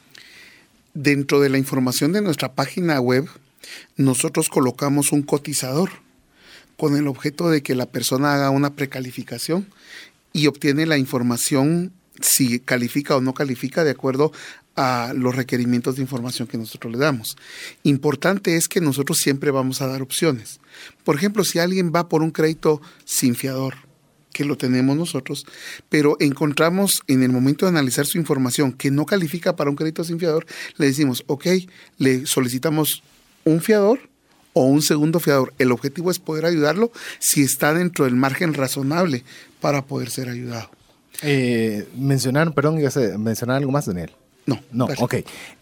Dentro 1.00 1.40
de 1.42 1.50
la 1.50 1.60
información 1.60 2.12
de 2.12 2.24
nuestra 2.24 2.56
página 2.56 3.00
web, 3.00 3.30
nosotros 3.98 4.50
colocamos 4.50 5.12
un 5.12 5.22
cotizador 5.22 5.92
con 6.76 6.98
el 6.98 7.08
objeto 7.08 7.52
de 7.52 7.62
que 7.62 7.76
la 7.76 7.86
persona 7.86 8.34
haga 8.34 8.50
una 8.50 8.74
precalificación 8.74 9.68
y 10.34 10.48
obtiene 10.48 10.88
la 10.88 10.98
información 10.98 11.94
si 12.20 12.60
califica 12.60 13.16
o 13.16 13.22
no 13.22 13.36
califica 13.36 13.84
de 13.84 13.92
acuerdo 13.92 14.32
a 14.76 15.14
los 15.16 15.36
requerimientos 15.36 15.98
de 15.98 16.02
información 16.02 16.48
que 16.48 16.58
nosotros 16.58 16.92
le 16.92 16.98
damos. 16.98 17.38
Importante 17.84 18.56
es 18.56 18.68
que 18.68 18.82
nosotros 18.82 19.20
siempre 19.20 19.52
vamos 19.52 19.84
a 19.84 19.88
dar 19.88 20.02
opciones. 20.02 20.60
Por 21.04 21.16
ejemplo, 21.16 21.44
si 21.44 21.60
alguien 21.60 21.92
va 21.96 22.10
por 22.10 22.24
un 22.24 22.32
crédito 22.32 22.82
sin 23.06 23.36
fiador, 23.36 23.76
que 24.38 24.46
lo 24.46 24.56
tenemos 24.56 24.96
nosotros, 24.96 25.48
pero 25.90 26.16
encontramos 26.20 27.02
en 27.08 27.24
el 27.24 27.32
momento 27.32 27.66
de 27.66 27.72
analizar 27.72 28.06
su 28.06 28.20
información 28.20 28.72
que 28.72 28.92
no 28.92 29.08
califica 29.08 29.56
para 29.56 29.72
un 29.72 29.76
crédito 29.76 30.04
sin 30.04 30.20
fiador, 30.20 30.46
le 30.78 30.86
decimos, 30.86 31.24
ok, 31.26 31.48
le 31.98 32.28
solicitamos 32.28 33.02
un 33.46 33.62
fiador 33.62 34.00
o 34.54 34.66
un 34.66 34.84
segundo 34.84 35.20
fiador. 35.20 35.56
El 35.58 35.72
objetivo 35.72 36.12
es 36.12 36.20
poder 36.20 36.46
ayudarlo 36.46 36.92
si 37.18 37.42
está 37.42 37.74
dentro 37.74 38.06
del 38.06 38.16
margen 38.16 38.54
razonable 38.54 39.24
para 39.60 39.86
poder 39.86 40.12
ser 40.12 40.30
ayudado. 40.30 40.70
Eh, 41.24 41.88
mencionaron, 41.98 42.54
perdón, 42.54 42.80
mencionar 43.18 43.58
algo 43.58 43.72
más, 43.72 43.88
Daniel. 43.88 44.12
No, 44.48 44.60
no, 44.72 44.88
ok. 44.98 45.16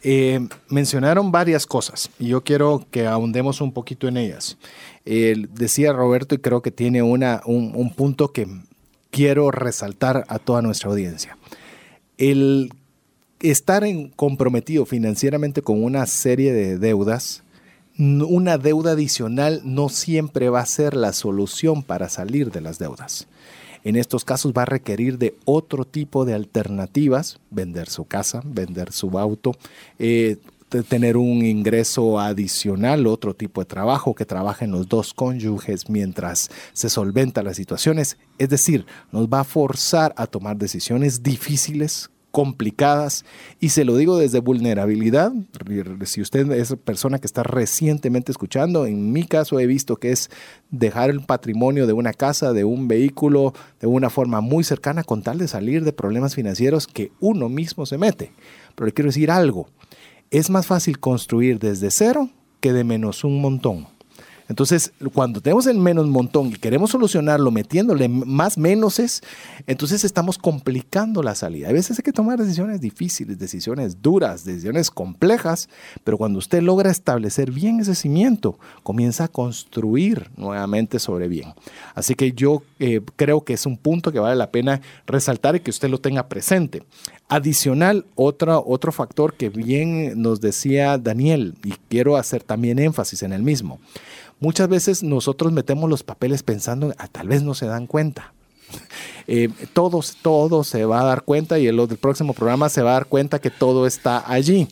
Eh, 0.03 0.47
mencionaron 0.69 1.31
varias 1.31 1.65
cosas 1.65 2.09
y 2.19 2.27
yo 2.27 2.43
quiero 2.43 2.85
que 2.91 3.05
ahondemos 3.07 3.59
un 3.59 3.73
poquito 3.73 4.07
en 4.07 4.15
ellas. 4.15 4.57
decía 5.03 5.91
Roberto 5.91 6.35
y 6.35 6.37
creo 6.37 6.61
que 6.61 6.71
tiene 6.71 7.01
una, 7.01 7.41
un, 7.45 7.73
un, 7.75 7.93
punto 7.93 8.31
que 8.31 8.47
quiero 9.11 9.51
resaltar 9.51 10.23
a 10.29 10.39
toda 10.39 10.61
nuestra 10.61 10.89
audiencia. 10.89 11.37
El 12.17 12.71
estar 13.41 13.83
en, 13.83 14.09
comprometido 14.09 14.85
financieramente 14.85 15.61
con 15.61 15.83
una 15.83 16.05
serie 16.05 16.53
de 16.53 16.77
deudas 16.77 17.43
una 17.97 18.57
deuda 18.57 18.91
adicional 18.91 19.61
no 19.63 19.89
siempre 19.89 20.49
va 20.49 20.59
a 20.59 20.65
ser 20.65 20.95
la 20.95 21.13
solución 21.13 21.83
para 21.83 22.09
salir 22.09 22.51
de 22.51 22.61
las 22.61 22.77
deudas. 22.77 23.27
En 23.85 23.95
estos 23.95 24.25
casos 24.25 24.51
va 24.51 24.63
a 24.63 24.65
requerir 24.65 25.19
de 25.19 25.35
otro 25.45 25.85
tipo 25.85 26.25
de 26.25 26.33
alternativas, 26.33 27.39
vender 27.51 27.87
su 27.87 28.05
casa, 28.05 28.41
vender 28.43 28.91
su 28.91 29.17
auto, 29.19 29.51
eh, 29.99 30.37
tener 30.89 31.17
un 31.17 31.45
ingreso 31.45 32.19
adicional, 32.19 33.05
otro 33.05 33.35
tipo 33.35 33.61
de 33.61 33.65
trabajo 33.65 34.15
que 34.15 34.25
trabajen 34.25 34.71
los 34.71 34.89
dos 34.89 35.13
cónyuges 35.13 35.89
mientras 35.89 36.49
se 36.73 36.89
solventa 36.89 37.43
las 37.43 37.57
situaciones. 37.57 38.17
Es 38.39 38.49
decir, 38.49 38.87
nos 39.11 39.27
va 39.27 39.41
a 39.41 39.43
forzar 39.45 40.13
a 40.17 40.27
tomar 40.27 40.57
decisiones 40.57 41.21
difíciles 41.21 42.09
complicadas 42.35 43.23
y 43.61 43.69
se 43.69 43.85
lo 43.85 43.95
digo 43.95 44.17
desde 44.17 44.39
vulnerabilidad. 44.39 45.31
Si 46.03 46.19
usted 46.19 46.51
es 46.51 46.75
persona 46.83 47.17
que 47.17 47.27
está 47.27 47.43
recientemente 47.43 48.29
escuchando, 48.33 48.85
en 48.85 49.13
mi 49.13 49.23
caso 49.23 49.57
he 49.57 49.65
visto 49.65 49.95
que 49.95 50.11
es 50.11 50.29
dejar 50.69 51.09
el 51.09 51.21
patrimonio 51.21 51.87
de 51.87 51.93
una 51.93 52.11
casa, 52.11 52.51
de 52.51 52.65
un 52.65 52.89
vehículo, 52.89 53.53
de 53.79 53.87
una 53.87 54.09
forma 54.09 54.41
muy 54.41 54.65
cercana 54.65 55.05
con 55.05 55.23
tal 55.23 55.37
de 55.37 55.47
salir 55.47 55.85
de 55.85 55.93
problemas 55.93 56.35
financieros 56.35 56.87
que 56.87 57.13
uno 57.21 57.47
mismo 57.47 57.85
se 57.85 57.97
mete. 57.97 58.33
Pero 58.75 58.87
le 58.87 58.91
quiero 58.91 59.07
decir 59.07 59.31
algo, 59.31 59.69
es 60.29 60.49
más 60.49 60.67
fácil 60.67 60.99
construir 60.99 61.57
desde 61.57 61.89
cero 61.89 62.29
que 62.59 62.73
de 62.73 62.83
menos 62.83 63.23
un 63.23 63.39
montón. 63.39 63.94
Entonces, 64.47 64.93
cuando 65.13 65.41
tenemos 65.41 65.65
el 65.65 65.77
menos 65.77 66.07
montón 66.07 66.47
y 66.47 66.53
queremos 66.53 66.91
solucionarlo 66.91 67.49
metiéndole 67.51 68.07
más 68.07 68.57
menoses, 68.57 69.23
entonces 69.65 70.03
estamos 70.03 70.37
complicando 70.37 71.23
la 71.23 71.33
salida. 71.33 71.69
A 71.69 71.73
veces 71.73 71.97
hay 71.97 72.03
que 72.03 72.11
tomar 72.11 72.39
decisiones 72.39 72.79
difíciles, 72.79 73.39
decisiones 73.39 74.01
duras, 74.01 74.45
decisiones 74.45 74.91
complejas, 74.91 75.67
pero 76.03 76.17
cuando 76.17 76.39
usted 76.39 76.61
logra 76.61 76.91
establecer 76.91 77.51
bien 77.51 77.79
ese 77.79 77.95
cimiento, 77.95 78.59
comienza 78.83 79.25
a 79.25 79.27
construir 79.27 80.29
nuevamente 80.37 80.99
sobre 80.99 81.27
bien. 81.27 81.53
Así 81.95 82.13
que 82.15 82.31
yo 82.33 82.61
eh, 82.79 83.01
creo 83.15 83.43
que 83.43 83.53
es 83.53 83.65
un 83.65 83.77
punto 83.77 84.11
que 84.11 84.19
vale 84.19 84.35
la 84.35 84.51
pena 84.51 84.81
resaltar 85.07 85.55
y 85.55 85.59
que 85.61 85.71
usted 85.71 85.89
lo 85.89 85.99
tenga 85.99 86.27
presente. 86.27 86.83
Adicional, 87.27 88.05
otro, 88.13 88.63
otro 88.67 88.91
factor 88.91 89.33
que 89.33 89.49
bien 89.49 90.21
nos 90.21 90.41
decía 90.41 90.99
Daniel, 90.99 91.55
y 91.63 91.73
quiero 91.89 92.17
hacer 92.17 92.43
también 92.43 92.77
énfasis 92.77 93.23
en 93.23 93.33
el 93.33 93.41
mismo. 93.41 93.79
Muchas 94.39 94.67
veces 94.67 95.03
nosotros 95.03 95.51
metemos 95.51 95.89
los 95.89 96.03
papeles 96.03 96.43
pensando, 96.43 96.93
ah, 96.97 97.07
tal 97.07 97.27
vez 97.27 97.41
no 97.43 97.53
se 97.53 97.65
dan 97.65 97.87
cuenta. 97.87 98.33
Eh, 99.27 99.49
todos, 99.73 100.17
todo 100.21 100.63
se 100.63 100.85
va 100.85 101.01
a 101.01 101.05
dar 101.05 101.23
cuenta 101.23 101.57
y 101.57 101.65
el, 101.65 101.79
el 101.79 101.97
próximo 101.97 102.33
programa 102.33 102.69
se 102.69 102.83
va 102.83 102.91
a 102.91 102.93
dar 102.93 103.07
cuenta 103.07 103.39
que 103.39 103.49
todo 103.49 103.87
está 103.87 104.23
allí. 104.31 104.67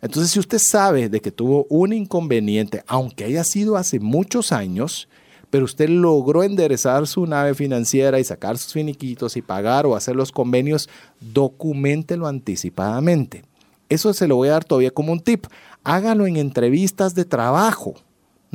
Entonces, 0.00 0.30
si 0.30 0.38
usted 0.38 0.60
sabe 0.60 1.08
de 1.08 1.18
que 1.20 1.32
tuvo 1.32 1.66
un 1.68 1.92
inconveniente, 1.92 2.84
aunque 2.86 3.24
haya 3.24 3.42
sido 3.42 3.76
hace 3.76 3.98
muchos 3.98 4.52
años, 4.52 5.08
pero 5.50 5.64
usted 5.64 5.88
logró 5.88 6.44
enderezar 6.44 7.08
su 7.08 7.26
nave 7.26 7.54
financiera 7.54 8.20
y 8.20 8.24
sacar 8.24 8.58
sus 8.58 8.74
finiquitos 8.74 9.36
y 9.36 9.42
pagar 9.42 9.86
o 9.86 9.96
hacer 9.96 10.14
los 10.14 10.30
convenios, 10.30 10.88
documentelo 11.20 12.28
anticipadamente. 12.28 13.44
Eso 13.88 14.12
se 14.12 14.28
lo 14.28 14.36
voy 14.36 14.48
a 14.48 14.52
dar 14.52 14.64
todavía 14.64 14.92
como 14.92 15.12
un 15.12 15.20
tip. 15.20 15.46
Hágalo 15.82 16.28
en 16.28 16.36
entrevistas 16.36 17.16
de 17.16 17.24
trabajo 17.24 17.94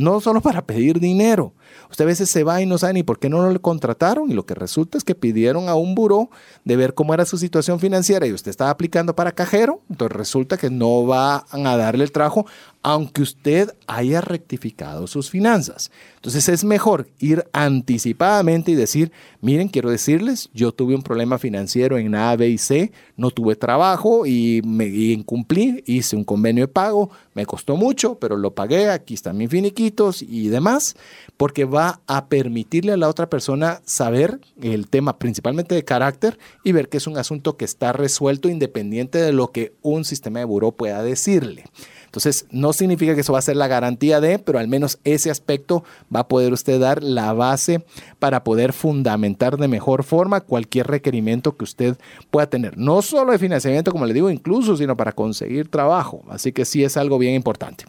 no 0.02 0.19
solo 0.19 0.41
para 0.41 0.65
pedir 0.65 0.99
dinero. 0.99 1.53
Usted 1.89 2.06
a 2.06 2.07
veces 2.07 2.30
se 2.30 2.43
va 2.43 2.61
y 2.61 2.65
no 2.65 2.77
sabe 2.77 2.93
ni 2.93 3.03
por 3.03 3.19
qué 3.19 3.30
no 3.30 3.49
lo 3.49 3.61
contrataron 3.61 4.31
y 4.31 4.34
lo 4.34 4.45
que 4.45 4.56
resulta 4.56 4.98
es 4.98 5.03
que 5.03 5.15
pidieron 5.15 5.69
a 5.69 5.76
un 5.76 5.95
buró 5.95 6.30
de 6.65 6.76
ver 6.76 6.93
cómo 6.93 7.14
era 7.14 7.26
su 7.26 7.38
situación 7.38 7.80
financiera 7.80 8.26
y 8.27 8.34
usted 8.34 8.49
estaba 8.49 8.69
aplicando 8.69 9.15
para 9.15 9.31
cajero, 9.31 9.81
entonces 9.89 10.15
resulta 10.15 10.57
que 10.57 10.69
no 10.69 11.06
van 11.06 11.43
a 11.52 11.77
darle 11.77 12.03
el 12.03 12.11
trabajo 12.11 12.45
aunque 12.84 13.22
usted 13.22 13.76
haya 13.85 14.22
rectificado 14.22 15.06
sus 15.06 15.30
finanzas. 15.30 15.91
Entonces 16.15 16.49
es 16.49 16.64
mejor 16.64 17.07
ir 17.19 17.45
anticipadamente 17.53 18.72
y 18.72 18.76
decir, 18.76 19.11
miren, 19.39 19.68
quiero 19.68 19.91
decirles, 19.91 20.49
yo 20.53 20.72
tuve 20.72 20.95
un 20.95 21.03
problema 21.03 21.38
financiero 21.38 21.98
en 21.98 22.15
A, 22.15 22.35
B 22.35 22.49
y 22.49 22.57
C, 22.57 22.91
no 23.18 23.30
tuve 23.30 23.56
trabajo 23.56 24.26
y 24.26 24.61
me 24.65 24.88
incumplí, 24.88 25.84
hice 25.85 26.15
un 26.15 26.23
convenio 26.23 26.65
de 26.65 26.73
pago, 26.73 27.11
me 27.34 27.45
costó 27.45 27.76
mucho, 27.76 28.15
pero 28.15 28.35
lo 28.35 28.53
pagué, 28.56 28.89
aquí 28.89 29.14
están 29.14 29.38
mis 29.38 29.49
finiquitos 29.49 30.22
y 30.22 30.48
demás, 30.48 30.95
porque 31.38 31.66
va 31.66 32.02
a 32.08 32.28
permitirle 32.28 32.91
a 32.91 32.98
la 32.98 33.10
otra 33.10 33.30
persona 33.30 33.82
saber 33.86 34.40
el 34.62 34.88
tema 34.88 35.18
principalmente 35.18 35.76
de 35.76 35.84
carácter 35.84 36.38
y 36.64 36.72
ver 36.72 36.90
que 36.90 36.98
es 36.98 37.08
un 37.08 37.18
asunto 37.18 37.58
que 37.58 37.66
está 37.66 37.94
resuelto 37.94 38.49
independiente 38.49 39.18
de 39.18 39.34
lo 39.34 39.52
que 39.52 39.74
un 39.82 40.06
sistema 40.06 40.40
de 40.40 40.45
buró 40.45 40.72
pueda 40.72 41.02
decirle. 41.02 41.66
Entonces, 42.11 42.45
no 42.51 42.73
significa 42.73 43.15
que 43.15 43.21
eso 43.21 43.31
va 43.31 43.39
a 43.39 43.41
ser 43.41 43.55
la 43.55 43.69
garantía 43.69 44.19
de, 44.19 44.38
pero 44.38 44.59
al 44.59 44.67
menos 44.67 44.99
ese 45.05 45.31
aspecto 45.31 45.85
va 46.13 46.19
a 46.19 46.27
poder 46.27 46.51
usted 46.51 46.77
dar 46.77 47.01
la 47.01 47.31
base 47.31 47.85
para 48.19 48.43
poder 48.43 48.73
fundamentar 48.73 49.55
de 49.55 49.69
mejor 49.69 50.03
forma 50.03 50.41
cualquier 50.41 50.88
requerimiento 50.88 51.55
que 51.55 51.63
usted 51.63 51.97
pueda 52.29 52.47
tener. 52.47 52.77
No 52.77 53.01
solo 53.01 53.31
de 53.31 53.39
financiamiento, 53.39 53.93
como 53.93 54.05
le 54.05 54.13
digo, 54.13 54.29
incluso, 54.29 54.75
sino 54.75 54.97
para 54.97 55.13
conseguir 55.13 55.69
trabajo. 55.69 56.21
Así 56.29 56.51
que 56.51 56.65
sí 56.65 56.83
es 56.83 56.97
algo 56.97 57.17
bien 57.17 57.33
importante. 57.33 57.85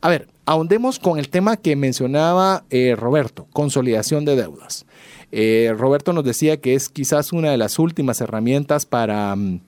A 0.00 0.10
ver, 0.10 0.28
ahondemos 0.44 1.00
con 1.00 1.18
el 1.18 1.28
tema 1.28 1.56
que 1.56 1.74
mencionaba 1.74 2.62
eh, 2.70 2.94
Roberto, 2.96 3.48
consolidación 3.52 4.24
de 4.24 4.36
deudas. 4.36 4.86
Eh, 5.32 5.74
Roberto 5.76 6.12
nos 6.12 6.22
decía 6.22 6.60
que 6.60 6.74
es 6.74 6.88
quizás 6.88 7.32
una 7.32 7.50
de 7.50 7.56
las 7.56 7.80
últimas 7.80 8.20
herramientas 8.20 8.86
para, 8.86 9.34
mm, 9.34 9.60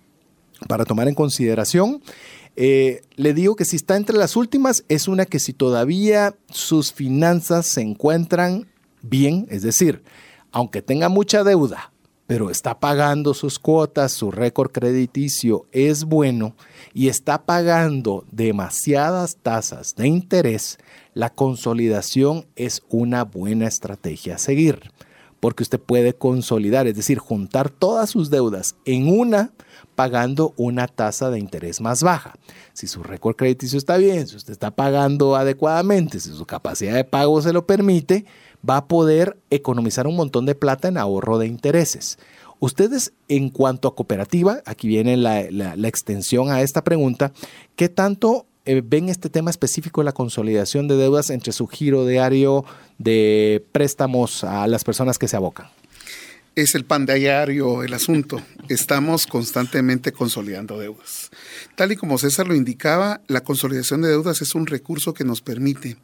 para 0.69 0.85
tomar 0.85 1.09
en 1.09 1.17
consideración. 1.17 2.01
Eh, 2.57 3.03
le 3.17 3.35
digo 3.35 3.57
que 3.57 3.65
si 3.65 3.77
está 3.77 3.97
entre 3.97 4.17
las 4.17 4.37
últimas, 4.37 4.85
es 4.89 5.09
una 5.09 5.27
que 5.27 5.39
si 5.39 5.53
todavía 5.53 6.35
sus 6.51 6.93
finanzas 6.93 7.67
se 7.67 7.83
encuentran 7.83 8.67
bien, 9.03 9.47
es 9.51 9.63
decir, 9.63 10.03
aunque 10.51 10.83
tenga 10.83 11.09
mucha 11.09 11.45
deuda, 11.45 11.93
pero 12.27 12.51
está 12.51 12.79
pagando 12.79 13.33
sus 13.33 13.59
cuotas, 13.59 14.13
su 14.13 14.31
récord 14.31 14.71
crediticio 14.71 15.67
es 15.73 16.05
bueno 16.05 16.55
y 16.93 17.09
está 17.09 17.47
pagando 17.47 18.25
demasiadas 18.31 19.39
tasas 19.43 19.95
de 19.97 20.09
interés, 20.09 20.79
la 21.15 21.31
consolidación 21.31 22.47
es 22.55 22.83
una 22.91 23.25
buena 23.25 23.67
estrategia 23.67 24.35
a 24.35 24.39
seguir, 24.39 24.93
porque 25.41 25.63
usted 25.63 25.81
puede 25.81 26.13
consolidar, 26.13 26.87
es 26.87 26.97
decir, 26.97 27.19
juntar 27.19 27.71
todas 27.71 28.11
sus 28.11 28.29
deudas 28.31 28.77
en 28.85 29.09
una 29.09 29.53
pagando 29.99 30.55
una 30.57 30.87
tasa 30.87 31.29
de 31.29 31.41
interés 31.41 31.81
más 31.81 32.05
baja. 32.05 32.37
Si 32.73 32.87
su 32.87 33.03
récord 33.03 33.35
crediticio 33.35 33.79
está 33.79 33.97
bien, 33.97 34.29
si 34.29 34.37
usted 34.37 34.53
está 34.53 34.71
pagando 34.71 35.35
adecuadamente, 35.35 36.21
si 36.21 36.31
su 36.31 36.47
capacidad 36.47 36.95
de 36.95 37.03
pago 37.03 37.43
se 37.43 37.53
lo 37.53 37.67
permite, 37.67 38.25
va 38.67 38.77
a 38.77 38.87
poder 38.87 39.37
economizar 39.51 40.07
un 40.07 40.15
montón 40.15 40.47
de 40.47 40.55
plata 40.55 40.87
en 40.87 40.99
ahorro 40.99 41.39
de 41.39 41.49
intereses. 41.49 42.17
Ustedes, 42.61 43.13
en 43.27 43.49
cuanto 43.49 43.89
a 43.89 43.97
cooperativa, 43.97 44.63
aquí 44.67 44.87
viene 44.87 45.17
la, 45.17 45.41
extensión 45.89 46.53
a 46.53 46.63
esta 46.63 46.85
pregunta, 46.85 47.33
¿qué 47.75 47.89
tanto 47.89 48.47
eh, 48.67 48.81
ven 48.85 49.09
este 49.09 49.29
tema 49.31 49.51
específico 49.51 50.01
de 50.01 50.05
la 50.05 50.13
consolidación 50.13 50.87
de 50.87 50.95
deudas 50.95 51.31
entre 51.31 51.53
su 51.53 51.67
giro 51.67 52.07
diario 52.07 52.65
de 52.99 53.67
préstamos 53.73 54.45
a 54.45 54.69
las 54.69 54.85
personas 54.85 55.19
que 55.19 55.27
se 55.27 55.35
abocan? 55.35 55.67
Es 56.63 56.75
el 56.75 56.85
pan 56.85 57.07
diario 57.07 57.85
el 57.85 57.95
asunto. 57.95 58.43
Estamos 58.69 59.29
constantemente 59.29 60.11
consolidando 60.11 60.77
deudas. 60.77 61.31
Tal 61.77 61.93
y 61.93 61.97
como 61.97 62.19
César 62.19 62.49
lo 62.49 62.57
indicaba, 62.57 63.21
la 63.29 63.43
consolidación 63.43 64.03
de 64.03 64.09
deudas 64.09 64.43
es 64.43 64.57
un 64.57 64.67
recurso 64.67 65.15
que 65.15 65.23
nos 65.23 65.41
permite 65.41 65.97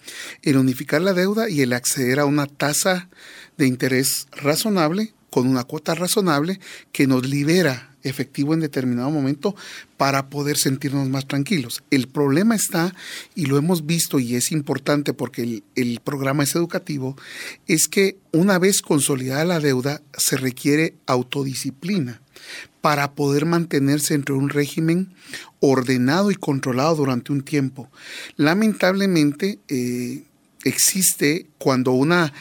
el 0.43 0.57
unificar 0.57 1.03
la 1.03 1.13
deuda 1.13 1.51
y 1.51 1.63
el 1.63 1.73
acceder 1.73 2.21
a 2.21 2.25
una 2.25 2.47
tasa 2.47 3.09
de 3.57 3.67
interés 3.67 4.29
razonable 4.31 5.13
con 5.29 5.49
una 5.49 5.65
cuota 5.65 5.97
razonable 5.97 6.61
que 6.93 7.09
nos 7.09 7.27
libera 7.27 7.94
efectivo 8.05 8.55
en 8.55 8.61
determinado 8.61 9.11
momento 9.11 9.57
para 9.97 10.29
poder 10.29 10.57
sentirnos 10.57 11.09
más 11.09 11.27
tranquilos. 11.27 11.83
El 11.91 12.07
problema 12.09 12.55
está, 12.55 12.95
y 13.35 13.47
lo 13.47 13.57
hemos 13.57 13.87
visto 13.87 14.19
y 14.21 14.37
es 14.37 14.53
importante 14.53 15.13
porque 15.13 15.63
el, 15.75 16.01
programa 16.05 16.45
es 16.45 16.55
educativo, 16.55 17.17
es 17.67 17.89
que 17.89 18.19
una 18.33 18.59
vez 18.59 18.83
consolidada 18.83 19.45
la 19.45 19.61
deuda 19.61 20.03
se 20.17 20.37
requiere 20.37 20.95
autodisciplina 21.07 22.21
para 22.81 23.13
poder 23.13 23.47
mantenerse 23.47 24.15
entre 24.15 24.35
un 24.35 24.51
régimen 24.51 25.15
ordenado 25.61 26.31
y 26.31 26.35
controlado 26.35 26.97
durante 26.97 27.33
un 27.33 27.43
tiempo. 27.43 27.91
Lamentablemente 28.37 29.59
eh, 29.69 30.25
existe 30.65 31.47
cuando 31.57 31.93
una 31.93 32.33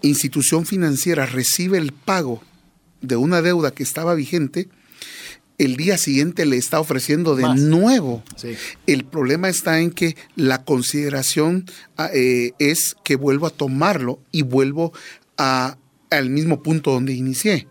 institución 0.00 0.64
financiera 0.64 1.26
recibe 1.26 1.78
el 1.78 1.92
pago 1.92 2.42
de 3.02 3.16
una 3.16 3.42
deuda 3.42 3.72
que 3.72 3.82
estaba 3.82 4.14
vigente, 4.14 4.68
el 5.58 5.76
día 5.76 5.98
siguiente 5.98 6.46
le 6.46 6.56
está 6.56 6.80
ofreciendo 6.80 7.36
de 7.36 7.54
nuevo. 7.54 8.22
El 8.86 9.04
problema 9.04 9.48
está 9.48 9.80
en 9.80 9.90
que 9.90 10.16
la 10.36 10.64
consideración 10.64 11.66
ah, 11.96 12.10
eh, 12.12 12.52
es 12.58 12.96
que 13.04 13.16
vuelvo 13.16 13.46
a 13.46 13.50
tomarlo 13.50 14.18
y 14.32 14.42
vuelvo 14.42 14.92
a, 15.36 15.78
al 16.10 16.30
mismo 16.30 16.62
punto 16.62 16.92
donde 16.92 17.12
inicié. 17.12 17.68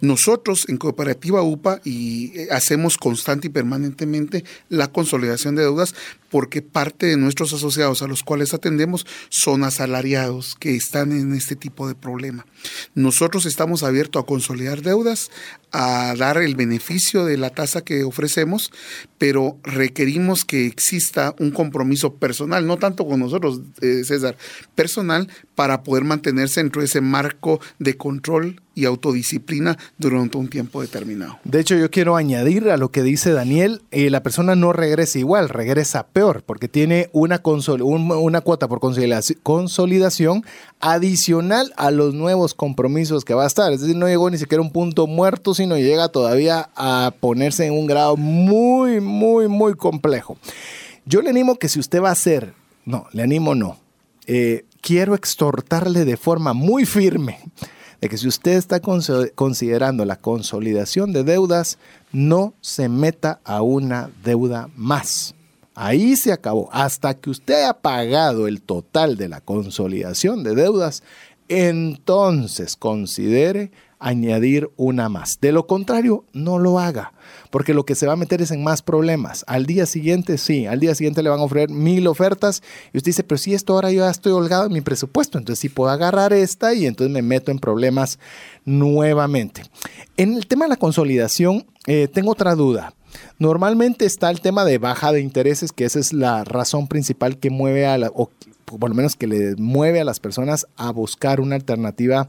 Nosotros 0.00 0.66
en 0.68 0.76
Cooperativa 0.76 1.42
UPA 1.42 1.80
y 1.84 2.38
eh, 2.38 2.48
hacemos 2.50 2.96
constante 2.96 3.48
y 3.48 3.50
permanentemente 3.50 4.44
la 4.68 4.88
consolidación 4.88 5.54
de 5.54 5.62
deudas 5.62 5.94
porque 6.30 6.62
parte 6.62 7.06
de 7.06 7.16
nuestros 7.16 7.52
asociados 7.52 8.02
a 8.02 8.06
los 8.06 8.22
cuales 8.22 8.54
atendemos 8.54 9.06
son 9.28 9.64
asalariados 9.64 10.56
que 10.58 10.76
están 10.76 11.12
en 11.12 11.34
este 11.34 11.56
tipo 11.56 11.88
de 11.88 11.94
problema. 11.94 12.46
Nosotros 12.94 13.46
estamos 13.46 13.82
abiertos 13.82 14.22
a 14.22 14.26
consolidar 14.26 14.82
deudas, 14.82 15.30
a 15.72 16.14
dar 16.16 16.38
el 16.38 16.54
beneficio 16.54 17.24
de 17.24 17.38
la 17.38 17.50
tasa 17.50 17.82
que 17.82 18.04
ofrecemos, 18.04 18.72
pero 19.18 19.58
requerimos 19.62 20.44
que 20.44 20.66
exista 20.66 21.34
un 21.38 21.50
compromiso 21.50 22.14
personal, 22.14 22.66
no 22.66 22.78
tanto 22.78 23.06
con 23.06 23.20
nosotros, 23.20 23.60
eh, 23.80 24.02
César, 24.04 24.36
personal, 24.74 25.28
para 25.54 25.82
poder 25.82 26.04
mantenerse 26.04 26.62
dentro 26.62 26.80
de 26.82 26.86
ese 26.86 27.00
marco 27.00 27.60
de 27.78 27.96
control 27.96 28.62
y 28.78 28.84
autodisciplina 28.84 29.76
durante 29.98 30.38
un 30.38 30.48
tiempo 30.48 30.80
determinado. 30.80 31.38
De 31.42 31.58
hecho, 31.58 31.74
yo 31.74 31.90
quiero 31.90 32.14
añadir 32.14 32.70
a 32.70 32.76
lo 32.76 32.90
que 32.90 33.02
dice 33.02 33.32
Daniel, 33.32 33.82
eh, 33.90 34.08
la 34.08 34.22
persona 34.22 34.54
no 34.54 34.72
regresa 34.72 35.18
igual, 35.18 35.48
regresa 35.48 36.06
peor, 36.06 36.44
porque 36.46 36.68
tiene 36.68 37.10
una, 37.12 37.42
una 37.42 38.40
cuota 38.40 38.68
por 38.68 38.78
consolidación 38.78 40.44
adicional 40.78 41.72
a 41.76 41.90
los 41.90 42.14
nuevos 42.14 42.54
compromisos 42.54 43.24
que 43.24 43.34
va 43.34 43.42
a 43.42 43.48
estar. 43.48 43.72
Es 43.72 43.80
decir, 43.80 43.96
no 43.96 44.06
llegó 44.06 44.30
ni 44.30 44.38
siquiera 44.38 44.62
a 44.62 44.64
un 44.64 44.72
punto 44.72 45.08
muerto, 45.08 45.54
sino 45.54 45.76
llega 45.76 46.08
todavía 46.08 46.70
a 46.76 47.12
ponerse 47.18 47.66
en 47.66 47.72
un 47.72 47.88
grado 47.88 48.16
muy, 48.16 49.00
muy, 49.00 49.48
muy 49.48 49.74
complejo. 49.74 50.38
Yo 51.04 51.20
le 51.20 51.30
animo 51.30 51.56
que 51.56 51.68
si 51.68 51.80
usted 51.80 52.00
va 52.00 52.10
a 52.10 52.12
hacer, 52.12 52.54
no, 52.84 53.08
le 53.12 53.22
animo 53.24 53.56
no, 53.56 53.76
eh, 54.28 54.66
quiero 54.80 55.16
exhortarle 55.16 56.04
de 56.04 56.16
forma 56.16 56.52
muy 56.52 56.86
firme 56.86 57.40
de 58.00 58.08
que 58.08 58.16
si 58.16 58.28
usted 58.28 58.52
está 58.52 58.80
considerando 58.80 60.04
la 60.04 60.16
consolidación 60.16 61.12
de 61.12 61.24
deudas, 61.24 61.78
no 62.12 62.54
se 62.60 62.88
meta 62.88 63.40
a 63.44 63.62
una 63.62 64.10
deuda 64.24 64.68
más. 64.76 65.34
Ahí 65.74 66.16
se 66.16 66.32
acabó. 66.32 66.68
Hasta 66.72 67.14
que 67.14 67.30
usted 67.30 67.64
ha 67.64 67.74
pagado 67.74 68.48
el 68.48 68.62
total 68.62 69.16
de 69.16 69.28
la 69.28 69.40
consolidación 69.40 70.42
de 70.42 70.54
deudas, 70.54 71.02
entonces 71.48 72.76
considere 72.76 73.70
añadir 73.98 74.70
una 74.76 75.08
más. 75.08 75.38
De 75.40 75.52
lo 75.52 75.66
contrario, 75.66 76.24
no 76.32 76.58
lo 76.58 76.78
haga, 76.78 77.12
porque 77.50 77.74
lo 77.74 77.84
que 77.84 77.94
se 77.94 78.06
va 78.06 78.14
a 78.14 78.16
meter 78.16 78.42
es 78.42 78.50
en 78.50 78.62
más 78.62 78.82
problemas. 78.82 79.44
Al 79.46 79.66
día 79.66 79.86
siguiente, 79.86 80.38
sí, 80.38 80.66
al 80.66 80.80
día 80.80 80.94
siguiente 80.94 81.22
le 81.22 81.30
van 81.30 81.40
a 81.40 81.44
ofrecer 81.44 81.70
mil 81.70 82.06
ofertas 82.06 82.62
y 82.92 82.98
usted 82.98 83.10
dice, 83.10 83.24
pero 83.24 83.38
si 83.38 83.54
esto 83.54 83.74
ahora 83.74 83.90
yo 83.90 84.04
ya 84.04 84.10
estoy 84.10 84.32
holgado 84.32 84.66
en 84.66 84.72
mi 84.72 84.80
presupuesto, 84.80 85.38
entonces 85.38 85.60
sí 85.60 85.68
puedo 85.68 85.90
agarrar 85.90 86.32
esta 86.32 86.74
y 86.74 86.86
entonces 86.86 87.12
me 87.12 87.22
meto 87.22 87.50
en 87.50 87.58
problemas 87.58 88.18
nuevamente. 88.64 89.62
En 90.16 90.34
el 90.34 90.46
tema 90.46 90.64
de 90.64 90.70
la 90.70 90.76
consolidación, 90.76 91.66
eh, 91.86 92.08
tengo 92.08 92.32
otra 92.32 92.54
duda. 92.54 92.94
Normalmente 93.38 94.04
está 94.04 94.30
el 94.30 94.40
tema 94.40 94.64
de 94.64 94.78
baja 94.78 95.12
de 95.12 95.20
intereses, 95.20 95.72
que 95.72 95.84
esa 95.84 95.98
es 95.98 96.12
la 96.12 96.44
razón 96.44 96.88
principal 96.88 97.38
que 97.38 97.50
mueve 97.50 97.86
a 97.86 97.96
la, 97.96 98.08
o 98.14 98.30
por 98.64 98.90
lo 98.90 98.94
menos 98.94 99.16
que 99.16 99.26
le 99.26 99.56
mueve 99.56 100.00
a 100.00 100.04
las 100.04 100.20
personas 100.20 100.66
a 100.76 100.90
buscar 100.90 101.40
una 101.40 101.54
alternativa 101.56 102.28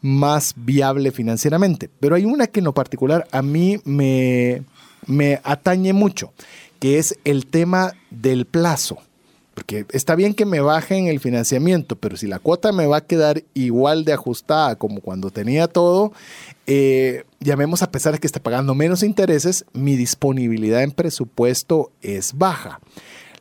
más 0.00 0.54
viable 0.56 1.10
financieramente. 1.10 1.90
Pero 2.00 2.14
hay 2.14 2.24
una 2.24 2.46
que 2.46 2.60
en 2.60 2.64
lo 2.64 2.74
particular 2.74 3.26
a 3.32 3.42
mí 3.42 3.80
me, 3.84 4.62
me 5.06 5.40
atañe 5.44 5.92
mucho, 5.92 6.32
que 6.78 6.98
es 6.98 7.18
el 7.24 7.46
tema 7.46 7.94
del 8.10 8.46
plazo. 8.46 8.98
Porque 9.54 9.86
está 9.90 10.14
bien 10.14 10.34
que 10.34 10.46
me 10.46 10.60
bajen 10.60 11.08
el 11.08 11.18
financiamiento, 11.18 11.96
pero 11.96 12.16
si 12.16 12.28
la 12.28 12.38
cuota 12.38 12.70
me 12.70 12.86
va 12.86 12.98
a 12.98 13.06
quedar 13.06 13.42
igual 13.54 14.04
de 14.04 14.12
ajustada 14.12 14.76
como 14.76 15.00
cuando 15.00 15.30
tenía 15.30 15.66
todo, 15.66 16.12
eh, 16.68 17.24
llamemos 17.40 17.82
a 17.82 17.90
pesar 17.90 18.12
de 18.12 18.20
que 18.20 18.28
esté 18.28 18.38
pagando 18.38 18.76
menos 18.76 19.02
intereses, 19.02 19.64
mi 19.72 19.96
disponibilidad 19.96 20.84
en 20.84 20.92
presupuesto 20.92 21.90
es 22.02 22.34
baja. 22.38 22.78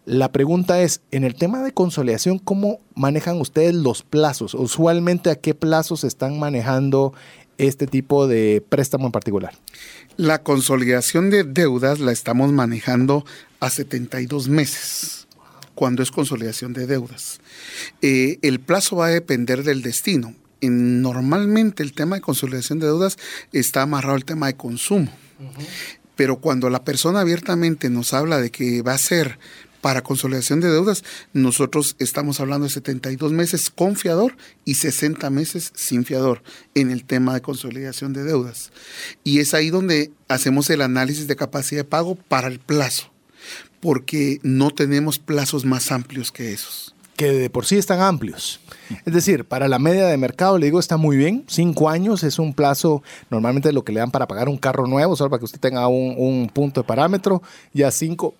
La 0.07 0.31
pregunta 0.31 0.81
es, 0.81 1.01
en 1.11 1.25
el 1.25 1.35
tema 1.35 1.61
de 1.61 1.73
consolidación, 1.73 2.39
¿cómo 2.39 2.79
manejan 2.95 3.41
ustedes 3.41 3.75
los 3.75 4.03
plazos? 4.03 4.53
Usualmente, 4.53 5.29
¿a 5.29 5.35
qué 5.35 5.53
plazos 5.53 6.05
están 6.05 6.39
manejando 6.39 7.13
este 7.57 7.87
tipo 7.87 8.25
de 8.25 8.63
préstamo 8.69 9.07
en 9.07 9.11
particular? 9.11 9.55
La 10.15 10.43
consolidación 10.43 11.29
de 11.29 11.43
deudas 11.43 11.99
la 11.99 12.13
estamos 12.13 12.53
manejando 12.53 13.25
a 13.59 13.69
72 13.69 14.47
meses, 14.47 15.27
cuando 15.75 16.03
es 16.03 16.11
consolidación 16.11 16.71
de 16.71 16.87
deudas. 16.87 17.41
Eh, 18.01 18.39
el 18.43 18.61
plazo 18.61 18.95
va 18.95 19.07
a 19.07 19.09
depender 19.09 19.63
del 19.63 19.81
destino. 19.81 20.33
normalmente 20.61 21.83
el 21.83 21.91
tema 21.91 22.15
de 22.15 22.21
consolidación 22.21 22.79
de 22.79 22.85
deudas 22.85 23.17
está 23.51 23.81
amarrado 23.81 24.15
al 24.15 24.23
tema 24.23 24.47
de 24.47 24.55
consumo. 24.55 25.11
Pero 26.15 26.37
cuando 26.37 26.69
la 26.69 26.83
persona 26.83 27.19
abiertamente 27.19 27.89
nos 27.89 28.13
habla 28.13 28.39
de 28.39 28.51
que 28.51 28.81
va 28.81 28.93
a 28.93 28.97
ser 28.97 29.37
para 29.87 30.01
consolidación 30.01 30.59
de 30.59 30.69
deudas, 30.69 31.05
nosotros 31.31 31.95
estamos 31.97 32.41
hablando 32.41 32.65
de 32.65 32.73
72 32.73 33.31
meses 33.31 33.69
con 33.69 33.95
fiador 33.95 34.35
y 34.65 34.73
60 34.73 35.29
meses 35.29 35.71
sin 35.75 36.03
fiador 36.03 36.43
en 36.75 36.91
el 36.91 37.05
tema 37.05 37.33
de 37.33 37.39
consolidación 37.39 38.11
de 38.11 38.25
deudas. 38.25 38.73
Y 39.23 39.39
es 39.39 39.53
ahí 39.53 39.69
donde 39.69 40.11
hacemos 40.27 40.69
el 40.71 40.81
análisis 40.81 41.25
de 41.27 41.37
capacidad 41.37 41.83
de 41.83 41.89
pago 41.89 42.15
para 42.15 42.49
el 42.49 42.59
plazo, 42.59 43.13
porque 43.79 44.41
no 44.43 44.71
tenemos 44.71 45.19
plazos 45.19 45.63
más 45.63 45.89
amplios 45.93 46.33
que 46.33 46.51
esos 46.51 46.93
que 47.15 47.31
de 47.31 47.49
por 47.49 47.65
sí 47.65 47.77
están 47.77 47.99
amplios. 47.99 48.59
Es 49.03 49.11
decir, 49.11 49.43
para 49.43 49.67
la 49.67 49.79
media 49.79 50.05
de 50.05 50.17
mercado, 50.17 50.59
le 50.59 50.67
digo, 50.67 50.79
está 50.79 50.97
muy 50.97 51.17
bien. 51.17 51.45
Cinco 51.47 51.89
años 51.89 52.23
es 52.23 52.37
un 52.37 52.53
plazo, 52.53 53.01
normalmente 53.31 53.73
lo 53.73 53.83
que 53.83 53.91
le 53.91 54.01
dan 54.01 54.11
para 54.11 54.27
pagar 54.27 54.47
un 54.47 54.57
carro 54.57 54.85
nuevo, 54.85 55.15
solo 55.15 55.31
para 55.31 55.39
que 55.39 55.45
usted 55.45 55.59
tenga 55.59 55.87
un 55.87 56.47
punto 56.53 56.81
de 56.81 56.87
parámetro. 56.87 57.41
Ya 57.73 57.89
cinco, 57.89 58.35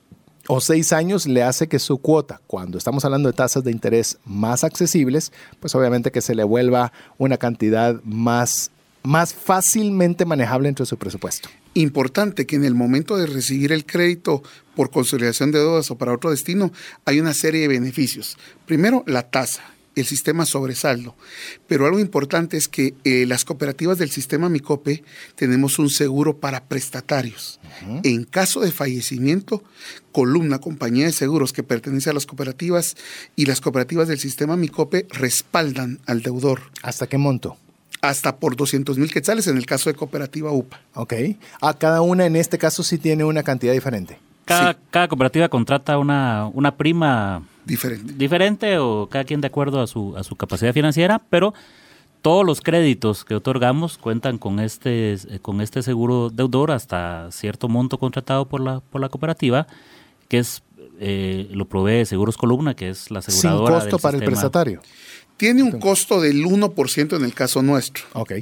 o 0.47 0.61
seis 0.61 0.93
años 0.93 1.27
le 1.27 1.43
hace 1.43 1.67
que 1.67 1.79
su 1.79 1.97
cuota, 1.97 2.41
cuando 2.47 2.77
estamos 2.77 3.05
hablando 3.05 3.29
de 3.29 3.33
tasas 3.33 3.63
de 3.63 3.71
interés 3.71 4.17
más 4.25 4.63
accesibles, 4.63 5.31
pues 5.59 5.75
obviamente 5.75 6.11
que 6.11 6.21
se 6.21 6.35
le 6.35 6.43
vuelva 6.43 6.91
una 7.17 7.37
cantidad 7.37 8.01
más 8.03 8.71
más 9.03 9.33
fácilmente 9.33 10.25
manejable 10.25 10.67
entre 10.67 10.85
su 10.85 10.97
presupuesto. 10.97 11.47
Importante 11.75 12.45
que 12.45 12.57
en 12.57 12.65
el 12.65 12.75
momento 12.75 13.15
de 13.15 13.25
recibir 13.25 13.71
el 13.71 13.85
crédito 13.85 14.43
por 14.75 14.91
consolidación 14.91 15.51
de 15.51 15.59
deudas 15.59 15.89
o 15.91 15.97
para 15.97 16.13
otro 16.13 16.29
destino, 16.29 16.73
hay 17.05 17.21
una 17.21 17.33
serie 17.33 17.61
de 17.61 17.67
beneficios. 17.69 18.37
Primero, 18.65 19.05
la 19.07 19.23
tasa 19.23 19.63
el 20.01 20.07
sistema 20.07 20.45
sobresaldo. 20.45 21.15
Pero 21.67 21.85
algo 21.85 21.99
importante 21.99 22.57
es 22.57 22.67
que 22.67 22.93
eh, 23.03 23.25
las 23.27 23.45
cooperativas 23.45 23.97
del 23.97 24.09
sistema 24.09 24.49
Micope 24.49 25.03
tenemos 25.35 25.79
un 25.79 25.89
seguro 25.89 26.37
para 26.37 26.65
prestatarios. 26.65 27.59
En 28.03 28.23
caso 28.23 28.61
de 28.61 28.71
fallecimiento, 28.71 29.63
Columna, 30.11 30.59
compañía 30.59 31.05
de 31.05 31.11
seguros 31.11 31.53
que 31.53 31.63
pertenece 31.63 32.09
a 32.09 32.13
las 32.13 32.25
cooperativas 32.25 32.95
y 33.35 33.45
las 33.45 33.61
cooperativas 33.61 34.07
del 34.07 34.19
sistema 34.19 34.57
Micope 34.57 35.05
respaldan 35.11 35.99
al 36.05 36.21
deudor. 36.21 36.61
¿Hasta 36.81 37.07
qué 37.07 37.17
monto? 37.17 37.57
Hasta 38.01 38.37
por 38.37 38.55
200 38.55 38.97
mil 38.97 39.11
quetzales 39.11 39.47
en 39.47 39.57
el 39.57 39.65
caso 39.65 39.89
de 39.89 39.95
cooperativa 39.95 40.51
UPA. 40.51 40.81
Ok. 40.93 41.13
A 41.61 41.69
ah, 41.69 41.77
cada 41.77 42.01
una 42.01 42.25
en 42.25 42.35
este 42.35 42.57
caso 42.57 42.83
sí 42.83 42.97
tiene 42.97 43.23
una 43.23 43.43
cantidad 43.43 43.73
diferente. 43.73 44.19
Cada, 44.45 44.77
cada 44.91 45.07
cooperativa 45.07 45.49
contrata 45.49 45.97
una, 45.97 46.49
una 46.53 46.77
prima 46.77 47.43
Diferente. 47.67 48.13
Diferente 48.13 48.77
o 48.79 49.07
cada 49.11 49.25
quien 49.25 49.41
de 49.41 49.47
acuerdo 49.47 49.81
a 49.81 49.87
su, 49.87 50.15
a 50.17 50.23
su 50.23 50.35
capacidad 50.35 50.73
financiera, 50.73 51.21
pero 51.29 51.53
todos 52.21 52.45
los 52.45 52.61
créditos 52.61 53.25
que 53.25 53.35
otorgamos 53.35 53.97
cuentan 53.97 54.37
con 54.37 54.59
este, 54.59 55.17
con 55.41 55.61
este 55.61 55.83
seguro 55.83 56.29
deudor 56.29 56.71
hasta 56.71 57.29
cierto 57.31 57.67
monto 57.67 57.99
contratado 57.99 58.47
por 58.47 58.61
la, 58.61 58.79
por 58.79 59.01
la 59.01 59.09
cooperativa, 59.09 59.67
que 60.27 60.39
es 60.39 60.63
eh, 60.99 61.47
lo 61.51 61.67
provee 61.67 62.05
Seguros 62.05 62.37
Columna, 62.37 62.75
que 62.75 62.89
es 62.89 63.11
la 63.11 63.19
aseguradora. 63.19 63.81
Sin 63.81 63.89
costo 63.89 63.99
para 63.99 64.17
el 64.17 64.23
prestatario. 64.23 64.81
Tiene 65.37 65.61
un 65.61 65.79
costo 65.79 66.19
del 66.19 66.43
1% 66.43 67.15
en 67.15 67.23
el 67.23 67.33
caso 67.33 67.61
nuestro. 67.61 68.05
Ok. 68.13 68.33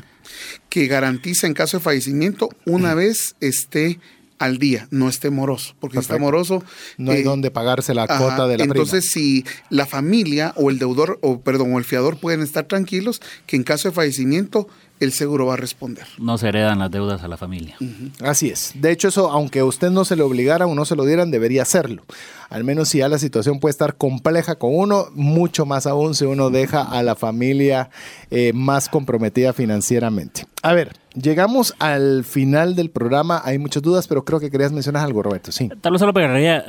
Que 0.70 0.88
garantiza 0.88 1.46
en 1.46 1.54
caso 1.54 1.78
de 1.78 1.84
fallecimiento 1.84 2.50
una 2.66 2.94
vez 2.96 3.36
esté 3.42 4.00
al 4.38 4.58
día, 4.58 4.88
no 4.92 5.08
esté 5.08 5.30
moroso, 5.30 5.76
porque 5.80 5.98
si 5.98 6.02
está 6.02 6.18
moroso... 6.18 6.64
No 6.98 7.12
hay 7.12 7.20
eh, 7.20 7.24
donde 7.24 7.52
pagarse 7.52 7.94
la 7.94 8.08
cuota 8.08 8.48
de 8.48 8.58
la 8.58 8.66
Entonces, 8.66 9.10
si 9.10 9.46
la 9.70 9.86
familia 9.86 10.54
o 10.58 10.70
el 10.70 10.80
deudor, 10.80 11.20
o 11.22 11.40
perdón, 11.40 11.74
o 11.74 11.78
el 11.78 11.86
fiador 11.86 12.18
pueden 12.18 12.42
estar 12.42 12.66
tranquilos, 12.66 13.22
que 13.46 13.56
en 13.56 13.64
caso 13.64 13.90
de 13.90 13.96
fallecimiento 13.96 14.68
el 15.00 15.12
seguro 15.12 15.46
va 15.46 15.56
a 15.56 15.58
responder. 15.58 16.06
No 16.18 16.38
se 16.38 16.48
heredan 16.48 16.80
las 16.80 16.90
deudas 16.90 17.24
a 17.24 17.28
la 17.28 17.38
familia. 17.38 17.76
Así 18.22 18.50
es. 18.50 18.74
De 18.76 18.92
hecho, 18.92 19.10
eso, 19.10 19.30
aunque 19.30 19.62
usted 19.62 19.90
no 19.90 20.06
se 20.06 20.16
le 20.16 20.24
obligara 20.24 20.68
o 20.68 20.76
no 20.76 20.86
se 20.86 20.96
lo 20.96 21.06
dieran, 21.06 21.32
debería 21.32 21.64
hacerlo. 21.64 22.04
Al 22.50 22.64
menos 22.64 22.90
si 22.90 23.00
ya 23.00 23.10
la 23.10 23.20
situación 23.20 23.60
puede 23.60 23.72
estar 23.72 23.96
compleja 23.96 24.56
con 24.56 24.72
uno, 24.74 25.08
mucho 25.14 25.66
más 25.66 25.86
aún 25.86 26.16
si 26.16 26.26
uno 26.26 26.50
deja 26.50 26.82
a 26.82 27.04
la 27.04 27.16
familia 27.16 27.90
eh, 28.32 28.54
más 28.54 28.88
comprometida 28.88 29.52
financieramente. 29.52 30.46
A 30.62 30.74
ver, 30.74 30.94
llegamos 31.16 31.74
al 31.80 32.24
final 32.24 32.76
del 32.76 32.90
programa. 32.90 33.42
Hay 33.44 33.58
muchas 33.58 33.82
dudas, 33.84 34.08
pero 34.08 34.24
creo 34.24 34.40
que 34.40 34.52
querías 34.52 34.72
mencionar 34.72 35.06
algo, 35.06 35.24
Roberto. 35.24 35.52
Sí. 35.52 35.70
Tal 35.82 35.94
vez 35.94 36.00
solo 36.00 36.14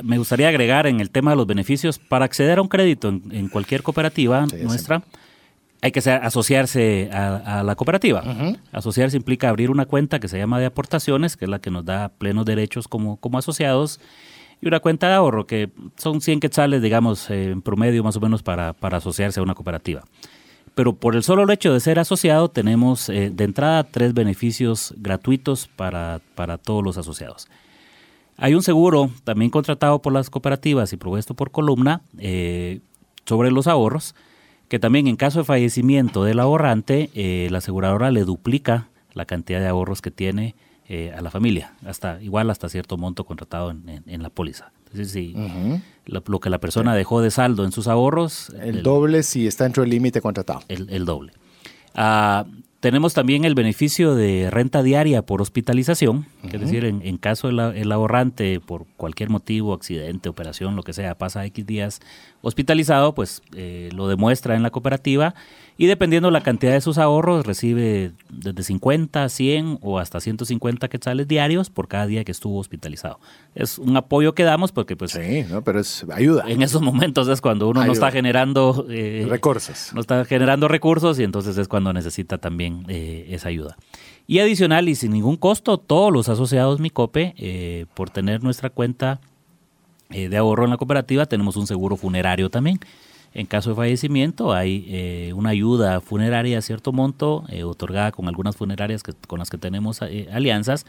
me 0.03 0.17
gustaría 0.17 0.47
agregar 0.47 0.87
en 0.87 0.99
el 0.99 1.09
tema 1.09 1.31
de 1.31 1.37
los 1.37 1.47
beneficios 1.47 1.99
para 1.99 2.25
acceder 2.25 2.59
a 2.59 2.61
un 2.61 2.67
crédito 2.67 3.09
en, 3.09 3.49
cualquier 3.49 3.83
cooperativa 3.83 4.45
nuestra 4.63 5.03
hay 5.81 5.91
que 5.91 5.99
asociarse 5.99 7.09
a, 7.11 7.63
la 7.63 7.75
cooperativa. 7.75 8.23
Asociarse 8.71 9.15
implica 9.15 9.49
abrir 9.49 9.69
una 9.69 9.85
cuenta 9.85 10.19
que 10.19 10.27
se 10.27 10.37
llama 10.37 10.59
de 10.59 10.65
aportaciones, 10.65 11.37
que 11.37 11.45
es 11.45 11.49
la 11.49 11.59
que 11.59 11.69
nos 11.69 11.85
da 11.85 12.09
plenos 12.09 12.45
derechos 12.45 12.87
como, 12.87 13.17
como 13.17 13.37
asociados, 13.37 13.99
y 14.59 14.67
una 14.67 14.79
cuenta 14.79 15.07
de 15.07 15.13
ahorro, 15.13 15.45
que 15.45 15.69
son 15.97 16.19
100 16.19 16.39
quetzales, 16.39 16.81
digamos, 16.81 17.29
eh, 17.29 17.51
en 17.51 17.61
promedio 17.61 18.03
más 18.03 18.15
o 18.15 18.19
menos 18.19 18.41
para, 18.41 18.73
para, 18.73 18.97
asociarse 18.97 19.39
a 19.39 19.43
una 19.43 19.53
cooperativa. 19.53 20.01
Pero 20.77 20.93
por 20.93 21.15
el 21.15 21.23
solo 21.23 21.51
hecho 21.51 21.73
de 21.73 21.79
ser 21.79 21.97
asociado, 21.97 22.49
tenemos 22.49 23.09
eh, 23.09 23.31
de 23.31 23.43
entrada 23.45 23.83
tres 23.83 24.13
beneficios 24.13 24.93
gratuitos 24.97 25.67
para, 25.67 26.21
para 26.35 26.59
todos 26.59 26.83
los 26.83 26.99
asociados. 26.99 27.47
Hay 28.37 28.53
un 28.53 28.61
seguro 28.61 29.09
también 29.23 29.49
contratado 29.49 30.03
por 30.03 30.13
las 30.13 30.29
cooperativas 30.29 30.93
y 30.93 30.97
propuesto 30.97 31.33
por 31.33 31.49
columna 31.49 32.01
eh, 32.19 32.81
sobre 33.25 33.49
los 33.49 33.65
ahorros, 33.65 34.13
que 34.67 34.77
también 34.77 35.07
en 35.07 35.15
caso 35.15 35.39
de 35.39 35.45
fallecimiento 35.45 36.23
del 36.23 36.39
ahorrante, 36.39 37.09
eh, 37.15 37.47
la 37.49 37.57
aseguradora 37.57 38.11
le 38.11 38.23
duplica 38.23 38.87
la 39.15 39.25
cantidad 39.25 39.59
de 39.59 39.67
ahorros 39.67 40.03
que 40.03 40.11
tiene 40.11 40.53
a 41.13 41.21
la 41.21 41.29
familia, 41.29 41.73
hasta 41.85 42.21
igual 42.21 42.49
hasta 42.49 42.69
cierto 42.69 42.95
monto 42.95 43.25
contratado 43.25 43.71
en, 43.71 44.23
la 44.23 44.29
póliza. 44.29 44.71
Entonces, 44.85 45.11
si 45.11 45.35
lo, 46.07 46.39
que 46.39 46.49
la 46.49 46.59
persona 46.59 46.95
dejó 46.95 47.21
de 47.21 47.31
saldo 47.31 47.63
en 47.63 47.71
sus 47.71 47.87
ahorros... 47.87 48.51
El, 48.61 48.83
doble 48.83 49.23
si 49.23 49.47
está 49.47 49.65
dentro 49.65 49.83
del 49.83 49.91
límite 49.91 50.21
contratado. 50.21 50.61
El, 50.67 51.05
doble. 51.05 51.33
Ah, 51.95 52.45
tenemos 52.79 53.13
también 53.13 53.43
el 53.43 53.55
beneficio 53.55 54.15
de 54.15 54.49
renta 54.51 54.83
diaria 54.83 55.23
por 55.23 55.41
hospitalización, 55.41 56.27
es 56.43 56.61
decir, 56.61 56.85
en, 56.85 57.17
caso 57.17 57.49
el, 57.49 57.59
el, 57.59 57.91
ahorrante 57.91 58.59
por 58.59 58.85
cualquier 58.97 59.29
motivo, 59.29 59.73
accidente, 59.73 60.29
operación, 60.29 60.75
lo 60.75 60.83
que 60.83 60.93
sea, 60.93 61.15
pasa 61.15 61.45
X 61.45 61.65
días 61.65 61.99
hospitalizado, 62.47 63.13
pues 63.13 63.41
eh, 63.55 63.89
lo 63.93 64.07
demuestra 64.07 64.55
en 64.55 64.63
la 64.63 64.69
cooperativa 64.69 65.35
y 65.77 65.85
dependiendo 65.85 66.31
la 66.31 66.41
cantidad 66.41 66.71
de 66.71 66.81
sus 66.81 66.97
ahorros 66.97 67.45
recibe 67.45 68.13
desde 68.29 68.63
50, 68.63 69.27
100 69.27 69.79
o 69.81 69.99
hasta 69.99 70.19
150 70.19 70.87
quetzales 70.87 71.27
diarios 71.27 71.69
por 71.69 71.87
cada 71.87 72.07
día 72.07 72.23
que 72.23 72.31
estuvo 72.31 72.57
hospitalizado. 72.57 73.19
Es 73.53 73.77
un 73.77 73.95
apoyo 73.95 74.33
que 74.33 74.43
damos 74.43 74.71
porque 74.71 74.95
pues... 74.95 75.11
Sí, 75.11 75.43
¿no? 75.49 75.63
pero 75.63 75.79
es 75.79 76.05
ayuda. 76.11 76.45
En 76.47 76.63
esos 76.63 76.81
momentos 76.81 77.27
es 77.27 77.41
cuando 77.41 77.67
uno 77.67 77.85
no 77.85 77.91
está 77.91 78.09
generando... 78.11 78.87
Eh, 78.89 79.27
recursos. 79.29 79.91
No 79.93 79.99
está 79.99 80.23
generando 80.25 80.67
recursos 80.67 81.19
y 81.19 81.23
entonces 81.23 81.57
es 81.57 81.67
cuando 81.67 81.91
necesita 81.91 82.37
también 82.37 82.85
eh, 82.87 83.27
esa 83.29 83.49
ayuda. 83.49 83.77
Y 84.25 84.39
adicional 84.39 84.89
y 84.89 84.95
sin 84.95 85.11
ningún 85.11 85.37
costo, 85.37 85.77
todos 85.77 86.11
los 86.11 86.27
asociados 86.27 86.79
Micope, 86.79 87.35
eh, 87.37 87.85
por 87.93 88.09
tener 88.09 88.41
nuestra 88.41 88.69
cuenta 88.69 89.21
de 90.09 90.37
ahorro 90.37 90.63
en 90.63 90.69
la 90.71 90.77
cooperativa, 90.77 91.25
tenemos 91.25 91.57
un 91.57 91.67
seguro 91.67 91.97
funerario 91.97 92.49
también. 92.49 92.79
En 93.33 93.45
caso 93.45 93.69
de 93.69 93.75
fallecimiento 93.75 94.51
hay 94.51 94.85
eh, 94.87 95.31
una 95.35 95.49
ayuda 95.49 96.01
funeraria 96.01 96.57
a 96.57 96.61
cierto 96.61 96.91
monto, 96.91 97.43
eh, 97.49 97.63
otorgada 97.63 98.11
con 98.11 98.27
algunas 98.27 98.55
funerarias 98.55 99.03
que, 99.03 99.13
con 99.27 99.37
las 99.37 99.51
que 99.51 99.59
tenemos 99.59 100.01
eh, 100.01 100.27
alianzas, 100.31 100.87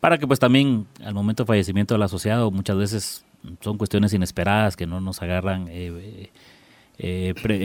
para 0.00 0.16
que 0.16 0.26
pues 0.26 0.38
también 0.38 0.86
al 1.04 1.12
momento 1.12 1.42
de 1.42 1.48
fallecimiento 1.48 1.92
del 1.92 2.02
asociado 2.02 2.50
muchas 2.50 2.78
veces 2.78 3.24
son 3.60 3.76
cuestiones 3.76 4.14
inesperadas 4.14 4.74
que 4.74 4.86
no 4.86 5.02
nos 5.02 5.20
agarran 5.20 5.68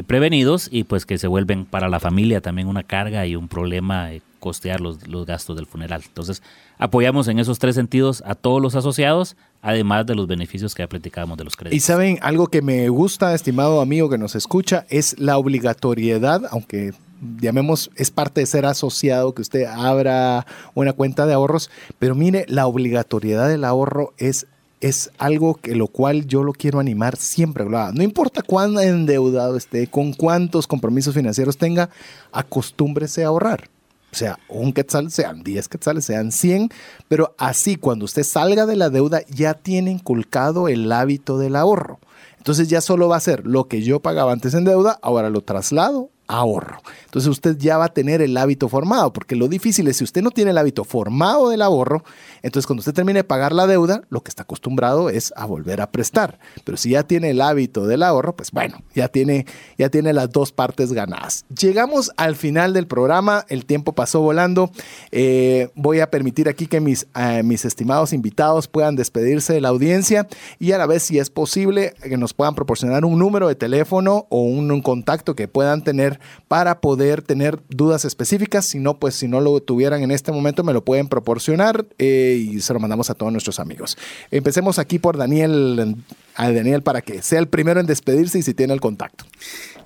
prevenidos 0.07 0.67
y 0.71 0.83
pues 0.83 1.05
que 1.05 1.17
se 1.17 1.27
vuelven 1.27 1.65
para 1.65 1.87
la 1.87 1.99
familia 1.99 2.41
también 2.41 2.67
una 2.67 2.83
carga 2.83 3.25
y 3.27 3.35
un 3.35 3.47
problema 3.47 4.09
costear 4.39 4.81
los, 4.81 5.07
los 5.07 5.25
gastos 5.25 5.55
del 5.55 5.67
funeral. 5.67 6.01
Entonces 6.05 6.43
apoyamos 6.77 7.27
en 7.27 7.39
esos 7.39 7.59
tres 7.59 7.75
sentidos 7.75 8.21
a 8.25 8.35
todos 8.35 8.61
los 8.61 8.75
asociados 8.75 9.37
además 9.61 10.05
de 10.05 10.15
los 10.15 10.27
beneficios 10.27 10.73
que 10.73 10.83
ya 10.83 10.87
platicábamos 10.87 11.37
de 11.37 11.43
los 11.43 11.55
créditos. 11.55 11.75
Y 11.75 11.79
saben, 11.79 12.19
algo 12.21 12.47
que 12.47 12.61
me 12.61 12.89
gusta, 12.89 13.33
estimado 13.33 13.81
amigo 13.81 14.09
que 14.09 14.17
nos 14.17 14.35
escucha, 14.35 14.85
es 14.89 15.19
la 15.19 15.37
obligatoriedad, 15.37 16.43
aunque 16.51 16.93
llamemos, 17.39 17.89
es 17.95 18.11
parte 18.11 18.41
de 18.41 18.47
ser 18.47 18.65
asociado, 18.65 19.33
que 19.33 19.41
usted 19.41 19.65
abra 19.65 20.45
una 20.75 20.93
cuenta 20.93 21.25
de 21.25 21.33
ahorros, 21.33 21.69
pero 21.99 22.15
mire, 22.15 22.45
la 22.47 22.67
obligatoriedad 22.67 23.49
del 23.49 23.63
ahorro 23.63 24.13
es 24.17 24.47
es 24.79 25.09
algo 25.17 25.55
que 25.55 25.75
lo 25.75 25.87
cual 25.87 26.27
yo 26.27 26.43
lo 26.43 26.53
quiero 26.53 26.79
animar 26.79 27.15
siempre. 27.17 27.65
No 27.65 28.03
importa 28.03 28.43
cuán 28.43 28.77
endeudado 28.77 29.57
esté, 29.57 29.87
con 29.87 30.13
cuántos 30.13 30.67
compromisos 30.67 31.15
financieros 31.15 31.57
tenga, 31.57 31.89
acostúmbrese 32.31 33.23
a 33.23 33.29
ahorrar 33.29 33.69
sea 34.17 34.39
un 34.49 34.73
quetzal, 34.73 35.11
sean 35.11 35.43
10 35.43 35.67
quetzales, 35.69 36.05
sean 36.05 36.31
100, 36.31 36.69
pero 37.07 37.35
así 37.37 37.75
cuando 37.75 38.05
usted 38.05 38.23
salga 38.23 38.65
de 38.65 38.75
la 38.75 38.89
deuda 38.89 39.21
ya 39.29 39.53
tiene 39.53 39.91
inculcado 39.91 40.67
el 40.67 40.91
hábito 40.91 41.37
del 41.37 41.55
ahorro. 41.55 41.99
Entonces 42.37 42.67
ya 42.67 42.81
solo 42.81 43.07
va 43.09 43.17
a 43.17 43.21
ser 43.21 43.45
lo 43.45 43.67
que 43.67 43.81
yo 43.81 43.99
pagaba 44.01 44.31
antes 44.31 44.53
en 44.53 44.65
deuda, 44.65 44.99
ahora 45.01 45.29
lo 45.29 45.41
traslado 45.41 46.09
ahorro. 46.27 46.81
Entonces 47.05 47.29
usted 47.29 47.57
ya 47.57 47.77
va 47.77 47.85
a 47.85 47.93
tener 47.93 48.21
el 48.21 48.35
hábito 48.37 48.69
formado, 48.69 49.13
porque 49.13 49.35
lo 49.35 49.47
difícil 49.47 49.87
es 49.87 49.97
si 49.97 50.03
usted 50.03 50.21
no 50.21 50.31
tiene 50.31 50.51
el 50.51 50.57
hábito 50.57 50.83
formado 50.83 51.49
del 51.49 51.61
ahorro, 51.61 52.03
entonces 52.41 52.67
cuando 52.67 52.81
usted 52.81 52.93
termine 52.93 53.19
de 53.19 53.23
pagar 53.23 53.53
la 53.53 53.67
deuda, 53.67 54.01
lo 54.09 54.21
que 54.21 54.29
está 54.29 54.43
acostumbrado 54.43 55.09
es 55.09 55.33
a 55.35 55.45
volver 55.45 55.81
a 55.81 55.91
prestar. 55.91 56.39
Pero 56.63 56.77
si 56.77 56.91
ya 56.91 57.03
tiene 57.03 57.31
el 57.31 57.41
hábito 57.41 57.87
del 57.87 58.03
ahorro, 58.03 58.35
pues 58.35 58.51
bueno, 58.51 58.81
ya 58.93 59.07
tiene, 59.07 59.45
ya 59.77 59.89
tiene 59.89 60.13
las 60.13 60.31
dos 60.31 60.51
partes 60.51 60.93
ganadas. 60.93 61.45
Llegamos 61.49 62.11
al 62.17 62.35
final 62.35 62.73
del 62.73 62.87
programa, 62.87 63.45
el 63.49 63.65
tiempo 63.65 63.93
pasó 63.93 64.21
volando. 64.21 64.71
Eh, 65.11 65.69
voy 65.75 65.99
a 65.99 66.11
permitir 66.11 66.49
aquí 66.49 66.67
que 66.67 66.79
mis, 66.79 67.07
eh, 67.15 67.43
mis 67.43 67.65
estimados 67.65 68.13
invitados 68.13 68.67
puedan 68.67 68.95
despedirse 68.95 69.53
de 69.53 69.61
la 69.61 69.69
audiencia 69.69 70.27
y 70.59 70.71
a 70.71 70.77
la 70.77 70.85
vez, 70.85 71.03
si 71.03 71.19
es 71.19 71.29
posible, 71.29 71.93
que 72.01 72.17
nos 72.17 72.33
puedan 72.33 72.55
proporcionar 72.55 73.05
un 73.05 73.17
número 73.17 73.47
de 73.47 73.55
teléfono 73.55 74.27
o 74.29 74.41
un 74.41 74.81
contacto 74.81 75.35
que 75.35 75.47
puedan 75.47 75.83
tener 75.83 76.16
para 76.47 76.81
poder 76.81 77.21
tener 77.21 77.59
dudas 77.69 78.05
específicas. 78.05 78.67
Si 78.67 78.79
no, 78.79 78.99
pues 78.99 79.15
si 79.15 79.27
no 79.27 79.41
lo 79.41 79.59
tuvieran 79.59 80.03
en 80.03 80.11
este 80.11 80.31
momento, 80.31 80.63
me 80.63 80.73
lo 80.73 80.83
pueden 80.83 81.07
proporcionar 81.07 81.85
eh, 81.97 82.37
y 82.39 82.61
se 82.61 82.73
lo 82.73 82.79
mandamos 82.79 83.09
a 83.09 83.13
todos 83.13 83.31
nuestros 83.31 83.59
amigos. 83.59 83.97
Empecemos 84.31 84.79
aquí 84.79 84.99
por 84.99 85.17
Daniel, 85.17 85.95
a 86.35 86.51
Daniel 86.51 86.81
para 86.81 87.01
que 87.01 87.21
sea 87.21 87.39
el 87.39 87.47
primero 87.47 87.79
en 87.79 87.85
despedirse 87.85 88.39
y 88.39 88.43
si 88.43 88.53
tiene 88.53 88.73
el 88.73 88.81
contacto. 88.81 89.25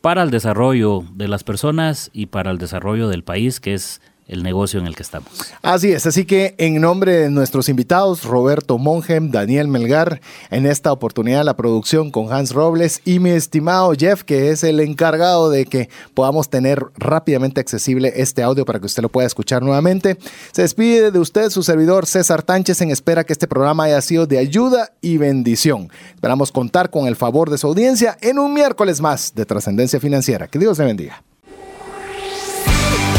para 0.00 0.22
el 0.22 0.30
desarrollo 0.30 1.04
de 1.14 1.28
las 1.28 1.42
personas 1.42 2.10
y 2.12 2.26
para 2.26 2.50
el 2.50 2.58
desarrollo 2.58 3.08
del 3.08 3.24
país, 3.24 3.58
que 3.58 3.74
es 3.74 4.00
el 4.28 4.42
negocio 4.42 4.78
en 4.78 4.86
el 4.86 4.94
que 4.94 5.02
estamos. 5.02 5.30
Así 5.62 5.90
es, 5.90 6.06
así 6.06 6.26
que 6.26 6.54
en 6.58 6.80
nombre 6.80 7.12
de 7.12 7.30
nuestros 7.30 7.68
invitados, 7.68 8.24
Roberto 8.24 8.76
Mongem, 8.78 9.30
Daniel 9.30 9.68
Melgar, 9.68 10.20
en 10.50 10.66
esta 10.66 10.92
oportunidad 10.92 11.44
la 11.44 11.56
producción 11.56 12.10
con 12.10 12.30
Hans 12.32 12.52
Robles 12.52 13.00
y 13.04 13.18
mi 13.18 13.30
estimado 13.30 13.92
Jeff, 13.98 14.22
que 14.22 14.50
es 14.50 14.62
el 14.62 14.80
encargado 14.80 15.48
de 15.48 15.64
que 15.64 15.88
podamos 16.12 16.50
tener 16.50 16.84
rápidamente 16.96 17.60
accesible 17.60 18.12
este 18.16 18.42
audio 18.42 18.66
para 18.66 18.78
que 18.78 18.86
usted 18.86 19.02
lo 19.02 19.08
pueda 19.08 19.26
escuchar 19.26 19.62
nuevamente. 19.62 20.18
Se 20.52 20.62
despide 20.62 21.10
de 21.10 21.18
usted 21.18 21.48
su 21.48 21.62
servidor 21.62 22.06
César 22.06 22.42
Tánchez 22.42 22.82
en 22.82 22.90
espera 22.90 23.24
que 23.24 23.32
este 23.32 23.48
programa 23.48 23.84
haya 23.84 24.02
sido 24.02 24.26
de 24.26 24.38
ayuda 24.38 24.92
y 25.00 25.16
bendición. 25.16 25.90
Esperamos 26.14 26.52
contar 26.52 26.90
con 26.90 27.06
el 27.06 27.16
favor 27.16 27.48
de 27.48 27.56
su 27.56 27.66
audiencia 27.66 28.18
en 28.20 28.38
un 28.38 28.52
miércoles 28.52 29.00
más 29.00 29.34
de 29.34 29.46
trascendencia 29.46 30.00
financiera. 30.00 30.48
Que 30.48 30.58
Dios 30.58 30.78
le 30.78 30.84
bendiga. 30.84 31.22